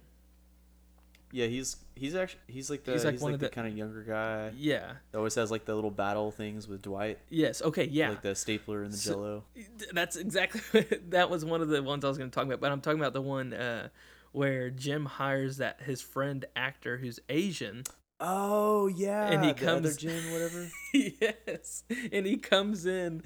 yeah 1.32 1.46
he's 1.46 1.76
he's 1.94 2.16
actually 2.16 2.40
he's 2.48 2.68
like 2.68 2.82
the 2.82 2.90
He's 2.90 3.02
he's 3.02 3.04
like 3.04 3.14
like, 3.14 3.22
one 3.22 3.30
the, 3.30 3.34
of 3.36 3.40
the- 3.42 3.48
kind 3.50 3.68
of 3.68 3.76
younger 3.76 4.02
guy 4.02 4.50
Yeah. 4.56 4.94
that 5.12 5.18
always 5.18 5.36
has 5.36 5.48
like 5.48 5.64
the 5.64 5.76
little 5.76 5.92
battle 5.92 6.32
things 6.32 6.66
with 6.66 6.82
dwight 6.82 7.18
Yes. 7.28 7.62
Okay. 7.62 7.84
Yeah. 7.84 8.08
like 8.10 8.22
the 8.22 8.34
stapler 8.34 8.82
and 8.82 8.92
the 8.92 8.96
So- 8.96 9.12
jello 9.12 9.44
That's 9.92 10.16
exactly 10.16 10.84
that 11.10 11.30
was 11.30 11.44
one 11.44 11.60
of 11.60 11.68
the 11.68 11.84
ones 11.84 12.04
I 12.04 12.08
was 12.08 12.18
going 12.18 12.28
to 12.30 12.34
talk 12.34 12.46
about, 12.46 12.58
but 12.60 12.72
I'm 12.72 12.80
talking 12.80 12.98
about 12.98 13.12
the 13.12 13.22
one 13.22 13.52
uh, 13.54 13.90
where 14.32 14.70
Jim 14.70 15.04
hires 15.06 15.58
that 15.58 15.82
his 15.82 16.00
friend 16.02 16.44
actor 16.56 16.96
who's 16.96 17.20
Asian. 17.28 17.84
oh 18.18 18.88
yeah 18.88 19.28
And 19.30 19.44
he 19.44 19.52
the 19.52 19.64
comes- 19.64 19.96
jim 19.98 20.32
whatever 20.32 20.68
yes, 20.92 21.84
and 22.10 22.26
he 22.26 22.38
comes 22.38 22.86
in 22.86 23.22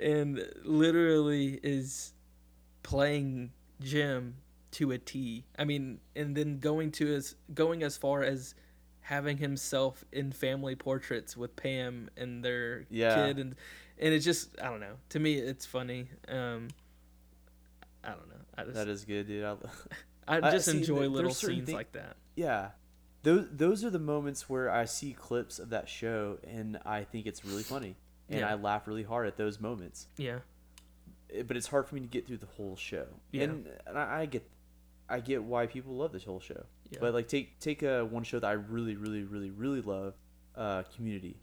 and 0.00 0.44
literally 0.64 1.60
is 1.62 2.12
playing 2.86 3.50
Jim 3.80 4.36
to 4.70 4.92
a 4.92 4.98
T. 4.98 5.44
I 5.58 5.64
mean, 5.64 5.98
and 6.14 6.36
then 6.36 6.60
going 6.60 6.92
to 6.92 7.12
as 7.14 7.34
going 7.52 7.82
as 7.82 7.96
far 7.96 8.22
as 8.22 8.54
having 9.00 9.36
himself 9.38 10.04
in 10.12 10.30
family 10.32 10.76
portraits 10.76 11.36
with 11.36 11.56
Pam 11.56 12.08
and 12.16 12.44
their 12.44 12.86
Yeah. 12.88 13.14
kid 13.26 13.38
and 13.38 13.54
and 13.98 14.14
it's 14.14 14.24
just 14.24 14.60
I 14.60 14.66
don't 14.70 14.80
know. 14.80 14.94
To 15.10 15.18
me 15.18 15.34
it's 15.34 15.66
funny. 15.66 16.08
Um 16.28 16.68
I 18.04 18.10
don't 18.10 18.28
know. 18.28 18.34
I 18.56 18.62
just 18.64 18.74
that 18.74 18.88
is 18.88 19.04
good 19.04 19.26
dude 19.26 19.44
I, 19.44 19.56
I 20.28 20.36
I- 20.48 20.50
just 20.52 20.66
see, 20.70 20.78
enjoy 20.78 21.08
little 21.08 21.32
scenes 21.34 21.66
thi- 21.66 21.74
like 21.74 21.92
that. 21.92 22.16
Yeah. 22.36 22.70
Those 23.24 23.46
those 23.52 23.84
are 23.84 23.90
the 23.90 23.98
moments 23.98 24.48
where 24.48 24.70
I 24.70 24.84
see 24.84 25.12
clips 25.12 25.58
of 25.58 25.70
that 25.70 25.88
show 25.88 26.38
and 26.46 26.78
I 26.84 27.02
think 27.04 27.26
it's 27.26 27.44
really 27.44 27.62
funny. 27.64 27.96
And 28.28 28.40
Yeah. 28.40 28.50
I 28.50 28.54
laugh 28.54 28.86
really 28.86 29.02
hard 29.04 29.26
at 29.26 29.36
those 29.36 29.60
moments. 29.60 30.08
Yeah. 30.18 30.40
But 31.46 31.56
it's 31.56 31.66
hard 31.66 31.86
for 31.86 31.94
me 31.94 32.00
to 32.02 32.06
get 32.06 32.26
through 32.26 32.38
the 32.38 32.46
whole 32.46 32.76
show. 32.76 33.06
Yeah. 33.32 33.44
And, 33.44 33.68
and 33.86 33.98
I, 33.98 34.20
I 34.20 34.26
get 34.26 34.48
I 35.08 35.20
get 35.20 35.42
why 35.42 35.66
people 35.66 35.94
love 35.94 36.12
this 36.12 36.24
whole 36.24 36.40
show. 36.40 36.64
Yeah. 36.90 36.98
But 37.00 37.14
like 37.14 37.28
take 37.28 37.58
take 37.58 37.82
a 37.82 38.04
one 38.04 38.22
show 38.22 38.38
that 38.38 38.46
I 38.46 38.52
really 38.52 38.96
really 38.96 39.24
really 39.24 39.50
really 39.50 39.82
love, 39.82 40.14
uh 40.56 40.82
Community. 40.94 41.36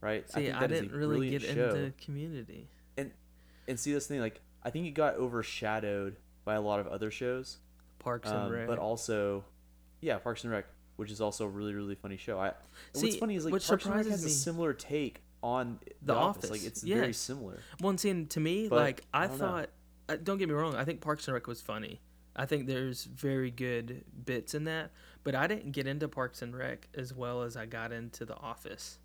Right? 0.00 0.28
See, 0.30 0.50
I, 0.50 0.64
a 0.64 0.68
didn't 0.68 0.90
really 0.90 1.30
get 1.30 1.42
show. 1.42 1.74
into 1.74 1.92
community. 2.04 2.68
and 2.96 3.12
and 3.68 3.78
see 3.78 3.92
this 3.92 4.08
thing 4.08 4.20
like 4.20 4.40
I 4.64 4.70
think 4.70 4.86
it 4.86 4.92
got 4.92 5.14
overshadowed 5.16 6.16
by 6.44 6.54
a 6.54 6.60
lot 6.60 6.80
of 6.80 6.86
other 6.88 7.10
shows, 7.10 7.58
Parks 7.98 8.28
and 8.28 8.38
um, 8.38 8.52
Rec. 8.52 8.66
but 8.66 8.78
also, 8.78 9.44
yeah, 10.00 10.18
Parks 10.18 10.44
and 10.44 10.52
Rec, 10.52 10.66
which 10.96 11.10
is 11.10 11.20
also 11.20 11.44
a 11.44 11.48
really 11.48 11.74
really 11.74 11.94
funny 11.94 12.16
show. 12.16 12.38
I 12.38 12.48
and 12.48 13.02
what's 13.02 13.16
funny 13.16 13.36
is 13.36 13.44
like 13.44 13.52
what 13.52 13.64
Parks 13.64 13.86
and 13.86 13.94
Rec 13.94 14.06
has 14.06 14.24
a 14.24 14.30
similar 14.30 14.72
take 14.72 15.22
on 15.42 15.78
The 16.02 16.14
Office. 16.14 16.50
Like 16.50 16.64
it's 16.64 16.82
very 16.82 17.12
similar. 17.12 17.58
One 17.80 17.98
scene 17.98 18.26
to 18.28 18.40
me, 18.40 18.68
But, 18.68 18.76
like 18.76 19.02
I 19.12 19.24
I, 19.24 19.26
don't 19.26 19.38
know. 19.38 19.46
thought. 19.46 19.70
Uh, 20.08 20.16
don't 20.22 20.38
get 20.38 20.48
me 20.48 20.54
wrong. 20.54 20.74
I 20.74 20.84
think 20.84 21.00
Parks 21.00 21.26
and 21.28 21.34
Rec 21.34 21.46
was 21.46 21.60
funny. 21.60 22.00
I 22.34 22.46
think 22.46 22.66
there's 22.66 23.04
very 23.04 23.50
good 23.50 24.04
bits 24.24 24.54
in 24.54 24.64
that, 24.64 24.90
but 25.22 25.34
I 25.34 25.46
didn't 25.46 25.72
get 25.72 25.86
into 25.86 26.08
Parks 26.08 26.42
and 26.42 26.56
Rec 26.56 26.88
as 26.94 27.12
well 27.12 27.42
as 27.42 27.56
I 27.56 27.66
got 27.66 27.92
into 27.92 28.24
The 28.24 28.36
Office. 28.36 28.98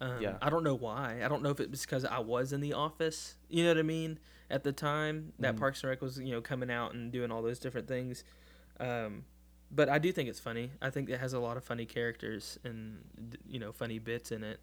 Um, 0.00 0.20
Yeah. 0.20 0.38
I 0.42 0.50
don't 0.50 0.64
know 0.64 0.74
why. 0.74 1.22
I 1.24 1.28
don't 1.28 1.42
know 1.42 1.50
if 1.50 1.60
it 1.60 1.70
was 1.70 1.82
because 1.82 2.04
I 2.04 2.18
was 2.18 2.52
in 2.52 2.60
The 2.60 2.72
Office. 2.72 3.36
You 3.48 3.62
know 3.64 3.70
what 3.70 3.78
I 3.78 3.82
mean? 3.82 4.18
At 4.50 4.64
the 4.64 4.72
time 4.72 5.32
that 5.38 5.54
Mhm. 5.54 5.58
Parks 5.58 5.82
and 5.82 5.90
Rec 5.90 6.02
was, 6.02 6.18
you 6.18 6.32
know, 6.32 6.40
coming 6.40 6.70
out 6.70 6.94
and 6.94 7.12
doing 7.12 7.30
all 7.30 7.42
those 7.42 7.58
different 7.60 7.86
things. 7.88 8.24
Um, 8.80 9.24
but 9.70 9.88
I 9.88 9.98
do 9.98 10.10
think 10.12 10.28
it's 10.28 10.40
funny. 10.40 10.72
I 10.82 10.90
think 10.90 11.08
it 11.08 11.18
has 11.20 11.32
a 11.32 11.38
lot 11.38 11.56
of 11.56 11.64
funny 11.64 11.86
characters 11.86 12.58
and 12.64 13.04
d- 13.30 13.38
you 13.46 13.58
know 13.58 13.72
funny 13.72 13.98
bits 13.98 14.32
in 14.32 14.42
it. 14.44 14.60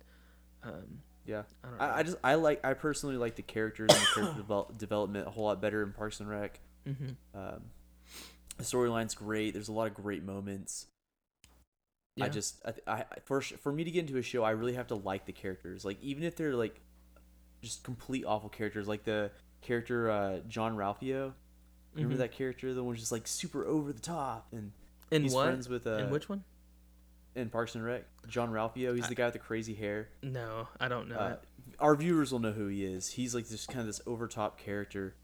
Um, 0.64 0.99
Yeah. 1.26 1.44
I 1.64 1.68
don't 1.68 1.77
know. 1.77 1.84
I, 1.86 1.98
I 1.99 2.03
just 2.03 2.18
I 2.23 2.36
like 2.36 2.64
I 2.65 2.73
personally 2.73 3.18
like 3.18 3.36
the 3.36 3.41
characters 3.44 3.90
and 3.91 4.02
the 4.02 4.07
character 4.14 4.44
devel- 4.48 4.77
development 4.77 5.27
a 5.27 5.31
whole 5.31 5.45
lot 5.45 5.61
better 5.61 5.84
in 5.84 5.94
Parks 5.94 6.19
and 6.19 6.30
Rec. 6.30 6.60
hmm 6.86 7.10
Um, 7.34 7.61
the 8.57 8.64
storyline's 8.64 9.15
great. 9.15 9.53
There's 9.53 9.69
a 9.69 9.73
lot 9.73 9.88
of 9.88 9.94
great 9.94 10.23
moments. 10.23 10.88
I 12.22 12.27
just 12.27 12.61
I, 12.86 12.91
I 12.91 13.06
for 13.23 13.40
for 13.41 13.72
me 13.72 13.86
to 13.86 13.91
get 13.91 14.02
into 14.02 14.18
a 14.18 14.22
show, 14.22 14.44
I 14.44 14.52
really 14.52 14.73
have 14.73 14.88
to 14.88 14.95
like 14.95 15.26
the 15.26 15.31
characters. 15.31 15.86
Like 15.86 16.02
even 16.03 16.23
if 16.23 16.36
they're 16.36 16.53
like 16.56 16.81
just 17.61 17.84
complete 17.84 18.26
awful 18.26 18.49
characters, 18.49 18.88
like 18.90 19.06
the 19.06 19.31
character 19.61 20.10
uh, 20.11 20.40
Jean-Ralphio. 20.48 21.34
Remember 21.95 22.15
Mhm. 22.15 22.19
that 22.19 22.31
character? 22.34 22.73
The 22.73 22.84
one 22.84 22.95
just 22.95 23.11
like 23.11 23.26
super 23.27 23.65
over 23.65 23.91
the 23.94 23.99
top, 24.02 24.48
and 24.52 24.72
and 25.11 25.23
he's 25.23 25.34
what? 25.34 25.45
friends 25.48 25.69
with 25.69 25.88
uh, 25.88 25.91
in 25.91 26.10
which 26.10 26.27
one? 26.30 26.44
In 27.35 27.49
Parks 27.49 27.76
and 27.76 27.84
Rec. 27.84 28.06
John 28.27 28.51
Ralphio. 28.51 28.95
He's 28.95 29.06
I- 29.06 29.10
the 29.10 29.15
guy 29.15 29.26
with 29.26 29.34
the 29.34 29.39
crazy 29.39 29.73
hair. 29.73 30.10
No, 30.23 30.68
I 30.80 30.88
don't 30.88 31.10
know. 31.10 31.15
Uh, 31.15 31.35
our 31.80 31.95
viewers 31.95 32.31
will 32.31 32.39
know 32.39 32.51
who 32.51 32.68
he 32.68 32.85
is. 32.85 33.10
He's 33.10 33.34
like 33.34 33.47
just 33.47 33.68
kind 33.68 33.81
of 33.81 33.88
this 33.88 34.01
overtop 34.06 34.57
character, 34.57 35.15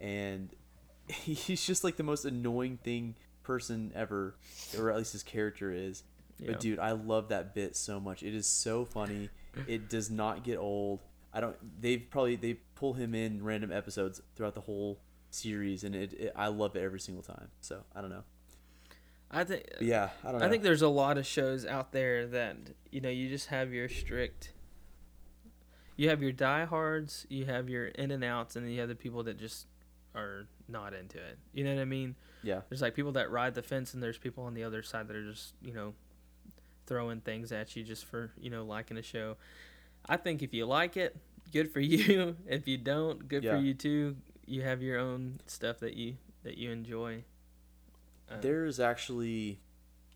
and 0.00 0.50
he's 1.08 1.64
just 1.64 1.84
like 1.84 1.96
the 1.96 2.02
most 2.02 2.24
annoying 2.24 2.78
thing 2.82 3.16
person 3.42 3.92
ever, 3.94 4.36
or 4.78 4.90
at 4.90 4.96
least 4.96 5.12
his 5.12 5.22
character 5.22 5.72
is. 5.72 6.02
Yeah. 6.38 6.52
But 6.52 6.60
dude, 6.60 6.78
I 6.78 6.92
love 6.92 7.28
that 7.28 7.54
bit 7.54 7.76
so 7.76 8.00
much. 8.00 8.22
It 8.22 8.34
is 8.34 8.46
so 8.46 8.84
funny. 8.84 9.30
it 9.66 9.88
does 9.88 10.10
not 10.10 10.44
get 10.44 10.58
old. 10.58 11.00
I 11.32 11.40
don't. 11.40 11.56
They've 11.80 12.04
probably 12.10 12.36
they 12.36 12.54
pull 12.74 12.94
him 12.94 13.14
in 13.14 13.42
random 13.42 13.72
episodes 13.72 14.20
throughout 14.34 14.54
the 14.54 14.60
whole 14.60 14.98
series, 15.30 15.84
and 15.84 15.94
it, 15.94 16.12
it 16.14 16.32
I 16.36 16.48
love 16.48 16.76
it 16.76 16.82
every 16.82 17.00
single 17.00 17.22
time. 17.22 17.48
So 17.60 17.82
I 17.94 18.00
don't 18.00 18.10
know. 18.10 18.24
I 19.32 19.44
think 19.44 19.64
yeah, 19.80 20.10
I 20.24 20.30
don't 20.30 20.40
know. 20.40 20.46
I 20.46 20.50
think 20.50 20.62
there's 20.62 20.82
a 20.82 20.88
lot 20.88 21.16
of 21.18 21.26
shows 21.26 21.64
out 21.64 21.92
there 21.92 22.26
that 22.26 22.56
you 22.90 23.00
know 23.00 23.08
you 23.08 23.28
just 23.28 23.48
have 23.48 23.72
your 23.72 23.88
strict. 23.88 24.52
You 25.96 26.08
have 26.08 26.22
your 26.22 26.32
diehards, 26.32 27.26
you 27.28 27.44
have 27.46 27.68
your 27.68 27.86
in 27.86 28.10
and 28.10 28.24
outs, 28.24 28.56
and 28.56 28.64
then 28.64 28.72
you 28.72 28.80
have 28.80 28.88
the 28.88 28.94
people 28.94 29.22
that 29.24 29.38
just 29.38 29.66
are 30.14 30.46
not 30.68 30.94
into 30.94 31.18
it. 31.18 31.38
You 31.52 31.64
know 31.64 31.74
what 31.74 31.80
I 31.82 31.84
mean? 31.86 32.14
yeah, 32.42 32.60
There's 32.68 32.82
like 32.82 32.94
people 32.94 33.12
that 33.12 33.30
ride 33.30 33.54
the 33.54 33.62
fence, 33.62 33.94
and 33.94 34.02
there's 34.02 34.18
people 34.18 34.44
on 34.44 34.54
the 34.54 34.64
other 34.64 34.82
side 34.82 35.06
that 35.08 35.16
are 35.16 35.30
just 35.30 35.54
you 35.62 35.72
know 35.72 35.94
throwing 36.86 37.20
things 37.20 37.52
at 37.52 37.76
you 37.76 37.84
just 37.84 38.04
for 38.04 38.32
you 38.38 38.50
know 38.50 38.64
liking 38.64 38.96
a 38.96 39.02
show. 39.02 39.36
I 40.06 40.16
think 40.16 40.42
if 40.42 40.52
you 40.52 40.66
like 40.66 40.96
it, 40.96 41.16
good 41.52 41.72
for 41.72 41.80
you. 41.94 42.36
if 42.46 42.66
you 42.66 42.78
don't, 42.78 43.28
good 43.28 43.44
Yeah. 43.44 43.56
for 43.56 43.62
you 43.62 43.74
too. 43.74 44.16
You 44.46 44.62
have 44.62 44.82
your 44.82 44.98
own 44.98 45.40
stuff 45.46 45.78
that 45.80 45.94
you 45.94 46.16
that 46.42 46.58
you 46.58 46.70
enjoy. 46.70 47.24
Uh, 48.32 48.40
There's 48.40 48.80
actually, 48.80 49.60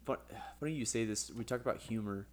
fun, 0.04 0.18
funny 0.60 0.72
you 0.72 0.84
say 0.84 1.04
this. 1.04 1.30
We 1.30 1.44
talk 1.44 1.60
about 1.60 1.78
humor, 1.78 2.26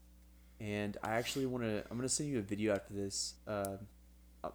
and 0.60 0.98
I 1.04 1.12
actually 1.12 1.46
want 1.46 1.64
to. 1.64 1.84
I'm 1.90 1.98
gonna 1.98 2.10
send 2.10 2.30
you 2.30 2.40
a 2.40 2.42
video 2.42 2.74
after 2.74 2.94
this. 2.94 3.36
Um, 3.48 3.80
I- 4.44 4.50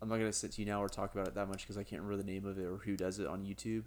I'm 0.00 0.08
not 0.08 0.18
gonna 0.18 0.32
sit 0.32 0.52
to 0.52 0.62
you 0.62 0.66
now 0.66 0.82
or 0.82 0.88
talk 0.88 1.12
about 1.14 1.28
it 1.28 1.34
that 1.34 1.48
much 1.48 1.62
because 1.62 1.76
I 1.76 1.82
can't 1.84 2.02
remember 2.02 2.22
the 2.22 2.30
name 2.30 2.44
of 2.46 2.58
it 2.58 2.64
or 2.64 2.78
who 2.78 2.96
does 2.96 3.18
it 3.18 3.26
on 3.26 3.44
YouTube. 3.44 3.84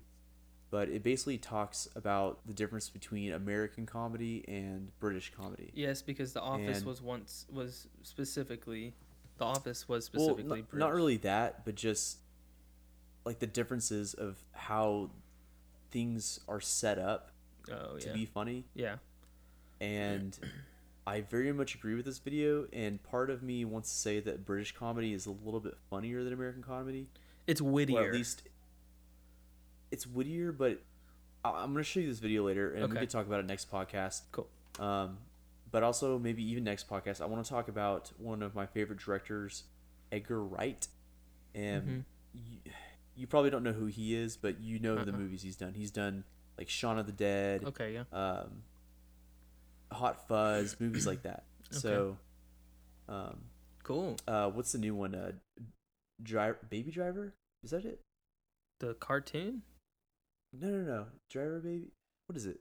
But 0.70 0.90
it 0.90 1.04
basically 1.04 1.38
talks 1.38 1.88
about 1.96 2.48
the 2.48 2.54
difference 2.54 2.90
between 2.90 3.32
American 3.32 3.86
comedy 3.86 4.44
and 4.48 4.92
British 5.00 5.32
comedy. 5.32 5.72
Yes, 5.76 6.02
because 6.02 6.34
The 6.34 6.42
Office 6.42 6.78
And- 6.80 6.88
was 6.88 7.00
once 7.02 7.46
was 7.52 7.88
specifically 8.02 8.96
The 9.38 9.46
Office 9.46 9.88
was 9.88 10.12
Well, 10.14 10.26
specifically 10.30 10.62
not, 10.62 10.74
not 10.74 10.94
really 10.94 11.18
that, 11.18 11.64
but 11.66 11.76
just 11.76 12.18
like 13.26 13.38
the 13.40 13.48
differences 13.48 14.14
of 14.16 14.44
how 14.52 15.12
things 15.94 16.42
are 16.50 16.60
set 16.60 17.00
up 17.00 17.32
Oh 17.72 17.98
to 17.98 18.08
yeah, 18.08 18.14
be 18.14 18.26
funny. 18.26 18.66
yeah. 18.76 18.96
and 19.80 20.38
I 21.08 21.22
very 21.22 21.52
much 21.54 21.76
agree 21.76 21.96
with 21.96 22.06
this 22.06 22.20
video. 22.20 22.66
And 22.74 23.02
part 23.04 23.30
of 23.30 23.44
me 23.44 23.64
wants 23.66 23.90
to 23.92 23.98
say 23.98 24.20
that 24.22 24.46
British 24.46 24.74
comedy 24.74 25.14
is 25.14 25.26
a 25.26 25.32
little 25.32 25.60
bit 25.60 25.78
funnier 25.90 26.24
than 26.24 26.32
American 26.34 26.64
comedy, 26.64 27.08
It's 27.48 27.62
wittier. 27.62 28.00
or 28.02 28.08
at 28.08 28.14
least 28.14 28.44
it's 29.92 30.08
wittier. 30.08 30.52
But 30.52 30.82
I- 31.44 31.52
I'm 31.64 31.74
gonna 31.74 31.84
show 31.84 32.00
you 32.00 32.08
this 32.08 32.20
video 32.20 32.46
later, 32.46 32.74
and 32.74 32.90
we 32.92 32.98
can 32.98 33.08
talk 33.08 33.26
about 33.28 33.40
it 33.42 33.46
next 33.46 33.70
podcast. 33.72 34.22
Cool. 34.32 34.48
Um, 34.80 35.18
but 35.72 35.84
also 35.84 36.18
maybe 36.20 36.44
even 36.52 36.64
next 36.64 36.88
podcast, 36.90 37.20
I 37.22 37.26
want 37.26 37.44
to 37.44 37.50
talk 37.50 37.68
about 37.68 38.12
one 38.18 38.42
of 38.42 38.56
my 38.56 38.66
favorite 38.66 39.00
directors, 39.00 39.64
Edgar 40.12 40.44
Wright, 40.44 40.88
and 41.54 41.84
Mhm. 41.90 42.04
you, 42.34 42.72
you 43.16 43.28
probably 43.28 43.50
don't 43.50 43.64
know 43.64 43.74
who 43.74 43.86
he 43.88 44.16
is, 44.16 44.38
but 44.38 44.60
you 44.62 44.80
know 44.80 44.96
the 44.96 45.12
Uh-uh. 45.12 45.18
movies 45.18 45.42
he's 45.42 45.56
done. 45.56 45.74
He's 45.74 45.92
done 45.92 46.24
like 46.58 46.70
Shaun 46.70 46.98
of 47.00 47.06
the 47.06 47.12
Dead 47.12 47.64
Okay, 47.66 47.94
yeah. 47.94 48.04
um, 48.12 48.64
Hot 49.92 50.28
Fuzz, 50.28 50.76
movies 50.80 51.06
like 51.08 51.24
that. 51.24 51.44
So, 51.72 52.18
um, 53.08 53.42
Cool. 53.84 54.18
uh, 54.28 54.50
what's 54.50 54.72
the 54.72 54.78
new 54.78 54.96
one? 54.96 55.14
Uh, 55.16 55.32
Driver, 56.22 56.58
Baby 56.70 56.92
Driver? 56.92 57.34
Is 57.64 57.72
that 57.72 57.86
it? 57.86 58.00
The 58.80 58.94
cartoon. 58.96 59.62
No, 60.54 60.68
no, 60.70 60.78
no. 60.84 61.06
Driver 61.32 61.60
Baby. 61.60 61.92
What 62.28 62.38
is 62.38 62.46
it? 62.46 62.60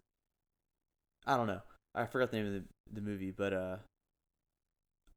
I 1.27 1.37
don't 1.37 1.47
know. 1.47 1.61
I 1.95 2.07
forgot 2.07 2.31
the 2.31 2.39
name 2.39 2.47
of 2.47 2.53
the, 2.55 2.65
the 2.93 3.01
movie, 3.01 3.31
but 3.31 3.53
uh, 3.53 3.77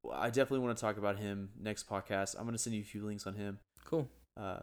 well, 0.04 0.18
I 0.20 0.28
definitely 0.28 0.60
want 0.60 0.78
to 0.78 0.82
talk 0.82 0.98
about 0.98 1.18
him 1.18 1.50
next 1.60 1.90
podcast. 1.90 2.36
I'm 2.38 2.46
gonna 2.46 2.58
send 2.58 2.76
you 2.76 2.82
a 2.82 2.86
few 2.86 3.06
links 3.06 3.26
on 3.26 3.34
him. 3.36 3.60
Cool. 3.86 4.08
Uh, 4.38 4.60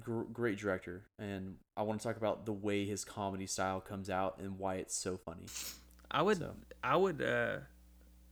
gr- 0.00 0.22
great 0.22 0.58
director, 0.58 1.04
and 1.18 1.56
I 1.76 1.82
want 1.82 2.00
to 2.00 2.06
talk 2.06 2.16
about 2.16 2.46
the 2.46 2.52
way 2.52 2.84
his 2.84 3.04
comedy 3.04 3.46
style 3.46 3.80
comes 3.80 4.10
out 4.10 4.38
and 4.38 4.58
why 4.58 4.76
it's 4.76 4.96
so 4.96 5.16
funny. 5.16 5.46
I 6.10 6.22
would. 6.22 6.38
So. 6.38 6.54
I 6.82 6.96
would. 6.96 7.22
Uh, 7.22 7.58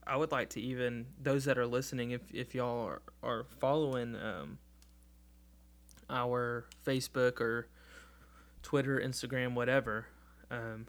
I 0.06 0.16
would 0.16 0.32
like 0.32 0.50
to 0.50 0.60
even 0.60 1.06
those 1.20 1.44
that 1.44 1.58
are 1.58 1.66
listening, 1.66 2.10
if 2.10 2.22
if 2.32 2.54
y'all 2.54 2.86
are, 2.86 3.02
are 3.22 3.44
following 3.60 4.16
um, 4.16 4.58
our 6.10 6.66
Facebook 6.84 7.40
or 7.40 7.68
Twitter, 8.62 9.00
Instagram, 9.04 9.54
whatever, 9.54 10.06
um, 10.50 10.86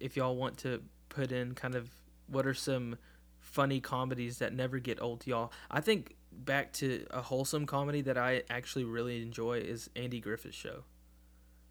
if 0.00 0.16
y'all 0.16 0.36
want 0.36 0.58
to 0.58 0.82
put 1.08 1.30
in 1.30 1.54
kind 1.54 1.74
of 1.74 1.90
what 2.26 2.46
are 2.46 2.54
some 2.54 2.96
funny 3.38 3.80
comedies 3.80 4.38
that 4.38 4.52
never 4.52 4.78
get 4.78 5.00
old 5.00 5.20
to 5.20 5.30
y'all, 5.30 5.52
I 5.70 5.80
think 5.80 6.16
back 6.32 6.72
to 6.74 7.06
a 7.10 7.22
wholesome 7.22 7.66
comedy 7.66 8.02
that 8.02 8.18
I 8.18 8.42
actually 8.50 8.84
really 8.84 9.22
enjoy 9.22 9.58
is 9.58 9.90
Andy 9.94 10.20
Griffith's 10.20 10.56
show. 10.56 10.84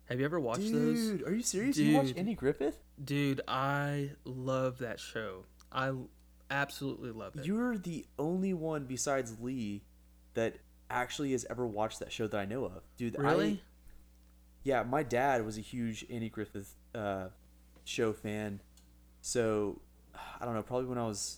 Have 0.06 0.20
you 0.20 0.26
ever 0.26 0.40
watched 0.40 0.72
those? 0.72 1.10
Dude, 1.10 1.28
are 1.28 1.34
you 1.34 1.42
serious? 1.42 1.78
You 1.78 1.96
watch 1.96 2.14
Andy 2.18 2.34
Griffith? 2.34 2.78
Dude, 3.04 3.42
I 3.48 4.12
love 4.26 4.80
that 4.80 5.00
show. 5.00 5.46
I 5.72 5.94
absolutely 6.50 7.12
love 7.12 7.36
it. 7.38 7.46
You're 7.46 7.78
the 7.78 8.06
only 8.20 8.54
one 8.54 8.86
besides 8.86 9.38
Lee 9.40 9.84
that 10.34 10.58
actually 10.90 11.32
has 11.32 11.46
ever 11.50 11.66
watched 11.66 12.00
that 12.00 12.12
show 12.12 12.28
that 12.28 12.38
I 12.38 12.46
know 12.46 12.66
of, 12.66 12.84
dude. 12.98 13.18
I, 13.18 13.22
really? 13.22 13.64
yeah, 14.64 14.84
my 14.84 15.04
dad 15.04 15.46
was 15.46 15.58
a 15.58 15.62
huge 15.62 16.06
Andy 16.10 16.30
Griffith 16.30 16.76
uh, 16.94 17.28
show 17.86 18.12
fan, 18.12 18.62
so 19.22 19.80
I 20.40 20.46
don't 20.46 20.54
know. 20.54 20.64
Probably 20.64 20.88
when 20.88 20.98
I 20.98 21.08
was 21.08 21.38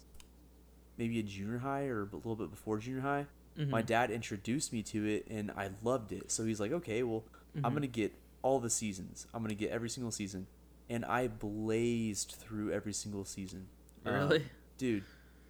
maybe 0.97 1.19
a 1.19 1.23
junior 1.23 1.59
high 1.59 1.85
or 1.85 2.01
a 2.03 2.15
little 2.15 2.35
bit 2.35 2.49
before 2.51 2.77
junior 2.79 3.01
high, 3.01 3.25
my 3.57 3.81
Mhm. 3.81 3.85
dad 3.85 4.11
introduced 4.11 4.73
me 4.73 4.81
to 4.83 5.05
it, 5.05 5.27
and 5.29 5.51
I 5.51 5.69
loved 5.83 6.11
it. 6.11 6.31
So 6.31 6.45
he's 6.45 6.59
like, 6.59 6.71
"Okay, 6.71 7.03
well, 7.03 7.23
I'm 7.57 7.71
Mhm. 7.71 7.73
gonna 7.75 7.87
get 7.87 8.13
all 8.41 8.59
the 8.59 8.69
seasons. 8.69 9.27
I'm 9.33 9.41
gonna 9.43 9.53
get 9.55 9.69
every 9.71 9.89
single 9.89 10.11
season," 10.11 10.47
and 10.89 11.05
I 11.05 11.27
blazed 11.27 12.31
through 12.39 12.71
every 12.71 12.93
single 12.93 13.25
season. 13.25 13.67
Um, 14.05 14.13
Really? 14.13 14.45
dude. 14.77 15.03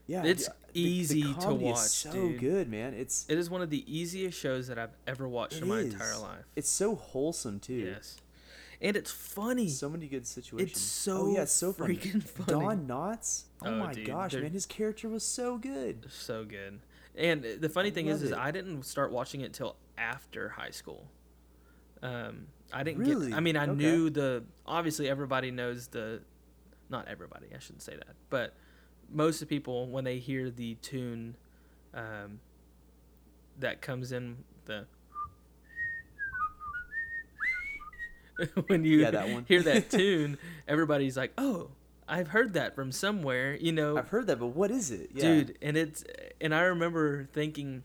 Yeah, 0.05 0.23
It's 0.25 0.47
the- 0.47 0.53
the 0.73 0.79
easy 0.81 1.21
to 1.35 1.53
watch, 1.53 1.77
so 1.77 2.11
dude. 2.11 2.39
good, 2.41 2.69
man. 2.69 2.93
It's 2.93 3.25
It 3.29 3.37
is 3.37 3.49
one 3.49 3.61
of 3.61 3.69
the 3.69 3.83
easiest 3.91 4.37
shows 4.37 4.67
that 4.67 4.77
I've 4.77 4.91
ever 5.07 5.29
watched 5.29 5.61
in 5.61 5.67
my 5.69 5.79
is. 5.79 5.93
entire 5.93 6.17
life. 6.17 6.43
It's 6.57 6.69
so 6.69 6.93
wholesome 6.95 7.61
too. 7.61 7.73
Yes. 7.95 8.17
And 8.83 8.95
it's 8.97 9.11
funny. 9.11 9.69
So 9.69 9.89
many 9.89 10.07
good 10.07 10.27
situations. 10.27 10.71
It's 10.71 10.81
so 10.81 11.27
oh 11.27 11.33
yeah, 11.33 11.45
so 11.45 11.71
funny. 11.73 11.95
freaking 11.95 12.21
funny. 12.27 12.47
Don 12.47 12.85
Knotts. 12.87 13.45
Oh, 13.61 13.67
Oh, 13.69 13.75
my 13.77 13.93
dude, 13.93 14.05
gosh, 14.07 14.33
they're- 14.33 14.41
man, 14.41 14.51
his 14.51 14.65
character 14.65 15.07
was 15.09 15.23
so 15.23 15.57
good. 15.57 16.05
so 16.11 16.43
good. 16.43 16.79
And 17.15 17.43
the 17.43 17.69
funny 17.69 17.91
thing 17.91 18.07
is, 18.07 18.21
love 18.21 18.31
is. 18.31 18.37
I 18.37 18.51
didn't 18.51 18.83
start 18.83 19.11
watching 19.11 19.41
it 19.41 19.53
till 19.53 19.77
after 19.97 20.49
high 20.49 20.71
school. 20.71 21.07
Um, 22.01 22.47
I 22.73 22.83
didn't 22.83 22.99
Really? 23.07 23.29
get. 23.29 23.37
I 23.37 23.39
mean, 23.39 23.55
I 23.55 23.63
Okay. 23.63 23.73
knew 23.73 24.09
the. 24.09 24.43
Obviously, 24.65 25.07
everybody 25.07 25.49
knows 25.51 25.87
the. 25.87 26.21
Not 26.89 27.07
everybody. 27.07 27.47
I 27.55 27.59
shouldn't 27.59 27.83
say 27.83 27.95
that, 27.95 28.15
but 28.29 28.53
most 29.09 29.41
of 29.41 29.47
the 29.47 29.55
people 29.55 29.87
when 29.87 30.03
they 30.03 30.17
hear 30.19 30.49
the 30.51 30.75
tune, 30.75 31.37
um, 31.93 32.39
that 33.59 33.81
comes 33.81 34.11
in 34.11 34.43
the. 34.65 34.85
when 38.67 38.83
you 38.83 38.99
Yeah, 39.01 39.11
that 39.11 39.45
hear 39.47 39.61
that 39.63 39.89
tune, 39.91 40.37
everybody's 40.67 41.15
like, 41.17 41.31
"Oh, 41.37 41.69
I've 42.07 42.29
heard 42.29 42.53
that 42.53 42.75
from 42.75 42.91
somewhere." 42.91 43.55
You 43.55 43.71
know, 43.71 43.97
I've 43.97 44.09
heard 44.09 44.27
that, 44.27 44.39
but 44.39 44.47
what 44.47 44.71
is 44.71 44.91
it? 44.91 45.09
Yeah. 45.13 45.21
dude 45.21 45.57
and 45.61 45.77
it's 45.77 46.03
and 46.41 46.53
i 46.53 46.61
remember 46.61 47.25
thinking 47.31 47.83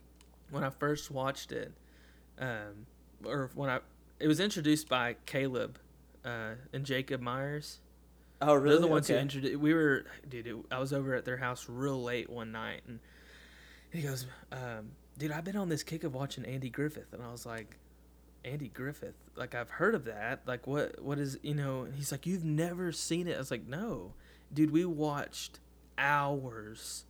when 0.50 0.64
i 0.64 0.70
first 0.70 1.10
watched 1.10 1.52
it 1.52 1.72
um 2.40 2.86
or 3.24 3.50
when 3.54 3.68
i 3.70 3.80
it 4.18 4.26
was 4.26 4.40
introduced 4.40 4.88
by 4.88 5.14
caleb 5.26 5.78
uh 6.24 6.52
and 6.72 6.84
jacob 6.84 7.20
myers 7.20 7.80
Oh, 8.40 8.54
really? 8.54 8.70
they're 8.76 8.80
the 8.80 8.86
ones 8.88 9.08
who 9.08 9.14
introduced 9.14 9.56
we 9.58 9.74
were 9.74 10.04
dude 10.28 10.46
it, 10.46 10.56
i 10.70 10.78
was 10.78 10.92
over 10.92 11.14
at 11.14 11.24
their 11.24 11.36
house 11.36 11.66
real 11.68 12.02
late 12.02 12.30
one 12.30 12.50
night 12.52 12.80
and 12.88 12.98
he 13.90 14.00
goes 14.02 14.26
um 14.52 14.90
dude 15.18 15.30
i've 15.32 15.44
been 15.44 15.56
on 15.56 15.68
this 15.68 15.82
kick 15.82 16.02
of 16.04 16.14
watching 16.14 16.44
andy 16.46 16.70
griffith 16.70 17.12
and 17.12 17.22
i 17.22 17.30
was 17.30 17.44
like 17.44 17.76
andy 18.44 18.68
griffith. 18.68 19.14
Like 19.36 19.54
i've 19.54 19.70
heard 19.70 19.94
of 19.94 20.04
that. 20.04 20.40
Like 20.46 20.66
what 20.66 21.02
what 21.02 21.18
is 21.18 21.38
you 21.42 21.54
know 21.54 21.82
and 21.82 21.94
he's 21.94 22.12
like 22.12 22.26
you've 22.26 22.44
never 22.44 22.92
seen 22.92 23.26
it. 23.28 23.34
I 23.34 23.38
was 23.38 23.50
like 23.50 23.66
no 23.66 24.12
dude 24.52 24.70
we 24.70 24.84
watched 24.84 25.60
hours 25.98 27.04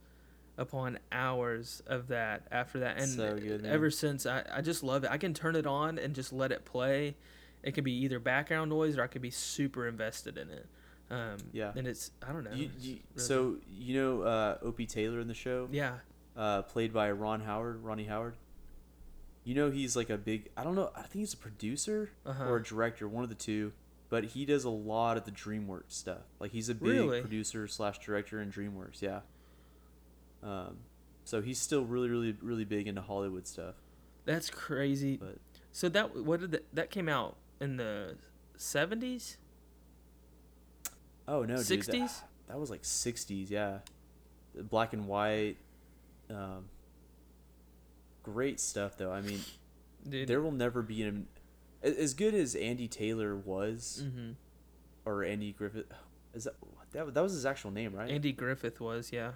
upon 0.56 0.98
hours 1.12 1.82
of 1.86 2.08
that 2.08 2.42
after 2.50 2.80
that. 2.80 2.98
And 2.98 3.08
So 3.08 3.36
good, 3.38 3.64
ever 3.64 3.90
since 3.90 4.26
I, 4.26 4.42
I 4.52 4.60
just 4.60 4.82
love 4.82 5.04
it. 5.04 5.10
I 5.10 5.18
can 5.18 5.32
turn 5.34 5.54
it 5.54 5.66
on 5.66 5.98
and 5.98 6.14
just 6.14 6.32
let 6.32 6.50
it 6.50 6.64
play. 6.64 7.14
It 7.62 7.72
could 7.72 7.84
be 7.84 7.92
either 8.04 8.18
background 8.18 8.70
noise 8.70 8.96
or 8.96 9.02
i 9.02 9.06
could 9.06 9.22
be 9.22 9.30
super 9.30 9.86
invested 9.86 10.36
in 10.38 10.48
it. 10.50 10.66
Um 11.10 11.36
Yeah. 11.52 11.72
and 11.76 11.86
it's 11.86 12.10
i 12.26 12.32
don't 12.32 12.44
know. 12.44 12.52
You, 12.52 12.70
you, 12.80 12.90
really- 13.14 13.26
so 13.26 13.56
you 13.70 14.00
know 14.02 14.22
uh, 14.22 14.58
Opie 14.62 14.86
Taylor 14.86 15.20
in 15.20 15.28
the 15.28 15.34
show, 15.34 15.68
yeah. 15.70 15.94
Uh, 16.36 16.62
played 16.62 16.92
by 16.92 17.10
Ron 17.10 17.40
Howard, 17.40 17.82
Ronnie 17.82 18.04
Howard. 18.04 18.36
You 19.48 19.54
know 19.54 19.70
he's 19.70 19.96
like 19.96 20.10
a 20.10 20.18
big. 20.18 20.50
I 20.58 20.62
don't 20.64 20.74
know. 20.74 20.90
I 20.94 21.00
think 21.00 21.20
he's 21.22 21.32
a 21.32 21.38
producer 21.38 22.10
Uh-huh. 22.26 22.44
or 22.44 22.56
a 22.56 22.62
director, 22.62 23.08
one 23.08 23.22
of 23.24 23.30
the 23.30 23.34
two. 23.34 23.72
But 24.10 24.24
he 24.24 24.44
does 24.44 24.64
a 24.64 24.68
lot 24.70 25.16
of 25.16 25.24
the 25.24 25.30
DreamWorks 25.30 25.84
stuff. 25.92 26.20
Like 26.38 26.50
he's 26.50 26.68
a 26.68 26.74
big 26.74 26.88
Really? 26.88 27.20
producer 27.22 27.66
slash 27.66 27.98
director 27.98 28.42
in 28.42 28.52
DreamWorks. 28.52 29.00
Yeah. 29.00 29.20
Um, 30.42 30.76
so 31.24 31.40
he's 31.40 31.58
still 31.58 31.84
really, 31.86 32.10
really, 32.10 32.36
really 32.42 32.66
big 32.66 32.86
into 32.88 33.00
Hollywood 33.00 33.46
stuff. 33.46 33.74
that's 34.26 34.50
crazy 34.50 35.16
But 35.16 35.38
so 35.72 35.88
that 35.88 36.14
what 36.14 36.40
did 36.40 36.50
that, 36.52 36.74
that 36.74 36.90
came 36.90 37.08
out 37.08 37.36
in 37.60 37.78
the 37.78 38.16
70s 38.58 39.36
oh 41.26 41.42
no, 41.44 41.56
dude, 41.62 41.82
that- 41.82 41.94
60s? 41.94 42.20
That, 42.48 42.58
was 42.60 42.68
like 42.70 42.82
'60s. 42.82 43.48
Yeah, 43.50 43.78
black 44.54 44.92
and 44.94 45.06
white. 45.06 45.56
Um, 46.30 46.64
great 48.32 48.60
stuff 48.60 48.96
though. 48.96 49.12
I 49.12 49.20
mean, 49.20 49.40
dude 50.08 50.28
there 50.28 50.40
will 50.40 50.52
never 50.52 50.82
be 50.82 51.02
an 51.02 51.26
as 51.82 52.14
good 52.14 52.34
as 52.34 52.54
Andy 52.54 52.88
Taylor 52.88 53.36
was 53.36 54.04
hmm 54.14 54.32
or 55.04 55.24
Andy 55.24 55.52
Griffith. 55.52 55.86
Is 56.34 56.44
that 56.44 56.54
that, 56.92 57.14
that 57.14 57.22
was 57.22 57.32
his 57.32 57.46
actual 57.46 57.70
name, 57.70 57.94
right? 57.94 58.10
andy 58.10 58.32
griffith 58.32 58.80
was 58.80 59.10
yeah 59.12 59.32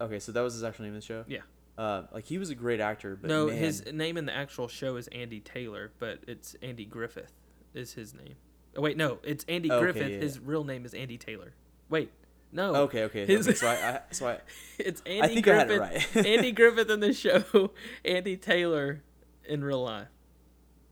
okay, 0.00 0.18
so 0.18 0.32
that 0.32 0.40
was 0.40 0.54
his 0.54 0.64
actual 0.64 0.84
name 0.84 0.94
in 0.94 1.00
the 1.00 1.04
show. 1.04 1.24
Yeah. 1.26 1.40
Uh, 1.78 2.04
like 2.12 2.24
he 2.24 2.38
was 2.38 2.48
a 2.50 2.54
great 2.54 2.80
actor, 2.80 3.16
but 3.16 3.28
no 3.28 3.46
man, 3.48 3.56
his 3.56 3.84
name 3.92 4.16
in 4.16 4.24
the 4.24 4.34
actual 4.34 4.66
show 4.66 4.96
is 4.96 5.08
andy 5.08 5.40
taylor 5.40 5.92
but 5.98 6.20
it's 6.26 6.56
andy 6.62 6.86
griffith 6.86 7.32
is 7.74 7.92
his 7.92 8.14
name 8.14 8.34
oh 8.76 8.80
wait 8.80 8.96
no 8.96 9.18
it's 9.22 9.44
andy 9.46 9.70
Okay, 9.70 9.82
griffith 9.82 10.10
yeah, 10.10 10.18
his 10.18 10.40
real 10.40 10.64
name 10.64 10.86
is 10.86 10.94
andy 10.94 11.18
taylor 11.18 11.52
wait 11.90 12.10
no 12.52 12.74
Okay, 12.76 13.04
okay. 13.04 13.26
His- 13.26 13.48
okay, 13.48 13.56
so 13.56 13.66
I, 13.68 13.72
I 13.72 14.00
so 14.12 14.28
I 14.28 14.38
it's 14.78 15.02
andy 15.06 15.22
I 15.22 15.28
think 15.28 15.44
griffith 15.44 15.80
I 15.80 15.86
had 15.86 16.04
it 16.14 16.16
right. 16.16 16.26
andy 16.26 16.52
griffith 16.52 16.90
in 16.90 17.00
the 17.00 17.12
show 17.12 17.70
andy 18.04 18.36
taylor 18.36 19.02
in 19.44 19.62
real 19.64 19.82
life 19.82 20.08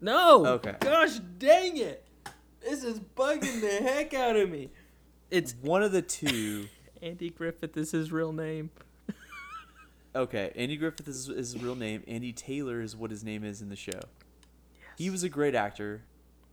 no 0.00 0.46
Okay. 0.46 0.74
gosh 0.80 1.18
dang 1.38 1.76
it 1.76 2.04
this 2.60 2.82
is 2.84 2.98
bugging 3.00 3.60
the 3.60 3.82
heck 3.82 4.14
out 4.14 4.36
of 4.36 4.50
me 4.50 4.70
it's 5.30 5.54
one 5.62 5.82
of 5.82 5.90
the 5.90 6.02
two. 6.02 6.68
Andy 7.02 7.28
Griffith 7.28 7.76
is 7.76 7.90
his 7.90 8.12
real 8.12 8.32
name. 8.32 8.70
Okay, 10.14 10.52
Andy 10.54 10.76
Griffith 10.76 11.08
is, 11.08 11.28
is 11.28 11.52
his 11.54 11.62
real 11.62 11.74
name. 11.74 12.04
Andy 12.06 12.32
Taylor 12.32 12.80
is 12.80 12.94
what 12.94 13.10
his 13.10 13.24
name 13.24 13.42
is 13.42 13.60
in 13.60 13.68
the 13.68 13.74
show. 13.76 13.90
Yes. 13.94 14.84
He 14.96 15.10
was 15.10 15.24
a 15.24 15.28
great 15.28 15.56
actor, 15.56 16.04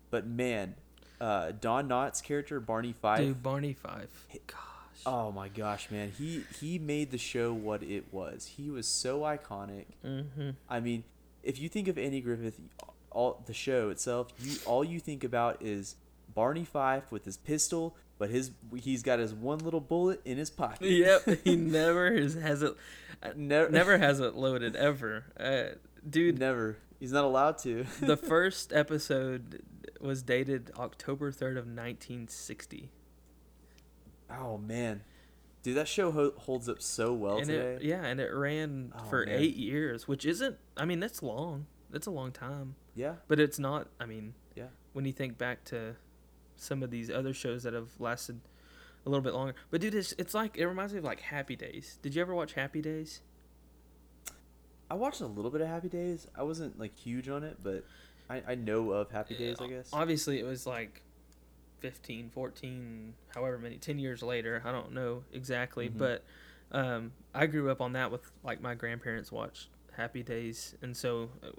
but 0.10 0.26
man, 0.26 0.74
uh, 1.20 1.52
Don 1.62 1.88
Knotts' 1.88 2.24
character 2.24 2.60
Barney 2.60 2.92
Fife. 2.92 3.20
Dude, 3.20 3.44
Barney 3.44 3.74
Fife. 3.74 4.26
Oh 5.06 5.32
my 5.32 5.48
gosh, 5.50 5.90
man, 5.90 6.12
he 6.18 6.44
he 6.60 6.78
made 6.80 7.12
the 7.12 7.18
show 7.18 7.54
what 7.54 7.82
it 7.84 8.06
was. 8.12 8.54
He 8.58 8.70
was 8.70 8.88
so 8.88 9.22
iconic. 9.22 9.86
Mm-hmm. 10.06 10.52
I 10.70 10.80
mean, 10.80 11.04
if 11.44 11.60
you 11.60 11.70
think 11.70 11.88
of 11.88 11.98
Andy 11.98 12.22
Griffith, 12.22 12.60
all 13.12 13.42
the 13.46 13.54
show 13.54 13.90
itself, 13.90 14.28
you 14.40 14.58
all 14.66 14.84
you 14.84 15.00
think 15.00 15.24
about 15.24 15.62
is 15.62 15.96
Barney 16.34 16.66
Fife 16.66 17.12
with 17.12 17.26
his 17.26 17.38
pistol, 17.38 17.96
but 18.20 18.30
his 18.30 18.52
he's 18.78 19.02
got 19.04 19.20
his 19.20 19.34
one 19.34 19.60
little 19.60 19.82
bullet 19.82 20.22
in 20.26 20.38
his 20.38 20.50
pocket. 20.50 20.82
Yep. 20.90 21.40
He 21.44 21.56
never 21.58 22.14
has, 22.16 22.36
has 22.36 22.62
it. 22.62 22.76
never, 23.36 23.70
Never 23.70 23.98
has 23.98 24.20
it 24.20 24.36
loaded 24.36 24.76
ever. 24.76 25.26
Uh, 25.40 25.76
dude, 26.08 26.38
never. 26.40 26.78
He's 27.00 27.12
not 27.12 27.24
allowed 27.24 27.58
to. 27.60 27.86
the 28.00 28.18
first 28.18 28.72
episode 28.72 29.64
was 30.00 30.22
dated 30.22 30.72
October 30.78 31.32
third 31.32 31.58
of 31.58 31.66
nineteen 31.66 32.28
sixty. 32.28 32.92
Oh 34.40 34.58
man, 34.58 35.04
dude, 35.64 35.76
that 35.78 35.88
show 35.88 36.12
ho- 36.12 36.34
holds 36.38 36.68
up 36.70 36.82
so 36.82 37.14
well 37.14 37.38
and 37.38 37.48
today. 37.48 37.76
it, 37.76 37.82
yeah, 37.84 38.04
and 38.06 38.20
it 38.20 38.32
ran 38.34 38.94
Oh, 38.98 39.04
for 39.10 39.26
man. 39.26 39.36
eight 39.40 39.56
years, 39.56 40.08
which 40.08 40.26
isn't. 40.26 40.58
I 40.78 40.86
mean, 40.86 41.00
that's 41.00 41.22
long. 41.24 41.66
That's 41.90 42.08
a 42.08 42.12
long 42.12 42.32
time, 42.32 42.76
yeah, 42.96 43.16
but 43.28 43.40
it's 43.40 43.60
not. 43.60 43.88
I 44.00 44.06
mean, 44.06 44.34
yeah. 44.56 44.68
when 44.94 45.06
you 45.06 45.12
think 45.12 45.38
back 45.38 45.64
to 45.66 45.96
some 46.56 46.84
of 46.84 46.92
these 46.92 47.10
other 47.10 47.34
shows 47.34 47.64
that 47.64 47.74
have 47.74 47.90
lasted 48.00 48.40
a 49.06 49.10
little 49.10 49.24
bit 49.24 49.34
longer. 49.34 49.56
But 49.72 49.82
dude, 49.82 49.96
it's 49.96 50.14
it's 50.18 50.34
like 50.34 50.58
it 50.58 50.66
reminds 50.68 50.94
me 50.94 51.00
of 51.00 51.06
like 51.06 51.20
Happy 51.22 51.56
Days. 51.56 51.98
Did 52.02 52.16
you 52.16 52.22
ever 52.22 52.34
watch 52.36 52.54
Happy 52.54 52.82
Days? 52.82 53.22
I 54.90 54.94
watched 54.96 55.22
a 55.22 55.26
little 55.28 55.52
bit 55.52 55.62
of 55.62 55.68
Happy 55.68 55.90
Days. 55.90 56.28
I 56.36 56.44
wasn't 56.44 56.78
like 56.80 56.96
huge 56.98 57.30
on 57.30 57.44
it, 57.44 57.58
but 57.64 57.86
I, 58.30 58.42
I 58.50 58.56
know 58.56 58.92
of 58.92 59.10
Happy 59.12 59.36
Days. 59.36 59.58
I 59.60 59.68
guess. 59.68 59.90
Obviously, 59.94 60.40
it 60.40 60.46
was 60.46 60.66
like 60.68 61.02
15, 61.82 62.30
14, 62.30 63.14
however 63.36 63.58
many, 63.58 63.78
10 63.78 64.00
years 64.00 64.24
later. 64.24 64.62
I 64.66 64.72
don't 64.72 64.94
know 64.94 65.24
exactly, 65.34 65.90
Mhm. 65.90 65.98
but 65.98 66.24
um, 66.72 67.12
I 67.34 67.48
grew 67.48 67.70
up 67.70 67.82
on 67.82 67.94
that 67.94 68.12
with 68.12 68.32
like 68.44 68.62
my 68.62 68.76
grandparents 68.76 69.32
watched 69.32 69.68
Happy 69.98 70.24
Days, 70.24 70.76
and 70.82 70.96
so 70.96 71.30
uh, 71.44 71.50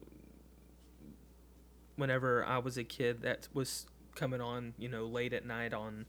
whenever 1.97 2.44
I 2.44 2.59
was 2.59 2.78
a 2.78 2.85
kid, 2.85 3.23
that 3.23 3.49
was 3.53 3.86
coming 4.15 4.40
on, 4.40 4.74
you 4.78 4.89
know, 4.89 5.07
late 5.07 5.32
at 5.32 5.44
night 5.44 5.73
on 5.74 6.07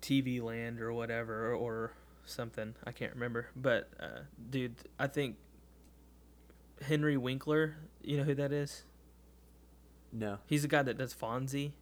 TV 0.00 0.40
Land 0.40 0.80
or 0.80 0.92
whatever 0.92 1.52
or 1.52 1.92
something. 2.24 2.74
I 2.84 2.92
can't 2.92 3.12
remember, 3.12 3.48
but 3.54 3.90
uh, 4.00 4.20
dude, 4.50 4.76
I 4.98 5.06
think 5.08 5.36
Henry 6.82 7.16
Winkler. 7.16 7.76
You 8.02 8.18
know 8.18 8.22
who 8.24 8.34
that 8.36 8.52
is? 8.52 8.84
No. 10.12 10.38
He's 10.46 10.62
the 10.62 10.68
guy 10.68 10.82
that 10.82 10.96
does 10.96 11.12
Fonzie. 11.14 11.72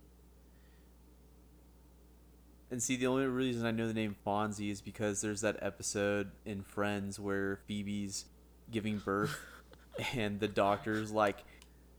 And 2.75 2.83
see, 2.83 2.97
the 2.97 3.07
only 3.07 3.25
reason 3.27 3.65
I 3.65 3.71
know 3.71 3.87
the 3.87 3.95
name 3.95 4.17
Fonzie 4.27 4.69
is 4.69 4.81
because 4.81 5.21
there's 5.21 5.43
that 5.43 5.59
episode 5.63 6.33
in 6.45 6.65
Friends 6.65 7.21
where 7.21 7.61
Phoebe's 7.69 8.25
giving 8.69 8.99
birth, 8.99 9.39
and 10.17 10.41
the 10.41 10.49
doctor's 10.49 11.13
like 11.13 11.37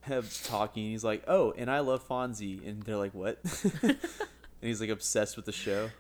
have 0.02 0.44
talking. 0.44 0.84
He's 0.92 1.06
like, 1.06 1.24
"Oh, 1.30 1.54
and 1.56 1.72
I 1.72 1.80
love 1.80 2.06
Fonzie," 2.06 2.68
and 2.68 2.84
they're 2.84 2.98
like, 2.98 3.14
"What?" 3.14 3.40
and 3.84 3.96
he's 4.60 4.82
like 4.82 4.90
obsessed 4.90 5.38
with 5.38 5.46
the 5.46 5.54
show. 5.54 5.92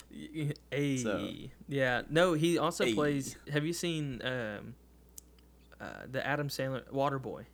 Hey, 0.69 0.97
So- 0.97 1.26
yeah. 1.69 2.02
No, 2.10 2.34
he 2.34 2.57
also 2.57 2.84
Hey. 2.84 2.93
plays. 2.95 3.38
Have 3.49 3.65
you 3.65 3.72
seen 3.72 4.22
um, 4.26 4.76
uh, 5.80 6.02
the 6.11 6.27
Adam 6.27 6.49
Sandler 6.49 6.84
Waterboy? 6.91 7.45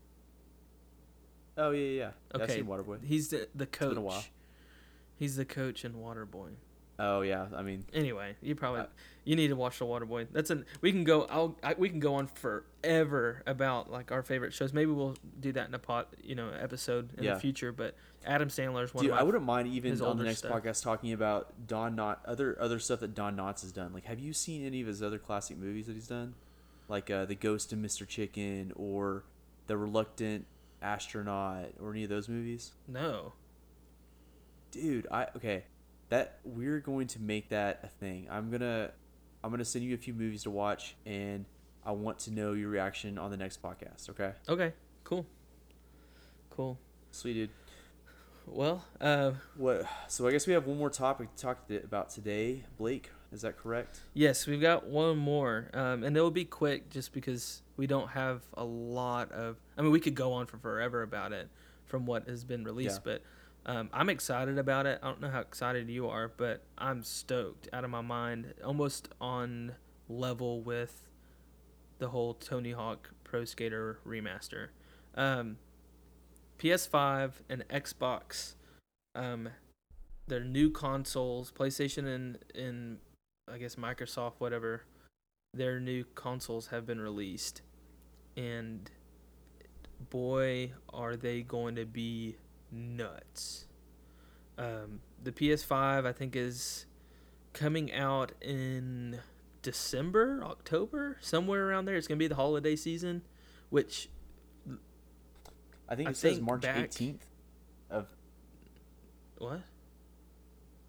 Oh 1.56 1.70
yeah, 1.70 1.86
yeah. 1.86 2.00
yeah. 2.00 2.12
I've 2.34 2.42
Okay. 2.42 2.56
seen 2.56 2.66
Waterboy. 2.66 3.06
He's 3.06 3.28
the 3.30 3.48
the 3.54 3.68
coach. 3.68 3.90
been 3.90 3.98
a 4.00 4.02
while. 4.02 4.24
He's 5.20 5.36
the 5.36 5.46
coach 5.46 5.86
in 5.86 5.94
Waterboy. 5.94 6.54
Oh 7.00 7.22
yeah. 7.22 7.48
I 7.56 7.62
mean, 7.64 7.86
Anyway, 7.94 8.36
you 8.42 8.56
probably 8.56 8.82
Uh, 8.82 8.86
you 9.24 9.36
need 9.36 9.48
to 9.50 9.56
watch 9.56 9.80
the 9.80 9.86
Waterboy. 9.86 10.28
That's 10.32 10.50
an 10.50 10.66
we 10.82 10.92
can 10.92 11.04
go. 11.04 11.24
I'll 11.30 11.58
I, 11.64 11.74
we 11.78 11.90
can 11.90 12.00
go 12.00 12.16
on 12.16 12.28
forever 12.28 13.42
about 13.46 13.92
like 13.92 14.12
our 14.12 14.22
favorite 14.24 14.54
shows. 14.54 14.74
Maybe 14.74 14.92
we'll 14.92 15.16
do 15.40 15.52
that 15.54 15.68
in 15.68 15.74
a 15.74 15.80
pot 15.80 16.14
you 16.24 16.36
know 16.36 16.50
episode 16.52 17.12
in 17.18 17.24
Yeah. 17.24 17.36
the 17.36 17.40
future. 17.40 17.72
But 17.72 17.96
Adam 18.26 18.50
Sandler's 18.50 18.94
one 18.94 19.06
dude, 19.06 19.14
I 19.14 19.24
wouldn't 19.24 19.44
mind 19.44 19.68
even 19.68 20.00
on 20.02 20.18
the 20.18 20.24
next 20.26 20.40
stuff. 20.40 20.52
podcast 20.52 20.84
talking 20.84 21.14
about 21.14 21.68
Don 21.68 21.96
Knotts, 21.96 22.20
other 22.26 22.56
other 22.60 22.78
stuff 22.80 23.00
that 23.00 23.16
Don 23.16 23.36
Knotts 23.36 23.62
has 23.62 23.72
done. 23.72 23.94
Like, 23.94 24.06
have 24.06 24.20
you 24.20 24.34
seen 24.34 24.66
any 24.66 24.82
of 24.82 24.88
his 24.88 25.02
other 25.02 25.18
classic 25.18 25.58
movies 25.58 25.88
that 25.88 25.94
he's 25.94 26.08
done? 26.08 26.36
like 26.88 27.10
uh, 27.10 27.24
the 27.24 27.36
Ghost 27.36 27.72
of 27.72 27.80
Mr. 27.80 28.06
Chicken 28.06 28.74
or 28.76 29.24
the 29.68 29.78
Reluctant 29.78 30.46
Astronaut 30.82 31.68
or 31.82 31.92
any 31.92 32.04
of 32.04 32.10
those 32.10 32.28
movies? 32.28 32.74
No. 32.86 33.32
Dude, 34.72 35.08
I 35.10 35.28
okay. 35.38 35.64
That 36.12 36.40
we're 36.44 36.80
going 36.82 37.08
to 37.08 37.20
make 37.22 37.50
that 37.50 37.80
a 37.84 37.88
thing. 37.88 38.28
I'm 38.30 38.52
gonna 38.52 38.92
I'm 39.44 39.50
gonna 39.50 39.66
send 39.66 39.86
you 39.86 39.96
a 39.96 39.98
few 39.98 40.14
movies 40.14 40.44
to 40.44 40.52
watch, 40.52 40.96
and 41.06 41.46
I 41.86 41.92
want 41.94 42.20
to 42.20 42.32
know 42.32 42.52
your 42.52 42.70
reaction 42.70 43.18
on 43.18 43.32
the 43.32 43.38
next 43.38 43.62
podcast. 43.64 44.10
Okay. 44.10 44.34
Okay. 44.50 44.74
Cool. 45.06 45.26
Cool. 46.50 46.78
Sweet 47.12 47.34
dude. 47.34 47.50
Well, 48.46 48.84
uh, 49.00 49.32
What? 49.56 49.86
So 50.08 50.28
I 50.28 50.32
guess 50.32 50.48
we 50.48 50.54
have 50.54 50.66
one 50.66 50.78
more 50.78 50.90
topic 50.90 51.34
to 51.36 51.42
talk 51.42 51.60
about 51.84 52.10
today. 52.10 52.66
Blake, 52.78 53.10
is 53.32 53.42
that 53.44 53.58
correct? 53.58 54.02
yes, 54.14 54.46
we've 54.48 54.60
got 54.60 54.88
one 54.88 55.18
more, 55.18 55.70
um, 55.74 56.04
and 56.04 56.18
it'll 56.18 56.30
be 56.32 56.44
quick, 56.44 56.90
just 56.90 57.14
because 57.14 57.62
we 57.78 57.88
don't 57.88 58.10
have 58.10 58.42
a 58.56 58.66
lot 58.66 59.32
of. 59.32 59.56
I 59.78 59.82
mean, 59.82 59.92
we 59.92 60.00
could 60.02 60.16
go 60.16 60.34
on 60.34 60.48
for 60.48 60.58
forever 60.58 61.04
about 61.04 61.32
it, 61.32 61.48
from 61.86 62.06
what 62.06 62.28
has 62.28 62.44
been 62.44 62.64
released, 62.66 63.04
but 63.06 63.22
um, 63.66 63.90
I'm 63.94 64.10
excited 64.10 64.58
about 64.58 64.86
it. 64.86 65.00
I 65.04 65.08
don't 65.08 65.22
know 65.22 65.30
how 65.30 65.42
excited 65.42 65.90
you 65.90 66.08
are, 66.08 66.28
but 66.28 66.64
I'm 66.78 67.04
stoked 67.04 67.70
out 67.72 67.84
of 67.84 67.90
my 67.90 68.02
mind, 68.02 68.54
almost 68.64 69.10
on 69.20 69.76
level 70.10 70.62
with 70.62 71.08
the 72.00 72.10
whole 72.10 72.34
Tony 72.34 72.72
Hawk 72.72 73.12
Pro 73.24 73.46
Skater 73.46 74.00
remaster. 74.06 74.70
Um, 75.14 75.58
PS5 76.58 77.34
and 77.50 77.68
Xbox, 77.70 78.56
um, 79.14 79.50
their 80.28 80.44
new 80.44 80.72
consoles, 80.72 81.52
PlayStation 81.52 82.08
and 82.08 82.38
and 82.56 82.98
I 83.52 83.58
guess 83.58 83.76
Microsoft, 83.76 84.34
whatever, 84.40 84.84
their 85.54 85.80
new 85.80 86.06
consoles 86.16 86.68
have 86.68 86.86
been 86.88 87.00
released, 87.00 87.62
and 88.36 88.90
boy, 90.10 90.72
are 90.92 91.16
they 91.16 91.42
going 91.42 91.76
to 91.76 91.86
be 91.86 92.38
nuts. 92.72 93.66
Um, 94.58 95.02
the 95.24 95.32
PS5, 95.32 96.06
I 96.06 96.12
think, 96.12 96.36
is 96.36 96.86
coming 97.54 97.92
out 97.94 98.32
in 98.42 99.20
December, 99.62 100.42
October, 100.44 101.18
somewhere 101.22 101.68
around 101.68 101.86
there. 101.86 101.96
It's 101.96 102.08
gonna 102.08 102.18
be 102.18 102.28
the 102.28 102.36
holiday 102.36 102.76
season, 102.76 103.24
which 103.70 104.10
I 105.90 105.96
think 105.96 106.08
I 106.08 106.12
it 106.12 106.18
says 106.18 106.34
think 106.36 106.46
March 106.46 106.62
back- 106.62 106.78
18th 106.92 107.26
of 107.90 108.08
what? 109.38 109.62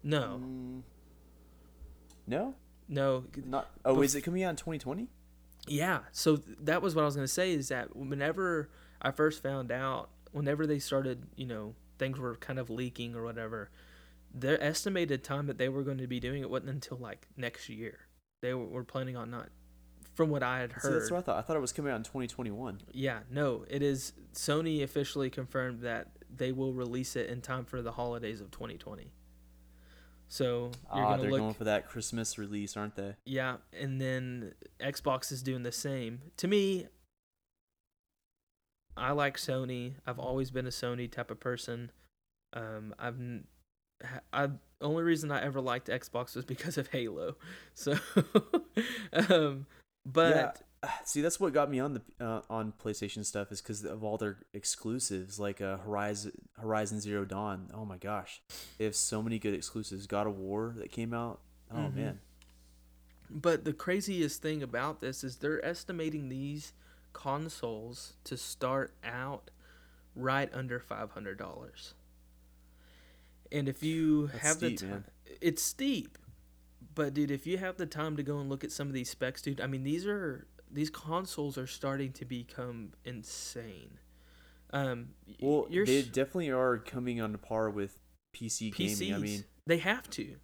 No, 0.03 0.39
Mm, 0.41 0.81
no, 2.27 2.55
no, 2.87 3.25
not. 3.45 3.69
Oh, 3.85 3.95
Bef- 3.97 4.03
is 4.05 4.15
it 4.15 4.21
coming 4.21 4.43
out 4.43 4.51
in 4.51 4.55
2020? 4.55 5.09
Yeah, 5.67 6.01
so 6.11 6.35
th- 6.37 6.57
that 6.61 6.81
was 6.81 6.93
what 6.95 7.03
I 7.03 7.05
was 7.05 7.15
going 7.15 7.23
to 7.25 7.31
say 7.33 7.53
is 7.53 7.69
that 7.69 7.95
whenever 7.95 8.69
I 9.01 9.11
first 9.11 9.41
found 9.41 9.71
out, 9.71 10.09
whenever 10.33 10.67
they 10.67 10.79
started, 10.79 11.23
you 11.35 11.45
know, 11.45 11.75
things 11.97 12.19
were 12.19 12.35
kind 12.35 12.59
of 12.59 12.69
leaking 12.69 13.15
or 13.15 13.23
whatever, 13.23 13.69
their 14.33 14.61
estimated 14.61 15.23
time 15.23 15.47
that 15.47 15.57
they 15.57 15.69
were 15.69 15.83
going 15.83 15.99
to 15.99 16.07
be 16.07 16.19
doing 16.19 16.41
it 16.41 16.49
wasn't 16.49 16.69
until 16.71 16.97
like 16.97 17.27
next 17.37 17.69
year. 17.69 17.99
They 18.41 18.53
were, 18.53 18.83
planning 18.83 19.15
on 19.15 19.31
not, 19.31 19.47
from 20.15 20.29
what 20.29 20.43
I 20.43 20.59
had 20.59 20.71
See, 20.71 20.75
heard. 20.89 20.99
that's 21.01 21.09
what 21.11 21.19
I 21.19 21.21
thought. 21.21 21.37
I 21.37 21.41
thought 21.41 21.55
it 21.55 21.61
was 21.61 21.71
coming 21.71 21.93
out 21.93 21.95
in 21.97 22.03
2021. 22.03 22.81
Yeah, 22.91 23.19
no, 23.31 23.63
it 23.69 23.81
is. 23.81 24.11
Sony 24.33 24.83
officially 24.83 25.29
confirmed 25.29 25.79
that 25.81 26.09
they 26.35 26.51
will 26.51 26.73
release 26.73 27.15
it 27.15 27.29
in 27.29 27.39
time 27.41 27.63
for 27.63 27.81
the 27.81 27.91
holidays 27.93 28.41
of 28.41 28.51
2020. 28.51 29.11
So 30.27 30.71
you're 30.95 31.03
Ah, 31.05 31.09
gonna 31.11 31.21
they're 31.21 31.31
look. 31.31 31.39
going 31.39 31.53
for 31.53 31.63
that 31.65 31.87
Christmas 31.87 32.37
release, 32.37 32.75
aren't 32.75 32.95
they? 32.95 33.15
Yeah, 33.25 33.57
and 33.71 34.01
then 34.01 34.53
Xbox 34.79 35.31
is 35.31 35.43
doing 35.43 35.63
the 35.63 35.71
same. 35.71 36.21
To 36.37 36.47
me, 36.47 36.87
I 38.95 39.11
like 39.11 39.37
Sony. 39.37 39.93
I've 40.05 40.19
always 40.19 40.51
been 40.51 40.65
a 40.65 40.69
Sony 40.69 41.11
type 41.11 41.31
of 41.31 41.39
person. 41.39 41.91
Um, 42.53 42.93
I've 42.99 43.17
I 44.31 44.49
only 44.81 45.03
reason 45.03 45.31
I 45.31 45.41
ever 45.41 45.61
liked 45.61 45.87
Xbox 45.87 46.35
was 46.35 46.45
because 46.45 46.77
of 46.77 46.87
Halo. 46.89 47.35
So, 47.73 47.95
um, 49.13 49.65
but 50.05 50.61
See, 51.05 51.21
that's 51.21 51.39
what 51.39 51.53
got 51.53 51.69
me 51.71 51.79
on 51.79 51.93
the 51.93 52.01
uh, 52.19 52.41
on 52.49 52.73
PlayStation 52.83 53.25
stuff 53.25 53.51
is 53.51 53.61
because 53.61 53.83
of 53.85 54.03
all 54.03 54.17
their 54.17 54.37
exclusives, 54.53 55.39
like 55.39 55.61
uh, 55.61 55.77
Horizon 55.77 56.33
Horizon 56.59 56.99
Zero 56.99 57.23
Dawn. 57.25 57.69
Oh 57.73 57.85
my 57.85 57.97
gosh, 57.97 58.41
they 58.77 58.85
have 58.85 58.95
so 58.95 59.21
many 59.23 59.39
good 59.39 59.53
exclusives. 59.53 60.07
God 60.07 60.27
of 60.27 60.37
War 60.37 60.75
that 60.77 60.91
came 60.91 61.13
out. 61.13 61.39
Oh 61.71 61.77
Mhm. 61.77 61.95
man, 61.95 62.19
But 63.29 63.63
the 63.63 63.73
craziest 63.73 64.41
thing 64.41 64.61
about 64.61 64.99
this 64.99 65.23
is 65.23 65.37
they're 65.37 65.63
estimating 65.65 66.29
these 66.29 66.73
consoles 67.13 68.13
to 68.25 68.35
start 68.37 68.93
out 69.03 69.49
right 70.15 70.49
under 70.53 70.79
five 70.79 71.11
hundred 71.11 71.37
dollars. 71.37 71.93
And 73.51 73.69
if 73.69 73.83
you 73.83 74.27
That's 74.27 74.39
have 74.39 74.57
steep, 74.57 74.79
the 74.79 74.85
man. 74.85 74.93
time, 74.95 75.05
it's 75.41 75.61
steep. 75.63 76.17
But 76.95 77.13
dude, 77.13 77.31
if 77.31 77.47
you 77.47 77.57
have 77.57 77.77
the 77.77 77.85
time 77.85 78.17
to 78.17 78.23
go 78.23 78.39
and 78.39 78.49
look 78.49 78.63
at 78.63 78.71
some 78.71 78.87
of 78.87 78.93
these 78.93 79.09
specs, 79.09 79.41
dude, 79.41 79.61
I 79.61 79.67
mean 79.67 79.83
these 79.83 80.05
are 80.05 80.47
these 80.71 80.89
consoles 80.89 81.57
are 81.57 81.67
starting 81.67 82.11
to 82.13 82.25
become 82.25 82.93
insane. 83.05 83.99
Um, 84.71 85.09
well, 85.39 85.67
you're 85.69 85.85
they 85.85 86.01
definitely 86.01 86.49
are 86.49 86.77
coming 86.79 87.21
on 87.21 87.37
par 87.37 87.69
with 87.69 87.99
PC 88.35 88.73
PCs. 88.73 88.99
gaming. 88.99 89.13
I 89.13 89.17
mean, 89.19 89.43
they 89.67 89.77
have 89.77 90.09
to. 90.11 90.35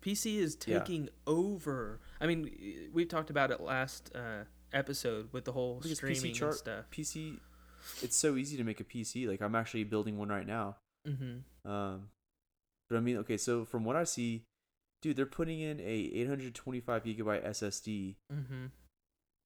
PC 0.00 0.38
is 0.38 0.56
Yeah. 0.66 0.78
taking 0.78 1.08
over. 1.26 2.00
I 2.20 2.26
mean, 2.26 2.88
we 2.94 3.04
talked 3.04 3.28
about 3.28 3.50
it 3.50 3.60
last 3.60 4.10
uh, 4.14 4.44
episode 4.76 5.28
with 5.32 5.44
the 5.44 5.52
whole 5.52 5.82
at 5.84 5.96
streaming 5.96 6.20
PC 6.20 6.26
and 6.26 6.34
chart. 6.34 6.54
stuff. 6.54 6.84
PC, 6.92 7.38
it's 8.02 8.16
so 8.16 8.36
easy 8.36 8.56
to 8.56 8.64
make 8.64 8.80
a 8.80 8.84
PC. 8.84 9.28
Like 9.28 9.40
I'm 9.40 9.54
actually 9.54 9.84
building 9.84 10.18
one 10.18 10.28
right 10.28 10.46
now. 10.46 10.76
Mm-hmm. 11.08 11.70
Um, 11.70 12.08
but 12.88 12.96
I 12.96 13.00
mean, 13.00 13.16
okay, 13.18 13.36
so 13.36 13.64
from 13.64 13.84
what 13.84 13.96
I 13.96 14.04
see, 14.04 14.44
dude, 15.02 15.16
they're 15.16 15.26
putting 15.26 15.60
in 15.60 15.80
a 15.80 16.10
825 16.14 17.04
gigabyte 17.04 17.46
SSD. 17.46 18.16
Mm-hmm. 18.32 18.66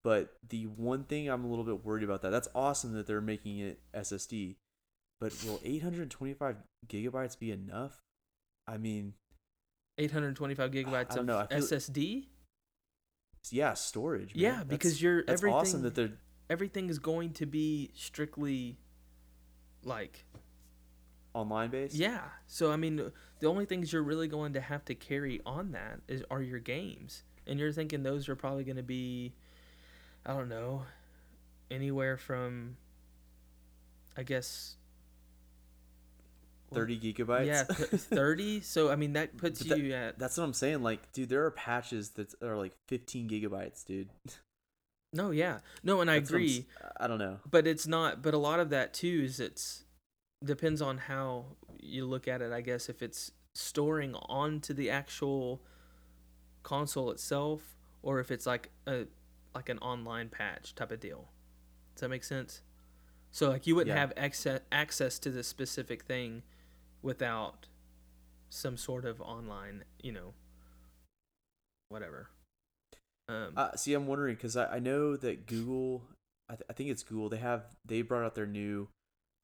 But 0.02 0.32
the 0.48 0.64
one 0.64 1.04
thing 1.04 1.28
I'm 1.28 1.44
a 1.44 1.48
little 1.48 1.64
bit 1.64 1.84
worried 1.84 2.04
about 2.04 2.22
that 2.22 2.30
that's 2.30 2.48
awesome 2.54 2.94
that 2.94 3.06
they're 3.06 3.20
making 3.20 3.58
it 3.58 3.80
SSD, 3.94 4.56
but 5.20 5.32
will 5.44 5.60
825 5.62 6.56
gigabytes 6.88 7.38
be 7.38 7.52
enough? 7.52 8.00
I 8.66 8.78
mean, 8.78 9.14
825 9.98 10.70
gigabytes 10.70 11.10
don't 11.10 11.18
of 11.20 11.26
know, 11.26 11.46
I 11.50 11.54
SSD. 11.54 12.26
Yeah, 13.50 13.74
storage. 13.74 14.34
Man. 14.34 14.42
Yeah, 14.42 14.50
That's- 14.50 14.68
because 14.68 15.02
you're 15.02 15.24
that's 15.24 15.40
everything. 15.40 15.56
awesome 15.58 15.82
that 15.82 15.94
they're 15.94 16.12
everything 16.48 16.90
is 16.90 16.98
going 16.98 17.32
to 17.34 17.46
be 17.46 17.90
strictly 17.94 18.76
like 19.84 20.26
online 21.32 21.70
based. 21.70 21.94
yeah. 21.94 22.22
So 22.46 22.70
I 22.70 22.76
mean, 22.76 23.10
the 23.40 23.46
only 23.46 23.64
things 23.64 23.92
you're 23.92 24.02
really 24.02 24.28
going 24.28 24.52
to 24.54 24.60
have 24.60 24.84
to 24.86 24.94
carry 24.94 25.40
on 25.46 25.72
that 25.72 26.00
is 26.08 26.22
are 26.30 26.42
your 26.42 26.58
games, 26.58 27.22
and 27.46 27.58
you're 27.58 27.72
thinking 27.72 28.02
those 28.02 28.28
are 28.28 28.36
probably 28.36 28.64
going 28.64 28.76
to 28.76 28.82
be, 28.82 29.32
I 30.26 30.34
don't 30.34 30.48
know, 30.48 30.82
anywhere 31.70 32.16
from, 32.18 32.76
I 34.16 34.22
guess. 34.24 34.76
Well, 36.70 36.80
30 36.80 37.00
gigabytes. 37.00 37.46
Yeah, 37.46 37.62
thirty. 37.64 38.60
So 38.60 38.90
I 38.90 38.96
mean, 38.96 39.12
that 39.14 39.36
puts 39.36 39.60
that- 39.60 39.78
you 39.78 39.92
at 39.94 40.18
That's 40.18 40.36
what 40.36 40.44
I'm 40.44 40.52
saying. 40.54 40.82
Like, 40.82 41.12
dude, 41.12 41.28
there 41.28 41.44
are 41.44 41.50
patches 41.50 42.10
that 42.10 42.34
are 42.42 42.56
like 42.56 42.72
15 42.88 43.28
gigabytes, 43.28 43.84
dude. 43.84 44.08
no, 45.12 45.30
yeah, 45.30 45.58
no, 45.82 46.00
and 46.00 46.10
I 46.10 46.18
That's 46.20 46.30
I'm 46.30 46.36
agree. 46.36 46.66
I 46.98 47.06
don't 47.08 47.18
know. 47.18 47.38
but 47.50 47.66
it's 47.66 47.86
not 47.86 48.22
but 48.22 48.34
a 48.34 48.38
lot 48.38 48.60
of 48.60 48.70
that 48.70 48.94
too 48.94 49.22
is 49.24 49.40
it's 49.40 49.84
depends 50.44 50.80
on 50.80 50.96
how 50.98 51.44
you 51.82 52.06
look 52.06 52.26
at 52.28 52.40
it 52.40 52.50
i 52.52 52.60
guess 52.62 52.88
if 52.88 53.02
it's 53.02 53.32
storing 53.54 54.14
onto 54.14 54.72
the 54.72 54.88
actual 54.88 55.60
console 56.62 57.10
itself 57.10 57.76
or 58.02 58.20
if 58.20 58.30
it's 58.30 58.46
like 58.46 58.70
a 58.86 59.04
like 59.54 59.68
an 59.68 59.78
online 59.78 60.28
patch 60.28 60.74
type 60.74 60.92
of 60.92 61.00
deal 61.00 61.28
does 61.94 62.00
that 62.02 62.08
make 62.08 62.24
sense 62.24 62.62
so 63.30 63.48
like 63.50 63.66
you 63.66 63.74
wouldn't 63.74 63.94
Yeah. 63.94 64.00
have 64.00 64.12
access 64.16 64.60
access 64.72 65.18
to 65.20 65.30
the 65.30 65.42
specific 65.42 66.04
thing 66.04 66.42
without 67.02 67.66
some 68.50 68.76
sort 68.76 69.04
of 69.04 69.20
online 69.20 69.84
you 70.02 70.12
know 70.12 70.34
whatever 71.88 72.28
um 73.28 73.52
Uh, 73.56 73.74
see, 73.76 73.94
I'm 73.94 74.06
wondering 74.06 74.34
because 74.34 74.56
I, 74.56 74.76
I 74.76 74.78
know 74.78 75.16
that 75.16 75.46
Google, 75.46 76.02
I, 76.48 76.54
th- 76.54 76.64
I 76.68 76.72
think 76.72 76.90
it's 76.90 77.02
Google. 77.02 77.28
They 77.28 77.38
have 77.38 77.64
they 77.84 78.02
brought 78.02 78.24
out 78.24 78.34
their 78.34 78.46
new 78.46 78.88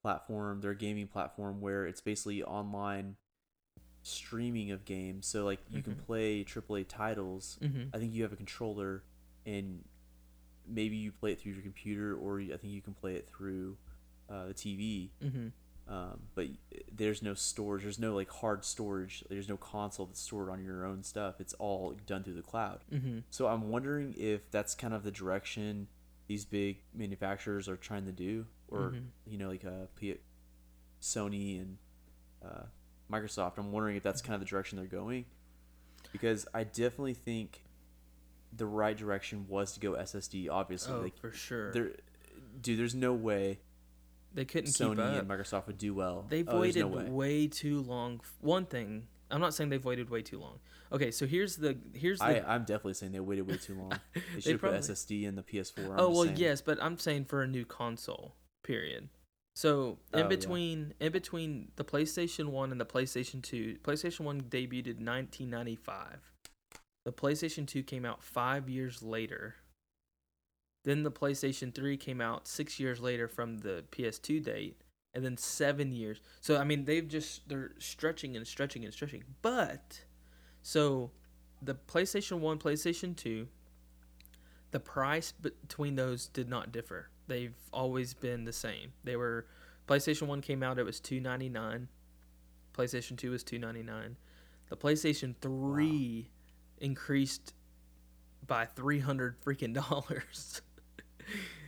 platform, 0.03 0.61
their 0.61 0.75
gaming 0.75 1.07
platform, 1.09 1.61
where 1.61 1.87
it's 1.87 2.01
basically 2.01 2.43
online 2.43 3.17
streaming 4.03 4.71
of 4.71 4.85
games. 4.85 5.27
So 5.27 5.45
like 5.45 5.61
you 5.71 5.83
can 5.83 5.95
Mhm. 5.95 6.07
play 6.07 6.45
AAA 6.45 6.85
titles. 6.85 7.59
mhm. 7.63 7.91
I 7.95 7.99
think 7.99 8.13
you 8.15 8.23
have 8.23 8.33
a 8.33 8.37
controller, 8.37 9.03
and 9.45 9.85
maybe 10.67 10.97
you 10.97 11.13
play 11.13 11.33
it 11.33 11.41
through 11.41 11.53
your 11.53 11.63
computer, 11.63 12.17
or 12.17 12.41
I 12.41 12.57
think 12.57 12.73
you 12.73 12.83
can 12.83 12.95
play 12.95 13.15
it 13.17 13.29
through 13.29 13.77
uh, 14.29 14.47
the 14.47 14.55
TV. 14.55 15.11
Mhm. 15.23 15.53
Um, 15.89 16.21
but 16.35 16.47
there's 16.91 17.23
no 17.23 17.35
storage. 17.35 17.83
There's 17.85 17.99
no 17.99 18.15
like 18.15 18.29
hard 18.31 18.65
storage. 18.65 19.23
There's 19.31 19.49
no 19.49 19.57
console 19.57 20.07
that's 20.07 20.21
stored 20.21 20.51
on 20.51 20.65
your 20.65 20.85
own 20.85 21.05
stuff. 21.05 21.37
It's 21.41 21.55
all 21.55 21.95
done 22.07 22.25
through 22.25 22.35
the 22.35 22.43
cloud. 22.43 22.81
Mm-hmm. 22.93 23.19
So 23.31 23.47
I'm 23.47 23.69
wondering 23.71 24.15
if 24.19 24.51
that's 24.51 24.75
kind 24.75 24.93
of 24.95 25.05
the 25.05 25.13
direction 25.13 25.87
these 26.27 26.45
big 26.45 26.79
manufacturers 26.93 27.69
are 27.69 27.77
trying 27.77 28.05
to 28.07 28.11
do, 28.13 28.47
or 28.67 28.91
Mhm. 28.97 29.05
you 29.29 29.39
know, 29.39 29.49
like 29.49 29.65
uh, 29.65 29.87
P- 29.95 30.19
Sony 31.01 31.61
and 31.61 31.79
uh, 32.45 32.65
Microsoft. 33.11 33.59
I'm 33.59 33.71
wondering 33.71 33.95
if 33.97 34.03
that's 34.03 34.21
kind 34.23 34.35
of 34.35 34.41
the 34.41 34.47
direction 34.47 34.77
they're 34.79 34.87
going, 34.87 35.25
because 36.11 36.49
I 36.53 36.65
definitely 36.65 37.15
think 37.15 37.63
the 38.53 38.67
right 38.67 38.97
direction 38.97 39.47
was 39.49 39.73
to 39.75 39.81
go 39.81 39.93
SSD. 39.93 40.49
Obviously, 40.51 40.95
Oh, 40.95 41.01
like 41.01 41.17
for 41.17 41.31
sure. 41.33 41.71
there, 41.73 41.93
dude, 42.61 42.79
there's 42.79 42.95
no 42.95 43.13
way 43.13 43.61
They 44.37 44.45
couldn't 44.45 44.71
keep 44.73 44.87
it. 44.87 44.97
Sony 44.99 45.19
and 45.19 45.29
Microsoft 45.29 45.67
would 45.67 45.79
do 45.79 45.93
well. 45.95 46.25
They've 46.29 46.49
Oh, 46.49 46.61
waited 46.61 46.81
no 46.83 46.87
way. 46.89 47.05
way 47.09 47.47
too 47.49 47.81
long. 47.83 48.21
One 48.41 48.67
thing, 48.67 49.09
I'm 49.31 49.41
not 49.41 49.55
saying 49.55 49.71
they've 49.71 49.85
waited 49.85 50.09
way 50.11 50.23
too 50.23 50.39
long. 50.39 50.61
Okay, 50.93 51.11
so 51.11 51.27
here's 51.27 51.57
the 51.57 51.77
here's 51.95 52.21
the 52.21 52.47
I, 52.47 52.55
I'm 52.55 52.61
definitely 52.65 52.95
saying 52.95 53.11
they 53.13 53.19
waited 53.21 53.49
way 53.49 53.57
too 53.57 53.75
long. 53.75 53.93
They 54.15 54.21
They 54.37 54.41
should 54.43 54.61
probably- 54.61 54.79
put 54.79 54.87
SSD 54.91 55.25
in 55.25 55.35
the 55.35 55.43
PS4. 55.43 55.79
I'm 55.87 55.93
oh 55.99 56.11
well, 56.11 56.25
saying. 56.25 56.37
yes, 56.37 56.61
but 56.61 56.81
I'm 56.81 56.97
saying 56.99 57.25
for 57.25 57.43
a 57.43 57.49
new 57.49 57.65
console. 57.65 58.37
Period. 58.63 59.09
So 59.57 59.99
Oh, 60.13 60.19
in 60.19 60.25
yeah. 60.25 60.29
between 60.29 60.95
in 61.01 61.11
between 61.13 61.73
the 61.77 61.85
PlayStation 61.85 62.49
One 62.51 62.71
and 62.71 62.81
the 62.81 62.85
PlayStation 62.87 63.43
Two, 63.43 63.79
PlayStation 63.83 64.21
One 64.21 64.43
debuted 64.43 64.99
in 65.01 65.07
1995. 65.07 66.31
The 67.07 67.13
PlayStation 67.13 67.67
Two 67.67 67.83
came 67.83 68.05
out 68.05 68.23
five 68.23 68.69
years 68.69 69.03
later. 69.03 69.55
Then 70.87 71.03
the 71.03 71.11
PlayStation 71.11 71.75
Three 71.75 71.97
came 71.97 72.21
out 72.21 72.47
six 72.47 72.79
years 72.79 73.01
later 73.01 73.27
from 73.27 73.59
the 73.59 73.83
PS2 73.91 74.45
date, 74.45 74.81
and 75.13 75.25
then 75.25 75.37
seven 75.37 75.91
years. 75.91 76.21
So 76.41 76.59
I 76.59 76.63
mean, 76.63 76.85
they've 76.85 77.07
just 77.07 77.49
they're 77.49 77.73
stretching 77.79 78.37
and 78.37 78.47
stretching 78.47 78.85
and 78.85 78.95
stretching. 78.95 79.25
But 79.43 80.05
so 80.63 81.11
the 81.61 81.75
PlayStation 81.75 82.39
One, 82.39 82.59
PlayStation 82.59 83.17
Two, 83.17 83.49
the 84.71 84.79
price 84.79 85.33
between 85.33 85.97
those 85.97 86.29
did 86.29 86.49
not 86.49 86.71
differ. 86.71 87.11
They've 87.27 87.57
always 87.73 88.15
been 88.15 88.45
the 88.45 88.53
same. 88.53 88.93
They 89.03 89.17
were 89.17 89.47
PlayStation 89.89 90.29
1 90.29 90.41
came 90.41 90.63
out 90.63 90.79
it 90.79 90.85
was 90.85 91.01
299. 91.01 91.89
PlayStation 92.75 93.17
2 93.17 93.31
was 93.33 93.43
299. 93.43 94.17
The 94.69 94.77
PlayStation 94.77 95.35
3 95.41 96.31
increased 96.79 97.55
by 98.47 98.67
300 98.67 99.41
freaking 99.41 99.75
dollars 99.75 100.63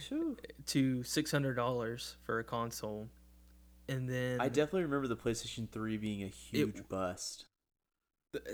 Phew. 0.00 0.36
to 0.66 0.98
$600 1.00 2.14
for 2.24 2.38
a 2.38 2.44
console. 2.44 3.08
And 3.88 4.08
then 4.08 4.40
I 4.40 4.48
definitely 4.48 4.82
remember 4.82 5.08
the 5.08 5.16
PlayStation 5.16 5.68
3 5.70 5.96
being 5.96 6.22
a 6.22 6.28
huge 6.28 6.88
bust. 6.88 7.46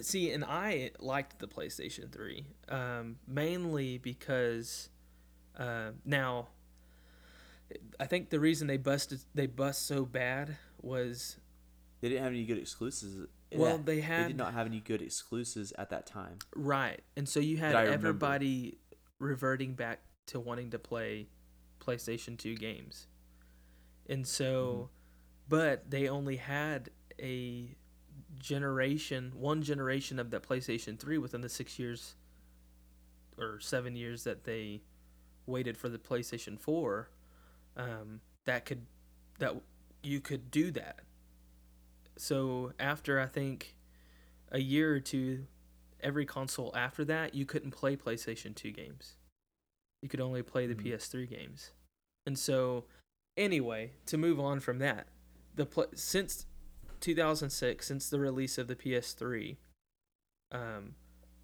See, 0.02 0.30
and 0.30 0.44
I 0.44 0.92
liked 1.00 1.40
the 1.40 1.48
PlayStation 1.48 2.10
3, 2.12 2.46
um, 2.68 3.16
mainly 3.26 3.98
because 3.98 4.88
uh, 5.58 5.90
now 6.04 6.48
I 7.98 8.06
think 8.06 8.30
the 8.30 8.38
reason 8.38 8.68
they 8.68 8.76
busted 8.76 9.20
they 9.34 9.46
bust 9.48 9.86
so 9.86 10.04
bad 10.04 10.56
was 10.80 11.38
They 12.00 12.08
didn't 12.10 12.22
have 12.22 12.32
any 12.32 12.44
good 12.44 12.58
exclusives. 12.58 13.26
well 13.52 13.72
Yeah, 13.78 13.82
they 13.84 14.00
they 14.00 14.28
did 14.28 14.36
not 14.36 14.54
have 14.54 14.66
any 14.68 14.78
good 14.80 15.02
exclusives 15.02 15.72
at 15.76 15.90
that 15.90 16.06
time. 16.06 16.38
right, 16.54 17.02
and 17.16 17.28
so 17.28 17.40
you 17.40 17.56
had 17.56 17.72
That 17.74 17.80
remember. 17.86 18.08
everybody 18.08 18.78
reverting 19.18 19.74
back 19.74 20.00
to 20.26 20.40
wanting 20.40 20.70
to 20.70 20.78
play 20.78 21.28
PlayStation 21.80 22.38
2 22.38 22.56
games, 22.56 23.06
and 24.08 24.26
so, 24.26 24.90
but 25.48 25.90
they 25.90 26.08
only 26.08 26.36
had 26.36 26.90
a 27.20 27.76
generation, 28.38 29.32
one 29.34 29.62
generation 29.62 30.18
of 30.18 30.30
that 30.30 30.42
PlayStation 30.42 30.98
3 30.98 31.18
within 31.18 31.40
the 31.40 31.48
six 31.48 31.78
years 31.78 32.16
or 33.38 33.58
seven 33.60 33.96
years 33.96 34.24
that 34.24 34.44
they 34.44 34.82
waited 35.46 35.76
for 35.76 35.88
the 35.88 35.98
PlayStation 35.98 36.58
4. 36.58 37.08
Um, 37.76 38.20
that 38.44 38.64
could, 38.64 38.86
that 39.38 39.54
you 40.02 40.20
could 40.20 40.50
do 40.50 40.70
that. 40.72 41.00
So 42.16 42.72
after 42.78 43.18
I 43.20 43.26
think 43.26 43.76
a 44.52 44.60
year 44.60 44.94
or 44.94 45.00
two, 45.00 45.46
every 46.00 46.26
console 46.26 46.72
after 46.76 47.04
that, 47.06 47.34
you 47.34 47.44
couldn't 47.44 47.72
play 47.72 47.96
PlayStation 47.96 48.54
2 48.54 48.70
games. 48.70 49.14
You 50.04 50.10
could 50.10 50.20
only 50.20 50.42
play 50.42 50.66
the 50.66 50.74
Mhm. 50.74 50.82
PS3 50.82 51.26
games. 51.26 51.72
And 52.26 52.38
so, 52.38 52.84
anyway, 53.38 53.94
to 54.04 54.18
move 54.18 54.38
on 54.38 54.60
from 54.60 54.78
that, 54.80 55.08
the 55.54 55.64
pl- 55.64 55.86
since 55.94 56.44
2006, 57.00 57.86
since 57.86 58.10
the 58.10 58.20
release 58.20 58.58
of 58.58 58.68
the 58.68 58.76
PS3, 58.76 59.56
um, 60.52 60.94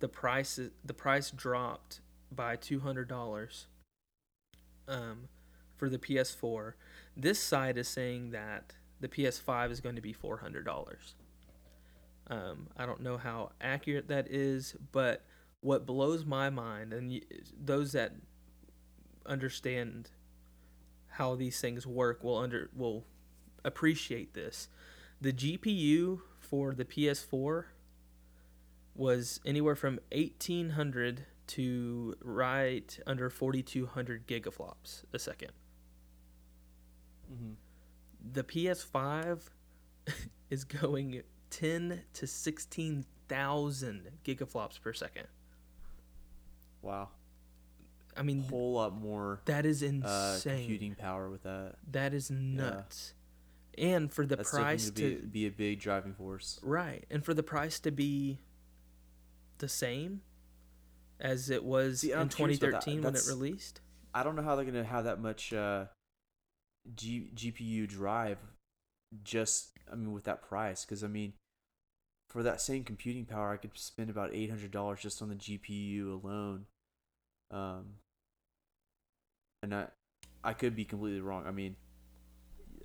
the 0.01 0.09
price 0.11 0.57
the 0.85 0.93
price 0.95 1.31
dropped 1.31 2.03
by 2.31 2.55
two 2.55 2.81
hundred 2.81 3.09
dollars. 3.09 3.67
Um, 4.87 5.31
for 5.79 5.89
the 5.89 5.99
PS4, 5.99 6.77
this 7.17 7.43
side 7.43 7.79
is 7.79 7.89
saying 7.89 8.31
that 8.33 8.77
the 9.01 9.09
PS5 9.09 9.71
is 9.71 9.81
going 9.81 9.97
to 9.97 10.03
be 10.03 10.13
four 10.13 10.37
hundred 10.39 10.67
dollars. 10.67 11.15
Um, 12.27 12.69
I 12.77 12.85
don't 12.85 13.01
know 13.01 13.17
how 13.17 13.53
accurate 13.59 14.09
that 14.09 14.29
is, 14.31 14.75
but 14.93 15.25
what 15.63 15.87
blows 15.87 16.27
my 16.27 16.51
mind, 16.51 16.93
and 16.93 17.11
y- 17.11 17.23
those 17.59 17.93
that 17.93 18.13
understand 19.27 20.11
how 21.09 21.35
these 21.35 21.61
things 21.61 21.87
work 21.87 22.23
will 22.25 22.39
under 22.39 22.71
will 22.75 23.05
appreciate 23.65 24.35
this. 24.35 24.69
The 25.21 25.33
GPU 25.33 26.21
for 26.39 26.75
the 26.75 26.85
PS4 26.85 27.65
was 28.95 29.41
anywhere 29.45 29.77
from 29.77 29.99
1800 30.13 31.27
to 31.49 32.15
right 32.23 32.99
under 33.07 33.29
4200 33.29 34.27
gigaflops 34.27 35.05
a 35.13 35.19
second. 35.19 35.51
Mm-hmm. 37.33 37.53
The 38.33 38.45
PS5 38.45 39.41
is 40.51 40.65
going 40.65 41.23
10 41.51 42.03
to 42.15 42.27
16,000 42.27 44.11
gigaflops 44.25 44.81
per 44.81 44.93
second. 44.93 45.27
Wow, 46.83 47.09
I 48.17 48.23
mean, 48.23 48.41
a 48.41 48.51
whole 48.51 48.73
lot 48.75 48.95
more 48.95 49.41
that 49.47 49.65
is 49.67 49.83
uh, 49.83 49.87
insane. 49.87 50.59
computing 50.59 50.95
power 50.95 51.31
with 51.31 51.43
that. 51.45 51.75
That 51.91 52.13
is 52.15 52.31
nuts. 52.31 53.15
And 53.79 54.13
for 54.13 54.27
the 54.27 54.37
That's 54.37 54.51
price 54.51 54.91
to 54.91 54.93
to 54.93 55.23
be, 55.23 55.27
be 55.27 55.47
a 55.47 55.51
big 55.51 55.81
driving 55.81 56.13
force. 56.15 56.59
right, 56.63 57.05
and 57.11 57.25
for 57.25 57.35
the 57.35 57.43
price 57.43 57.79
to 57.81 57.91
be 57.91 58.39
the 59.59 59.69
same 59.69 60.23
as 61.21 61.51
it 61.51 61.65
was 61.65 62.01
See, 62.01 62.13
in 62.13 62.19
I'm 62.19 62.29
curious 62.29 62.59
about 62.59 62.73
that. 62.73 62.91
2013 62.91 63.03
when 63.03 63.15
it 63.15 63.27
released. 63.29 63.81
I 64.13 64.23
don't 64.23 64.35
know 64.37 64.43
how 64.43 64.57
they're 64.57 64.65
gonna 64.65 64.85
have 64.85 65.05
that 65.05 65.21
much 65.21 65.53
uh, 65.53 65.85
G- 66.95 67.31
GPU 67.35 67.87
drive. 67.89 68.39
Just 69.23 69.71
I 69.91 69.95
mean, 69.97 70.13
with 70.13 70.25
that 70.25 70.43
price, 70.43 70.85
because 70.85 71.03
I 71.05 71.09
mean, 71.09 71.33
for 72.29 72.43
that 72.43 72.61
same 72.61 72.85
computing 72.85 73.25
power, 73.25 73.53
I 73.53 73.57
could 73.57 73.77
spend 73.79 74.11
about 74.11 74.31
eight 74.35 74.51
hundred 74.51 74.71
dollars 74.73 75.01
just 75.01 75.23
on 75.23 75.29
the 75.29 75.35
GPU 75.37 76.23
alone. 76.23 76.67
Um, 77.51 77.95
and 79.63 79.75
I, 79.75 79.87
I 80.43 80.53
could 80.53 80.75
be 80.77 80.85
completely 80.85 81.21
wrong. 81.21 81.47
I 81.47 81.51
mean, 81.51 81.77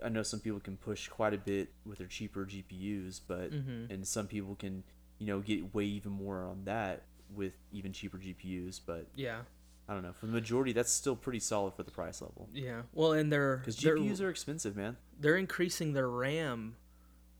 I 0.03 0.09
know 0.09 0.23
some 0.23 0.39
people 0.41 0.59
can 0.59 0.75
push 0.77 1.07
quite 1.07 1.33
a 1.33 1.37
bit 1.37 1.69
with 1.85 1.99
their 1.99 2.07
cheaper 2.07 2.45
GPUs, 2.45 3.21
but 3.25 3.51
Mhm. 3.51 3.89
and 3.89 4.05
some 4.07 4.27
people 4.27 4.55
can, 4.55 4.83
you 5.19 5.27
know, 5.27 5.39
get 5.39 5.73
way 5.73 5.85
even 5.85 6.11
more 6.11 6.43
on 6.43 6.65
that 6.65 7.03
with 7.33 7.57
even 7.71 7.93
cheaper 7.93 8.17
GPUs. 8.17 8.79
But 8.85 9.07
Yeah, 9.15 9.43
I 9.87 9.93
don't 9.93 10.03
know. 10.03 10.11
For 10.13 10.25
the 10.25 10.33
majority, 10.33 10.73
that's 10.73 10.91
still 10.91 11.15
pretty 11.15 11.39
solid 11.39 11.73
for 11.75 11.83
the 11.83 11.91
price 11.91 12.21
level. 12.21 12.49
yeah. 12.53 12.83
Well, 12.93 13.13
and 13.13 13.31
they're 13.31 13.57
Because 13.57 13.77
GPUs 13.77 14.19
are 14.21 14.29
expensive, 14.29 14.75
man. 14.75 14.97
they're 15.17 15.37
increasing 15.37 15.93
their 15.93 16.09
RAM, 16.09 16.75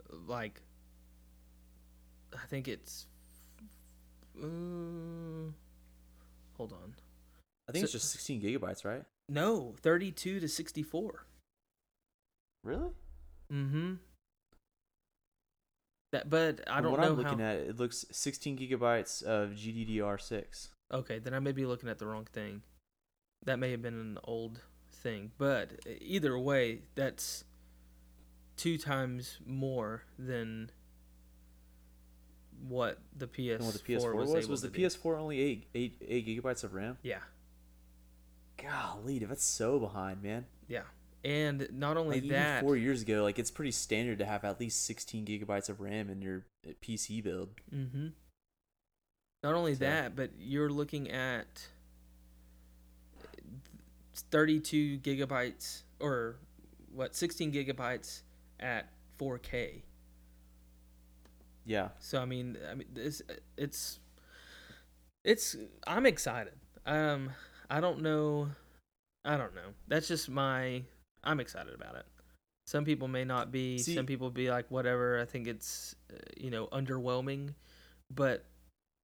like 0.10 0.62
I 2.34 2.46
think 2.48 2.68
it's. 2.68 3.08
Uh, 4.38 5.52
hold 6.58 6.74
on. 6.74 6.96
I 7.68 7.72
think 7.72 7.82
So- 7.84 7.86
it's 7.86 7.92
just 7.94 8.12
16 8.12 8.42
gigabytes, 8.42 8.86
right? 8.86 9.04
No, 9.28 9.74
32 9.82 10.40
to 10.40 10.48
64. 10.48 11.26
Really? 12.64 12.92
Mm-hmm. 13.52 13.94
That, 16.12 16.30
but 16.30 16.62
I 16.68 16.76
From 16.76 16.84
don't 16.84 16.92
what 16.92 17.02
know 17.02 17.08
I'm 17.08 17.18
looking 17.18 17.40
how. 17.40 17.46
at, 17.46 17.58
it 17.58 17.78
looks 17.78 18.06
16 18.12 18.58
gigabytes 18.58 19.24
of 19.24 19.52
GDDR6. 19.52 20.70
Okay, 20.94 21.20
then 21.20 21.34
I 21.34 21.40
may 21.40 21.52
be 21.52 21.66
looking 21.66 21.90
at 21.90 21.98
the 22.00 22.06
wrong 22.06 22.26
thing. 22.32 22.62
That 23.46 23.60
may 23.60 23.72
have 23.72 23.82
been 23.82 24.00
an 24.00 24.18
old 24.24 24.62
thing, 24.92 25.32
but 25.38 25.72
either 26.02 26.38
way, 26.40 26.84
that's 26.96 27.44
two 28.58 28.78
times 28.78 29.40
more 29.46 30.04
than 30.18 30.72
what 32.68 33.00
the 33.16 33.28
PS4, 33.28 33.60
what 33.62 33.74
the 33.74 33.80
PS4 33.80 34.16
was. 34.16 34.30
was 34.30 34.44
able 34.46 34.52
was 34.52 34.62
the 34.62 34.70
to 34.70 34.74
do. 34.78 34.86
PS4 34.88 35.20
only 35.20 35.40
eight, 35.42 35.68
eight, 35.76 35.98
eight 36.08 36.26
gigabytes 36.28 36.64
of 36.64 36.74
RAM? 36.74 36.98
Yeah, 37.04 37.20
Golly, 38.62 39.20
dude, 39.20 39.30
that's 39.30 39.44
so 39.46 39.80
behind, 39.80 40.24
man. 40.24 40.46
yeah, 40.68 40.84
And 41.24 41.68
not 41.72 41.98
only 41.98 42.22
Like 42.22 42.30
that, 42.32 42.62
four 42.62 42.76
years 42.78 43.02
ago, 43.02 43.24
like 43.24 43.38
it's 43.40 43.52
pretty 43.52 43.72
standard 43.72 44.20
to 44.20 44.26
have 44.26 44.44
at 44.44 44.60
least 44.60 44.86
16 44.86 45.26
gigabytes 45.26 45.70
of 45.70 45.82
RAM 45.82 46.10
in 46.10 46.22
your 46.22 46.46
uh, 46.68 46.72
PC 46.82 47.24
build. 47.24 47.50
Mm-hmm. 47.74 48.08
Not 49.44 49.54
only 49.54 49.74
So- 49.76 49.80
that, 49.86 50.16
but 50.16 50.32
you're 50.40 50.70
looking 50.70 51.12
at 51.12 51.68
32 54.32 55.00
gigabytes 55.00 55.82
or 56.00 56.38
what 56.94 57.16
16 57.16 57.52
gigabytes 57.52 58.22
at 58.60 58.90
4K. 59.20 59.82
Yeah, 61.68 61.90
So 62.00 62.22
I 62.22 62.26
mean, 62.26 62.58
I 62.70 62.76
mean, 62.76 62.88
this 62.94 63.24
it's 63.58 64.00
it's 65.24 65.56
I'm 65.88 66.06
excited. 66.06 66.54
Um, 66.86 67.32
I 67.70 67.80
don't 67.80 68.02
know, 68.02 68.50
I 69.24 69.38
don't 69.38 69.56
know. 69.56 69.74
That's 69.88 70.08
just 70.08 70.30
my. 70.30 70.84
I'm 71.24 71.40
excited 71.40 71.74
about 71.74 71.96
it. 71.96 72.06
Some 72.68 72.86
people 72.86 73.08
may 73.08 73.24
not 73.26 73.52
be. 73.52 73.78
See- 73.80 73.96
some 73.96 74.06
people 74.06 74.30
be 74.30 74.50
like, 74.50 74.70
whatever. 74.70 75.20
I 75.20 75.26
think 75.26 75.48
it's 75.48 75.96
uh, 76.14 76.18
you 76.38 76.50
know 76.52 76.68
underwhelming, 76.68 77.54
but 78.14 78.46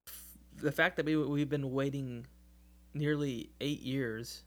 f- 0.07 0.37
the 0.57 0.71
fact 0.71 0.97
that 0.97 1.05
we 1.05 1.15
we've 1.17 1.49
been 1.49 1.71
waiting 1.71 2.25
nearly 2.93 3.49
eight 3.61 3.79
years 3.81 4.43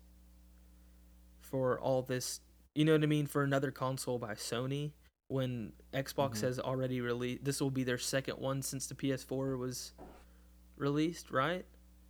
for 1.41 1.79
all 1.81 2.03
this, 2.03 2.41
you 2.75 2.85
know 2.85 2.93
what 2.93 3.03
I 3.03 3.07
mean, 3.07 3.27
for 3.27 3.43
another 3.43 3.71
console 3.71 4.19
by 4.19 4.35
Sony 4.35 4.93
when 5.29 5.73
Xbox 5.93 6.39
Mhm. 6.39 6.41
has 6.43 6.59
already 6.61 7.01
released. 7.01 7.45
This 7.45 7.61
will 7.61 7.71
be 7.71 7.85
their 7.85 7.99
second 7.99 8.39
one 8.39 8.63
since 8.63 8.87
the 8.87 8.95
PS4 8.95 9.57
was 9.57 9.93
released, 10.77 11.31
right? 11.31 11.65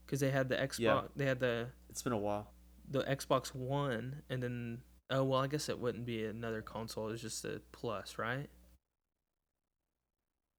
Because 0.05 0.21
they 0.21 0.31
had 0.31 0.49
the 0.49 0.57
Xbox, 0.57 0.79
Yeah. 0.81 1.03
they 1.17 1.27
had 1.27 1.41
the 1.41 1.69
it's 1.95 2.03
been 2.03 2.13
a 2.13 2.19
while. 2.19 2.49
the 2.91 3.05
Xbox 3.05 3.55
One, 3.55 4.23
and 4.29 4.43
then 4.43 4.79
oh 5.11 5.23
well, 5.23 5.41
I 5.41 5.47
guess 5.47 5.69
it 5.69 5.79
wouldn't 5.79 6.05
be 6.05 6.25
another 6.25 6.61
console. 6.61 7.09
It's 7.11 7.23
just 7.23 7.45
a 7.45 7.61
plus, 7.71 8.19
right? 8.19 8.51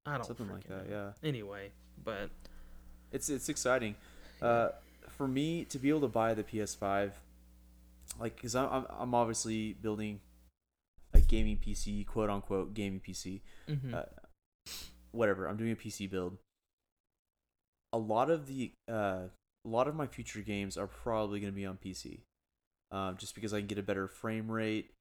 I 0.06 0.16
don't 0.16 0.26
Something 0.26 0.50
like 0.50 0.64
that, 0.68 0.90
know. 0.90 1.14
yeah. 1.24 1.28
Anyway, 1.28 1.72
but 2.04 2.30
It's 3.12 3.30
it's 3.30 3.50
exciting. 3.50 3.96
Uh, 4.42 4.70
for 5.10 5.28
me 5.28 5.66
to 5.66 5.78
be 5.80 5.90
able 5.90 6.02
to 6.02 6.08
buy 6.08 6.34
the 6.34 6.44
PS5, 6.44 7.12
like, 8.20 8.42
cause 8.42 8.56
I'm 8.56 8.70
I'm, 8.70 8.86
I'm 8.98 9.14
obviously 9.16 9.74
building 9.74 10.20
a 11.14 11.20
gaming 11.22 11.58
PC, 11.58 12.06
quote 12.06 12.30
unquote 12.30 12.74
gaming 12.74 13.00
PC. 13.02 13.42
mhm. 13.68 13.94
Uh, 13.94 14.04
whatever. 15.12 15.48
I'm 15.48 15.58
doing 15.58 15.72
a 15.72 15.76
PC 15.76 16.10
build. 16.10 16.38
A 17.94 17.98
lot 17.98 18.30
of 18.30 18.48
the 18.48 18.72
uh, 18.88 19.24
a 19.66 19.68
lot 19.70 19.88
of 19.88 19.96
my 19.96 20.08
future 20.08 20.42
games 20.42 20.78
are 20.78 20.88
probably 20.88 21.40
going 21.40 21.52
to 21.52 21.56
be 21.56 21.66
on 21.66 21.78
PC, 21.78 22.22
um, 22.92 23.18
just 23.18 23.36
because 23.36 23.54
I 23.54 23.60
can 23.60 23.68
get 23.68 23.78
a 23.80 23.84
better 23.84 24.08
frame 24.08 24.50
rate, 24.52 24.92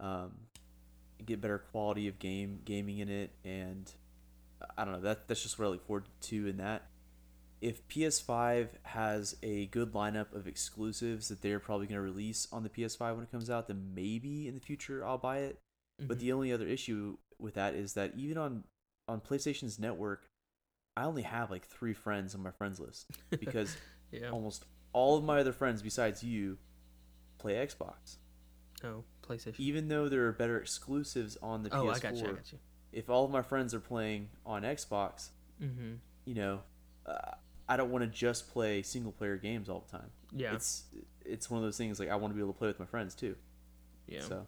um, 0.00 0.32
get 1.24 1.40
better 1.40 1.58
quality 1.58 2.08
of 2.08 2.18
game 2.18 2.60
gaming 2.64 2.98
in 2.98 3.08
it, 3.08 3.30
and 3.44 3.90
I 4.76 4.84
don't 4.84 4.94
know. 4.94 5.00
That 5.00 5.28
that's 5.28 5.42
just 5.42 5.58
what 5.58 5.66
I 5.66 5.68
look 5.68 5.86
forward 5.86 6.04
to 6.22 6.46
in 6.48 6.56
that. 6.58 6.88
If 7.60 7.86
PS5 7.88 8.68
has 8.84 9.36
a 9.42 9.66
good 9.66 9.92
lineup 9.92 10.32
of 10.32 10.46
exclusives 10.46 11.28
that 11.28 11.42
they're 11.42 11.58
probably 11.58 11.86
going 11.86 11.96
to 11.96 12.02
release 12.02 12.46
on 12.52 12.62
the 12.62 12.68
PS5 12.68 13.16
when 13.16 13.24
it 13.24 13.32
comes 13.32 13.50
out, 13.50 13.66
then 13.66 13.92
maybe 13.94 14.46
in 14.46 14.54
the 14.54 14.60
future 14.60 15.04
I'll 15.04 15.18
buy 15.18 15.38
it. 15.38 15.58
But 16.06 16.18
Mhm. 16.18 16.20
the 16.20 16.32
only 16.32 16.52
other 16.52 16.68
issue 16.68 17.18
with 17.40 17.54
that 17.54 17.74
is 17.74 17.94
that 17.94 18.14
even 18.16 18.38
on 18.38 18.64
on 19.08 19.20
PlayStation's 19.20 19.78
network, 19.78 20.28
I 20.96 21.04
only 21.04 21.22
have 21.22 21.50
like 21.50 21.66
three 21.66 21.94
friends 21.94 22.34
on 22.34 22.42
my 22.42 22.50
friends 22.52 22.78
list 22.78 23.10
because 23.40 23.76
yeah, 24.10 24.30
almost 24.30 24.64
all 24.92 25.16
of 25.16 25.24
my 25.24 25.40
other 25.40 25.52
friends 25.52 25.82
besides 25.82 26.22
you 26.22 26.58
play 27.38 27.54
Xbox. 27.54 28.16
oh 28.84 29.04
PlayStation. 29.26 29.58
Even 29.60 29.88
though 29.88 30.08
there 30.08 30.26
are 30.26 30.32
better 30.32 30.58
exclusives 30.58 31.36
on 31.42 31.62
the 31.62 31.70
oh, 31.74 31.84
PS4, 31.84 31.94
I 31.94 31.98
got 31.98 32.14
you. 32.16 32.24
I 32.28 32.32
got 32.32 32.52
you. 32.52 32.58
if 32.92 33.10
all 33.10 33.24
of 33.24 33.30
my 33.30 33.42
friends 33.42 33.74
are 33.74 33.80
playing 33.80 34.28
on 34.46 34.62
Xbox, 34.62 35.28
Mm-hmm. 35.62 35.94
you 36.24 36.34
know, 36.34 36.60
uh, 37.04 37.32
I 37.68 37.76
don't 37.76 37.90
want 37.90 38.04
to 38.04 38.08
just 38.10 38.50
play 38.52 38.82
single 38.82 39.10
player 39.12 39.36
games 39.36 39.68
all 39.68 39.84
the 39.90 39.98
time. 39.98 40.10
Yeah, 40.32 40.54
It's 40.54 40.84
it's 41.24 41.50
one 41.50 41.58
of 41.58 41.64
those 41.64 41.76
things 41.76 41.98
like 42.00 42.08
I 42.08 42.16
want 42.16 42.32
to 42.32 42.34
be 42.36 42.40
able 42.40 42.52
to 42.52 42.58
play 42.58 42.68
with 42.68 42.78
my 42.80 42.86
friends 42.86 43.14
too. 43.14 43.34
yeah. 44.06 44.20
So 44.22 44.46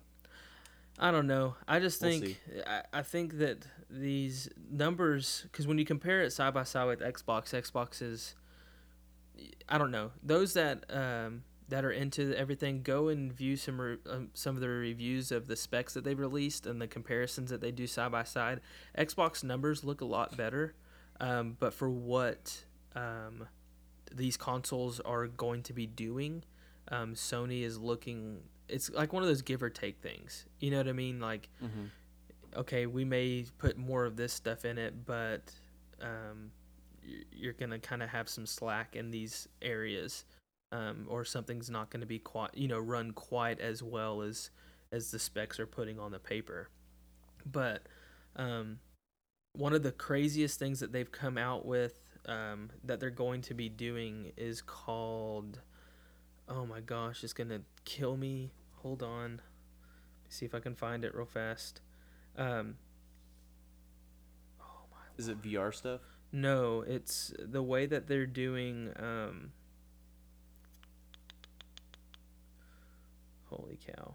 I 0.99 1.11
don't 1.11 1.27
know. 1.27 1.57
I 1.69 1.79
just 1.81 2.01
We'll 2.03 2.13
think 2.21 2.41
I, 2.67 2.83
I 2.93 3.03
think 3.03 3.39
that 3.39 3.67
these 3.91 4.49
numbers 4.71 5.41
because 5.51 5.67
when 5.67 5.79
you 5.79 5.85
compare 5.85 6.23
it 6.23 6.31
side 6.33 6.55
by 6.55 6.63
side 6.63 6.85
with 6.85 7.01
Xbox, 7.01 7.51
Xbox 7.53 8.01
is 8.03 8.35
I 9.69 9.79
don't 9.79 9.91
know 9.91 10.11
those 10.23 10.55
that 10.55 10.85
um, 10.91 11.43
that 11.69 11.85
are 11.85 11.93
into 11.93 12.37
everything. 12.37 12.83
Go 12.83 13.09
and 13.09 13.33
view 13.33 13.57
some 13.57 13.81
re- 13.81 13.99
um, 14.09 14.29
some 14.35 14.55
of 14.57 14.61
the 14.61 14.69
reviews 14.69 15.31
of 15.33 15.47
the 15.47 15.57
specs 15.57 15.95
that 15.95 16.05
they've 16.05 16.19
released 16.19 16.67
and 16.67 16.81
the 16.81 16.89
comparisons 16.89 17.51
that 17.51 17.61
they 17.61 17.71
do 17.71 17.87
side 17.87 18.13
by 18.13 18.25
side. 18.25 18.61
Xbox 18.99 19.43
numbers 19.45 19.85
look 19.85 20.01
a 20.01 20.05
lot 20.05 20.37
better, 20.37 20.75
um, 21.21 21.57
but 21.59 21.73
for 21.73 21.89
what 21.89 22.65
um, 22.95 23.47
these 24.13 24.37
consoles 24.37 25.01
are 25.01 25.27
going 25.29 25.63
to 25.63 25.73
be 25.73 25.87
doing, 25.87 26.43
um, 26.89 27.15
Sony 27.15 27.63
is 27.63 27.79
looking. 27.79 28.41
It's 28.69 28.91
like 28.91 29.13
one 29.13 29.23
of 29.23 29.29
those 29.29 29.43
give 29.43 29.63
or 29.63 29.71
take 29.71 30.01
things. 30.01 30.47
You 30.61 30.71
know 30.71 30.77
what 30.79 30.89
I 30.89 30.93
mean? 30.93 31.21
Like, 31.21 31.49
okay, 32.57 32.87
we 32.87 33.05
may 33.05 33.47
put 33.59 33.77
more 33.77 34.05
of 34.05 34.17
this 34.17 34.33
stuff 34.33 34.65
in 34.65 34.79
it, 34.79 35.05
but 35.07 35.53
um, 36.03 36.51
you're 37.33 37.53
gonna 37.53 37.79
kind 37.79 38.03
of 38.03 38.11
have 38.11 38.29
some 38.29 38.47
slack 38.47 38.97
in 38.97 39.11
these 39.11 39.49
areas, 39.63 40.25
um, 40.73 41.07
or 41.09 41.25
something's 41.25 41.71
not 41.71 41.91
gonna 41.91 42.07
be 42.07 42.19
quite, 42.19 42.55
you 42.55 42.69
know, 42.69 42.79
run 42.79 43.13
quite 43.13 43.61
as 43.61 43.83
well 43.83 44.23
as 44.23 44.51
as 44.93 45.11
the 45.11 45.19
specs 45.19 45.61
are 45.61 45.67
putting 45.67 45.99
on 45.99 46.11
the 46.13 46.19
paper. 46.19 46.69
But 47.47 47.87
um, 48.37 48.81
one 49.53 49.73
of 49.73 49.83
the 49.83 49.93
craziest 49.93 50.59
things 50.59 50.81
that 50.81 50.93
they've 50.93 51.11
come 51.11 51.39
out 51.39 51.65
with 51.65 52.01
um, 52.27 52.71
that 52.85 53.01
they're 53.01 53.11
going 53.11 53.43
to 53.43 53.55
be 53.55 53.69
doing 53.69 54.33
is 54.37 54.63
called. 54.63 55.61
Oh 56.49 56.67
my 56.67 56.81
gosh, 56.81 57.23
it's 57.23 57.33
gonna 57.33 57.61
kill 57.85 58.17
me. 58.17 58.53
Hold 58.83 59.03
on. 59.03 59.41
See 60.29 60.47
if 60.47 60.55
I 60.55 60.61
can 60.61 60.75
find 60.75 61.05
it 61.05 61.15
real 61.15 61.27
fast. 61.27 61.81
Um, 62.37 62.77
oh 64.61 64.85
my. 64.91 64.99
is 65.19 65.29
it 65.29 65.43
VR 65.43 65.75
stuff? 65.75 66.01
No, 66.33 66.83
it's 66.87 67.33
the 67.39 67.63
way 67.63 67.87
that 67.87 68.07
they're 68.07 68.27
doing. 68.27 68.93
Um, 68.97 69.53
holy 73.47 73.79
cow! 73.85 74.15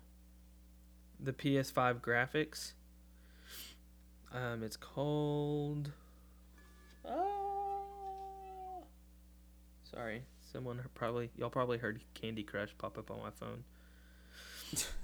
The 1.20 1.34
PS5 1.34 2.00
graphics. 2.00 2.74
Um, 4.34 4.64
it's 4.64 4.78
called. 4.78 5.92
Ah! 7.08 7.12
Sorry, 9.84 10.24
someone 10.52 10.82
probably 10.94 11.32
y'all 11.38 11.50
probably 11.50 11.78
heard 11.78 12.02
Candy 12.14 12.44
Crush 12.44 12.74
pop 12.78 12.98
up 12.98 13.12
on 13.12 13.20
my 13.20 13.32
phone. 13.32 13.64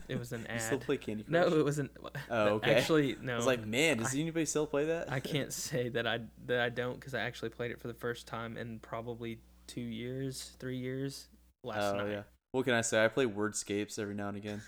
It 0.08 0.20
was 0.20 0.32
an 0.34 0.46
You 0.54 0.60
still 0.60 0.80
play 0.80 0.98
Candy 0.98 1.24
Crush? 1.24 1.32
No, 1.32 1.58
it 1.58 1.64
wasn't. 1.64 1.92
Oh, 2.30 2.46
okay. 2.56 2.76
Actually, 2.76 3.16
no. 3.22 3.34
I 3.34 3.38
was 3.38 3.46
like, 3.46 3.66
man, 3.66 3.98
does 3.98 4.14
I- 4.16 4.20
anybody 4.20 4.46
still 4.46 4.68
play 4.68 4.86
that? 4.86 5.12
I 5.12 5.20
can't 5.20 5.54
say 5.68 5.90
that 5.90 6.06
I 6.06 6.20
that 6.46 6.60
I 6.60 6.70
don't 6.70 6.96
because 6.96 7.14
I 7.14 7.22
actually 7.22 7.50
played 7.50 7.72
it 7.72 7.80
for 7.80 7.88
the 7.88 7.94
first 7.94 8.28
time 8.28 8.58
in 8.58 8.80
probably 8.80 9.40
two 9.68 9.82
years, 9.82 10.52
three 10.60 10.78
years 10.78 11.28
last 11.64 11.94
oh 11.96 11.98
night. 11.98 12.12
yeah. 12.12 12.22
What 12.52 12.66
can 12.66 12.74
I 12.74 12.82
say? 12.82 13.04
I 13.04 13.08
play 13.08 13.26
Wordscapes 13.26 13.98
every 13.98 14.16
now 14.16 14.28
and 14.28 14.36
again. 14.38 14.62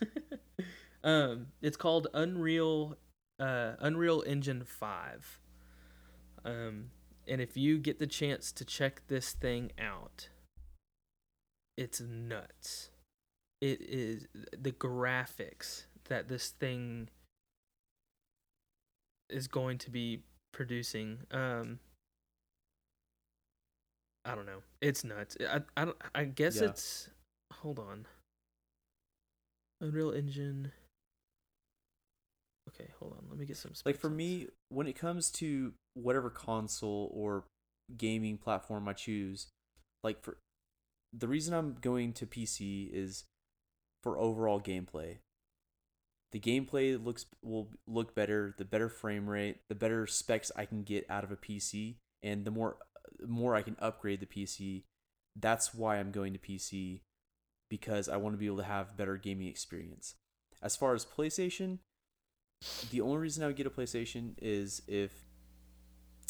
um, 1.03 1.47
it's 1.61 1.75
called 1.75 2.07
Unreal, 2.13 2.95
uh, 3.39 3.73
Unreal 3.79 4.23
Engine 4.25 4.63
Five. 4.63 5.39
Um, 6.45 6.91
and 7.27 7.41
if 7.41 7.57
you 7.57 7.77
get 7.77 7.99
the 7.99 8.07
chance 8.07 8.51
to 8.53 8.63
check 8.63 9.01
this 9.07 9.33
thing 9.33 9.71
out, 9.77 10.29
it's 11.77 11.99
nuts. 11.99 12.89
It 13.63 13.79
is 13.79 14.27
the 14.57 14.73
graphics 14.73 15.83
that 16.09 16.27
this 16.27 16.49
thing 16.49 17.07
is 19.29 19.47
going 19.47 19.77
to 19.77 19.89
be 19.89 20.23
producing. 20.51 21.19
Um, 21.31 21.79
I 24.25 24.35
don't 24.35 24.45
know. 24.45 24.63
It's 24.81 25.05
nuts. 25.05 25.37
I 25.49 25.61
I, 25.77 25.85
don't, 25.85 25.97
I 26.13 26.25
guess 26.25 26.57
Yeah. 26.57 26.71
it's. 26.71 27.07
Hold 27.53 27.79
on. 27.79 28.05
Unreal 29.79 30.11
Engine. 30.11 30.73
Okay, 32.67 32.89
hold 32.99 33.13
on. 33.13 33.25
Let 33.29 33.39
me 33.39 33.45
get 33.45 33.55
some. 33.55 33.71
like 33.85 33.97
for 33.97 34.09
me, 34.09 34.47
when 34.67 34.87
it 34.87 34.97
comes 34.97 35.31
to 35.31 35.71
whatever 35.93 36.29
console 36.29 37.09
or 37.13 37.45
gaming 37.95 38.37
platform 38.37 38.89
I 38.89 38.93
choose, 38.93 39.47
like 40.03 40.21
for 40.21 40.37
the 41.13 41.29
reason 41.29 41.53
I'm 41.53 41.77
going 41.79 42.11
to 42.13 42.25
PC 42.25 42.89
is 42.93 43.23
for 44.03 44.19
overall 44.19 44.59
gameplay. 44.59 45.17
The 46.33 46.39
gameplay 46.39 47.03
looks 47.03 47.25
will 47.41 47.69
look 47.87 48.13
better, 48.13 48.53
the 48.57 48.65
better 48.65 48.89
frame 48.89 49.29
rate, 49.29 49.61
the 49.69 49.75
better 49.75 50.05
specs 50.05 50.51
I 50.55 50.65
can 50.65 50.83
get 50.83 51.05
out 51.09 51.23
of 51.23 51.31
a 51.31 51.37
PC, 51.37 51.95
and 52.21 52.43
the 52.43 52.51
more 52.51 52.77
more 53.25 53.55
I 53.55 53.61
can 53.61 53.77
upgrade 53.79 54.19
the 54.19 54.25
PC. 54.25 54.83
That's 55.35 55.73
why 55.73 55.97
I'm 55.97 56.11
going 56.11 56.33
to 56.33 56.39
PC 56.39 57.01
because 57.69 58.09
I 58.09 58.17
want 58.17 58.33
to 58.33 58.37
be 58.37 58.45
able 58.45 58.57
to 58.57 58.63
have 58.63 58.97
better 58.97 59.17
gaming 59.17 59.47
experience. 59.47 60.15
as 60.61 60.75
far 60.75 60.93
as 60.93 61.05
PlayStation, 61.05 61.79
the 62.91 63.01
only 63.01 63.17
reason 63.17 63.43
I 63.43 63.47
would 63.47 63.55
get 63.55 63.67
a 63.67 63.71
PlayStation 63.71 64.35
is 64.41 64.81
if 64.87 65.11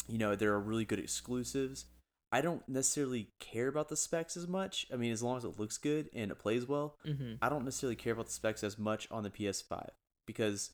you 0.08 0.18
know 0.18 0.34
there 0.34 0.52
are 0.52 0.60
really 0.60 0.84
good 0.84 0.98
exclusives. 0.98 1.86
I 2.34 2.40
don't 2.40 2.66
necessarily 2.68 3.28
care 3.40 3.68
about 3.68 3.88
the 3.88 3.96
specs 3.96 4.36
as 4.36 4.48
much. 4.48 4.86
I 4.92 4.96
mean, 4.96 5.12
as 5.12 5.22
long 5.22 5.36
as 5.36 5.44
it 5.44 5.58
looks 5.58 5.78
good 5.78 6.08
and 6.14 6.30
it 6.30 6.38
plays 6.38 6.66
well, 6.66 6.96
Mm-hmm. 7.06 7.34
I 7.40 7.48
don't 7.48 7.64
necessarily 7.64 7.96
care 7.96 8.12
about 8.12 8.26
the 8.26 8.32
specs 8.32 8.64
as 8.64 8.78
much 8.78 9.06
on 9.10 9.22
the 9.22 9.30
PS5 9.30 9.88
because 10.26 10.70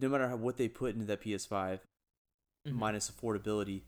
no 0.00 0.08
matter 0.08 0.28
how, 0.28 0.36
what 0.36 0.56
they 0.56 0.68
put 0.68 0.94
into 0.94 1.06
that 1.06 1.20
PS5, 1.22 1.80
Mm-hmm. 2.66 2.78
minus 2.78 3.10
affordability, 3.10 3.82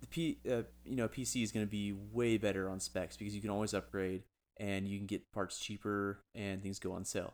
the 0.00 0.06
P 0.06 0.38
uh, 0.48 0.62
you 0.84 0.96
know 0.96 1.08
PC 1.08 1.42
is 1.42 1.50
going 1.52 1.66
to 1.66 1.70
be 1.70 1.92
way 1.92 2.36
better 2.38 2.68
on 2.70 2.78
specs 2.78 3.16
because 3.16 3.34
you 3.34 3.40
can 3.40 3.50
always 3.50 3.74
upgrade 3.74 4.22
and 4.58 4.86
you 4.86 4.98
can 4.98 5.06
get 5.06 5.22
parts 5.32 5.58
cheaper 5.58 6.20
and 6.34 6.62
things 6.62 6.78
go 6.78 6.92
on 6.92 7.04
sale. 7.04 7.32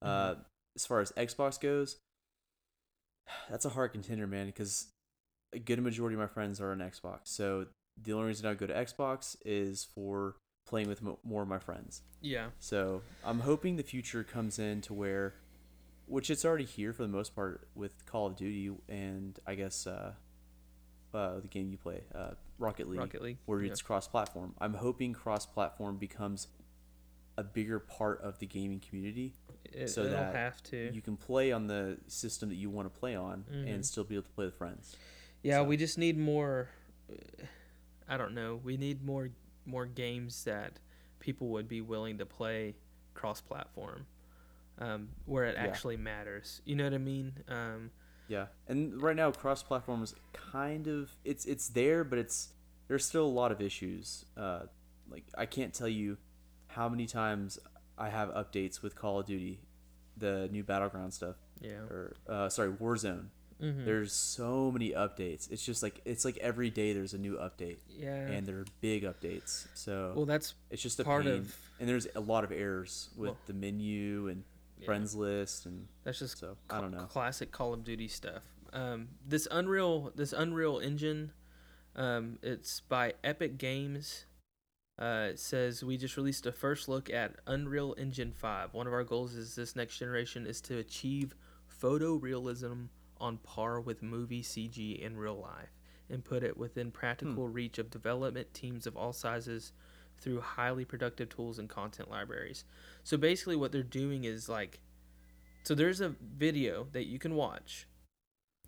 Uh, 0.00 0.36
as 0.76 0.86
far 0.86 1.00
as 1.00 1.12
Xbox 1.12 1.60
goes, 1.60 1.98
that's 3.50 3.64
a 3.66 3.70
hard 3.70 3.92
contender, 3.92 4.26
man, 4.26 4.46
because 4.46 4.86
a 5.52 5.58
good 5.58 5.80
majority 5.82 6.14
of 6.14 6.20
my 6.20 6.26
friends 6.26 6.60
are 6.60 6.72
on 6.72 6.78
Xbox. 6.78 7.20
So 7.24 7.66
the 8.02 8.12
only 8.12 8.26
reason 8.28 8.46
I 8.46 8.54
go 8.54 8.66
to 8.66 8.74
Xbox 8.74 9.36
is 9.44 9.84
for 9.84 10.36
playing 10.66 10.88
with 10.88 11.02
mo- 11.02 11.18
more 11.24 11.42
of 11.42 11.48
my 11.48 11.58
friends. 11.58 12.02
Yeah. 12.20 12.48
So 12.58 13.02
I'm 13.24 13.40
hoping 13.40 13.76
the 13.76 13.82
future 13.82 14.22
comes 14.24 14.58
in 14.58 14.80
to 14.82 14.94
where, 14.94 15.34
which 16.06 16.30
it's 16.30 16.44
already 16.44 16.64
here 16.64 16.92
for 16.92 17.02
the 17.02 17.08
most 17.08 17.34
part 17.34 17.68
with 17.74 18.06
Call 18.06 18.26
of 18.26 18.36
Duty 18.36 18.70
and 18.88 19.38
I 19.46 19.54
guess 19.54 19.86
uh, 19.86 20.12
uh, 21.12 21.40
the 21.40 21.48
game 21.48 21.70
you 21.70 21.78
play, 21.78 22.02
uh, 22.14 22.32
Rocket 22.58 22.88
League, 22.88 23.00
Rocket 23.00 23.22
League, 23.22 23.38
where 23.46 23.62
yeah. 23.62 23.70
it's 23.70 23.82
cross-platform. 23.82 24.54
I'm 24.60 24.74
hoping 24.74 25.12
cross-platform 25.12 25.96
becomes 25.96 26.46
a 27.36 27.42
bigger 27.42 27.78
part 27.80 28.20
of 28.22 28.38
the 28.38 28.46
gaming 28.46 28.80
community, 28.80 29.34
It, 29.64 29.88
so 29.88 30.04
that 30.04 30.34
have 30.34 30.62
to. 30.64 30.90
you 30.92 31.00
can 31.00 31.16
play 31.16 31.52
on 31.52 31.66
the 31.66 31.98
system 32.06 32.48
that 32.50 32.56
you 32.56 32.70
want 32.70 32.92
to 32.92 32.98
play 33.00 33.16
on 33.16 33.44
Mhm. 33.50 33.74
and 33.74 33.86
still 33.86 34.04
be 34.04 34.14
able 34.14 34.24
to 34.24 34.30
play 34.34 34.44
with 34.44 34.54
friends. 34.54 34.94
Yeah, 35.42 35.58
So- 35.58 35.64
we 35.64 35.76
just 35.76 35.96
need 35.98 36.16
more. 36.18 36.68
I 38.10 38.16
don't 38.18 38.34
know. 38.34 38.60
We 38.62 38.76
need 38.76 39.02
more 39.04 39.30
more 39.64 39.86
games 39.86 40.44
that 40.44 40.80
people 41.20 41.48
would 41.48 41.68
be 41.68 41.80
willing 41.80 42.18
to 42.18 42.26
play 42.26 42.74
cross-platform, 43.14 44.06
um, 44.78 45.10
where 45.26 45.44
it 45.44 45.54
Yeah. 45.54 45.62
actually 45.64 45.96
matters. 45.96 46.60
You 46.64 46.74
know 46.76 46.84
what 46.84 46.94
I 46.94 46.98
mean? 46.98 47.32
Um, 47.48 47.90
Yeah, 48.28 48.46
and 48.68 49.00
right 49.02 49.16
now 49.16 49.30
cross-platform 49.32 50.02
is 50.02 50.14
kind 50.32 50.86
of 50.88 51.10
it's 51.24 51.44
it's 51.46 51.68
there, 51.68 52.04
but 52.04 52.18
it's 52.18 52.50
there's 52.88 53.04
still 53.04 53.26
a 53.26 53.28
lot 53.40 53.52
of 53.52 53.60
issues. 53.60 54.24
Uh, 54.36 54.66
like 55.08 55.24
I 55.36 55.46
can't 55.46 55.72
tell 55.74 55.88
you 55.88 56.16
how 56.68 56.88
many 56.88 57.06
times 57.06 57.58
I 57.98 58.08
have 58.08 58.30
updates 58.30 58.82
with 58.82 58.94
Call 58.96 59.20
of 59.20 59.26
Duty, 59.26 59.60
the 60.16 60.48
new 60.50 60.62
battleground 60.64 61.12
stuff, 61.12 61.36
yeah. 61.60 61.80
or 61.90 62.16
uh, 62.28 62.48
sorry 62.48 62.72
Warzone. 62.72 63.26
Mhm. 63.60 63.84
There's 63.84 64.12
so 64.12 64.70
many 64.72 64.90
updates. 64.92 65.50
It's 65.50 65.64
just 65.64 65.82
like 65.82 66.00
it's 66.04 66.24
like 66.24 66.36
every 66.38 66.70
day 66.70 66.92
there's 66.92 67.14
a 67.14 67.18
new 67.18 67.36
update, 67.36 67.78
yeah. 67.88 68.14
and 68.26 68.46
they're 68.46 68.64
big 68.80 69.02
updates. 69.04 69.66
So 69.74 70.12
well, 70.16 70.26
that's 70.26 70.54
it's 70.70 70.82
just 70.82 70.98
a 71.00 71.04
part 71.04 71.24
pain. 71.24 71.34
of- 71.34 71.56
and 71.78 71.88
there's 71.88 72.06
a 72.14 72.20
lot 72.20 72.44
of 72.44 72.52
errors 72.52 73.10
with 73.16 73.30
Well- 73.30 73.38
the 73.46 73.52
menu 73.54 74.28
and 74.28 74.44
yeah. 74.78 74.86
friends 74.86 75.14
list, 75.14 75.66
and 75.66 75.88
That's 76.04 76.18
just 76.18 76.38
so 76.38 76.56
I 76.70 76.80
don't 76.80 76.90
know. 76.92 77.04
classic 77.06 77.52
Call 77.52 77.74
of 77.74 77.84
Duty 77.84 78.08
stuff. 78.08 78.42
Um, 78.72 79.08
this 79.26 79.46
Unreal, 79.50 80.12
this 80.14 80.32
Unreal 80.32 80.78
Engine, 80.78 81.32
um, 81.96 82.38
it's 82.42 82.80
by 82.80 83.14
Epic 83.24 83.58
Games. 83.58 84.24
Uh, 84.98 85.28
it 85.30 85.38
says 85.40 85.82
we 85.82 85.96
just 85.96 86.16
released 86.18 86.44
a 86.46 86.52
first 86.52 86.86
look 86.88 87.08
at 87.10 87.36
Unreal 87.46 87.94
Engine 87.98 88.32
5. 88.32 88.74
One 88.74 88.86
of 88.86 88.92
our 88.92 89.02
goals 89.04 89.34
is 89.34 89.54
this 89.54 89.74
next 89.74 89.96
generation 89.98 90.46
is 90.46 90.60
to 90.62 90.76
achieve 90.76 91.34
photorealism 91.82 92.88
on 93.20 93.38
par 93.38 93.80
with 93.80 94.02
movie 94.02 94.42
CG 94.42 94.98
in 95.00 95.16
real 95.16 95.38
life 95.38 95.70
and 96.08 96.24
put 96.24 96.42
it 96.42 96.56
within 96.56 96.90
practical 96.90 97.48
reach 97.48 97.78
of 97.78 97.90
development 97.90 98.52
teams 98.52 98.86
of 98.86 98.96
all 98.96 99.12
sizes 99.12 99.72
through 100.20 100.40
highly 100.40 100.84
productive 100.84 101.28
tools 101.28 101.58
and 101.58 101.68
content 101.68 102.10
libraries. 102.10 102.64
So 103.04 103.16
basically 103.16 103.56
what 103.56 103.72
they're 103.72 103.82
doing 103.82 104.24
is 104.24 104.48
like 104.48 104.80
so 105.62 105.74
there's 105.74 106.00
a 106.00 106.14
video 106.36 106.86
that 106.92 107.06
you 107.06 107.18
can 107.18 107.34
watch 107.34 107.86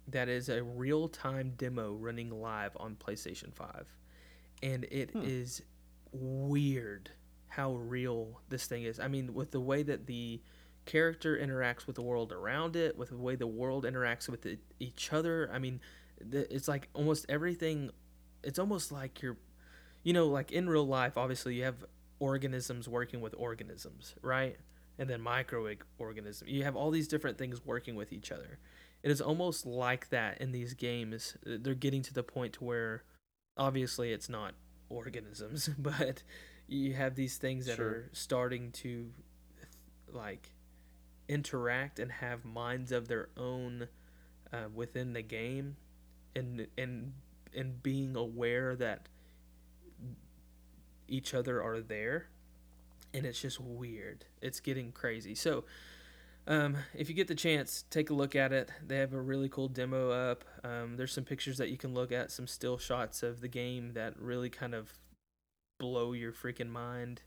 that 0.07 0.29
is 0.29 0.49
a 0.49 0.63
real-time 0.63 1.55
demo 1.57 1.95
running 1.95 2.31
live 2.31 2.77
on 2.79 2.97
PlayStation 2.97 3.53
5. 3.55 3.87
And 4.63 4.85
it 4.85 5.11
is 5.15 5.63
Hmm. 6.13 6.49
weird 6.49 7.11
how 7.49 7.75
real 7.75 8.41
this 8.49 8.67
thing 8.67 8.83
is. 8.85 8.99
I 9.01 9.09
mean, 9.09 9.35
with 9.35 9.51
the 9.51 9.61
way 9.61 9.83
that 9.83 10.07
the 10.07 10.41
character 10.85 11.37
interacts 11.37 11.87
with 11.87 11.97
the 11.97 12.03
world 12.03 12.33
around 12.33 12.77
it, 12.77 12.97
with 12.97 13.11
the 13.11 13.17
way 13.17 13.37
the 13.37 13.47
world 13.47 13.85
interacts 13.85 14.29
with 14.29 14.47
it, 14.47 14.61
each 14.81 15.13
other. 15.13 15.51
I 15.53 15.59
mean, 15.59 15.81
it's 16.31 16.69
like 16.69 16.89
almost 16.95 17.27
everything. 17.29 17.91
It's 18.43 18.59
almost 18.59 18.93
like 18.93 19.23
you're, 19.23 19.37
you 20.03 20.13
know, 20.13 20.27
like 20.29 20.53
in 20.53 20.69
real 20.69 20.87
life. 20.87 21.17
Obviously, 21.17 21.55
you 21.55 21.65
have 21.65 21.85
organisms 22.19 22.89
working 22.89 23.21
with 23.21 23.35
organisms, 23.37 24.15
right? 24.23 24.57
And 24.99 25.09
then 25.09 25.21
microorganisms. 25.21 26.51
You 26.51 26.65
have 26.65 26.77
all 26.77 26.91
these 26.91 27.09
different 27.09 27.39
things 27.39 27.65
working 27.65 27.95
with 27.97 28.13
each 28.13 28.31
other. 28.31 28.59
It 29.03 29.11
is 29.11 29.21
almost 29.21 29.67
like 29.67 30.11
that 30.11 30.41
in 30.41 30.53
these 30.53 30.75
games. 30.75 31.37
They're 31.45 31.75
getting 31.75 32.03
to 32.03 32.15
the 32.15 32.23
point 32.23 32.53
to 32.55 32.65
where, 32.65 33.03
obviously, 33.57 34.13
it's 34.13 34.29
not 34.29 34.55
organisms, 34.89 35.69
but 35.79 36.23
you 36.69 36.93
have 36.95 37.15
these 37.17 37.37
things 37.37 37.67
that 37.67 37.77
Sure. 37.77 37.89
are 37.89 38.11
starting 38.13 38.71
to, 38.73 39.11
like, 40.13 40.51
interact 41.33 41.99
and 41.99 42.13
have 42.13 42.45
minds 42.45 42.93
of 42.93 43.09
their 43.09 43.31
own 43.39 43.89
uh, 44.53 44.69
within 44.73 45.15
the 45.15 45.23
game 45.23 45.77
and 46.37 46.67
and 46.77 47.15
and 47.55 47.83
being 47.83 48.17
aware 48.17 48.77
that 48.77 49.09
each 51.09 51.35
other 51.35 51.63
are 51.63 51.81
there. 51.81 52.27
And 53.15 53.27
it's 53.27 53.41
just 53.41 53.61
weird. 53.61 54.25
It's 54.41 54.61
getting 54.61 54.93
crazy. 54.93 55.35
So 55.35 55.65
um, 56.47 56.77
if 56.95 57.09
you 57.09 57.15
get 57.15 57.29
the 57.29 57.35
chance 57.35 57.85
take 57.91 58.11
a 58.11 58.15
look 58.15 58.35
at 58.35 58.53
it. 58.53 58.71
They 58.87 58.99
have 58.99 59.13
a 59.13 59.21
really 59.21 59.49
cool 59.49 59.69
demo 59.69 60.11
up. 60.11 60.45
Um, 60.65 60.97
there's 60.97 61.13
some 61.13 61.25
pictures 61.25 61.59
that 61.59 61.69
you 61.69 61.77
can 61.77 61.95
look 61.95 62.11
at 62.11 62.31
some 62.31 62.47
still 62.47 62.79
shots 62.79 63.23
of 63.23 63.41
the 63.41 63.49
game 63.49 63.93
that 63.95 64.19
really 64.19 64.51
kind 64.51 64.75
of 64.75 64.99
blow 65.79 66.13
your 66.13 66.33
freaking 66.33 66.71
mind. 66.71 67.23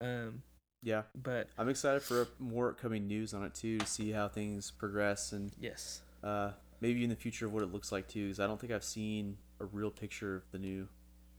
Um, 0.00 0.42
Yeah, 0.86 1.02
but 1.20 1.48
I'm 1.58 1.68
excited 1.68 2.00
for 2.00 2.28
more 2.38 2.70
upcoming 2.70 3.08
news 3.08 3.34
on 3.34 3.44
it 3.44 3.54
too 3.54 3.78
to 3.78 3.86
see 3.86 4.12
how 4.12 4.28
things 4.28 4.70
progress 4.70 5.32
and 5.32 5.50
yes 5.60 6.00
uh, 6.22 6.52
maybe 6.80 7.02
in 7.02 7.10
the 7.10 7.16
future 7.16 7.44
of 7.44 7.52
what 7.52 7.64
it 7.64 7.72
looks 7.72 7.90
like 7.90 8.06
too. 8.06 8.26
Because 8.26 8.38
I 8.38 8.46
don't 8.46 8.60
think 8.60 8.72
I've 8.72 8.84
seen 8.84 9.36
a 9.58 9.64
real 9.64 9.90
picture 9.90 10.36
of 10.36 10.42
the 10.52 10.58
new 10.60 10.86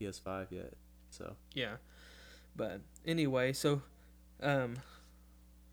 PS5 0.01 0.47
yet. 0.51 0.73
So 1.11 1.37
Yeah. 1.53 1.77
But 2.57 2.81
anyway, 3.05 3.53
so 3.53 3.81
um 4.43 4.75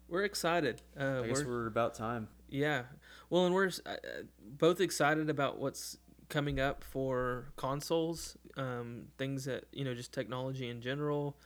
we're 0.08 0.22
excited. 0.22 0.82
Uh 0.96 1.22
I 1.24 1.26
guess 1.26 1.42
we're, 1.42 1.46
we're 1.62 1.66
about 1.66 1.94
time. 1.96 2.28
yeah. 2.48 2.84
Well, 3.28 3.46
and 3.46 3.54
we're 3.56 3.72
uh, 3.86 3.90
uh, 3.90 3.96
both 4.40 4.80
excited 4.80 5.28
about 5.28 5.58
what's 5.58 5.98
coming 6.28 6.60
up 6.60 6.84
for 6.84 7.46
consoles, 7.56 8.36
um 8.56 9.06
things 9.18 9.46
that, 9.46 9.64
you 9.72 9.84
know, 9.84 9.94
just 9.94 10.12
technology 10.12 10.68
in 10.68 10.80
general. 10.80 11.36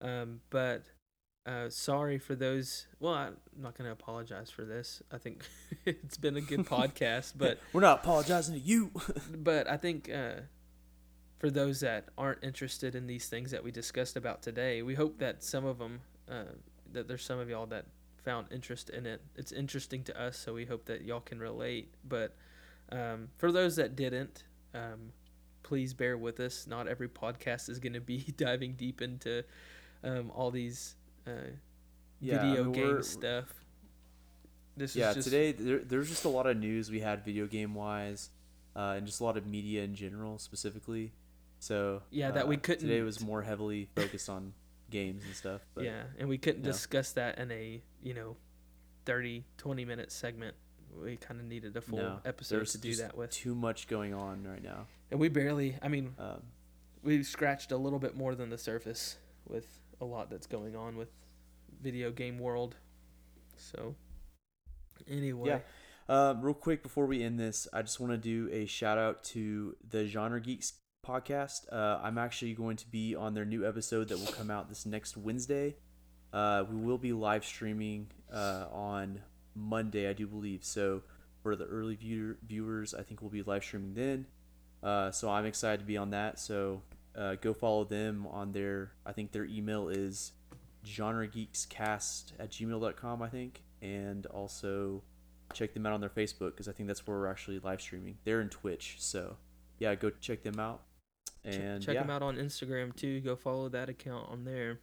Um 0.00 0.40
but 0.50 0.82
uh, 1.46 1.70
sorry 1.70 2.18
for 2.18 2.34
those. 2.34 2.86
Well, 3.00 3.14
I'm 3.14 3.36
not 3.56 3.76
going 3.76 3.86
to 3.86 3.92
apologize 3.92 4.50
for 4.50 4.64
this. 4.64 5.02
I 5.10 5.18
think 5.18 5.42
it's 5.86 6.16
been 6.16 6.36
a 6.36 6.40
good 6.40 6.66
podcast, 6.66 7.34
but 7.36 7.58
we're 7.72 7.80
not 7.80 8.00
apologizing 8.00 8.54
to 8.54 8.60
you. 8.60 8.90
but 9.34 9.68
I 9.68 9.76
think 9.76 10.10
uh, 10.10 10.42
for 11.38 11.50
those 11.50 11.80
that 11.80 12.06
aren't 12.18 12.44
interested 12.44 12.94
in 12.94 13.06
these 13.06 13.28
things 13.28 13.50
that 13.50 13.64
we 13.64 13.70
discussed 13.70 14.16
about 14.16 14.42
today, 14.42 14.82
we 14.82 14.94
hope 14.94 15.18
that 15.18 15.42
some 15.42 15.64
of 15.64 15.78
them, 15.78 16.00
uh, 16.30 16.44
that 16.92 17.08
there's 17.08 17.24
some 17.24 17.38
of 17.38 17.48
y'all 17.48 17.66
that 17.66 17.86
found 18.24 18.46
interest 18.50 18.90
in 18.90 19.06
it. 19.06 19.22
It's 19.36 19.52
interesting 19.52 20.02
to 20.04 20.20
us, 20.20 20.36
so 20.36 20.52
we 20.52 20.66
hope 20.66 20.84
that 20.86 21.02
y'all 21.02 21.20
can 21.20 21.38
relate. 21.38 21.94
But 22.06 22.36
um, 22.90 23.28
for 23.38 23.50
those 23.52 23.76
that 23.76 23.96
didn't, 23.96 24.44
um, 24.74 25.12
please 25.62 25.94
bear 25.94 26.18
with 26.18 26.40
us. 26.40 26.66
Not 26.66 26.88
every 26.88 27.08
podcast 27.08 27.68
is 27.68 27.78
going 27.78 27.94
to 27.94 28.00
be 28.00 28.18
diving 28.36 28.74
deep 28.74 29.00
into 29.00 29.44
um, 30.04 30.30
all 30.34 30.50
these 30.50 30.96
uh, 31.28 31.32
Yeah, 32.20 32.36
I 32.42 32.46
video 32.48 32.64
mean, 32.64 32.72
game 32.72 33.02
stuff. 33.02 33.44
This 34.76 34.94
yeah, 34.94 35.10
is 35.10 35.16
just, 35.16 35.28
today 35.30 35.52
there, 35.52 35.78
there's 35.78 36.08
just 36.08 36.24
a 36.24 36.28
lot 36.28 36.46
of 36.46 36.56
news 36.56 36.90
we 36.90 37.00
had 37.00 37.24
video 37.24 37.46
game 37.46 37.74
wise, 37.74 38.30
uh, 38.76 38.94
and 38.96 39.06
just 39.06 39.20
a 39.20 39.24
lot 39.24 39.36
of 39.36 39.46
media 39.46 39.82
in 39.82 39.94
general 39.94 40.38
specifically. 40.38 41.12
So 41.58 42.02
Yeah, 42.10 42.30
that 42.30 42.46
we 42.46 42.54
uh, 42.56 42.58
Today 42.58 42.62
couldn't- 42.74 42.88
Today 42.88 43.02
was 43.02 43.20
more 43.20 43.42
heavily 43.42 43.88
focused 43.96 44.28
on 44.28 44.52
games 44.90 45.24
and 45.24 45.34
stuff. 45.34 45.60
But 45.74 45.84
yeah 45.84 46.04
and 46.18 46.28
we 46.28 46.38
couldn't 46.38 46.64
yeah. 46.64 46.70
discuss 46.72 47.12
that 47.12 47.38
in 47.38 47.50
a 47.50 47.82
you 48.02 48.14
know 48.14 48.36
30 49.04 49.44
20 49.58 49.84
minute 49.84 50.10
segment 50.12 50.54
we 51.02 51.16
kind 51.16 51.38
of 51.40 51.46
needed 51.46 51.76
a 51.76 51.80
full 51.82 51.98
no, 51.98 52.20
episode 52.24 52.66
to 52.68 52.78
do 52.78 52.94
that 52.96 53.14
with 53.16 53.30
Too 53.30 53.54
much 53.54 53.86
going 53.88 54.14
on 54.14 54.44
right 54.44 54.62
now. 54.62 54.86
and 55.10 55.20
we 55.20 55.28
barely 55.28 55.76
i 55.82 55.88
mean 55.88 56.14
Um, 56.18 56.42
we 57.02 57.22
scratched 57.22 57.70
a 57.72 57.76
little 57.76 57.98
bit 57.98 58.16
more 58.16 58.34
than 58.34 58.48
the 58.48 58.56
surface 58.56 59.18
with 59.46 59.66
a 60.00 60.04
lot 60.04 60.30
that's 60.30 60.46
going 60.46 60.76
on 60.76 60.96
with 60.96 61.08
video 61.82 62.10
game 62.10 62.38
world 62.38 62.76
so 63.56 63.94
Anyway, 65.06 65.48
Yeah. 65.48 65.60
Um, 66.08 66.40
real 66.40 66.54
quick 66.54 66.82
before 66.82 67.06
we 67.06 67.22
end 67.22 67.38
this, 67.38 67.68
I 67.72 67.82
just 67.82 68.00
want 68.00 68.12
to 68.12 68.18
do 68.18 68.48
a 68.50 68.66
shout 68.66 68.96
out 68.96 69.22
to 69.24 69.76
the 69.88 70.06
Genre 70.06 70.40
Geeks 70.40 70.72
podcast. 71.06 71.70
Uh, 71.70 72.00
I'm 72.02 72.16
actually 72.16 72.54
going 72.54 72.76
to 72.78 72.90
be 72.90 73.14
on 73.14 73.34
their 73.34 73.44
new 73.44 73.66
episode 73.66 74.08
that 74.08 74.18
will 74.18 74.32
come 74.32 74.50
out 74.50 74.68
this 74.68 74.86
next 74.86 75.16
Wednesday. 75.16 75.76
Uh, 76.32 76.64
we 76.70 76.76
will 76.76 76.98
be 76.98 77.12
live 77.12 77.44
streaming 77.44 78.08
uh, 78.32 78.66
on 78.72 79.20
Monday, 79.54 80.08
I 80.08 80.14
do 80.14 80.26
believe. 80.26 80.64
So 80.64 81.02
for 81.42 81.56
the 81.56 81.66
early 81.66 81.94
viewer, 81.94 82.38
viewers, 82.46 82.94
I 82.94 83.02
think 83.02 83.20
we'll 83.20 83.30
be 83.30 83.42
live 83.42 83.62
streaming 83.62 83.94
then. 83.94 84.26
Uh, 84.82 85.10
so 85.10 85.30
I'm 85.30 85.44
excited 85.44 85.80
to 85.80 85.86
be 85.86 85.98
on 85.98 86.10
that. 86.10 86.38
So 86.38 86.82
uh, 87.16 87.36
go 87.36 87.52
follow 87.52 87.84
them 87.84 88.26
on 88.26 88.52
their. 88.52 88.92
I 89.06 89.12
think 89.12 89.32
their 89.32 89.44
email 89.44 89.88
is 89.88 90.32
genregeekscast 90.86 92.32
at 92.38 92.50
gmail.com, 92.50 93.22
I 93.22 93.28
think, 93.28 93.62
and 93.82 94.26
also 94.26 95.02
check 95.52 95.74
them 95.74 95.86
out 95.86 95.92
on 95.92 96.00
their 96.00 96.10
Facebook 96.10 96.50
because 96.50 96.68
I 96.68 96.72
think 96.72 96.86
that's 96.86 97.06
where 97.06 97.18
we're 97.18 97.30
actually 97.30 97.58
live 97.60 97.80
streaming. 97.80 98.18
They're 98.24 98.40
in 98.40 98.48
Twitch, 98.48 98.96
so 98.98 99.36
yeah, 99.78 99.94
go 99.94 100.10
check 100.10 100.42
them 100.42 100.58
out. 100.58 100.82
And 101.44 101.82
check 101.82 101.94
yeah, 101.94 102.02
them 102.02 102.10
out 102.10 102.22
on 102.22 102.36
Instagram 102.36 102.94
too. 102.94 103.20
Go 103.20 103.36
follow 103.36 103.68
that 103.70 103.88
account 103.88 104.28
on 104.30 104.44
there. 104.44 104.80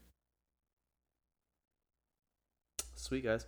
sweet 3.05 3.23
guys. 3.23 3.45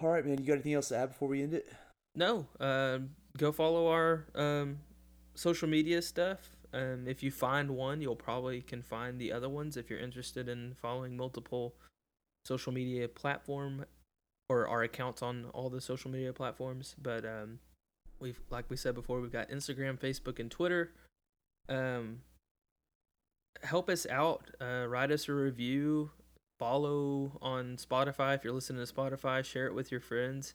All 0.00 0.08
right, 0.08 0.24
man. 0.24 0.38
You 0.38 0.46
got 0.46 0.54
anything 0.54 0.74
else 0.74 0.88
to 0.88 0.96
add 0.96 1.08
before 1.10 1.28
we 1.28 1.42
end 1.42 1.54
it? 1.54 1.68
No, 2.14 2.46
um, 2.60 3.10
go 3.36 3.52
follow 3.52 3.88
our 3.88 4.26
um, 4.34 4.78
social 5.34 5.68
media 5.68 6.00
stuff. 6.02 6.55
Um, 6.76 7.08
if 7.08 7.22
you 7.22 7.30
find 7.30 7.70
one, 7.70 8.02
you'll 8.02 8.16
probably 8.16 8.60
can 8.60 8.82
find 8.82 9.18
the 9.18 9.32
other 9.32 9.48
ones 9.48 9.78
if 9.78 9.88
you're 9.88 9.98
interested 9.98 10.46
in 10.46 10.74
following 10.74 11.16
multiple 11.16 11.74
social 12.44 12.70
media 12.70 13.08
platform 13.08 13.86
or 14.50 14.68
our 14.68 14.82
accounts 14.82 15.22
on 15.22 15.46
all 15.54 15.70
the 15.70 15.80
social 15.80 16.10
media 16.10 16.34
platforms. 16.34 16.94
But 17.00 17.24
um, 17.24 17.60
we've 18.20 18.38
like 18.50 18.68
we 18.68 18.76
said 18.76 18.94
before, 18.94 19.22
we've 19.22 19.32
got 19.32 19.48
Instagram, 19.48 19.98
Facebook, 19.98 20.38
and 20.38 20.50
Twitter. 20.50 20.92
Um, 21.70 22.20
help 23.62 23.88
us 23.88 24.06
out. 24.10 24.50
Uh, 24.60 24.84
write 24.86 25.10
us 25.10 25.30
a 25.30 25.32
review. 25.32 26.10
Follow 26.58 27.38
on 27.40 27.76
Spotify 27.76 28.34
if 28.34 28.44
you're 28.44 28.52
listening 28.52 28.84
to 28.84 28.92
Spotify. 28.92 29.42
Share 29.42 29.66
it 29.66 29.74
with 29.74 29.90
your 29.90 30.00
friends. 30.00 30.54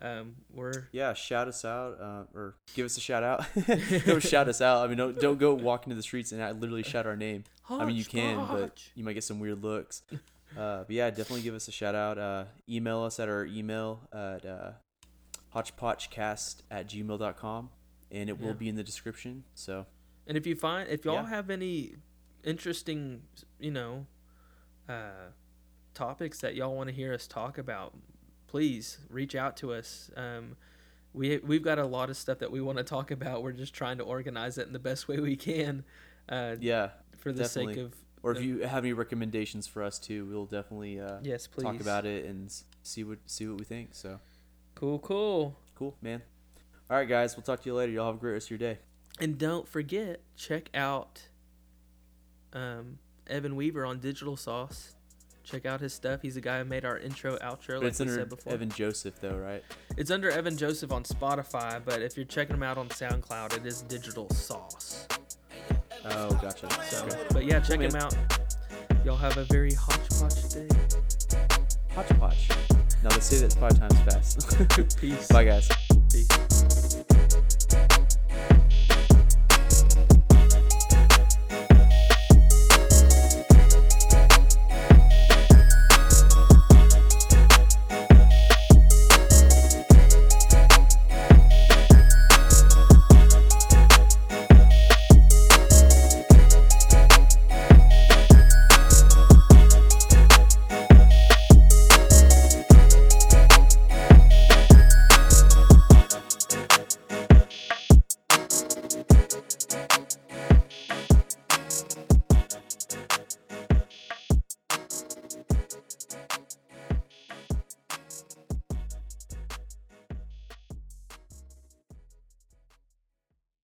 Um, 0.00 0.36
we're 0.52 0.88
Yeah, 0.92 1.12
shout 1.14 1.48
us 1.48 1.64
out 1.64 2.00
uh, 2.00 2.22
or 2.32 2.54
give 2.74 2.86
us 2.86 2.96
a 2.96 3.00
shout 3.00 3.22
out. 3.24 3.44
don't 4.06 4.22
shout 4.22 4.48
us 4.48 4.60
out. 4.60 4.84
I 4.84 4.86
mean, 4.88 4.96
don't 4.96 5.18
don't 5.18 5.38
go 5.38 5.54
walk 5.54 5.84
into 5.86 5.96
the 5.96 6.02
streets 6.02 6.30
and 6.32 6.40
uh, 6.40 6.50
literally 6.52 6.82
shout 6.84 7.06
our 7.06 7.16
name. 7.16 7.44
I 7.68 7.84
mean, 7.84 7.96
you 7.96 8.04
can, 8.04 8.46
but 8.50 8.80
you 8.94 9.02
might 9.04 9.12
get 9.14 9.24
some 9.24 9.40
weird 9.40 9.62
looks. 9.62 10.02
Uh, 10.56 10.84
but 10.84 10.90
yeah, 10.90 11.10
definitely 11.10 11.42
give 11.42 11.54
us 11.54 11.68
a 11.68 11.72
shout 11.72 11.94
out. 11.94 12.16
Uh, 12.18 12.44
email 12.68 13.02
us 13.02 13.18
at 13.20 13.28
our 13.28 13.44
email 13.44 14.00
at 14.12 14.46
uh, 14.46 14.70
hodgepodgecast 15.54 16.62
at 16.70 16.88
gmail.com 16.88 17.70
and 18.10 18.30
it 18.30 18.36
Yeah. 18.38 18.46
will 18.46 18.54
be 18.54 18.68
in 18.68 18.76
the 18.76 18.84
description. 18.84 19.44
So 19.54 19.86
And 20.26 20.36
if 20.36 20.46
you 20.46 20.54
find 20.56 20.88
if 20.88 21.04
y'all 21.04 21.14
Yeah. 21.24 21.28
have 21.28 21.50
any 21.50 21.96
interesting, 22.44 23.22
you 23.58 23.70
know, 23.70 24.06
uh, 24.88 25.30
topics 25.94 26.40
that 26.40 26.54
y'all 26.54 26.74
want 26.76 26.88
to 26.88 26.94
hear 26.94 27.12
us 27.12 27.26
talk 27.26 27.58
about, 27.58 27.94
please 28.48 28.98
reach 29.08 29.34
out 29.34 29.56
to 29.58 29.72
us. 29.72 30.10
Um, 30.16 30.56
we 31.14 31.38
we've 31.38 31.62
got 31.62 31.78
a 31.78 31.86
lot 31.86 32.10
of 32.10 32.16
stuff 32.16 32.40
that 32.40 32.50
we 32.50 32.60
want 32.60 32.78
to 32.78 32.84
talk 32.84 33.10
about. 33.10 33.42
We're 33.42 33.52
just 33.52 33.72
trying 33.72 33.98
to 33.98 34.04
organize 34.04 34.58
it 34.58 34.66
in 34.66 34.72
the 34.72 34.78
best 34.78 35.06
way 35.06 35.20
we 35.20 35.36
can. 35.36 35.84
Uh, 36.28 36.56
yeah, 36.60 36.90
for 37.18 37.32
the 37.32 37.44
sake 37.44 37.68
definitely. 37.68 37.84
of 37.84 37.94
or 38.22 38.32
if 38.32 38.42
you 38.42 38.60
have 38.60 38.84
any 38.84 38.92
recommendations 38.92 39.66
for 39.68 39.82
us 39.82 39.98
too, 39.98 40.26
we'll 40.26 40.46
definitely 40.46 41.00
uh, 41.00 41.18
yes, 41.22 41.46
please 41.46 41.62
talk 41.62 41.80
about 41.80 42.04
it 42.04 42.24
and 42.26 42.52
see 42.82 43.04
what 43.04 43.18
see 43.26 43.46
what 43.46 43.58
we 43.58 43.64
think. 43.64 43.90
So 43.92 44.18
Cool, 44.78 45.00
cool. 45.00 45.56
cool, 45.74 45.96
man. 46.00 46.22
All 46.88 46.96
right, 46.96 47.08
guys, 47.08 47.36
we'll 47.36 47.42
talk 47.42 47.60
to 47.62 47.68
you 47.68 47.74
later. 47.74 47.90
Y'all 47.90 48.06
have 48.06 48.14
a 48.14 48.18
great 48.18 48.34
rest 48.34 48.46
of 48.46 48.50
your 48.52 48.58
day. 48.58 48.78
And 49.18 49.36
don't 49.36 49.66
forget, 49.66 50.20
check 50.36 50.70
out 50.72 51.22
um, 52.52 53.00
Evan 53.26 53.56
Weaver 53.56 53.84
on 53.84 53.98
Digital 53.98 54.36
Sauce. 54.36 54.94
Check 55.50 55.64
out 55.64 55.80
his 55.80 55.94
stuff. 55.94 56.20
He's 56.20 56.34
the 56.34 56.40
guy 56.42 56.58
who 56.58 56.64
made 56.66 56.84
our 56.84 56.98
intro, 56.98 57.36
outro, 57.38 57.78
like 57.78 57.88
it's 57.88 58.00
we 58.00 58.04
under 58.04 58.14
said 58.16 58.28
before. 58.28 58.52
Evan 58.52 58.68
Joseph 58.68 59.14
though, 59.20 59.36
right? 59.36 59.62
It's 59.96 60.10
under 60.10 60.30
Evan 60.30 60.56
Joseph 60.58 60.92
on 60.92 61.04
Spotify, 61.04 61.80
but 61.84 62.02
if 62.02 62.16
you're 62.16 62.26
checking 62.26 62.54
him 62.54 62.62
out 62.62 62.76
on 62.76 62.88
SoundCloud, 62.90 63.56
it 63.56 63.64
is 63.64 63.80
Digital 63.82 64.28
Sauce. 64.30 65.06
Oh, 66.04 66.30
gotcha. 66.42 66.68
So, 66.84 67.04
Okay. 67.06 67.16
but 67.32 67.44
yeah, 67.46 67.60
check 67.60 67.78
Cool, 67.80 67.88
him 67.88 67.96
out. 67.96 68.14
Y'all 69.06 69.16
have 69.16 69.38
a 69.38 69.44
very 69.44 69.72
hodgepodge 69.72 70.48
day. 70.52 70.68
Hodgepodge. 71.94 72.50
Now 73.02 73.10
let's 73.10 73.26
say 73.26 73.38
that 73.46 73.52
five 73.54 73.78
times 73.78 73.98
fast. 74.00 74.96
Peace. 75.00 75.28
Bye, 75.28 75.44
guys. 75.44 75.68
Peace. 76.12 77.04